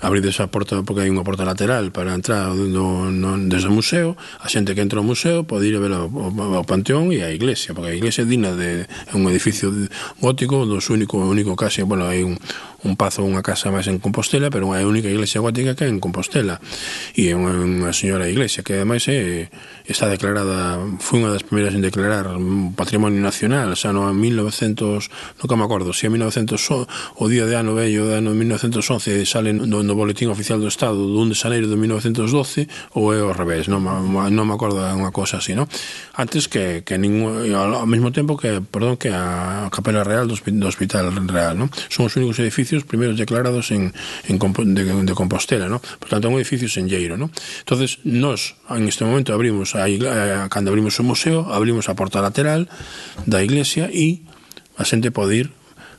abrides 0.00 0.40
a 0.40 0.46
porta 0.52 0.82
porque 0.84 1.08
hai 1.08 1.10
unha 1.10 1.24
porta 1.24 1.48
lateral 1.48 1.88
para 1.88 2.12
entrar 2.12 2.52
do, 2.52 3.08
no, 3.08 3.40
desde 3.48 3.72
o 3.72 3.72
museo 3.72 4.12
a 4.44 4.46
xente 4.48 4.76
que 4.76 4.84
entra 4.84 5.00
ao 5.00 5.08
museo 5.08 5.48
pode 5.48 5.72
ir 5.72 5.76
a 5.76 5.80
ver 5.80 5.96
ao, 5.96 6.12
ao 6.12 6.68
panteón 6.68 7.16
e 7.16 7.24
a 7.24 7.32
iglesia 7.32 7.72
porque 7.72 7.96
a 7.96 7.96
iglesia 7.96 8.22
é 8.24 8.28
digna 8.28 8.52
de 8.52 8.84
é 8.84 9.14
un 9.16 9.24
edificio 9.32 9.72
gótico 10.20 10.68
dos 10.68 10.92
único 10.92 11.16
único 11.24 11.56
case 11.56 11.80
bueno, 11.88 12.04
hai 12.04 12.20
un, 12.20 12.36
un 12.84 12.98
pazo 13.00 13.24
unha 13.24 13.40
casa 13.40 13.72
máis 13.72 13.88
en 13.88 14.02
Compostela, 14.02 14.52
pero 14.52 14.68
é 14.76 14.84
a 14.84 14.88
única 14.88 15.08
iglesia 15.08 15.40
gótica 15.40 15.72
que 15.72 15.86
é 15.86 15.90
en 15.90 16.02
Compostela. 16.02 16.60
E 17.16 17.30
é 17.30 17.34
unha, 17.36 17.56
unha 17.56 17.92
señora 17.96 18.28
iglesia 18.28 18.60
que 18.60 18.76
ademais 18.76 19.08
é, 19.08 19.48
está 19.88 20.10
declarada, 20.10 20.76
foi 21.00 21.24
unha 21.24 21.32
das 21.32 21.46
primeiras 21.46 21.72
en 21.72 21.80
declarar 21.80 22.28
patrimonio 22.76 23.22
nacional, 23.22 23.72
xa 23.78 23.96
no 23.96 24.12
1900, 24.12 25.08
non 25.40 25.46
que 25.46 25.56
me 25.56 25.64
acordo, 25.64 25.96
se 25.96 26.04
si 26.04 26.06
a 26.06 26.12
1900 26.12 26.58
o 27.16 27.24
día 27.30 27.48
de 27.48 27.56
ano 27.56 27.72
vello 27.72 28.10
de 28.10 28.20
ano 28.20 28.34
1911 28.34 29.24
sale 29.24 29.56
no, 29.56 29.80
no 29.80 29.94
boletín 29.96 30.28
oficial 30.28 30.60
do 30.60 30.68
Estado 30.68 30.98
do 30.98 31.16
1 31.22 31.32
de 31.32 31.36
xaneiro 31.36 31.66
de 31.70 31.76
1912 31.78 32.68
ou 32.92 33.14
é 33.14 33.22
ao 33.22 33.32
revés, 33.32 33.70
non, 33.70 33.80
non 33.86 34.44
me 34.44 34.54
acordo 34.54 34.82
unha 34.82 35.14
cosa 35.14 35.38
así, 35.38 35.56
non? 35.56 35.70
Antes 36.18 36.50
que, 36.50 36.84
que 36.84 36.98
ningún, 36.98 37.46
ao 37.54 37.88
mesmo 37.88 38.12
tempo 38.12 38.36
que, 38.36 38.60
perdón, 38.60 38.98
que 39.00 39.14
a 39.14 39.68
Capela 39.70 40.04
Real 40.04 40.26
do, 40.28 40.36
do 40.36 40.66
Hospital 40.66 41.14
Real, 41.30 41.54
non? 41.54 41.70
Son 41.88 42.10
os 42.10 42.14
únicos 42.18 42.36
edificios 42.42 42.65
edificios 42.66 42.84
primeiros 42.84 43.16
declarados 43.16 43.70
en, 43.70 43.94
en 44.26 44.38
de, 44.74 44.84
de 44.84 45.14
Compostela, 45.14 45.68
¿no? 45.68 45.80
Por 45.80 46.08
tanto, 46.08 46.28
un 46.28 46.34
edificio 46.34 46.68
senlleiro, 46.68 47.16
¿no? 47.16 47.30
Entonces, 47.60 47.98
nos 48.04 48.56
en 48.70 48.88
este 48.88 49.04
momento 49.04 49.32
abrimos 49.32 49.74
a, 49.74 49.84
a, 49.84 49.88
eh, 49.88 50.48
cando 50.50 50.70
abrimos 50.70 50.98
o 50.98 51.02
museo, 51.02 51.52
abrimos 51.52 51.88
a 51.88 51.94
porta 51.94 52.20
lateral 52.20 52.68
da 53.24 53.42
iglesia 53.42 53.86
e 53.94 54.26
a 54.76 54.84
xente 54.84 55.14
pode 55.14 55.46
ir 55.46 55.48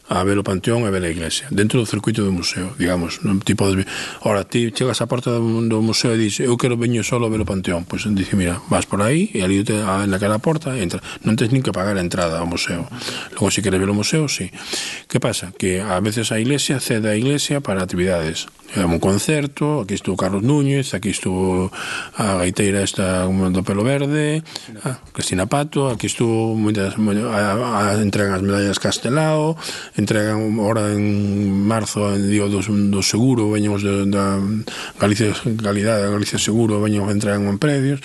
a 0.07 0.23
ver 0.23 0.39
o 0.39 0.43
Panteón 0.43 0.88
e 0.88 0.91
ver 0.91 1.03
a 1.03 1.11
iglesia 1.11 1.51
dentro 1.51 1.84
do 1.84 1.88
circuito 1.88 2.23
do 2.23 2.31
museo, 2.31 2.71
digamos 2.79 3.19
non 3.27 3.43
ti 3.43 3.53
podes 3.59 3.84
ver, 3.84 3.88
ora 4.23 4.47
ti 4.47 4.71
chegas 4.71 5.03
á 5.03 5.05
porta 5.05 5.35
do, 5.35 5.43
do 5.67 5.84
museo 5.84 6.15
e 6.15 6.19
dis, 6.19 6.39
eu 6.39 6.55
quero 6.55 6.79
veño 6.79 7.03
solo 7.03 7.27
a 7.27 7.31
ver 7.31 7.43
o 7.43 7.47
Panteón 7.47 7.84
pois 7.84 8.07
dice, 8.15 8.39
mira, 8.39 8.63
vas 8.71 8.88
por 8.88 9.03
aí 9.03 9.29
e 9.35 9.43
ali 9.43 9.63
te, 9.67 9.75
a, 9.84 10.07
naquela 10.07 10.39
porta, 10.39 10.79
entra, 10.79 11.03
non 11.27 11.35
tens 11.35 11.51
nin 11.51 11.59
que 11.59 11.75
pagar 11.75 11.99
a 11.99 12.03
entrada 12.03 12.39
ao 12.39 12.47
museo, 12.47 12.88
logo 13.35 13.51
se 13.51 13.59
queres 13.59 13.79
ver 13.79 13.91
o 13.91 13.95
museo 13.95 14.31
si, 14.31 14.47
sí. 14.47 15.05
que 15.11 15.19
pasa? 15.19 15.51
que 15.55 15.84
a 15.84 15.99
veces 15.99 16.31
a 16.31 16.39
iglesia 16.39 16.79
cede 16.79 17.11
a 17.11 17.15
iglesia 17.19 17.59
para 17.59 17.84
actividades 17.84 18.47
é 18.75 18.84
un 18.84 18.99
concerto, 18.99 19.79
aquí 19.79 19.95
estuvo 19.95 20.17
Carlos 20.17 20.43
Núñez, 20.43 20.93
aquí 20.93 21.09
estuvo 21.09 21.71
a 22.19 22.43
gaiteira 22.43 22.84
esta 22.84 23.23
do 23.23 23.63
pelo 23.63 23.84
verde, 23.84 24.43
a 24.84 24.99
Cristina 25.15 25.47
Pato, 25.47 25.88
aquí 25.88 26.11
estuvo 26.11 26.51
moitas, 26.51 26.99
moitas 26.99 27.23
a, 27.31 27.55
a, 27.55 27.95
a, 27.95 28.01
entregan 28.03 28.35
as 28.35 28.43
medallas 28.43 28.79
Castelao, 28.84 29.55
entregan 29.98 30.61
ahora 30.61 30.94
en 30.94 31.65
marzo 31.65 32.14
digo, 32.15 32.48
do, 32.48 32.61
do 32.61 33.02
seguro 33.02 33.49
veñen 33.49 33.74
os 33.74 33.82
de, 33.82 34.06
da 34.06 34.38
Galicia 35.02 35.34
Calidade 35.57 36.06
da 36.06 36.14
Galicia 36.14 36.38
Seguro 36.38 36.78
veñen 36.80 37.10
entregan 37.10 37.49
en 37.49 37.57
predios. 37.57 37.99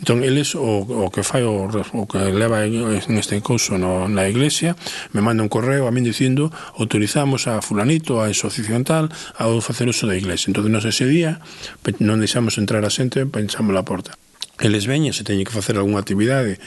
Entón 0.00 0.24
eles 0.24 0.56
o, 0.56 0.82
o 0.82 1.12
que 1.12 1.22
fai 1.22 1.44
o, 1.44 1.68
o 1.68 2.02
que 2.08 2.18
leva 2.32 2.64
en 2.64 3.14
este 3.20 3.36
coso 3.44 3.76
no, 3.76 4.08
na 4.08 4.24
iglesia 4.26 4.74
me 5.12 5.20
manda 5.20 5.44
un 5.44 5.52
correo 5.52 5.86
a 5.86 5.92
min 5.92 6.08
dicindo 6.08 6.48
autorizamos 6.80 7.46
a 7.46 7.60
fulanito 7.60 8.24
a 8.24 8.32
asociación 8.32 8.82
tal 8.88 9.12
a 9.36 9.44
facer 9.60 9.86
uso 9.86 10.08
da 10.08 10.16
iglesia 10.16 10.48
entón 10.48 10.72
nos 10.72 10.88
ese 10.88 11.04
día 11.04 11.44
non 12.00 12.18
deixamos 12.18 12.56
entrar 12.56 12.82
a 12.82 12.90
xente 12.90 13.28
pensamos 13.28 13.76
a 13.76 13.84
porta. 13.84 14.16
Eles 14.60 14.86
veñen 14.86 15.12
se 15.12 15.26
teñen 15.26 15.44
que 15.44 15.52
facer 15.52 15.74
algunha 15.76 15.98
actividade 15.98 16.62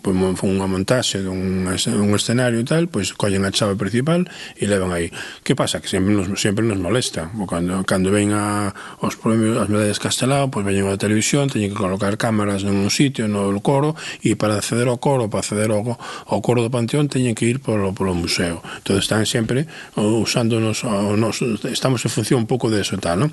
pois 0.00 0.16
unha 0.16 0.66
montaxe 0.66 1.20
dun, 1.20 1.68
un 1.68 2.10
escenario 2.16 2.60
e 2.60 2.66
tal, 2.66 2.88
pois 2.88 3.12
collen 3.12 3.44
a 3.44 3.52
chave 3.52 3.76
principal 3.76 4.24
e 4.56 4.64
levan 4.64 4.92
aí. 4.92 5.12
Que 5.44 5.52
pasa? 5.52 5.80
Que 5.84 5.88
sempre 5.88 6.16
nos, 6.16 6.32
sempre 6.40 6.64
nos 6.64 6.80
molesta. 6.80 7.28
O 7.36 7.44
cando, 7.44 7.84
cando 7.84 8.08
ven 8.08 8.32
a, 8.32 8.72
os 9.04 9.20
premios, 9.20 9.60
as 9.60 9.68
medallas 9.68 10.00
castelao, 10.00 10.48
pois 10.48 10.64
veñen 10.64 10.88
a 10.88 10.96
televisión, 10.96 11.52
teñen 11.52 11.72
que 11.72 11.78
colocar 11.78 12.16
cámaras 12.16 12.64
nun 12.64 12.88
sitio, 12.88 13.28
no 13.28 13.52
coro, 13.60 13.92
e 14.24 14.34
para 14.34 14.56
acceder 14.56 14.88
ao 14.88 14.96
coro, 14.96 15.28
para 15.28 15.44
acceder 15.44 15.68
ao, 15.70 15.96
ao 15.96 16.40
coro 16.40 16.64
do 16.64 16.72
Panteón, 16.72 17.12
teñen 17.12 17.36
que 17.36 17.44
ir 17.46 17.60
polo, 17.60 17.92
polo 17.92 18.16
museo. 18.16 18.64
Entón 18.80 18.96
están 18.96 19.28
sempre 19.28 19.68
usándonos, 19.96 20.84
nos, 20.84 21.44
estamos 21.68 22.00
en 22.04 22.10
función 22.10 22.40
un 22.44 22.48
pouco 22.48 22.72
de 22.72 22.80
eso 22.80 22.96
e 22.96 23.00
tal, 23.00 23.20
non? 23.20 23.30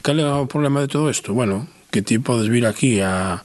Cal 0.00 0.16
é 0.18 0.26
o 0.26 0.46
problema 0.46 0.78
de 0.78 0.88
todo 0.88 1.10
isto? 1.10 1.34
Bueno, 1.34 1.66
que 1.90 2.02
ti 2.02 2.18
podes 2.18 2.48
vir 2.48 2.66
aquí 2.66 2.98
a 3.00 3.38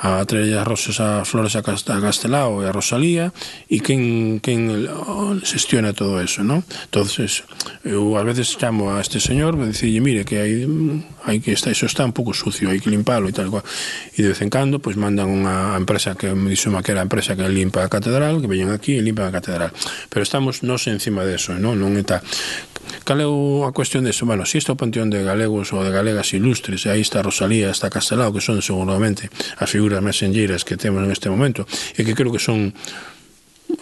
a 0.00 0.20
Atreia 0.20 0.64
Rosas 0.64 1.00
a 1.00 1.24
Flores 1.24 1.56
a, 1.56 1.62
Castelao 1.62 2.60
e 2.60 2.68
a 2.68 2.72
Rosalía 2.72 3.32
e 3.70 3.80
quen, 3.80 4.44
quen 4.44 4.88
xestiona 5.40 5.96
todo 5.96 6.20
eso, 6.20 6.44
non? 6.44 6.60
entonces 6.84 7.48
eu 7.80 8.20
a 8.20 8.22
veces 8.26 8.52
chamo 8.60 8.92
a 8.92 9.00
este 9.00 9.20
señor 9.20 9.56
e 9.56 9.72
dicille, 9.72 10.04
mire, 10.04 10.28
que 10.28 10.36
hai, 10.36 10.68
hai 11.24 11.40
que 11.40 11.52
está, 11.56 11.72
iso 11.72 11.86
está 11.86 12.04
un 12.04 12.12
pouco 12.12 12.36
sucio, 12.36 12.68
hai 12.68 12.80
que 12.82 12.92
limpalo 12.92 13.28
e 13.28 13.34
tal 13.34 13.48
cual. 13.48 13.64
E 14.12 14.20
de 14.20 14.34
vez 14.34 14.40
en 14.42 14.50
cando, 14.52 14.82
pois 14.82 15.00
mandan 15.00 15.32
unha 15.32 15.72
empresa 15.78 16.12
que 16.18 16.32
me 16.36 16.52
dixo 16.52 16.68
que 16.84 16.92
era 16.92 17.00
a 17.00 17.08
empresa 17.08 17.32
que 17.38 17.48
limpa 17.48 17.86
a 17.86 17.88
catedral, 17.88 18.42
que 18.44 18.50
veñen 18.50 18.74
aquí 18.74 18.98
e 18.98 19.02
limpa 19.02 19.24
a 19.28 19.32
catedral. 19.32 19.72
Pero 20.12 20.22
estamos 20.22 20.60
nos 20.60 20.84
encima 20.86 21.24
de 21.24 21.40
eso, 21.40 21.56
non? 21.56 21.80
Non 21.80 21.96
está 21.96 22.20
Cal 23.04 23.20
é 23.20 23.26
a 23.26 23.72
cuestión 23.72 24.04
de 24.04 24.10
eso? 24.10 24.26
Bueno, 24.26 24.46
si 24.46 24.58
está 24.58 24.72
o 24.72 24.78
panteón 24.78 25.10
de 25.10 25.22
galegos 25.22 25.72
ou 25.72 25.82
de 25.82 25.90
galegas 25.90 26.34
ilustres, 26.34 26.86
e 26.86 26.92
aí 26.92 27.02
está 27.02 27.22
Rosalía, 27.22 27.70
está 27.70 27.90
Castelao, 27.90 28.34
que 28.34 28.42
son 28.42 28.58
seguramente 28.62 29.30
as 29.58 29.68
figuras 29.70 30.02
máis 30.02 30.18
enlleiras 30.22 30.62
que 30.62 30.78
temos 30.78 31.02
neste 31.02 31.30
momento, 31.30 31.66
e 31.94 32.02
que 32.06 32.14
creo 32.14 32.30
que 32.30 32.42
son 32.42 32.74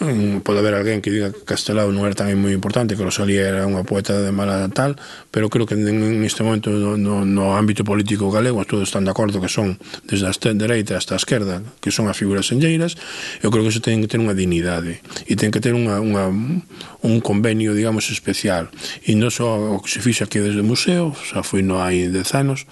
Mm, 0.01 0.41
pode 0.41 0.59
haber 0.59 0.75
alguén 0.75 1.05
que 1.05 1.13
diga 1.13 1.29
que 1.29 1.45
Castelao 1.45 1.93
non 1.93 2.09
era 2.09 2.17
tan 2.17 2.33
moi 2.41 2.57
importante, 2.57 2.97
que 2.97 3.05
Rosalía 3.05 3.45
era 3.45 3.69
unha 3.69 3.85
poeta 3.85 4.17
de 4.17 4.33
mala 4.33 4.65
tal, 4.73 4.97
pero 5.29 5.53
creo 5.53 5.69
que 5.69 5.77
en 5.77 6.25
este 6.25 6.41
momento 6.41 6.73
no, 6.73 6.97
no, 6.97 7.29
no 7.29 7.53
ámbito 7.53 7.85
político 7.85 8.33
galego 8.33 8.65
todos 8.65 8.89
están 8.89 9.05
de 9.05 9.13
acordo 9.13 9.45
que 9.45 9.53
son 9.53 9.77
desde 10.09 10.25
a 10.25 10.33
dereita 10.57 10.97
hasta 10.97 11.17
a 11.17 11.21
esquerda, 11.21 11.61
que 11.85 11.93
son 11.93 12.09
as 12.09 12.17
figuras 12.17 12.49
senlleiras, 12.49 12.97
eu 13.45 13.53
creo 13.53 13.61
que 13.61 13.77
iso 13.77 13.85
ten 13.85 14.01
que 14.01 14.09
ter 14.09 14.25
unha 14.25 14.33
dignidade 14.33 15.05
e 15.29 15.37
ten 15.37 15.53
que 15.53 15.61
ter 15.61 15.77
unha, 15.77 16.01
unha, 16.01 16.33
un 16.33 17.15
convenio, 17.21 17.77
digamos, 17.77 18.09
especial. 18.09 18.73
E 19.05 19.13
non 19.13 19.29
só 19.29 19.57
o 19.57 19.85
que 19.85 19.93
se 19.93 20.01
fixa 20.01 20.25
aquí 20.25 20.41
desde 20.41 20.65
o 20.65 20.67
museo, 20.67 21.13
xa 21.13 21.45
foi 21.45 21.61
no 21.61 21.85
hai 21.85 22.09
dez 22.09 22.33
anos, 22.33 22.65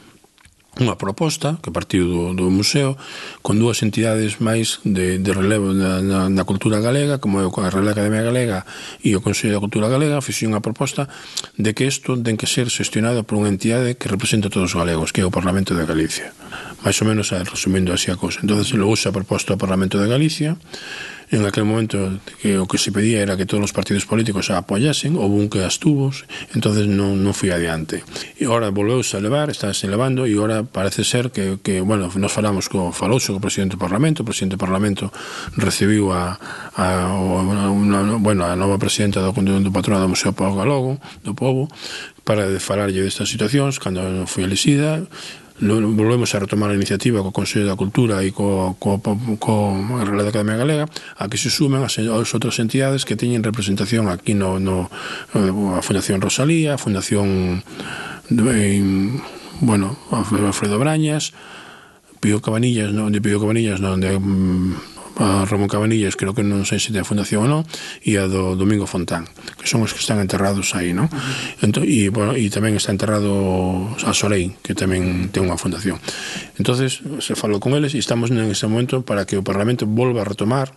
unha 0.81 0.97
proposta 0.97 1.61
que 1.61 1.69
partiu 1.69 2.09
do, 2.09 2.23
do 2.33 2.49
museo 2.49 2.97
con 3.45 3.61
dúas 3.61 3.85
entidades 3.85 4.41
máis 4.41 4.81
de, 4.89 5.21
de 5.21 5.31
relevo 5.37 5.77
na, 5.77 6.01
na, 6.01 6.21
na 6.33 6.43
cultura 6.49 6.81
galega 6.81 7.21
como 7.21 7.41
é 7.41 7.45
a 7.45 7.69
Real 7.69 7.93
Academia 7.93 8.25
Galega 8.25 8.65
e 9.05 9.13
o 9.13 9.21
Consello 9.21 9.61
da 9.61 9.65
Cultura 9.65 9.93
Galega 9.93 10.25
fixe 10.25 10.49
unha 10.49 10.65
proposta 10.65 11.13
de 11.61 11.77
que 11.77 11.85
isto 11.85 12.17
ten 12.17 12.41
que 12.41 12.49
ser 12.49 12.73
xestionado 12.73 13.21
por 13.21 13.37
unha 13.37 13.53
entidade 13.53 14.01
que 14.01 14.09
representa 14.09 14.49
todos 14.49 14.73
os 14.73 14.79
galegos 14.81 15.13
que 15.13 15.21
é 15.21 15.29
o 15.29 15.35
Parlamento 15.35 15.77
de 15.77 15.85
Galicia. 15.85 16.33
Máis 16.81 16.97
ou 17.05 17.07
menos 17.07 17.29
resumindo 17.37 17.93
así 17.93 18.09
a 18.09 18.17
cousa. 18.17 18.41
Entonces 18.41 18.73
logo 18.73 18.97
se 18.97 19.13
proposta 19.13 19.13
proposto 19.13 19.49
ao 19.53 19.61
Parlamento 19.61 20.01
de 20.01 20.09
Galicia 20.09 20.57
en 21.33 21.47
aquel 21.49 21.65
momento 21.65 22.21
que 22.45 22.61
o 22.61 22.69
que 22.69 22.77
se 22.77 22.93
pedía 22.93 23.25
era 23.25 23.41
que 23.41 23.49
todos 23.49 23.65
os 23.65 23.73
partidos 23.73 24.05
políticos 24.05 24.53
a 24.53 24.61
apoyasen, 24.61 25.17
houve 25.17 25.41
un 25.41 25.49
que 25.49 25.65
as 25.65 25.81
tubos, 25.81 26.29
entonces 26.53 26.85
non, 26.85 27.25
non 27.25 27.33
fui 27.33 27.49
adiante. 27.49 28.05
E 28.37 28.45
agora 28.45 28.69
volveuse 28.69 29.17
a 29.17 29.23
elevar, 29.25 29.49
estáse 29.49 29.89
elevando, 29.89 30.29
e 30.29 30.37
agora 30.37 30.61
parece 30.61 31.09
ser 31.09 31.33
que, 31.33 31.57
que 31.65 31.81
bueno, 31.81 32.13
nos 32.13 32.33
falamos 32.33 32.69
co 32.69 32.93
Faloso, 32.93 33.33
co 33.33 33.41
presidente 33.41 33.81
do 33.81 33.83
Parlamento, 33.83 34.21
o 34.21 34.29
presidente 34.29 34.61
do 34.61 34.63
Parlamento 34.63 35.09
recibiu 35.57 36.13
a, 36.13 36.37
a, 36.77 36.87
a, 37.09 37.73
una, 37.73 38.21
bueno, 38.21 38.45
a 38.45 38.53
nova 38.53 38.77
presidenta 38.77 39.25
do, 39.25 39.33
do 39.33 39.73
patrona 39.73 40.05
do 40.05 40.13
Museo 40.13 40.37
Pau 40.37 40.53
Galogo, 40.53 41.01
do 41.25 41.33
Povo, 41.33 41.73
para 42.29 42.45
de 42.53 42.61
falarlle 42.61 43.01
destas 43.01 43.33
situacións, 43.33 43.81
cando 43.81 44.29
foi 44.29 44.45
elixida, 44.45 45.09
non 45.63 45.95
volvemos 45.95 46.35
a 46.35 46.43
retomar 46.43 46.75
a 46.75 46.79
iniciativa 46.79 47.23
co 47.23 47.31
Consello 47.31 47.71
da 47.71 47.79
Cultura 47.79 48.19
e 48.27 48.35
co, 48.35 48.75
co, 48.83 48.99
co 48.99 49.15
co 49.39 49.55
Real 50.03 50.27
Academia 50.27 50.59
Galega 50.59 50.91
a 50.91 51.31
que 51.31 51.39
se 51.39 51.55
sumen 51.55 51.87
as, 51.87 52.03
as 52.03 52.31
outras 52.35 52.59
entidades 52.59 53.07
que 53.07 53.15
teñen 53.15 53.47
representación 53.47 54.11
aquí 54.11 54.35
no, 54.35 54.59
no 54.59 54.91
eh, 55.39 55.79
a 55.79 55.81
Fundación 55.81 56.19
Rosalía, 56.19 56.75
a 56.75 56.83
Fundación 56.83 57.63
de, 58.27 58.83
bueno, 59.63 59.97
Alfredo 60.11 60.79
Brañas, 60.79 61.33
Pío 62.19 62.43
Cabanillas, 62.43 62.91
non, 62.91 63.15
de 63.15 63.23
Pío 63.23 63.39
Cabanillas, 63.39 63.79
non, 63.79 64.03
de 64.03 64.19
mm, 64.19 65.02
a 65.19 65.45
Ramón 65.45 65.69
Cabanillas, 65.69 66.17
creo 66.17 66.33
que 66.33 66.47
non 66.47 66.65
sei 66.65 66.81
se 66.81 66.95
da 66.95 67.05
fundación 67.05 67.45
ou 67.45 67.51
non, 67.51 67.63
e 68.05 68.17
a 68.17 68.25
do 68.31 68.57
Domingo 68.57 68.89
Fontán, 68.89 69.29
que 69.61 69.69
son 69.69 69.85
os 69.85 69.93
que 69.93 70.01
están 70.01 70.23
enterrados 70.23 70.73
aí, 70.73 70.97
non? 70.97 71.11
Entón, 71.61 71.85
e, 71.85 72.09
bueno, 72.09 72.33
e 72.33 72.49
tamén 72.49 72.77
está 72.79 72.93
enterrado 72.93 73.93
a 74.05 74.13
Sorei, 74.17 74.57
que 74.65 74.73
tamén 74.73 75.29
ten 75.35 75.45
unha 75.45 75.61
fundación. 75.61 76.01
entonces 76.59 77.03
se 77.21 77.35
falou 77.35 77.61
con 77.61 77.75
eles 77.75 77.93
e 77.95 77.99
estamos 77.99 78.31
en 78.31 78.39
este 78.49 78.67
momento 78.71 79.03
para 79.03 79.27
que 79.27 79.37
o 79.37 79.45
Parlamento 79.45 79.85
volva 79.85 80.23
a 80.23 80.29
retomar 80.29 80.73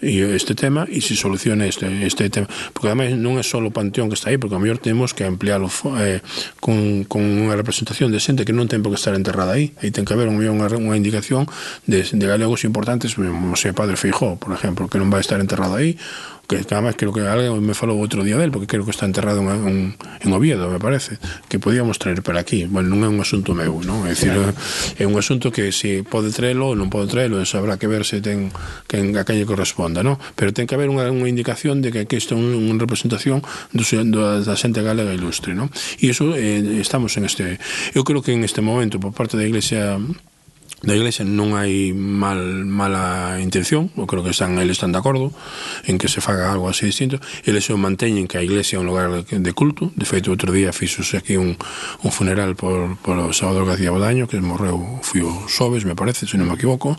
este 0.00 0.54
tema 0.54 0.86
e 0.86 1.02
se 1.02 1.18
solucione 1.18 1.68
este, 1.68 1.86
este 2.06 2.30
tema. 2.30 2.46
Porque 2.72 2.88
ademais 2.88 3.18
non 3.18 3.36
é 3.36 3.44
só 3.44 3.58
o 3.58 3.70
panteón 3.74 4.08
que 4.08 4.16
está 4.16 4.30
aí 4.30 4.38
porque 4.38 4.54
a 4.54 4.62
mellor 4.62 4.78
temos 4.78 5.12
que 5.12 5.26
ampliálo 5.26 5.66
eh, 5.98 6.22
con, 6.62 7.04
con 7.04 7.22
unha 7.22 7.54
representación 7.58 8.14
de 8.14 8.22
xente 8.22 8.46
que 8.46 8.54
non 8.54 8.70
ten 8.70 8.82
por 8.82 8.94
que 8.94 9.00
estar 9.00 9.14
enterrada 9.14 9.58
aí. 9.58 9.74
Aí 9.82 9.90
ten 9.90 10.06
que 10.06 10.14
haber 10.14 10.30
unha, 10.30 10.50
unha 10.54 10.96
indicación 10.96 11.50
de, 11.86 12.06
de 12.06 12.26
galegos 12.26 12.62
importantes 12.62 13.18
como 13.18 13.58
se 13.58 13.74
Padre 13.74 13.98
Feijó, 13.98 14.38
por 14.38 14.54
exemplo 14.54 14.86
que 14.86 15.02
non 15.02 15.10
vai 15.10 15.20
estar 15.20 15.42
enterrado 15.42 15.78
aí 15.78 15.98
que 16.48 16.64
además 16.74 16.96
creo 16.96 17.12
que 17.12 17.20
alguén 17.20 17.52
me 17.60 17.76
falou 17.76 18.00
outro 18.00 18.24
día 18.24 18.40
del, 18.40 18.48
porque 18.48 18.64
creo 18.64 18.88
que 18.88 18.90
está 18.96 19.04
enterrado 19.04 19.44
en, 19.44 19.68
en, 19.68 19.76
en 20.24 20.30
Oviedo, 20.32 20.72
me 20.72 20.80
parece, 20.80 21.20
que 21.52 21.60
podíamos 21.60 22.00
traer 22.00 22.24
para 22.24 22.40
aquí. 22.40 22.64
Bueno, 22.64 22.96
non 22.96 23.04
é 23.04 23.08
un 23.12 23.20
asunto 23.20 23.52
meu, 23.52 23.84
non? 23.84 24.08
É, 24.08 24.16
dicir, 24.16 24.32
claro. 24.32 24.56
é 24.96 25.04
un 25.04 25.20
asunto 25.20 25.52
que 25.52 25.68
se 25.76 26.00
pode 26.08 26.32
traelo 26.32 26.72
ou 26.72 26.74
non 26.74 26.88
pode 26.88 27.12
traelo, 27.12 27.36
eso 27.36 27.60
habrá 27.60 27.76
que 27.76 27.84
ver 27.84 28.08
se 28.08 28.24
ten 28.24 28.48
que 28.88 28.96
a 28.96 29.24
calle 29.28 29.44
corresponda, 29.44 30.00
non? 30.00 30.16
Pero 30.32 30.56
ten 30.56 30.64
que 30.64 30.72
haber 30.72 30.88
unha, 30.88 31.12
unha 31.12 31.28
indicación 31.28 31.84
de 31.84 31.92
que 31.92 32.08
aquí 32.08 32.16
está 32.16 32.32
unha 32.32 32.56
un 32.56 32.80
representación 32.80 33.44
do, 33.76 33.84
do, 34.08 34.40
da 34.40 34.56
xente 34.56 34.80
galega 34.80 35.12
ilustre, 35.12 35.52
non? 35.52 35.68
E 36.00 36.08
iso 36.08 36.32
eh, 36.32 36.80
estamos 36.80 37.12
en 37.20 37.28
este... 37.28 37.60
Eu 37.92 38.08
creo 38.08 38.24
que 38.24 38.32
en 38.32 38.40
este 38.40 38.64
momento, 38.64 38.96
por 38.96 39.12
parte 39.12 39.36
da 39.36 39.44
Iglesia 39.44 40.00
da 40.82 40.94
Iglesia 40.94 41.26
non 41.26 41.58
hai 41.58 41.90
mal, 41.90 42.38
mala 42.62 43.42
intención, 43.42 43.90
eu 43.98 44.06
creo 44.06 44.22
que 44.22 44.30
están, 44.30 44.54
eles 44.62 44.78
están 44.78 44.94
de 44.94 45.02
acordo 45.02 45.34
en 45.90 45.98
que 45.98 46.06
se 46.06 46.22
faga 46.22 46.54
algo 46.54 46.70
así 46.70 46.86
distinto, 46.86 47.18
eles 47.42 47.66
se 47.66 47.74
manteñen 47.74 48.30
que 48.30 48.38
a 48.38 48.46
Iglesia 48.46 48.78
é 48.78 48.80
un 48.80 48.86
lugar 48.86 49.10
de 49.26 49.52
culto, 49.58 49.90
de 49.98 50.06
feito 50.06 50.30
outro 50.30 50.54
día 50.54 50.70
fixose 50.70 51.18
aquí 51.18 51.34
un, 51.34 51.58
un 51.58 52.10
funeral 52.14 52.54
por, 52.54 52.94
por 53.02 53.18
o 53.18 53.34
Salvador 53.34 53.66
García 53.66 53.90
Bodaño, 53.90 54.30
que 54.30 54.38
morreu 54.38 55.02
fui 55.02 55.18
o 55.26 55.50
Sobes, 55.50 55.82
me 55.82 55.98
parece, 55.98 56.30
se 56.30 56.38
non 56.38 56.46
me 56.46 56.54
equivoco, 56.54 56.94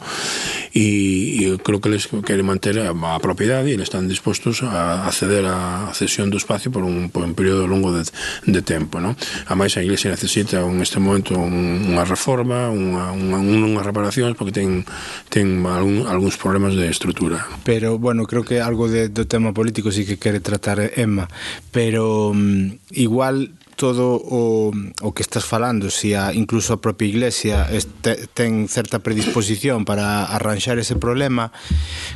e, 0.76 1.48
e 1.48 1.56
creo 1.64 1.80
que 1.80 1.88
eles 1.88 2.12
queren 2.28 2.44
manter 2.44 2.84
a, 2.84 2.92
a 2.92 3.20
propiedade 3.24 3.72
e 3.72 3.80
eles 3.80 3.88
están 3.88 4.12
dispostos 4.12 4.60
a 4.60 5.08
acceder 5.08 5.48
a 5.48 5.88
cesión 5.96 6.28
do 6.28 6.36
espacio 6.36 6.68
por 6.68 6.84
un, 6.84 7.08
por 7.08 7.24
un 7.24 7.32
período 7.32 7.64
longo 7.64 7.96
de, 7.96 8.04
de 8.44 8.60
tempo. 8.60 9.00
Non? 9.00 9.16
A 9.48 9.56
máis, 9.56 9.80
a 9.80 9.86
Iglesia 9.88 10.12
necesita 10.12 10.60
en 10.60 10.84
este 10.84 11.00
momento 11.00 11.40
un, 11.40 11.96
unha 11.96 12.04
reforma, 12.04 12.68
unha, 12.68 13.16
unha, 13.16 13.40
un 13.40 13.69
unhas 13.70 13.86
reparacións 13.86 14.34
porque 14.34 14.52
ten 14.52 14.84
ten 15.30 15.62
algún, 15.70 16.10
algúns 16.10 16.36
problemas 16.42 16.74
de 16.74 16.90
estrutura. 16.90 17.46
Pero 17.64 18.02
bueno, 18.02 18.26
creo 18.26 18.42
que 18.42 18.60
algo 18.60 18.90
de, 18.90 19.14
do 19.14 19.30
tema 19.30 19.54
político 19.54 19.94
sí 19.94 20.04
que 20.04 20.18
quere 20.18 20.42
tratar 20.42 20.82
Emma, 20.98 21.30
pero 21.72 22.34
um, 22.34 22.82
igual 22.92 23.54
todo 23.80 24.20
o, 24.20 24.76
o 24.76 25.10
que 25.16 25.24
estás 25.24 25.46
falando, 25.46 25.88
se 25.90 26.00
si 26.00 26.14
a, 26.14 26.34
incluso 26.34 26.76
a 26.76 26.82
propia 26.84 27.08
Iglesia 27.08 27.72
este, 27.72 28.28
ten 28.36 28.68
certa 28.68 29.00
predisposición 29.00 29.88
para 29.88 30.28
arranxar 30.28 30.82
ese 30.84 31.00
problema, 31.00 31.56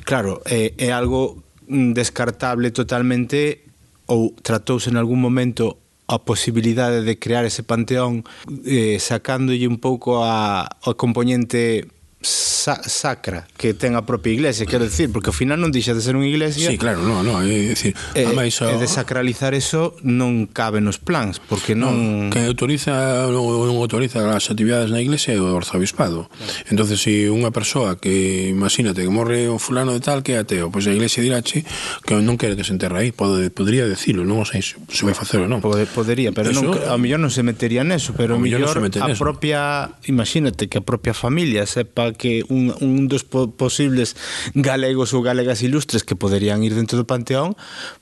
claro, 0.04 0.44
é, 0.44 0.76
é 0.76 0.92
algo 0.92 1.40
mm, 1.72 1.96
descartable 1.96 2.76
totalmente 2.76 3.64
ou 4.12 4.36
tratouse 4.44 4.92
en 4.92 5.00
algún 5.00 5.24
momento 5.24 5.83
a 6.08 6.24
posibilidade 6.24 7.04
de 7.04 7.20
crear 7.20 7.46
ese 7.46 7.64
panteón 7.64 8.24
eh, 8.66 8.98
sacándolle 9.00 9.68
un 9.68 9.80
pouco 9.80 10.24
a, 10.24 10.64
a 10.64 10.94
componente 10.96 11.88
sa 12.24 12.80
sacra 12.88 13.46
que 13.60 13.76
ten 13.76 14.00
a 14.00 14.08
propia 14.08 14.32
iglesia, 14.32 14.66
quero 14.66 14.88
dicir, 14.88 15.12
porque 15.12 15.30
ao 15.30 15.36
final 15.36 15.60
non 15.60 15.70
deixa 15.70 15.92
de 15.92 16.00
ser 16.00 16.16
unha 16.16 16.26
iglesia. 16.26 16.72
Sí, 16.72 16.80
claro, 16.80 17.04
no, 17.04 17.22
no, 17.22 17.44
é 17.44 17.76
dicir, 17.76 17.94
e, 18.16 18.24
ademais 18.24 18.56
e 18.64 18.80
desacralizar 18.80 19.52
eso 19.52 20.00
non 20.02 20.48
cabe 20.48 20.80
nos 20.80 20.98
plans, 20.98 21.44
porque 21.44 21.76
non, 21.76 22.32
non 22.32 22.32
que 22.32 22.40
autoriza 22.48 23.28
ou 23.28 23.68
non 23.68 23.76
autoriza 23.78 24.24
as 24.32 24.48
actividades 24.48 24.90
na 24.90 25.04
iglesia 25.04 25.36
é 25.36 25.40
o 25.44 25.52
arzobispado. 25.52 26.32
Claro. 26.32 26.72
Entonces, 26.72 27.04
se 27.04 27.28
si 27.28 27.28
unha 27.28 27.52
persoa 27.52 28.00
que 28.00 28.48
imagínate 28.48 29.04
que 29.04 29.12
morre 29.12 29.52
un 29.52 29.60
fulano 29.60 29.92
de 29.92 30.00
tal 30.00 30.24
que 30.24 30.40
é 30.40 30.42
ateo, 30.42 30.72
pois 30.72 30.88
pues 30.88 30.92
a 30.92 30.96
iglesia 30.96 31.20
dirache 31.20 31.68
que 32.08 32.16
non 32.16 32.40
quere 32.40 32.56
que 32.56 32.64
se 32.64 32.72
enterre 32.72 33.04
aí, 33.04 33.12
pode 33.12 33.52
podría 33.52 33.84
decirlo, 33.84 34.24
non 34.24 34.48
sei 34.48 34.64
se, 34.64 34.80
se 34.88 35.04
vai 35.04 35.12
facer 35.12 35.44
ou 35.44 35.52
non. 35.52 35.60
Pode, 35.60 35.84
podería, 35.92 36.32
pero 36.32 36.56
eso, 36.56 36.64
non, 36.64 36.80
ao 36.88 36.96
mellor 36.96 37.20
non 37.20 37.30
se 37.30 37.44
metería 37.44 37.84
neso, 37.84 38.16
pero 38.16 38.40
ao 38.40 38.42
mellor, 38.42 38.72
mellor 38.80 39.04
no 39.04 39.12
a 39.12 39.20
propia, 39.20 39.92
imagínate 40.08 40.72
que 40.72 40.80
a 40.80 40.84
propia 40.86 41.12
familia 41.12 41.68
sepa 41.68 42.13
que 42.14 42.46
un, 42.50 42.74
un 42.82 43.08
dos 43.10 43.26
posibles 43.26 44.16
galegos 44.56 45.14
ou 45.14 45.22
galegas 45.22 45.62
ilustres 45.62 46.06
que 46.06 46.16
poderían 46.16 46.64
ir 46.64 46.74
dentro 46.78 46.98
do 46.98 47.06
panteón 47.06 47.58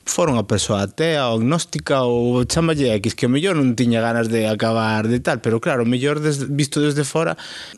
foron 0.05 0.37
a 0.37 0.45
persoa 0.45 0.85
atea 0.85 1.31
ou 1.31 1.41
agnóstica 1.41 2.03
ou 2.05 2.43
chamalle 2.45 2.93
X 3.01 3.15
que 3.15 3.25
o 3.25 3.31
mellor 3.31 3.57
non 3.57 3.73
tiña 3.75 4.03
ganas 4.03 4.29
de 4.29 4.47
acabar 4.47 5.07
de 5.07 5.19
tal, 5.19 5.41
pero 5.41 5.59
claro, 5.59 5.83
o 5.83 5.89
mellor 5.89 6.21
des, 6.21 6.47
visto 6.51 6.79
desde 6.79 7.03
fora 7.03 7.35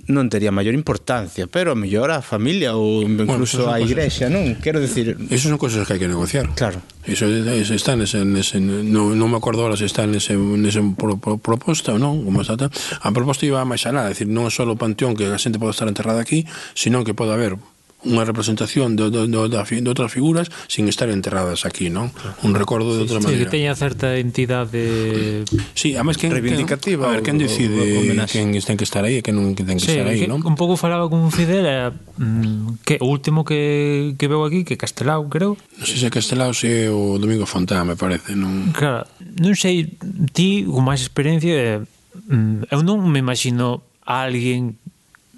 non 0.09 0.29
tería 0.29 0.53
maior 0.53 0.75
importancia, 0.75 1.49
pero 1.49 1.73
o 1.73 1.79
mellor 1.79 2.11
a 2.11 2.19
familia 2.19 2.75
ou 2.75 3.03
incluso 3.03 3.69
bueno, 3.69 3.73
a 3.73 3.81
igrexa, 3.81 4.29
non? 4.29 4.59
Quero 4.59 4.79
decir... 4.79 5.15
Esas 5.29 5.49
son 5.49 5.59
cosas 5.61 5.85
que 5.87 5.97
hai 5.97 6.01
que 6.01 6.09
negociar. 6.09 6.49
Claro. 6.53 6.81
Iso, 7.03 7.27
iso 7.27 7.73
está 7.75 7.99
nese, 7.99 8.23
nese 8.23 8.63
non, 8.63 9.19
non 9.19 9.27
me 9.27 9.35
acordo 9.35 9.67
ahora 9.67 9.75
se 9.75 9.83
está 9.83 10.07
nese, 10.07 10.39
nese 10.39 10.79
pro, 10.95 11.19
pro, 11.19 11.35
proposta 11.35 11.91
ou 11.91 11.99
non, 11.99 12.23
como 12.23 12.39
está, 12.39 12.55
a 12.55 13.09
proposta 13.11 13.43
iba 13.43 13.59
máis 13.67 13.83
alá, 13.83 14.07
é 14.07 14.15
dicir, 14.15 14.31
non 14.31 14.47
é 14.47 14.51
só 14.51 14.63
o 14.63 14.79
panteón 14.79 15.11
que 15.11 15.27
a 15.27 15.35
xente 15.35 15.59
pode 15.59 15.75
estar 15.75 15.91
enterrada 15.91 16.23
aquí, 16.23 16.47
sino 16.71 17.03
que 17.03 17.11
pode 17.11 17.35
haber 17.35 17.59
unha 18.03 18.23
representación 18.27 18.99
do, 18.99 19.07
do, 19.07 19.25
de, 19.27 19.47
da, 19.47 19.63
de 19.63 19.89
outras 19.89 20.11
figuras 20.11 20.51
sin 20.67 20.91
estar 20.91 21.07
enterradas 21.07 21.63
aquí, 21.63 21.87
non? 21.87 22.11
Un 22.43 22.51
recordo 22.51 22.95
de 22.95 23.07
outra 23.07 23.23
sí, 23.23 23.31
maneira. 23.31 23.39
Sí, 23.39 23.47
que 23.47 23.53
teña 23.55 23.73
certa 23.75 24.19
entidade 24.19 25.47
Sí, 25.73 25.95
a 25.95 26.03
máis 26.03 26.19
que 26.19 26.27
reivindicativa. 26.27 27.07
A 27.07 27.15
ver, 27.15 27.23
quen 27.23 27.39
decide 27.39 28.11
quen 28.27 28.51
ten 28.51 28.75
que 28.75 28.85
estar 28.85 29.03
aí 29.07 29.19
e 29.19 29.23
quen 29.23 29.39
non 29.39 29.55
ten 29.55 29.79
que 29.79 29.87
sí, 29.87 29.95
estar 29.95 30.07
aí, 30.07 30.27
non? 30.27 30.43
Un 30.43 30.59
pouco 30.59 30.75
falaba 30.75 31.07
con 31.07 31.31
Fidel 31.31 31.63
eh, 31.63 31.91
mm, 32.19 32.83
que 32.83 32.99
o 32.99 33.07
último 33.07 33.47
que, 33.47 34.15
que 34.19 34.27
veu 34.27 34.43
aquí 34.43 34.67
que 34.67 34.75
Castelao, 34.75 35.31
creo. 35.31 35.55
Non 35.55 35.85
sei 35.87 35.97
se 36.03 36.11
Castelao 36.11 36.51
se 36.51 36.91
o 36.91 37.15
Domingo 37.15 37.47
Fontán, 37.47 37.87
me 37.87 37.95
parece, 37.95 38.35
non? 38.35 38.75
Claro, 38.75 39.07
non 39.39 39.55
sei 39.55 39.95
ti 40.35 40.67
con 40.67 40.83
máis 40.83 40.99
experiencia 40.99 41.55
eh, 41.55 41.79
mm, 42.27 42.67
eu 42.67 42.83
non 42.83 42.99
me 43.07 43.23
imagino 43.23 43.87
a 44.03 44.27
alguén 44.27 44.75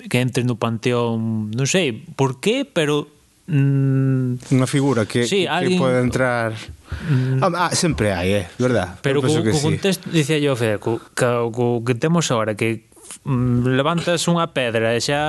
que 0.10 0.22
entre 0.22 0.44
no 0.44 0.56
panteón, 0.56 1.50
non 1.52 1.66
sei 1.66 1.94
por 1.94 2.40
qué, 2.42 2.66
pero 2.66 3.10
mm, 3.50 4.54
unha 4.54 4.68
figura 4.70 5.06
que, 5.06 5.26
sí, 5.26 5.46
que 5.46 5.52
alguien... 5.52 5.80
pode 5.82 5.98
entrar. 6.02 6.54
Mm, 7.10 7.42
ah, 7.42 7.70
ah, 7.70 7.72
sempre 7.74 8.14
hai, 8.14 8.46
eh, 8.46 8.46
verdad. 8.58 8.98
Pero 9.02 9.22
co, 9.22 9.30
co 9.30 9.58
sí. 9.58 9.66
contexto, 9.66 10.10
dicía 10.10 10.38
yo 10.38 10.54
Fede 10.54 10.78
co, 10.78 11.02
co, 11.14 11.50
co 11.50 11.82
que 11.86 11.96
temos 11.98 12.30
agora 12.30 12.54
que 12.54 12.86
mm, 13.26 13.74
levantas 13.74 14.22
unha 14.30 14.50
pedra 14.54 14.94
e 14.94 15.02
xa 15.02 15.22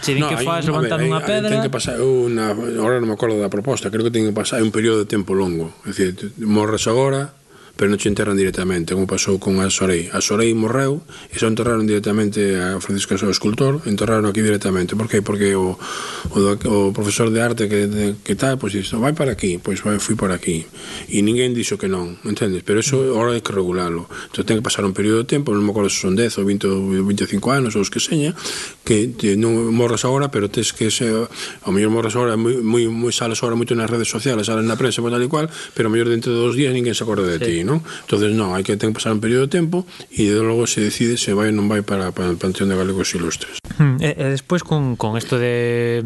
che 0.00 0.12
din 0.16 0.24
no, 0.24 0.30
que 0.32 0.40
faz 0.44 0.68
levantando 0.68 1.04
unha 1.08 1.24
pedra. 1.24 1.52
ten 1.52 1.64
que 1.64 1.72
pasar 1.72 2.00
unha, 2.00 2.52
agora 2.52 3.00
non 3.00 3.08
me 3.08 3.16
acordo 3.16 3.40
da 3.40 3.52
proposta 3.52 3.88
creo 3.88 4.04
que 4.04 4.12
ten 4.12 4.28
que 4.28 4.36
pasar 4.36 4.60
un 4.60 4.72
período 4.72 5.04
de 5.04 5.08
tempo 5.08 5.32
longo. 5.36 5.72
É 5.88 5.92
dicir, 5.92 6.16
morres 6.44 6.84
agora 6.88 7.41
pero 7.76 7.88
non 7.88 7.98
che 7.98 8.08
enterran 8.08 8.36
directamente, 8.36 8.94
como 8.94 9.08
pasou 9.08 9.40
con 9.40 9.58
a 9.60 9.68
Sorei. 9.72 10.12
A 10.12 10.20
Sorei 10.20 10.52
morreu 10.52 11.00
e 11.32 11.36
só 11.40 11.48
enterraron 11.48 11.88
directamente 11.88 12.60
a 12.60 12.78
Francisco 12.78 13.16
Só, 13.16 13.28
escultor, 13.32 13.80
enterraron 13.88 14.28
aquí 14.28 14.44
directamente. 14.44 14.94
Por 14.94 15.08
que? 15.08 15.24
Porque 15.24 15.56
o, 15.56 15.74
o, 15.76 16.38
o 16.38 16.78
profesor 16.92 17.32
de 17.32 17.40
arte 17.40 17.68
que, 17.68 17.88
de, 17.88 18.14
que 18.20 18.36
tal, 18.36 18.60
pois 18.60 18.76
isto, 18.76 19.00
vai 19.00 19.16
para 19.16 19.32
aquí, 19.32 19.56
pois 19.56 19.80
vai, 19.80 19.98
fui 19.98 20.14
para 20.14 20.36
aquí. 20.36 20.68
E 21.08 21.24
ninguén 21.24 21.56
dixo 21.56 21.80
que 21.80 21.88
non, 21.88 22.20
entendes? 22.28 22.60
Pero 22.62 22.84
eso 22.84 23.00
mm. 23.00 23.16
ahora 23.16 23.32
hai 23.32 23.42
que 23.42 23.56
regularlo. 23.56 24.06
Entón 24.30 24.44
ten 24.44 24.56
que 24.60 24.64
pasar 24.64 24.84
un 24.84 24.92
período 24.92 25.24
de 25.24 25.28
tempo, 25.28 25.50
non 25.56 25.64
me 25.64 25.72
acordo 25.72 25.88
se 25.88 26.04
son 26.04 26.14
10 26.14 26.38
ou 26.38 26.44
20 26.44 26.68
ou 26.68 27.04
25 27.08 27.50
anos 27.50 27.72
ou 27.74 27.82
os 27.82 27.90
que 27.90 27.98
seña, 27.98 28.36
que 28.84 29.08
te, 29.14 29.38
non 29.38 29.70
morras 29.70 30.02
agora, 30.02 30.34
pero 30.34 30.50
tes 30.50 30.74
que 30.74 30.90
se, 30.90 31.06
ao 31.06 31.70
mellor 31.70 31.94
morras 31.94 32.18
agora, 32.18 32.34
moi, 32.34 32.58
moi, 32.62 32.90
moi 32.90 33.14
sales 33.14 33.38
agora 33.40 33.54
moito 33.54 33.78
nas 33.78 33.86
redes 33.86 34.10
sociales, 34.10 34.50
sales 34.50 34.66
na 34.66 34.74
prensa, 34.74 34.98
tal 34.98 35.22
e 35.22 35.30
cual, 35.30 35.46
pero 35.74 35.86
ao 35.88 35.92
mellor 35.94 36.10
dentro 36.10 36.34
de 36.34 36.38
dos 36.42 36.58
días 36.58 36.74
ninguén 36.74 36.94
se 36.98 37.06
acorda 37.06 37.26
de 37.26 37.38
sí. 37.38 37.46
ti, 37.46 37.56
non? 37.62 37.78
Entonces 37.82 38.34
non, 38.34 38.54
hai 38.54 38.66
que 38.66 38.74
ten 38.74 38.90
que 38.90 38.98
pasar 38.98 39.14
un 39.14 39.22
período 39.22 39.46
de 39.46 39.52
tempo 39.54 39.86
e 40.10 40.26
de 40.26 40.42
logo 40.42 40.66
se 40.66 40.82
decide 40.82 41.14
se 41.14 41.30
vai 41.30 41.50
ou 41.50 41.56
non 41.56 41.70
vai 41.70 41.86
para, 41.86 42.10
para 42.10 42.34
o 42.34 42.38
Panteón 42.38 42.74
de 42.74 42.76
Galegos 42.76 43.14
Ilustres. 43.14 43.62
Hmm, 43.78 44.02
e, 44.02 44.18
e 44.18 44.24
despois 44.34 44.66
con, 44.66 44.98
con 44.98 45.14
isto 45.14 45.38
de 45.38 46.02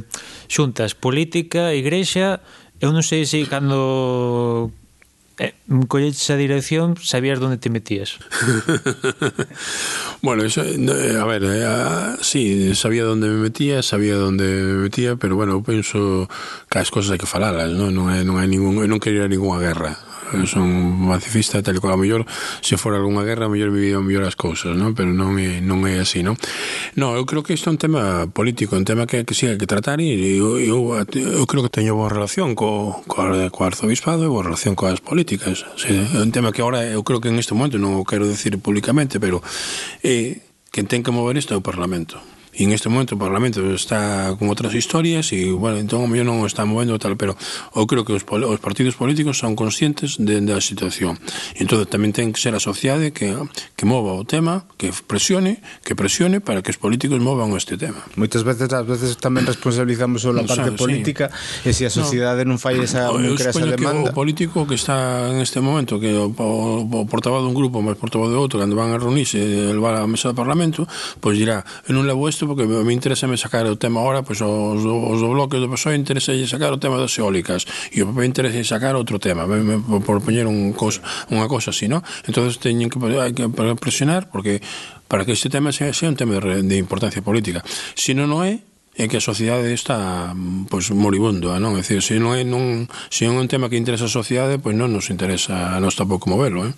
xuntas 0.46 0.92
política, 0.92 1.72
igrexa, 1.72 2.44
eu 2.76 2.92
non 2.92 3.00
sei 3.00 3.24
se 3.24 3.40
cando 3.48 4.68
eh, 5.38 5.54
mm, 5.66 5.82
colleches 5.82 6.30
a 6.30 6.36
dirección, 6.36 6.96
sabías 6.96 7.40
onde 7.40 7.58
te 7.58 7.68
metías. 7.68 8.18
bueno, 10.22 10.44
eso, 10.44 10.62
eh, 10.62 11.16
a 11.20 11.24
ver, 11.24 11.42
eh, 11.44 12.16
sí, 12.20 12.74
sabía 12.74 13.08
onde 13.08 13.28
me 13.28 13.36
metía, 13.36 13.82
sabía 13.82 14.18
onde 14.18 14.46
me 14.46 14.88
metía, 14.88 15.16
pero 15.16 15.36
bueno, 15.36 15.52
eu 15.52 15.62
penso 15.62 16.28
que 16.70 16.78
as 16.78 16.88
cosas 16.88 17.12
hai 17.12 17.20
que 17.20 17.28
falalas, 17.28 17.68
non, 17.74 17.92
non, 17.92 18.08
é, 18.08 18.24
non 18.24 18.40
hai 18.40 18.48
ningún, 18.48 18.80
eu 18.80 18.88
non 18.88 19.02
quería 19.02 19.28
ninguna 19.28 19.60
guerra 19.60 20.05
son 20.46 21.06
pacifista 21.08 21.62
tal 21.62 21.80
cual, 21.80 21.94
a 21.94 21.96
mellor 21.96 22.26
se 22.60 22.76
fora 22.76 22.98
algunha 22.98 23.22
guerra, 23.22 23.46
a 23.46 23.48
mellor 23.48 23.70
me 23.70 23.80
vivido 23.80 24.02
mellor 24.02 24.24
as 24.24 24.36
cousas, 24.36 24.76
non? 24.76 24.94
Pero 24.94 25.12
non 25.12 25.38
é, 25.38 25.62
non 25.62 25.86
é 25.86 26.02
así, 26.02 26.22
non? 26.22 26.34
Non, 26.98 27.14
eu 27.14 27.24
creo 27.24 27.42
que 27.46 27.54
isto 27.54 27.70
é 27.70 27.72
un 27.72 27.80
tema 27.80 28.26
político, 28.30 28.76
un 28.76 28.84
tema 28.84 29.06
que, 29.06 29.24
que 29.24 29.34
sí, 29.34 29.46
hai 29.46 29.58
que 29.58 29.68
tratar 29.68 30.02
e 30.02 30.12
eu, 30.36 30.58
eu, 30.58 30.78
eu 31.00 31.44
creo 31.46 31.62
que 31.62 31.72
teño 31.72 31.96
boa 31.96 32.10
relación 32.10 32.54
co, 32.58 33.02
co, 33.06 33.22
co 33.26 33.60
arzobispado 33.64 34.26
e 34.26 34.30
boa 34.30 34.46
relación 34.46 34.74
coas 34.74 35.00
políticas. 35.00 35.64
Sí, 35.78 35.94
é 35.94 36.20
un 36.20 36.30
tema 36.34 36.50
que 36.52 36.62
agora 36.62 36.82
eu 36.84 37.02
creo 37.06 37.22
que 37.22 37.30
en 37.30 37.38
este 37.38 37.54
momento 37.54 37.78
non 37.78 37.96
o 37.96 38.04
quero 38.04 38.26
decir 38.26 38.58
públicamente, 38.58 39.22
pero 39.22 39.40
eh, 40.02 40.42
quen 40.74 40.86
ten 40.90 41.00
que 41.00 41.14
mover 41.14 41.40
isto 41.40 41.54
é 41.54 41.58
o 41.58 41.64
Parlamento 41.64 42.20
e 42.56 42.64
en 42.64 42.72
este 42.72 42.88
momento 42.88 43.14
o 43.14 43.20
Parlamento 43.20 43.60
está 43.76 44.32
con 44.40 44.48
outras 44.48 44.72
historias 44.72 45.28
e, 45.36 45.52
bueno, 45.52 45.76
entón 45.76 46.00
o 46.00 46.08
mellor 46.08 46.24
non 46.24 46.40
o 46.40 46.48
está 46.48 46.64
movendo 46.64 46.96
tal, 46.96 47.20
pero 47.20 47.36
eu 47.76 47.84
creo 47.84 48.08
que 48.08 48.16
os, 48.16 48.24
os 48.24 48.60
partidos 48.64 48.96
políticos 48.96 49.36
son 49.36 49.52
conscientes 49.52 50.16
de, 50.16 50.40
da 50.40 50.56
situación. 50.64 51.20
E 51.52 51.68
entón 51.68 51.84
tamén 51.84 52.16
ten 52.16 52.32
que 52.32 52.40
ser 52.40 52.56
a 52.56 52.62
sociedade 52.62 53.12
que, 53.12 53.36
que 53.76 53.84
mova 53.84 54.16
o 54.16 54.24
tema, 54.24 54.64
que 54.80 54.88
presione, 54.88 55.60
que 55.84 55.92
presione 55.92 56.40
para 56.40 56.64
que 56.64 56.72
os 56.72 56.80
políticos 56.80 57.20
movan 57.20 57.52
este 57.52 57.76
tema. 57.76 58.00
Moitas 58.16 58.40
veces, 58.40 58.72
ás 58.72 58.88
veces 58.88 59.20
tamén 59.20 59.44
responsabilizamos 59.44 60.24
sobre 60.24 60.40
a 60.40 60.48
parte 60.48 60.72
Sabe, 60.72 60.80
política 60.80 61.28
sí. 61.60 61.68
e 61.68 61.76
se 61.76 61.84
a 61.84 61.92
sociedade 61.92 62.48
no, 62.48 62.56
non 62.56 62.58
fai 62.58 62.80
esa, 62.80 63.12
non 63.12 63.36
crea 63.36 63.52
esa 63.52 63.68
demanda. 63.68 64.08
Que 64.08 64.16
o 64.16 64.16
político 64.16 64.64
que 64.64 64.80
está 64.80 65.28
en 65.28 65.44
este 65.44 65.60
momento, 65.60 66.00
que 66.00 66.16
o, 66.16 66.32
o, 66.32 66.88
o 66.88 67.04
portavoz 67.04 67.44
dun 67.44 67.52
grupo, 67.52 67.84
máis 67.84 68.00
portavoz 68.00 68.32
de 68.32 68.38
outro, 68.40 68.56
cando 68.56 68.72
van 68.72 68.96
a 68.96 68.98
reunirse, 68.98 69.36
levar 69.76 70.00
a 70.00 70.08
mesa 70.08 70.32
do 70.32 70.36
Parlamento, 70.38 70.88
pois 71.20 71.36
dirá, 71.36 71.60
eu 71.84 71.92
non 71.92 72.08
levo 72.08 72.24
isto 72.24 72.45
porque 72.46 72.66
me 72.66 72.92
interésame 72.94 73.36
sacar 73.36 73.66
o 73.66 73.76
tema 73.76 74.00
ahora, 74.00 74.22
pois 74.22 74.40
os 74.40 74.82
do, 74.82 74.94
os 74.94 75.18
do 75.20 75.28
bloque 75.30 75.58
do 75.58 75.68
PSOE 75.68 75.98
interesa 75.98 76.32
sacar 76.46 76.72
o 76.72 76.78
tema 76.78 76.96
das 76.96 77.12
eólicas 77.18 77.66
e 77.92 78.02
o 78.02 78.08
PP 78.10 78.24
interesa 78.24 78.62
sacar 78.64 78.94
outro 78.94 79.18
tema, 79.18 79.46
por 80.06 80.22
poñer 80.22 80.46
un 80.46 80.72
cosa, 80.72 81.02
unha 81.28 81.50
cosa 81.50 81.74
así, 81.74 81.90
¿no? 81.90 82.00
Entonces 82.24 82.58
teñen 82.62 82.88
que, 82.88 82.98
que 83.34 83.46
presionar 83.76 84.30
porque 84.30 84.62
para 85.08 85.24
que 85.24 85.32
este 85.32 85.50
tema 85.50 85.70
sea, 85.70 85.92
sea 85.92 86.08
un 86.08 86.16
tema 86.16 86.38
de, 86.38 86.62
de 86.62 86.76
importancia 86.76 87.22
política. 87.22 87.62
Se 87.94 88.10
si 88.10 88.12
non 88.14 88.32
o 88.32 88.42
é, 88.42 88.62
é 88.96 89.04
que 89.06 89.20
a 89.20 89.24
sociedade 89.24 89.68
está 89.76 90.32
pois 90.72 90.88
moribundo, 90.90 91.52
non? 91.60 91.76
É 91.76 91.84
dicir, 91.84 92.00
se 92.00 92.16
non 92.16 92.32
é 92.32 92.42
non, 92.42 92.88
se 93.12 93.28
non 93.28 93.36
é 93.36 93.44
un 93.44 93.50
tema 93.50 93.68
que 93.68 93.76
interesa 93.76 94.08
a 94.08 94.12
sociedade, 94.12 94.56
pois 94.56 94.72
non 94.72 94.88
nos 94.88 95.12
interesa 95.12 95.76
a 95.76 95.78
nós 95.78 95.94
tampouco 95.94 96.32
moverlo, 96.32 96.64
eh? 96.64 96.74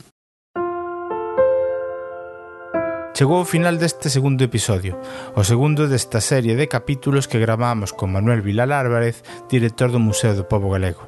Chegou 3.19 3.43
o 3.43 3.45
final 3.45 3.75
deste 3.83 4.15
segundo 4.15 4.47
episodio, 4.47 4.95
o 5.35 5.43
segundo 5.43 5.91
desta 5.91 6.23
serie 6.23 6.55
de 6.55 6.71
capítulos 6.71 7.27
que 7.27 7.43
gravamos 7.43 7.91
con 7.91 8.15
Manuel 8.15 8.47
Vilar 8.47 8.71
Álvarez, 8.71 9.27
director 9.51 9.91
do 9.91 9.99
Museo 9.99 10.39
do 10.39 10.47
Pobo 10.47 10.71
Galego. 10.71 11.03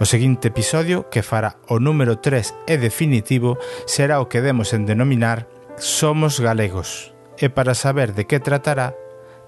O 0.00 0.08
seguinte 0.08 0.48
episodio, 0.48 1.12
que 1.12 1.20
fará 1.20 1.60
o 1.68 1.76
número 1.76 2.16
3 2.16 2.64
e 2.64 2.80
definitivo, 2.80 3.60
será 3.84 4.24
o 4.24 4.28
que 4.32 4.40
demos 4.40 4.72
en 4.72 4.88
denominar 4.88 5.44
Somos 5.76 6.40
Galegos. 6.40 7.12
E 7.36 7.52
para 7.52 7.76
saber 7.76 8.16
de 8.16 8.24
que 8.24 8.40
tratará, 8.40 8.96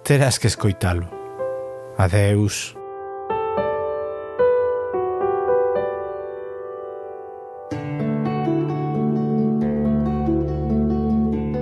terás 0.05 0.37
que 0.37 0.53
escoitalo. 0.53 1.09
Adeus. 1.97 2.76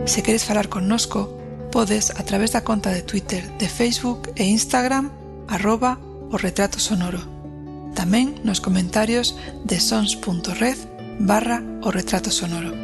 Se 0.04 0.22
queres 0.22 0.44
falar 0.44 0.68
connosco, 0.68 1.38
podes 1.72 2.10
a 2.10 2.22
través 2.24 2.52
da 2.52 2.62
conta 2.62 2.90
de 2.90 3.02
Twitter, 3.02 3.48
de 3.58 3.68
Facebook 3.68 4.30
e 4.36 4.44
Instagram 4.44 5.10
arroba 5.48 5.98
o 6.30 6.36
retrato 6.36 6.78
sonoro. 6.78 7.24
Tamén 7.96 8.36
nos 8.44 8.60
comentarios 8.60 9.32
de 9.64 9.80
sons.red 9.80 10.76
barra 11.24 11.64
o 11.80 11.88
retrato 11.88 12.28
sonoro. 12.28 12.83